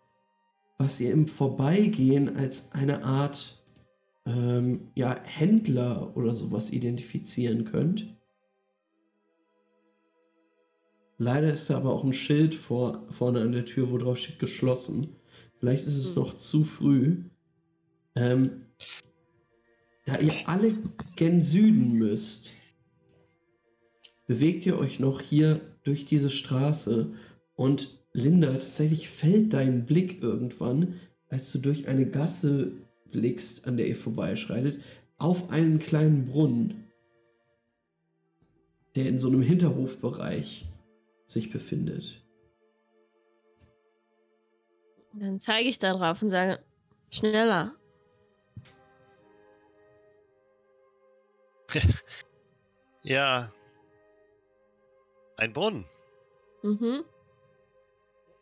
was 0.78 1.00
ihr 1.00 1.12
im 1.12 1.26
Vorbeigehen 1.26 2.36
als 2.36 2.72
eine 2.72 3.04
Art 3.04 3.58
ähm, 4.26 4.90
ja, 4.94 5.20
Händler 5.24 6.16
oder 6.16 6.34
sowas 6.34 6.70
identifizieren 6.70 7.64
könnt. 7.64 8.14
Leider 11.18 11.52
ist 11.52 11.68
da 11.68 11.76
aber 11.76 11.92
auch 11.92 12.04
ein 12.04 12.12
Schild 12.12 12.54
vor, 12.54 13.04
vorne 13.10 13.40
an 13.40 13.52
der 13.52 13.64
Tür, 13.64 13.90
wo 13.90 13.98
drauf 13.98 14.18
steht 14.18 14.38
geschlossen. 14.38 15.16
Vielleicht 15.58 15.84
ist 15.84 15.96
es 15.96 16.08
hm. 16.08 16.14
noch 16.14 16.36
zu 16.36 16.62
früh. 16.64 17.24
Ähm, 18.14 18.66
da 20.06 20.18
ihr 20.18 20.32
alle 20.46 20.76
gen 21.16 21.42
Süden 21.42 21.92
müsst, 21.94 22.54
bewegt 24.26 24.64
ihr 24.64 24.78
euch 24.78 25.00
noch 25.00 25.20
hier 25.20 25.60
durch 25.84 26.04
diese 26.04 26.30
Straße 26.30 27.12
und 27.54 27.90
Linda, 28.12 28.52
tatsächlich 28.52 29.08
fällt 29.08 29.52
dein 29.52 29.84
Blick 29.86 30.22
irgendwann, 30.22 31.00
als 31.28 31.52
du 31.52 31.58
durch 31.58 31.88
eine 31.88 32.06
Gasse 32.06 32.72
blickst, 33.12 33.66
an 33.66 33.76
der 33.76 33.88
ihr 33.88 33.96
vorbeischreitet, 33.96 34.82
auf 35.18 35.50
einen 35.50 35.78
kleinen 35.78 36.24
Brunnen, 36.26 36.84
der 38.96 39.08
in 39.08 39.18
so 39.18 39.28
einem 39.28 39.42
Hinterhofbereich 39.42 40.66
sich 41.26 41.50
befindet. 41.50 42.22
Dann 45.12 45.40
zeige 45.40 45.68
ich 45.68 45.78
da 45.78 45.92
drauf 45.92 46.22
und 46.22 46.30
sage, 46.30 46.60
schneller. 47.10 47.74
ja. 53.02 53.52
Ein 55.38 55.52
Brunnen. 55.52 55.86
Mhm. 56.62 57.04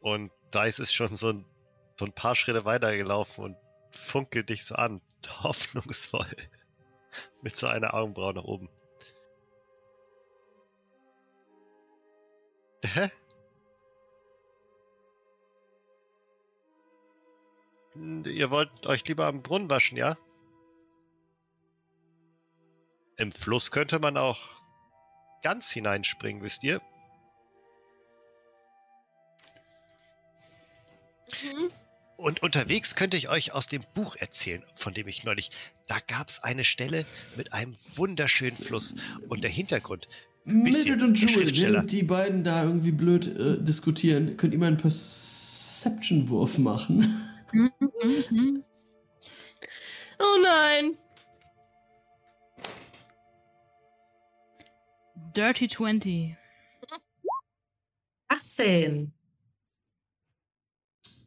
Und 0.01 0.33
da 0.51 0.65
ist 0.65 0.81
es 0.81 0.93
schon 0.93 1.15
so 1.15 1.29
ein, 1.29 1.45
so 1.99 2.07
ein 2.07 2.13
paar 2.13 2.35
Schritte 2.35 2.65
weitergelaufen 2.65 3.45
und 3.45 3.57
funkelt 3.91 4.49
dich 4.49 4.65
so 4.65 4.75
an, 4.77 5.03
hoffnungsvoll. 5.43 6.27
Mit 7.43 7.55
so 7.55 7.67
einer 7.67 7.95
Augenbraue 7.95 8.35
nach 8.35 8.45
oben. 8.45 8.69
Hä? 12.85 13.11
Ihr 18.25 18.51
wollt 18.51 18.87
euch 18.87 19.07
lieber 19.07 19.27
am 19.27 19.43
Brunnen 19.43 19.69
waschen, 19.69 19.97
ja? 19.97 20.17
Im 23.17 23.33
Fluss 23.33 23.71
könnte 23.71 23.99
man 23.99 24.17
auch 24.17 24.66
ganz 25.47 25.71
hineinspringen, 25.71 26.43
wisst 26.43 26.65
ihr? 26.65 26.81
Mhm. 31.41 31.71
Und 32.17 32.43
unterwegs 32.43 32.97
könnte 32.97 33.17
ich 33.17 33.29
euch 33.29 33.53
aus 33.53 33.69
dem 33.69 33.85
Buch 33.95 34.17
erzählen, 34.17 34.65
von 34.75 34.93
dem 34.93 35.07
ich 35.07 35.23
neulich. 35.23 35.53
Da 35.87 35.99
gab 36.09 36.27
es 36.31 36.43
eine 36.43 36.65
Stelle 36.65 37.07
mit 37.37 37.53
einem 37.53 37.77
wunderschönen 37.95 38.57
Fluss. 38.57 38.97
Und 39.29 39.45
der 39.45 39.51
Hintergrund. 39.51 40.09
Mildred 40.45 41.01
und 41.03 41.17
Jewel, 41.21 41.57
während 41.57 41.93
die 41.93 42.03
beiden 42.03 42.43
da 42.43 42.65
irgendwie 42.65 42.91
blöd 42.91 43.29
äh, 43.29 43.63
diskutieren, 43.63 44.37
könnt 44.37 44.53
ihr 44.53 44.59
mal 44.59 44.67
einen 44.67 44.79
Perception-Wurf 44.79 46.59
machen. 46.59 47.23
oh 50.19 50.43
nein! 50.43 50.99
Dirty 55.35 55.69
20. 55.69 56.37
18. 58.29 59.13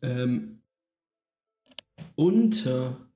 Ähm, 0.02 0.62
unter 2.16 3.10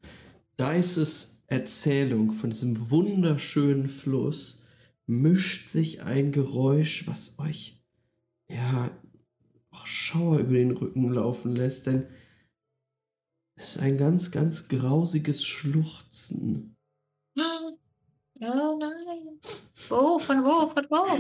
Dices 0.60 1.44
Erzählung 1.48 2.32
von 2.32 2.50
diesem 2.50 2.90
wunderschönen 2.90 3.88
Fluss 3.88 4.66
mischt 5.06 5.68
sich 5.68 6.02
ein 6.04 6.32
Geräusch, 6.32 7.08
was 7.08 7.38
euch 7.40 7.84
ja 8.50 8.90
auch 9.72 9.86
Schauer 9.86 10.40
über 10.40 10.54
den 10.54 10.72
Rücken 10.72 11.12
laufen 11.12 11.56
lässt, 11.56 11.88
denn 11.88 12.08
es 13.56 13.76
ist 13.76 13.82
ein 13.82 13.98
ganz, 13.98 14.32
ganz 14.32 14.68
grausiges 14.68 15.44
Schluchzen. 15.44 16.73
Oh 18.42 18.78
nein. 18.80 19.40
Wo? 19.90 20.20
Von 20.20 20.44
wo? 20.44 20.68
Von 20.68 20.86
wo? 20.90 21.18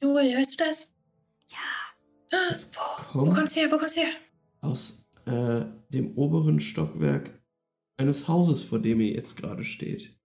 Joel, 0.00 0.36
hörst 0.36 0.52
du 0.52 0.56
das? 0.64 0.92
Ja. 1.48 1.58
Es 2.50 2.70
Wo? 2.74 2.80
Wo 3.12 3.24
kommt 3.24 3.36
kommt's 3.36 3.56
her? 3.56 3.70
Wo 3.70 3.78
kommt's 3.78 3.96
her? 3.96 4.08
aus 4.60 5.06
äh, 5.26 5.64
dem 5.90 6.16
oberen 6.18 6.58
Stockwerk 6.60 7.30
eines 7.96 8.26
Hauses, 8.28 8.62
vor 8.62 8.80
dem 8.80 9.00
ihr 9.00 9.12
jetzt 9.12 9.36
gerade 9.36 9.64
steht. 9.64 10.16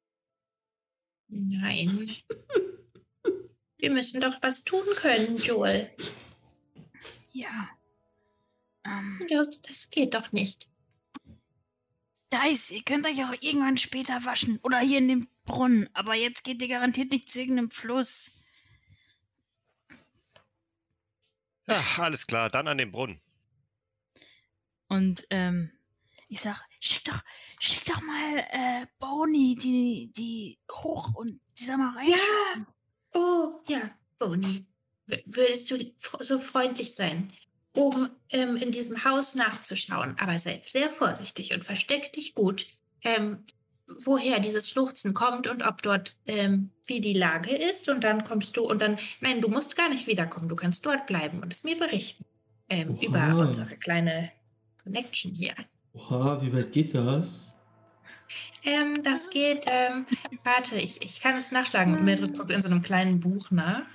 Nein. 1.28 2.10
Wir 3.78 3.92
müssen 3.92 4.22
doch 4.22 4.36
was 4.42 4.64
tun 4.64 4.86
können, 4.96 5.38
Joel. 5.38 5.92
Ja. 7.34 7.70
Ähm, 8.86 9.28
Das, 9.30 9.62
das 9.62 9.90
geht 9.90 10.14
doch 10.16 10.32
nicht. 10.32 10.70
Dice, 12.34 12.72
ihr 12.72 12.84
könnt 12.84 13.06
euch 13.06 13.24
auch 13.24 13.34
irgendwann 13.42 13.78
später 13.78 14.26
waschen. 14.26 14.60
Oder 14.64 14.80
hier 14.80 14.98
in 14.98 15.08
dem 15.08 15.28
Brunnen. 15.46 15.90
Aber 15.94 16.16
jetzt 16.16 16.44
geht 16.44 16.62
ihr 16.62 16.68
garantiert 16.68 17.12
nicht 17.12 17.30
zu 17.30 17.40
irgendeinem 17.40 17.72
Fluss. 17.72 18.40
Ja, 21.68 21.82
alles 21.98 22.28
klar, 22.28 22.50
dann 22.50 22.68
an 22.68 22.78
den 22.78 22.92
Brunnen. 22.92 23.22
Und 24.90 25.26
ähm, 25.30 25.72
ich 26.28 26.42
sag, 26.42 26.60
schick 26.80 27.04
doch, 27.06 27.22
schick 27.60 27.86
doch 27.86 28.02
mal 28.02 28.38
äh, 28.52 28.86
Boni 29.00 29.56
die, 29.56 30.12
die 30.16 30.60
hoch 30.72 31.14
und 31.16 31.40
die 31.58 31.64
soll 31.64 31.78
mal 31.78 31.96
rein. 31.96 32.10
Ja. 32.10 32.66
Oh, 33.14 33.64
ja, 33.68 33.98
Boni. 34.20 34.66
W- 35.06 35.24
Würdest 35.26 35.72
du 35.72 35.94
so 36.20 36.40
freundlich 36.40 36.96
sein, 36.96 37.32
oben 37.76 38.10
ähm, 38.30 38.56
in 38.58 38.72
diesem 38.72 39.04
Haus 39.04 39.36
nachzuschauen? 39.36 40.16
Aber 40.20 40.38
sei 40.40 40.62
sehr 40.66 40.92
vorsichtig 40.92 41.54
und 41.54 41.64
versteck 41.64 42.14
dich 42.14 42.36
gut, 42.36 42.68
ähm, 43.04 43.40
woher 44.06 44.40
dieses 44.40 44.70
Schluchzen 44.70 45.14
kommt 45.14 45.48
und 45.48 45.66
ob 45.66 45.82
dort, 45.82 46.16
ähm, 46.26 46.72
wie 46.86 47.02
die 47.02 47.14
Lage 47.14 47.56
ist. 47.56 47.90
Und 47.90 48.04
dann 48.04 48.24
kommst 48.24 48.58
du 48.58 48.64
und 48.64 48.82
dann, 48.82 48.98
nein, 49.22 49.42
du 49.42 49.48
musst 49.48 49.76
gar 49.76 49.90
nicht 49.90 50.08
wiederkommen. 50.08 50.50
Du 50.50 50.56
kannst 50.56 50.86
dort 50.86 51.06
bleiben 51.08 51.42
und 51.42 51.52
es 51.52 51.64
mir 51.64 51.78
berichten. 51.78 52.26
Ähm, 52.70 52.98
über 53.02 53.36
unsere 53.36 53.76
kleine 53.76 54.32
Connection 54.82 55.34
hier. 55.34 55.54
Oha, 55.94 56.42
wie 56.42 56.54
weit 56.54 56.72
geht 56.72 56.96
das? 56.96 57.54
Ähm, 58.66 59.04
das 59.04 59.30
geht, 59.30 59.66
ähm, 59.68 60.06
warte, 60.44 60.80
ich, 60.80 61.02
ich 61.04 61.20
kann 61.20 61.36
es 61.36 61.52
nachschlagen. 61.52 62.04
Mildred 62.04 62.38
guckt 62.38 62.52
in 62.52 62.62
so 62.62 62.68
einem 62.68 62.82
kleinen 62.82 63.20
Buch 63.20 63.52
nach. 63.52 63.86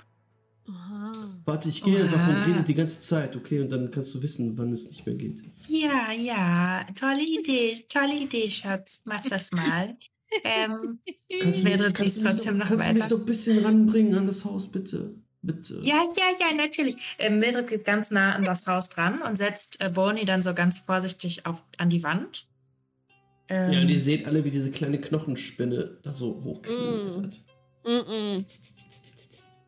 Aha. 0.69 1.11
Warte, 1.45 1.69
ich 1.69 1.83
gehe 1.83 2.01
einfach 2.01 2.27
und 2.27 2.45
rede 2.45 2.63
die 2.63 2.73
ganze 2.75 2.99
Zeit, 2.99 3.35
okay? 3.35 3.59
Und 3.61 3.71
dann 3.71 3.89
kannst 3.91 4.13
du 4.13 4.21
wissen, 4.21 4.57
wann 4.57 4.71
es 4.71 4.87
nicht 4.87 5.05
mehr 5.05 5.15
geht. 5.15 5.41
Ja, 5.67 6.11
ja, 6.11 6.85
tolle 6.95 7.23
Idee, 7.23 7.85
tolle 7.89 8.15
Idee, 8.15 8.49
Schatz. 8.51 9.01
Mach 9.05 9.21
das 9.23 9.51
mal. 9.51 9.97
ähm, 10.43 10.99
Kannst 11.41 11.59
du, 11.59 11.63
Mildred 11.63 11.95
kannst 11.95 12.21
mich 12.21 12.31
trotzdem 12.31 12.57
noch, 12.59 12.69
noch 12.69 12.77
kannst 12.77 12.87
du 12.89 12.93
mich 12.93 13.09
noch 13.09 13.17
ein 13.19 13.25
bisschen 13.25 13.65
ranbringen 13.65 14.15
an 14.15 14.27
das 14.27 14.45
Haus, 14.45 14.71
bitte? 14.71 15.15
Bitte. 15.41 15.79
ja, 15.83 16.03
ja, 16.17 16.25
ja, 16.49 16.53
natürlich. 16.55 17.15
Ähm, 17.17 17.39
Mildred 17.39 17.67
geht 17.67 17.85
ganz 17.85 18.11
nah 18.11 18.33
an 18.35 18.43
das 18.43 18.67
Haus 18.67 18.89
dran 18.89 19.21
und 19.21 19.37
setzt 19.37 19.79
äh, 19.81 19.89
Bonnie 19.89 20.25
dann 20.25 20.41
so 20.43 20.53
ganz 20.53 20.79
vorsichtig 20.79 21.45
auf, 21.45 21.63
an 21.77 21.89
die 21.89 22.03
Wand. 22.03 22.45
Ähm, 23.47 23.71
Ja, 23.71 23.81
und 23.81 23.89
ihr 23.89 23.99
seht 24.01 24.27
alle, 24.27 24.43
wie 24.43 24.51
diese 24.51 24.69
kleine 24.69 24.99
Knochenspinne 25.01 25.97
da 26.03 26.13
so 26.13 26.43
hochknurrt 26.43 27.15
Mm. 27.17 27.23
hat. 27.23 27.39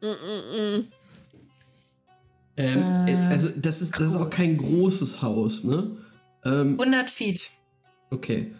Mm-mm. 0.02 0.12
Mm-mm-mm. 0.12 0.86
Ähm, 2.58 3.08
Äh, 3.08 3.16
also, 3.30 3.50
das 3.56 3.82
ist, 3.82 4.00
das 4.00 4.10
ist 4.12 4.16
auch 4.16 4.30
kein 4.30 4.58
großes 4.58 5.22
Haus, 5.22 5.64
ne? 5.64 5.98
Ähm, 6.44 6.80
100 6.80 7.10
Feet. 7.10 7.52
okay. 8.10 8.54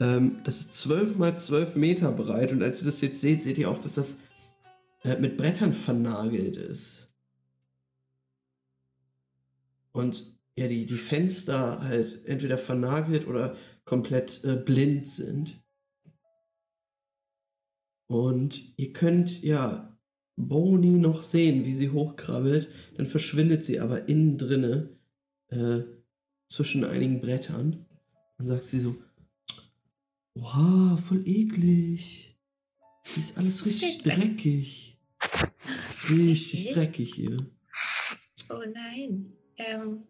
Ähm, 0.00 0.40
das 0.44 0.60
ist 0.60 0.74
12 0.74 1.16
mal 1.16 1.36
12 1.36 1.74
Meter 1.76 2.12
breit 2.12 2.52
und 2.52 2.62
als 2.62 2.80
ihr 2.80 2.86
das 2.86 3.00
jetzt 3.00 3.20
seht, 3.20 3.42
seht 3.42 3.58
ihr 3.58 3.68
auch, 3.68 3.78
dass 3.78 3.94
das 3.94 4.20
äh, 5.02 5.16
mit 5.18 5.36
Brettern 5.36 5.72
vernagelt 5.72 6.56
ist. 6.56 7.08
Und 9.92 10.38
ja, 10.56 10.68
die, 10.68 10.86
die 10.86 10.96
Fenster 10.96 11.80
halt 11.82 12.24
entweder 12.26 12.58
vernagelt 12.58 13.26
oder 13.26 13.56
komplett 13.84 14.44
äh, 14.44 14.56
blind 14.56 15.08
sind. 15.08 15.62
Und 18.06 18.78
ihr 18.78 18.92
könnt 18.92 19.42
ja 19.42 19.97
Boni 20.38 20.90
noch 20.98 21.22
sehen, 21.24 21.64
wie 21.64 21.74
sie 21.74 21.90
hochkrabbelt. 21.90 22.68
Dann 22.96 23.06
verschwindet 23.06 23.64
sie 23.64 23.80
aber 23.80 24.08
innen 24.08 24.38
drinne 24.38 24.90
äh, 25.48 25.80
zwischen 26.48 26.84
einigen 26.84 27.20
Brettern. 27.20 27.86
Dann 28.38 28.46
sagt 28.46 28.64
sie 28.64 28.78
so: 28.78 28.96
Oha, 30.34 30.96
voll 30.96 31.26
eklig. 31.26 32.36
Hier 33.04 33.22
ist 33.22 33.36
alles 33.38 33.66
richtig 33.66 34.02
dreckig. 34.02 34.98
richtig 36.10 36.72
Dreckig? 36.72 37.14
hier. 37.14 37.46
Oh 38.50 38.62
nein. 38.72 39.32
Ähm, 39.56 40.04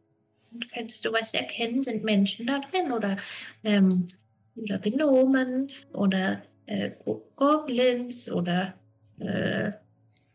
könntest 0.74 1.04
du 1.04 1.12
was 1.12 1.32
erkennen? 1.32 1.82
Sind 1.82 2.04
Menschen 2.04 2.46
da 2.46 2.60
drin 2.60 2.92
oder, 2.92 3.16
ähm, 3.64 4.06
oder 4.56 4.78
Gnomen 4.78 5.70
oder 5.92 6.42
äh, 6.66 6.90
Go- 7.04 7.32
Goblins 7.36 8.30
oder 8.30 8.74
äh, 9.20 9.70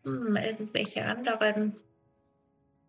hm, 0.03 0.35
irgendwelche 0.35 1.05
anderen? 1.05 1.73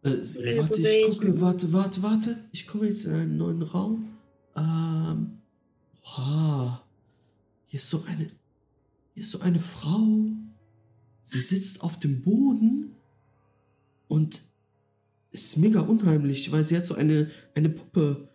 Äh, 0.02 0.10
warte, 0.58 0.88
ich 0.88 1.18
gucke, 1.18 1.40
warte, 1.40 1.72
warte, 1.72 2.02
warte. 2.02 2.44
Ich 2.52 2.66
komme 2.66 2.88
jetzt 2.88 3.04
in 3.04 3.14
einen 3.14 3.36
neuen 3.36 3.62
Raum. 3.62 4.18
Ähm. 4.56 5.38
Oha. 6.02 6.84
Hier 7.66 7.78
ist 7.78 7.88
so 7.88 8.04
eine. 8.06 8.30
Hier 9.14 9.22
ist 9.22 9.30
so 9.30 9.40
eine 9.40 9.58
Frau. 9.58 10.28
Sie 11.22 11.40
sitzt 11.40 11.80
auf 11.80 11.98
dem 11.98 12.20
Boden 12.20 12.94
und 14.08 14.42
ist 15.30 15.56
mega 15.56 15.80
unheimlich, 15.80 16.52
weil 16.52 16.64
sie 16.64 16.76
hat 16.76 16.84
so 16.84 16.94
eine, 16.94 17.30
eine 17.54 17.70
Puppe. 17.70 18.28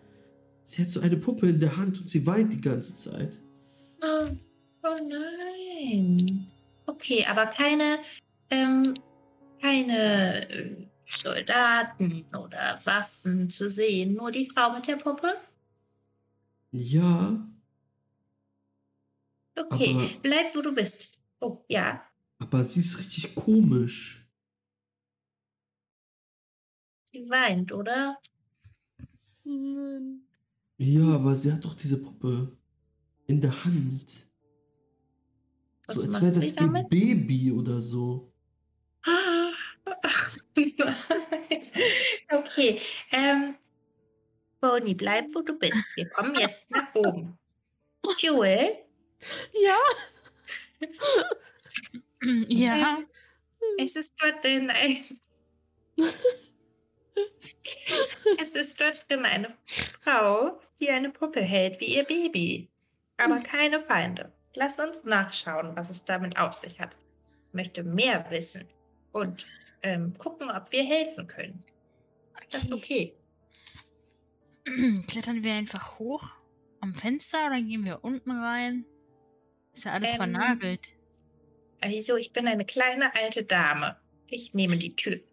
Sie 0.64 0.82
hat 0.82 0.90
so 0.90 1.00
eine 1.00 1.18
Puppe 1.18 1.48
in 1.48 1.60
der 1.60 1.78
Hand 1.78 2.00
und 2.02 2.10
sie 2.10 2.26
weint 2.26 2.52
die 2.52 2.62
ganze 2.62 2.96
Zeit. 2.96 3.40
Oh, 4.02 4.26
oh 4.84 4.98
nein. 5.08 6.48
Okay, 6.86 7.26
aber 7.30 7.46
keine, 7.46 8.00
ähm, 8.50 8.94
keine 9.62 10.50
äh, 10.50 10.88
Soldaten 11.06 12.26
oder 12.38 12.80
Waffen 12.86 13.50
zu 13.50 13.70
sehen. 13.70 14.14
Nur 14.14 14.32
die 14.32 14.50
Frau 14.50 14.72
mit 14.74 14.88
der 14.88 14.96
Puppe? 14.98 15.28
Ja, 16.72 17.46
Okay, 19.56 19.94
Aber- 19.96 20.20
bleib 20.22 20.56
wo 20.56 20.62
du 20.62 20.74
bist. 20.74 21.20
Oh, 21.42 21.66
ja. 21.68 22.02
aber 22.38 22.64
sie 22.64 22.80
ist 22.80 22.98
richtig 22.98 23.36
komisch. 23.36 24.26
Sie 27.12 27.30
weint, 27.30 27.72
oder? 27.74 28.18
Nein. 29.44 30.22
Ja, 30.78 31.16
aber 31.16 31.36
sie 31.36 31.52
hat 31.52 31.66
doch 31.66 31.74
diese 31.74 31.98
Puppe 32.02 32.56
in 33.28 33.42
der 33.42 33.66
Hand. 33.66 34.28
Was 35.88 35.98
so 35.98 36.08
als 36.08 36.22
wäre 36.22 36.32
das 36.34 36.54
ihr? 36.56 36.88
Baby 36.90 37.52
oder 37.52 37.82
so. 37.82 38.29
okay, 42.32 42.82
ähm, 43.12 43.56
Bonnie, 44.60 44.94
bleib 44.94 45.26
wo 45.34 45.42
du 45.42 45.58
bist. 45.58 45.96
Wir 45.96 46.10
kommen 46.10 46.36
jetzt 46.36 46.70
nach 46.72 46.94
oben. 46.96 47.38
Joel, 48.18 48.78
Ja. 49.54 49.78
Ja. 52.48 53.00
es 53.78 53.96
ist 53.96 54.14
dort 54.22 54.44
drin 54.44 54.70
ein. 54.70 55.04
es 58.40 58.54
ist 58.54 58.82
dort 58.82 59.10
drin 59.10 59.26
eine 59.26 59.56
Frau, 60.04 60.60
die 60.80 60.90
eine 60.90 61.10
Puppe 61.10 61.42
hält 61.42 61.80
wie 61.80 61.96
ihr 61.96 62.04
Baby. 62.04 62.70
Aber 63.18 63.40
keine 63.40 63.80
Feinde. 63.80 64.34
Lass 64.54 64.80
uns 64.80 65.04
nachschauen, 65.04 65.76
was 65.76 65.90
es 65.90 66.06
damit 66.06 66.38
auf 66.38 66.54
sich 66.54 66.80
hat. 66.80 66.96
Ich 67.46 67.54
möchte 67.54 67.84
mehr 67.84 68.26
wissen 68.30 68.68
und 69.12 69.46
ähm, 69.82 70.14
gucken, 70.18 70.50
ob 70.50 70.72
wir 70.72 70.84
helfen 70.84 71.28
können. 71.28 71.64
Ist 72.38 72.54
das 72.54 72.72
okay? 72.72 73.14
Klettern 75.08 75.44
wir 75.44 75.54
einfach 75.54 76.00
hoch 76.00 76.30
am 76.82 76.94
Fenster 76.94 77.48
oder 77.48 77.62
gehen 77.62 77.86
wir 77.86 78.04
unten 78.04 78.32
rein? 78.32 78.86
Ist 79.74 79.86
ja 79.86 79.94
alles 79.94 80.12
Ähm, 80.12 80.18
vernagelt. 80.18 80.96
Also, 81.82 82.18
ich 82.18 82.32
bin 82.32 82.48
eine 82.48 82.66
kleine 82.66 83.16
alte 83.16 83.44
Dame. 83.44 83.98
Ich 84.28 84.54
nehme 84.54 84.78
die 84.78 84.96
Tür. 84.96 85.20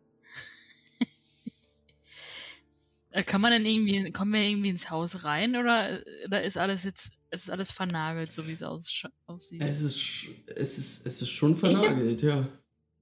Äh, 3.10 3.22
Kann 3.22 3.40
man 3.40 3.50
denn 3.50 3.64
irgendwie, 3.64 4.10
kommen 4.10 4.34
wir 4.34 4.42
irgendwie 4.42 4.68
ins 4.68 4.90
Haus 4.90 5.24
rein 5.24 5.56
oder, 5.56 6.02
oder 6.26 6.42
ist 6.42 6.58
alles 6.58 6.84
jetzt, 6.84 7.18
ist 7.30 7.50
alles 7.50 7.70
vernagelt, 7.70 8.30
so 8.30 8.46
wie 8.46 8.52
es 8.52 8.62
aussieht? 8.62 9.62
Es 9.62 9.80
ist, 9.80 10.26
es 10.54 10.76
ist, 10.76 11.06
es 11.06 11.22
ist 11.22 11.30
schon 11.30 11.56
vernagelt, 11.56 12.20
ja. 12.20 12.46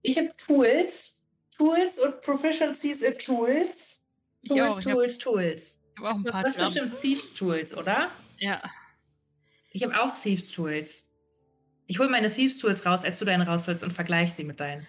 Ich 0.05 0.19
habe 0.19 0.29
Tools. 0.37 1.23
Tools 1.57 1.99
und 1.99 2.21
Proficiencies 2.21 3.03
in 3.03 3.19
Tools. 3.19 4.05
Ich 4.43 4.51
Tools, 4.51 4.61
auch, 4.61 4.79
ich 4.81 4.87
habe 4.87 4.95
Tools, 4.97 5.19
Tools. 5.19 5.79
hab 5.99 6.05
auch 6.05 6.17
ein 6.17 6.25
Du 6.25 6.31
paar 6.31 6.43
hast 6.45 6.59
Lampen. 6.59 6.75
bestimmt 6.75 7.01
Thieves 7.01 7.35
Tools, 7.35 7.75
oder? 7.77 8.11
Ja. 8.39 8.63
Ich 9.71 9.83
habe 9.83 9.99
auch 10.01 10.13
Thieves 10.15 10.51
Tools. 10.51 11.11
Ich 11.87 11.99
hole 11.99 12.09
meine 12.11 12.31
Thieves 12.31 12.59
Tools 12.59 12.85
raus, 12.85 13.05
als 13.05 13.19
du 13.19 13.25
deine 13.25 13.47
rausholst 13.47 13.83
und 13.83 13.93
vergleiche 13.93 14.33
sie 14.33 14.45
mit 14.45 14.61
deinen. 14.61 14.87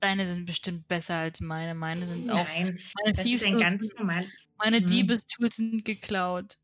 Deine 0.00 0.26
sind 0.26 0.46
bestimmt 0.46 0.88
besser 0.88 1.16
als 1.16 1.40
meine. 1.40 1.74
Meine 1.74 2.06
sind 2.06 2.30
auch. 2.30 2.46
Nein, 2.48 2.78
Meine 3.02 3.12
das 3.14 3.24
Thieves 3.24 3.42
ist 3.42 3.46
ein 3.48 3.52
Tools 3.52 3.70
ganz 3.70 3.86
sind, 3.88 3.98
normales. 3.98 4.32
meine 4.56 4.80
Mhm. 4.80 4.86
Diebestools 4.86 5.56
sind 5.56 5.84
geklaut. 5.84 6.58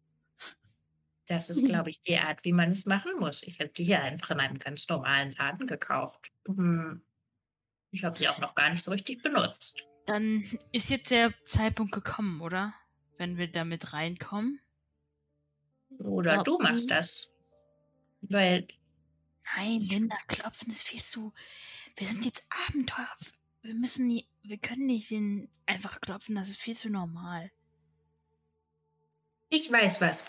Das 1.26 1.50
ist, 1.50 1.64
glaube 1.66 1.90
ich, 1.90 2.00
die 2.00 2.16
Art, 2.16 2.44
wie 2.44 2.52
man 2.54 2.70
es 2.70 2.86
machen 2.86 3.12
muss. 3.20 3.42
Ich 3.42 3.60
habe 3.60 3.70
die 3.70 3.84
hier 3.84 4.00
einfach 4.02 4.30
in 4.30 4.40
einem 4.40 4.58
ganz 4.58 4.88
normalen 4.88 5.32
Laden 5.32 5.66
gekauft. 5.66 6.30
Hm. 6.46 7.02
Ich 7.90 8.04
habe 8.04 8.16
sie 8.16 8.28
auch 8.28 8.38
noch 8.38 8.54
gar 8.54 8.70
nicht 8.70 8.82
so 8.82 8.90
richtig 8.90 9.22
benutzt. 9.22 9.82
Dann 10.06 10.44
ist 10.72 10.90
jetzt 10.90 11.10
der 11.10 11.32
Zeitpunkt 11.46 11.92
gekommen, 11.92 12.40
oder? 12.40 12.74
Wenn 13.16 13.36
wir 13.36 13.50
damit 13.50 13.92
reinkommen. 13.92 14.60
Oder 15.98 16.36
Ja, 16.36 16.42
du 16.42 16.58
machst 16.58 16.90
das. 16.90 17.28
Weil 18.20 18.68
Nein, 19.56 19.80
Linda, 19.80 20.16
klopfen 20.26 20.70
ist 20.70 20.82
viel 20.82 21.02
zu. 21.02 21.32
Wir 21.96 22.06
sind 22.06 22.24
jetzt 22.24 22.46
Abenteurer. 22.68 23.08
Wir 23.62 23.74
müssen 23.74 24.06
nie, 24.06 24.28
wir 24.42 24.58
können 24.58 24.86
nicht 24.86 25.10
den 25.10 25.50
einfach 25.66 26.00
klopfen, 26.00 26.34
das 26.34 26.48
ist 26.48 26.60
viel 26.60 26.76
zu 26.76 26.90
normal. 26.90 27.50
Ich 29.48 29.70
weiß 29.70 30.00
was. 30.00 30.24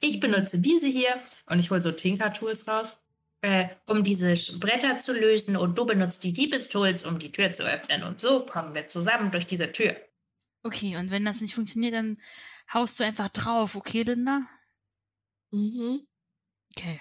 Ich 0.00 0.20
benutze 0.20 0.58
diese 0.60 0.88
hier 0.88 1.22
und 1.46 1.58
ich 1.58 1.70
hole 1.70 1.82
so 1.82 1.92
Tinker-Tools 1.92 2.68
raus. 2.68 2.98
Äh, 3.42 3.68
um 3.86 4.02
diese 4.02 4.34
Bretter 4.58 4.98
zu 4.98 5.12
lösen 5.12 5.56
und 5.56 5.78
du 5.78 5.86
benutzt 5.86 6.24
die 6.24 6.32
Diebestools, 6.32 7.04
um 7.04 7.18
die 7.18 7.30
Tür 7.32 7.52
zu 7.52 7.62
öffnen. 7.64 8.02
Und 8.02 8.20
so 8.20 8.44
kommen 8.46 8.74
wir 8.74 8.86
zusammen 8.88 9.30
durch 9.30 9.46
diese 9.46 9.70
Tür. 9.72 9.96
Okay, 10.62 10.96
und 10.96 11.10
wenn 11.10 11.24
das 11.24 11.40
nicht 11.40 11.54
funktioniert, 11.54 11.94
dann 11.94 12.18
haust 12.74 12.98
du 12.98 13.04
einfach 13.04 13.28
drauf, 13.28 13.76
okay, 13.76 14.02
Linda? 14.02 14.42
Mhm. 15.52 16.00
Okay. 16.76 17.00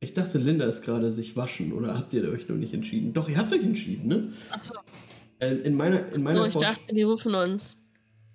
Ich 0.00 0.12
dachte, 0.12 0.38
Linda 0.38 0.66
ist 0.66 0.82
gerade 0.82 1.10
sich 1.10 1.36
waschen 1.36 1.72
oder 1.72 1.94
habt 1.96 2.12
ihr 2.12 2.28
euch 2.30 2.48
noch 2.48 2.56
nicht 2.56 2.74
entschieden? 2.74 3.12
Doch, 3.12 3.28
ihr 3.28 3.38
habt 3.38 3.52
euch 3.52 3.62
entschieden, 3.62 4.06
ne? 4.08 4.32
Achso. 4.50 4.74
Ähm, 5.40 5.62
in 5.62 5.74
meiner, 5.74 6.12
in 6.12 6.22
meiner 6.22 6.42
Oh, 6.42 6.46
ich 6.46 6.52
Vorst- 6.52 6.66
dachte, 6.66 6.94
die 6.94 7.02
rufen 7.02 7.34
uns. 7.34 7.76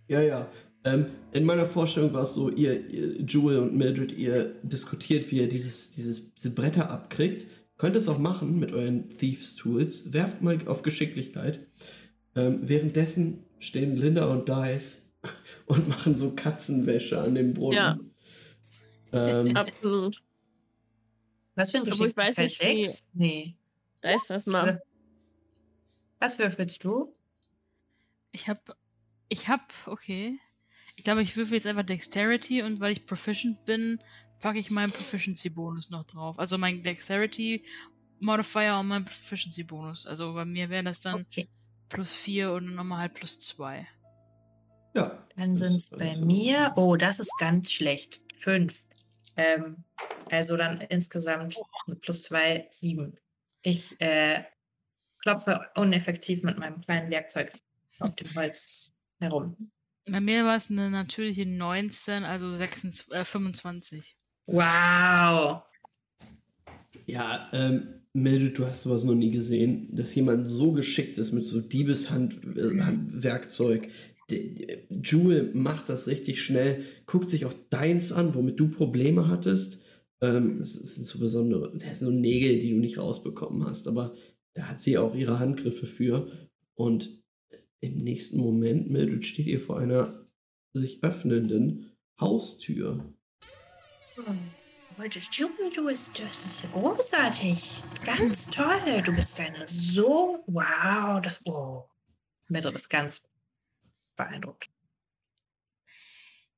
Ja, 0.08 0.22
ja. 0.22 0.50
Ähm, 0.90 1.08
in 1.32 1.46
meiner 1.46 1.66
Vorstellung 1.66 2.14
war 2.14 2.24
es 2.24 2.34
so, 2.34 2.50
ihr, 2.50 2.90
ihr, 2.90 3.22
Jewel 3.22 3.60
und 3.60 3.76
Mildred, 3.76 4.12
ihr 4.12 4.56
diskutiert, 4.64 5.30
wie 5.32 5.38
ihr 5.38 5.50
dieses, 5.50 5.92
dieses, 5.92 6.34
diese 6.34 6.52
Bretter 6.52 6.90
abkriegt. 6.90 7.46
Könnt 7.78 7.96
es 7.96 8.08
auch 8.08 8.18
machen 8.18 8.60
mit 8.60 8.72
euren 8.74 9.10
Thieves 9.10 9.56
Tools. 9.56 10.12
Werft 10.12 10.42
mal 10.42 10.58
auf 10.68 10.82
Geschicklichkeit. 10.82 11.68
Ähm, 12.36 12.68
währenddessen 12.68 13.46
stehen 13.60 13.96
Linda 13.96 14.26
und 14.26 14.50
Dice 14.50 15.14
und 15.68 15.88
machen 15.88 16.16
so 16.16 16.36
Katzenwäsche 16.36 17.20
an 17.20 17.36
dem 17.36 17.54
Brunnen. 17.54 17.76
Ja. 17.76 17.98
Ähm, 19.14 19.56
Absolut. 19.56 20.22
Was 21.56 21.72
für 21.72 21.78
ein 21.78 21.92
Aber 21.92 22.06
ich 22.08 22.18
weiß 22.18 22.38
nicht, 22.38 22.62
wie-? 22.62 22.90
Nee. 23.14 23.56
Da 24.02 24.12
ist 24.12 24.30
das 24.30 24.46
mal. 24.48 24.82
Was 26.20 26.40
würfelst 26.40 26.84
du? 26.84 27.14
Ich 28.32 28.50
hab. 28.50 28.78
Ich 29.30 29.48
hab, 29.48 29.72
okay. 29.86 30.40
Ich 31.00 31.06
glaube, 31.06 31.22
ich 31.22 31.38
würfel 31.38 31.54
jetzt 31.54 31.66
einfach 31.66 31.86
Dexterity 31.86 32.62
und 32.62 32.82
weil 32.82 32.92
ich 32.92 33.06
proficient 33.06 33.64
bin, 33.64 34.04
packe 34.42 34.60
ich 34.60 34.70
meinen 34.70 34.92
Proficiency-Bonus 34.92 35.92
noch 35.92 36.04
drauf. 36.04 36.38
Also 36.38 36.58
mein 36.58 36.84
Dexterity 36.84 37.64
Modifier 38.20 38.76
und 38.78 38.88
mein 38.90 39.06
Proficiency-Bonus. 39.06 40.08
Also 40.08 40.34
bei 40.34 40.44
mir 40.44 40.70
wäre 40.70 40.84
das 40.84 41.00
dann 41.00 41.22
Okay. 41.22 41.48
plus 41.88 42.14
4 42.14 42.52
und 42.52 42.76
nochmal 42.76 43.00
halt 43.00 43.14
plus 43.14 43.40
2. 43.40 43.88
ja. 44.94 45.26
Dann 45.38 45.56
sind 45.58 45.76
es 45.76 45.90
bei 45.90 46.10
also- 46.10 46.26
mir. 46.26 46.74
Oh, 46.76 46.98
das 46.98 47.22
ist 47.22 47.32
ganz 47.40 47.72
schlecht. 47.72 48.20
Fünf. 48.36 48.86
Ähm, 49.38 49.86
also 50.30 50.58
dann 50.58 50.82
insgesamt 50.82 51.56
mit 51.88 52.02
plus 52.02 52.24
zwei, 52.24 52.68
sieben. 52.72 53.18
Ich 53.62 53.96
äh, 54.02 54.44
klopfe 55.20 55.62
uneffektiv 55.76 56.44
mit 56.44 56.58
meinem 56.58 56.82
kleinen 56.82 57.10
Werkzeug 57.10 57.54
auf 58.02 58.18
dem 58.18 58.36
Holz 58.36 58.94
herum. 59.22 59.72
Bei 60.12 60.22
mir 60.22 60.46
war 60.46 60.56
es 60.56 60.72
eine 60.72 60.90
natürliche 60.90 61.46
19, 61.46 62.24
also 62.24 62.50
26, 62.50 63.14
äh, 63.14 63.26
25. 63.26 64.16
Wow. 64.48 65.62
Ja, 67.06 67.50
ähm, 67.54 68.00
Mildred, 68.14 68.58
du 68.58 68.66
hast 68.66 68.84
sowas 68.84 69.04
noch 69.04 69.16
nie 69.16 69.32
gesehen, 69.32 69.90
dass 69.92 70.16
jemand 70.16 70.50
so 70.50 70.72
geschickt 70.72 71.18
ist 71.18 71.32
mit 71.32 71.46
so 71.46 71.62
Diebeshandwerkzeug. 71.62 73.90
Jewel 74.30 75.52
macht 75.54 75.90
das 75.90 76.08
richtig 76.08 76.42
schnell, 76.42 76.84
guckt 77.06 77.30
sich 77.30 77.46
auch 77.46 77.54
deins 77.70 78.12
an, 78.12 78.36
womit 78.36 78.60
du 78.60 78.70
Probleme 78.70 79.28
hattest. 79.28 79.82
Ähm, 80.22 80.62
es 80.62 80.74
sind 80.74 81.06
so 81.06 81.20
besondere, 81.20 81.72
das 81.78 82.00
sind 82.00 82.08
so 82.08 82.14
Nägel, 82.14 82.60
die 82.60 82.72
du 82.72 82.78
nicht 82.78 82.98
rausbekommen 82.98 83.66
hast, 83.66 83.88
aber 83.88 84.16
da 84.54 84.64
hat 84.64 84.82
sie 84.82 84.98
auch 84.98 85.16
ihre 85.16 85.40
Handgriffe 85.40 85.86
für. 85.86 86.32
Und 86.76 87.19
im 87.82 88.04
nächsten 88.04 88.38
Moment, 88.38 88.90
Mildred, 88.90 89.26
steht 89.26 89.48
ihr 89.48 89.60
vor 89.60 89.80
einer 89.80 90.26
sich 90.74 91.04
öffnenden 91.04 91.98
Haustür. 92.20 93.14
Heute 94.98 95.20
Jubel, 95.32 95.72
du 95.74 95.86
bist, 95.86 96.20
das 96.20 96.46
ist 96.46 96.64
ja 96.64 96.70
großartig. 96.70 97.84
Ganz 98.04 98.48
toll. 98.48 99.02
Du 99.06 99.14
bist 99.14 99.40
eine 99.40 99.66
so, 99.66 100.44
wow, 100.48 101.22
das, 101.22 101.46
oh. 101.46 101.90
Mildred 102.50 102.76
ist 102.76 102.90
ganz 102.90 103.26
beeindruckt. 104.18 104.70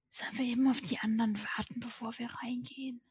Sollen 0.10 0.38
wir 0.38 0.45
eben 0.45 0.68
auf 0.68 0.81
die 0.81 0.98
anderen 0.98 1.35
warten, 1.35 1.80
bevor 1.80 2.18
wir 2.18 2.30
reingehen? 2.43 3.02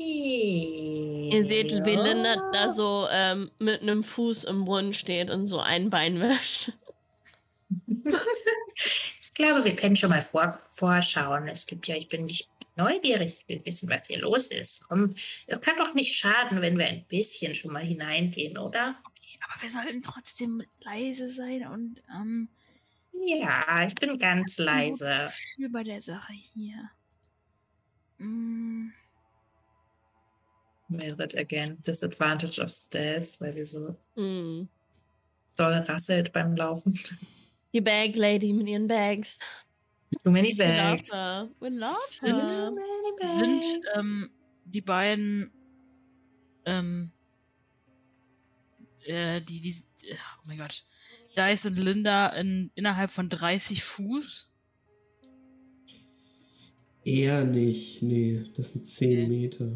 Ihr 0.00 1.44
seht, 1.44 1.72
wie 1.72 1.96
Linda 1.96 2.50
da 2.52 2.68
so 2.68 3.08
ähm, 3.10 3.50
mit 3.58 3.82
einem 3.82 4.04
Fuß 4.04 4.44
im 4.44 4.64
Brunnen 4.64 4.92
steht 4.92 5.30
und 5.30 5.46
so 5.46 5.58
ein 5.60 5.90
Bein 5.90 6.20
wäscht. 6.20 6.72
Ich 9.20 9.34
glaube, 9.44 9.64
wir 9.64 9.76
können 9.76 9.94
schon 9.94 10.10
mal 10.10 10.20
vor, 10.20 10.58
vorschauen. 10.68 11.46
Es 11.46 11.64
gibt 11.64 11.86
ja, 11.86 11.94
ich 11.94 12.08
bin 12.08 12.24
nicht 12.24 12.48
neugierig, 12.74 13.34
ich 13.40 13.48
will 13.48 13.64
wissen, 13.64 13.88
was 13.88 14.08
hier 14.08 14.18
los 14.18 14.48
ist. 14.48 14.88
Komm, 14.88 15.14
es 15.46 15.60
kann 15.60 15.76
doch 15.76 15.94
nicht 15.94 16.12
schaden, 16.12 16.60
wenn 16.60 16.76
wir 16.76 16.86
ein 16.86 17.04
bisschen 17.04 17.54
schon 17.54 17.72
mal 17.72 17.84
hineingehen, 17.84 18.58
oder? 18.58 18.96
Okay, 19.04 19.38
aber 19.46 19.62
wir 19.62 19.70
sollten 19.70 20.02
trotzdem 20.02 20.64
leise 20.82 21.28
sein 21.28 21.68
und 21.68 22.02
ähm, 22.16 22.48
Ja, 23.12 23.86
ich 23.86 23.94
bin 23.94 24.18
ganz 24.18 24.58
leise. 24.58 25.28
Gefühl 25.56 25.68
bei 25.70 25.84
der 25.84 26.00
Sache 26.00 26.32
hier. 26.32 26.90
Mm, 28.18 28.90
Mildred 30.88 31.36
again. 31.36 31.78
Disadvantage 31.86 32.58
of 32.60 32.70
Stealth, 32.70 33.40
weil 33.40 33.52
sie 33.52 33.64
so 33.64 33.96
Hm. 34.16 34.68
doll 35.56 35.74
rasselt 35.74 36.32
beim 36.32 36.56
Laufen. 36.56 36.92
Die 37.74 37.80
Bag 37.82 38.16
Lady 38.16 38.52
mit 38.52 38.68
ihren 38.68 38.86
Bags. 38.88 39.38
Too 40.24 40.30
many 40.30 40.56
We 40.56 40.64
love 40.64 40.96
bags. 40.96 41.12
her. 41.12 41.48
We 41.60 41.68
love 41.68 41.94
Sind- 42.00 42.36
her. 43.20 43.28
sind 43.28 43.84
ähm, 43.98 44.30
die 44.64 44.80
beiden 44.80 45.52
ähm, 46.64 47.12
äh, 49.04 49.40
die, 49.42 49.60
die 49.60 49.74
oh 50.12 50.46
mein 50.46 50.56
Gott 50.58 50.84
Dice 51.36 51.66
und 51.66 51.76
Linda 51.78 52.28
in, 52.28 52.70
innerhalb 52.74 53.10
von 53.10 53.28
30 53.28 53.82
Fuß 53.84 54.48
Eher 57.04 57.44
nicht, 57.44 58.02
nee, 58.02 58.44
das 58.56 58.72
sind 58.72 58.86
10 58.86 59.28
Meter. 59.28 59.70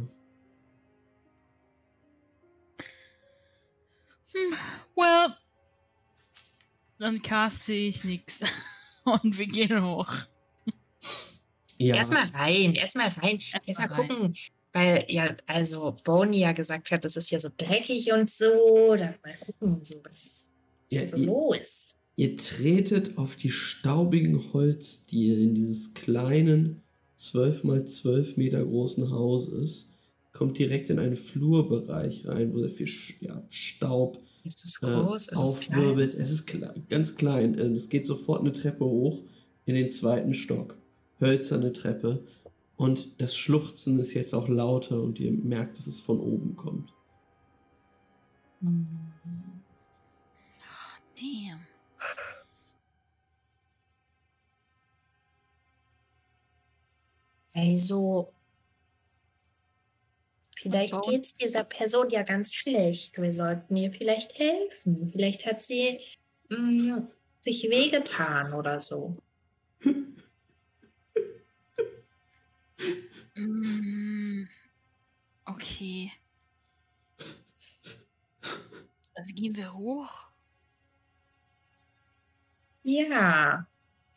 Well 4.97 5.35
dann 6.99 7.21
caste 7.23 7.73
ich 7.73 8.05
nix 8.05 8.43
und 9.05 9.37
wir 9.39 9.47
gehen 9.47 9.85
hoch 9.85 10.13
Ja, 11.79 11.97
Erstmal 11.97 12.27
rein, 12.29 12.75
erstmal 12.75 13.09
rein, 13.09 13.41
erstmal 13.67 13.89
rein. 13.89 14.09
gucken. 14.09 14.35
Weil 14.73 15.05
ja, 15.09 15.35
also 15.47 15.95
Boney 16.05 16.39
ja 16.39 16.53
gesagt 16.53 16.91
hat, 16.93 17.05
das 17.05 17.17
ist 17.17 17.31
ja 17.33 17.39
so 17.41 17.49
dreckig 17.57 18.11
und 18.13 18.31
so. 18.31 18.95
Dann 18.97 19.17
mal 19.25 19.35
gucken, 19.39 19.85
so 19.85 19.97
was 20.05 20.15
ist 20.15 20.53
Ja, 20.93 21.01
denn 21.01 21.09
so 21.09 21.17
ihr- 21.19 21.27
los. 21.27 21.95
Ihr 22.17 22.37
tretet 22.37 23.19
auf 23.19 23.37
die 23.37 23.51
staubigen 23.51 24.53
Holzdielen 24.53 25.55
dieses 25.57 25.93
kleinen, 25.95 26.83
12 27.17 27.65
mal 27.65 27.85
12 27.85 28.37
Meter 28.37 28.65
großen 28.65 29.11
Hauses. 29.11 29.92
Kommt 30.43 30.59
direkt 30.59 30.91
in 30.91 30.99
einen 30.99 31.15
Flurbereich 31.15 32.27
rein, 32.27 32.53
wo 32.53 32.59
sehr 32.59 32.69
viel 32.69 32.89
ja, 33.21 33.45
Staub 33.49 34.21
ist 34.43 34.65
es 34.65 34.83
äh, 34.83 34.93
groß? 34.93 35.29
Ist 35.29 35.37
aufwirbelt. 35.37 36.15
Es 36.15 36.33
ist 36.33 36.47
klein, 36.49 36.85
ganz 36.89 37.15
klein. 37.15 37.57
Äh, 37.57 37.67
es 37.67 37.89
geht 37.89 38.07
sofort 38.07 38.41
eine 38.41 38.51
Treppe 38.53 38.85
hoch 38.85 39.23
in 39.67 39.77
den 39.77 39.89
zweiten 39.89 40.35
Stock. 40.35 40.77
Hölzerne 41.21 41.73
Treppe. 41.73 42.25
Und 42.75 43.21
das 43.21 43.37
Schluchzen 43.37 44.01
ist 44.01 44.15
jetzt 44.15 44.35
auch 44.35 44.49
lauter 44.49 45.01
und 45.01 45.21
ihr 45.21 45.31
merkt, 45.31 45.79
dass 45.79 45.87
es 45.87 46.01
von 46.01 46.19
oben 46.19 46.57
kommt. 46.57 46.93
Mhm. 48.61 49.13
Damn. 51.15 51.61
Also, 57.55 58.33
vielleicht 60.63 61.01
geht 61.03 61.25
es 61.25 61.33
dieser 61.35 61.65
Person 61.65 62.09
ja 62.11 62.23
ganz 62.23 62.55
schlecht. 62.55 63.21
Wir 63.21 63.33
sollten 63.33 63.77
ihr 63.77 63.91
vielleicht 63.93 64.39
helfen. 64.39 65.07
Vielleicht 65.07 65.47
hat 65.47 65.61
sie 65.61 66.01
mm, 66.49 66.99
sich 67.41 67.69
wehgetan 67.69 68.53
oder 68.55 68.81
so. 68.81 69.17
Mm, 73.35 74.45
Okay. 75.45 76.13
Also 79.15 79.35
gehen 79.35 79.57
wir 79.57 79.75
hoch. 79.75 80.29
Ja. 82.83 83.67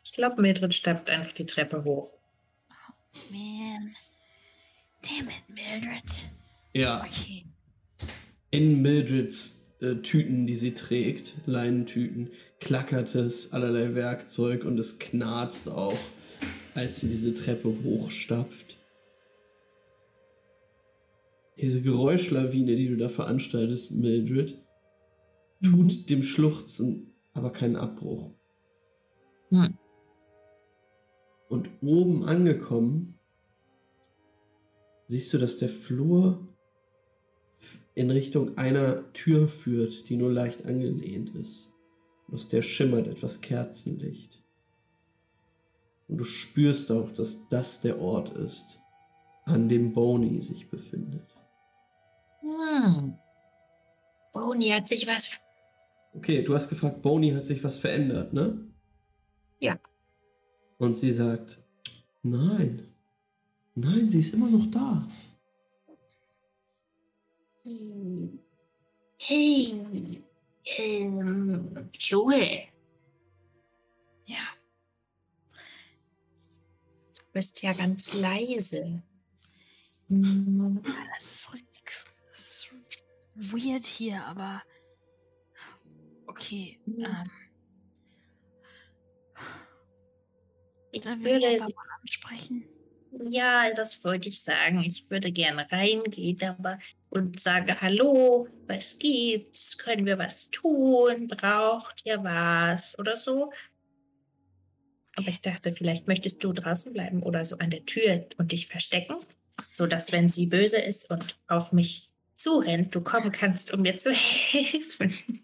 Ich 0.02 0.12
glaube, 0.12 0.40
Mildred 0.40 0.72
stapft 0.72 1.10
einfach 1.10 1.32
die 1.32 1.46
Treppe 1.46 1.84
hoch. 1.84 2.18
Man. 3.30 3.94
Damn 5.06 5.28
it, 5.28 5.44
Mildred. 5.48 6.28
Ja, 6.74 7.00
Okay. 7.02 7.44
in 8.50 8.82
Mildreds 8.82 9.72
äh, 9.80 9.94
Tüten, 9.96 10.46
die 10.46 10.56
sie 10.56 10.74
trägt, 10.74 11.34
Leinentüten, 11.46 12.30
klackert 12.60 13.14
es 13.14 13.52
allerlei 13.52 13.94
Werkzeug 13.94 14.64
und 14.64 14.78
es 14.78 14.98
knarzt 14.98 15.68
auch, 15.68 15.96
als 16.74 17.00
sie 17.00 17.08
diese 17.08 17.34
Treppe 17.34 17.74
hochstapft. 17.84 18.76
Diese 21.58 21.80
Geräuschlawine, 21.80 22.76
die 22.76 22.88
du 22.88 22.96
da 22.96 23.08
veranstaltest, 23.08 23.92
Mildred, 23.92 24.58
tut 25.62 26.10
dem 26.10 26.22
Schluchzen 26.22 27.14
aber 27.32 27.50
keinen 27.50 27.76
Abbruch. 27.76 28.30
Hm. 29.50 29.76
Und 31.48 31.70
oben 31.82 32.24
angekommen, 32.24 33.15
siehst 35.08 35.32
du, 35.32 35.38
dass 35.38 35.58
der 35.58 35.68
Flur 35.68 36.46
in 37.94 38.10
Richtung 38.10 38.58
einer 38.58 39.12
Tür 39.12 39.48
führt, 39.48 40.08
die 40.08 40.16
nur 40.16 40.30
leicht 40.30 40.66
angelehnt 40.66 41.34
ist. 41.34 41.72
Und 42.28 42.34
aus 42.34 42.48
der 42.48 42.62
schimmert 42.62 43.06
etwas 43.06 43.40
Kerzenlicht. 43.40 44.42
Und 46.08 46.18
du 46.18 46.24
spürst 46.24 46.92
auch, 46.92 47.10
dass 47.12 47.48
das 47.48 47.80
der 47.80 48.00
Ort 48.00 48.30
ist, 48.36 48.80
an 49.44 49.68
dem 49.68 49.92
Boney 49.92 50.40
sich 50.40 50.68
befindet. 50.68 51.36
Hm. 52.40 53.14
Boni 54.32 54.68
hat 54.68 54.88
sich 54.88 55.06
was. 55.06 55.30
Okay, 56.14 56.42
du 56.42 56.54
hast 56.54 56.68
gefragt, 56.68 57.02
Boney 57.02 57.32
hat 57.32 57.44
sich 57.44 57.62
was 57.64 57.78
verändert, 57.78 58.32
ne? 58.32 58.66
Ja. 59.60 59.78
Und 60.78 60.96
sie 60.96 61.12
sagt, 61.12 61.58
nein, 62.22 62.82
nein, 63.76 64.10
sie 64.10 64.20
ist 64.20 64.34
immer 64.34 64.48
noch 64.50 64.68
da. 64.70 65.06
Hey, 69.18 69.80
ähm, 70.78 71.90
Joel, 71.98 72.68
Ja. 74.26 74.38
du 77.14 77.22
bist 77.32 77.62
ja 77.62 77.72
ganz 77.72 78.14
leise. 78.20 79.02
Das 80.08 81.24
ist 81.24 81.52
richtig. 81.52 81.84
Das 82.26 82.38
ist 82.38 82.74
weird 83.34 83.84
hier, 83.84 84.22
aber. 84.24 84.62
Okay. 86.26 86.80
Hm. 86.84 87.04
Ähm, 87.04 87.30
Ich 90.92 91.02
sollen 91.04 91.24
wir 91.24 91.30
sie 91.34 91.42
würde, 91.42 91.46
einfach 91.64 91.68
mal 91.74 91.96
ansprechen? 92.00 92.64
Ja, 93.30 93.72
das 93.74 94.04
wollte 94.04 94.28
ich 94.28 94.42
sagen. 94.42 94.80
Ich 94.80 95.10
würde 95.10 95.32
gerne 95.32 95.70
reingehen, 95.70 96.42
aber 96.42 96.78
und 97.10 97.40
sage 97.40 97.80
Hallo, 97.80 98.48
was 98.66 98.98
gibt's? 98.98 99.78
Können 99.78 100.06
wir 100.06 100.18
was 100.18 100.50
tun? 100.50 101.28
Braucht 101.28 102.02
ihr 102.04 102.22
was 102.22 102.98
oder 102.98 103.16
so? 103.16 103.52
Aber 105.16 105.28
ich 105.28 105.40
dachte, 105.40 105.72
vielleicht 105.72 106.08
möchtest 106.08 106.44
du 106.44 106.52
draußen 106.52 106.92
bleiben 106.92 107.22
oder 107.22 107.44
so 107.44 107.56
an 107.58 107.70
der 107.70 107.86
Tür 107.86 108.26
und 108.36 108.52
dich 108.52 108.68
verstecken, 108.68 109.16
so 109.72 109.86
dass 109.86 110.12
wenn 110.12 110.28
sie 110.28 110.46
böse 110.46 110.78
ist 110.78 111.10
und 111.10 111.38
auf 111.48 111.72
mich 111.72 112.10
zurennt, 112.34 112.94
du 112.94 113.00
kommen 113.00 113.32
kannst, 113.32 113.72
um 113.72 113.82
mir 113.82 113.96
zu 113.96 114.12
helfen. 114.12 115.42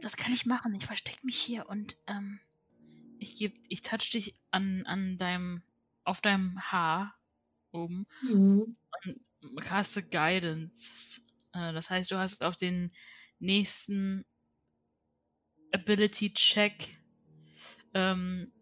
Das 0.00 0.16
kann 0.16 0.32
ich 0.32 0.46
machen. 0.46 0.74
Ich 0.74 0.86
verstecke 0.86 1.24
mich 1.24 1.36
hier 1.36 1.68
und 1.68 1.96
ähm, 2.06 2.40
ich 3.18 3.52
ich 3.68 3.82
touch 3.82 4.10
dich 4.10 4.34
an, 4.50 4.84
an 4.86 5.18
deinem, 5.18 5.62
auf 6.04 6.20
deinem 6.20 6.60
Haar 6.70 7.14
oben 7.72 8.06
Hm. 8.20 8.74
und 9.04 9.60
caste 9.60 10.02
Guidance. 10.02 11.22
Äh, 11.52 11.72
das 11.72 11.90
heißt, 11.90 12.10
du 12.10 12.16
hast 12.18 12.44
auf 12.44 12.56
den 12.56 12.92
nächsten 13.38 14.24
Ability 15.72 16.32
Check 16.34 16.98
ähm, 17.94 18.52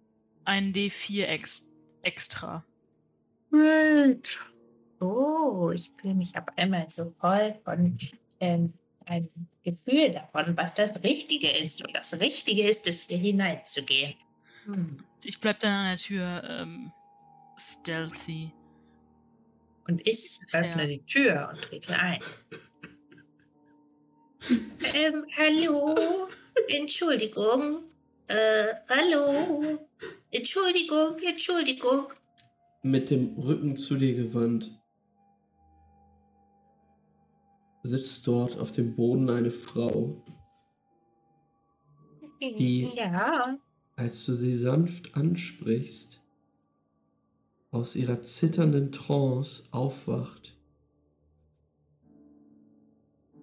ein 0.45 0.73
D4 0.73 1.25
ex 1.25 1.73
extra. 2.03 2.65
Great. 3.51 4.39
Oh, 5.01 5.71
ich 5.75 5.91
fühle 6.01 6.15
mich 6.15 6.37
auf 6.37 6.45
einmal 6.57 6.89
so 6.89 7.13
voll 7.19 7.59
von 7.65 7.99
ähm, 8.39 8.73
einem 9.07 9.49
Gefühl 9.63 10.13
davon, 10.13 10.57
was 10.57 10.75
das 10.75 11.03
Richtige 11.03 11.51
ist. 11.51 11.85
Und 11.85 11.95
das 11.95 12.19
Richtige 12.21 12.69
ist 12.69 12.87
es, 12.87 13.07
hier 13.09 13.19
hineinzugehen. 13.19 14.15
Hm. 14.65 14.99
Ich 15.25 15.41
bleib 15.41 15.59
dann 15.61 15.73
an 15.75 15.87
der 15.87 15.97
Tür 15.97 16.43
ähm, 16.49 16.93
stealthy. 17.61 18.53
Und 19.89 20.01
ich 20.07 20.39
Bisher. 20.41 20.61
öffne 20.63 20.87
die 20.89 21.05
Tür 21.05 21.49
und 21.53 21.63
trete 21.63 21.99
ein. 21.99 22.21
ähm, 24.95 25.27
hallo? 25.37 25.95
Entschuldigung. 26.69 27.83
Äh, 28.27 28.75
hallo? 28.89 29.79
Entschuldigung, 30.31 31.19
Entschuldigung. 31.27 32.05
Mit 32.83 33.11
dem 33.11 33.37
Rücken 33.39 33.77
zu 33.77 33.97
dir 33.97 34.15
gewandt 34.15 34.77
sitzt 37.83 38.27
dort 38.27 38.59
auf 38.59 38.73
dem 38.73 38.95
Boden 38.95 39.29
eine 39.31 39.51
Frau. 39.51 40.23
Die- 42.41 42.91
Ja. 42.95 43.59
Als 43.97 44.25
du 44.25 44.33
sie 44.35 44.55
sanft 44.55 45.15
ansprichst, 45.15 46.20
aus 47.71 47.97
ihrer 47.97 48.23
zitternden 48.23 48.93
Trance 48.93 49.65
aufwacht 49.73 50.59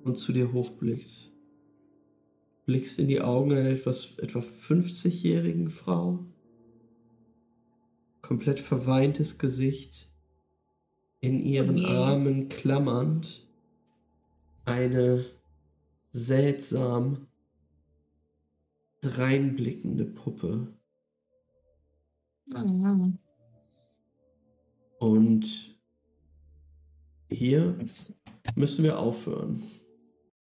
und 0.03 0.17
zu 0.17 0.33
dir 0.33 0.53
hochblickt. 0.53 1.31
Blickst 2.65 2.99
in 2.99 3.07
die 3.07 3.21
Augen 3.21 3.53
einer 3.53 3.69
etwas, 3.69 4.17
etwa 4.19 4.39
50-jährigen 4.39 5.69
Frau. 5.69 6.25
Komplett 8.21 8.59
verweintes 8.59 9.37
Gesicht, 9.37 10.11
in 11.19 11.39
ihren. 11.39 11.83
Armen 11.85 12.49
klammernd 12.49 13.47
eine 14.65 15.25
seltsam 16.11 17.27
dreinblickende 19.01 20.05
Puppe. 20.05 20.73
Mhm. 22.47 23.19
Und 24.99 25.77
hier 27.29 27.77
müssen 28.55 28.83
wir 28.83 28.99
aufhören. 28.99 29.61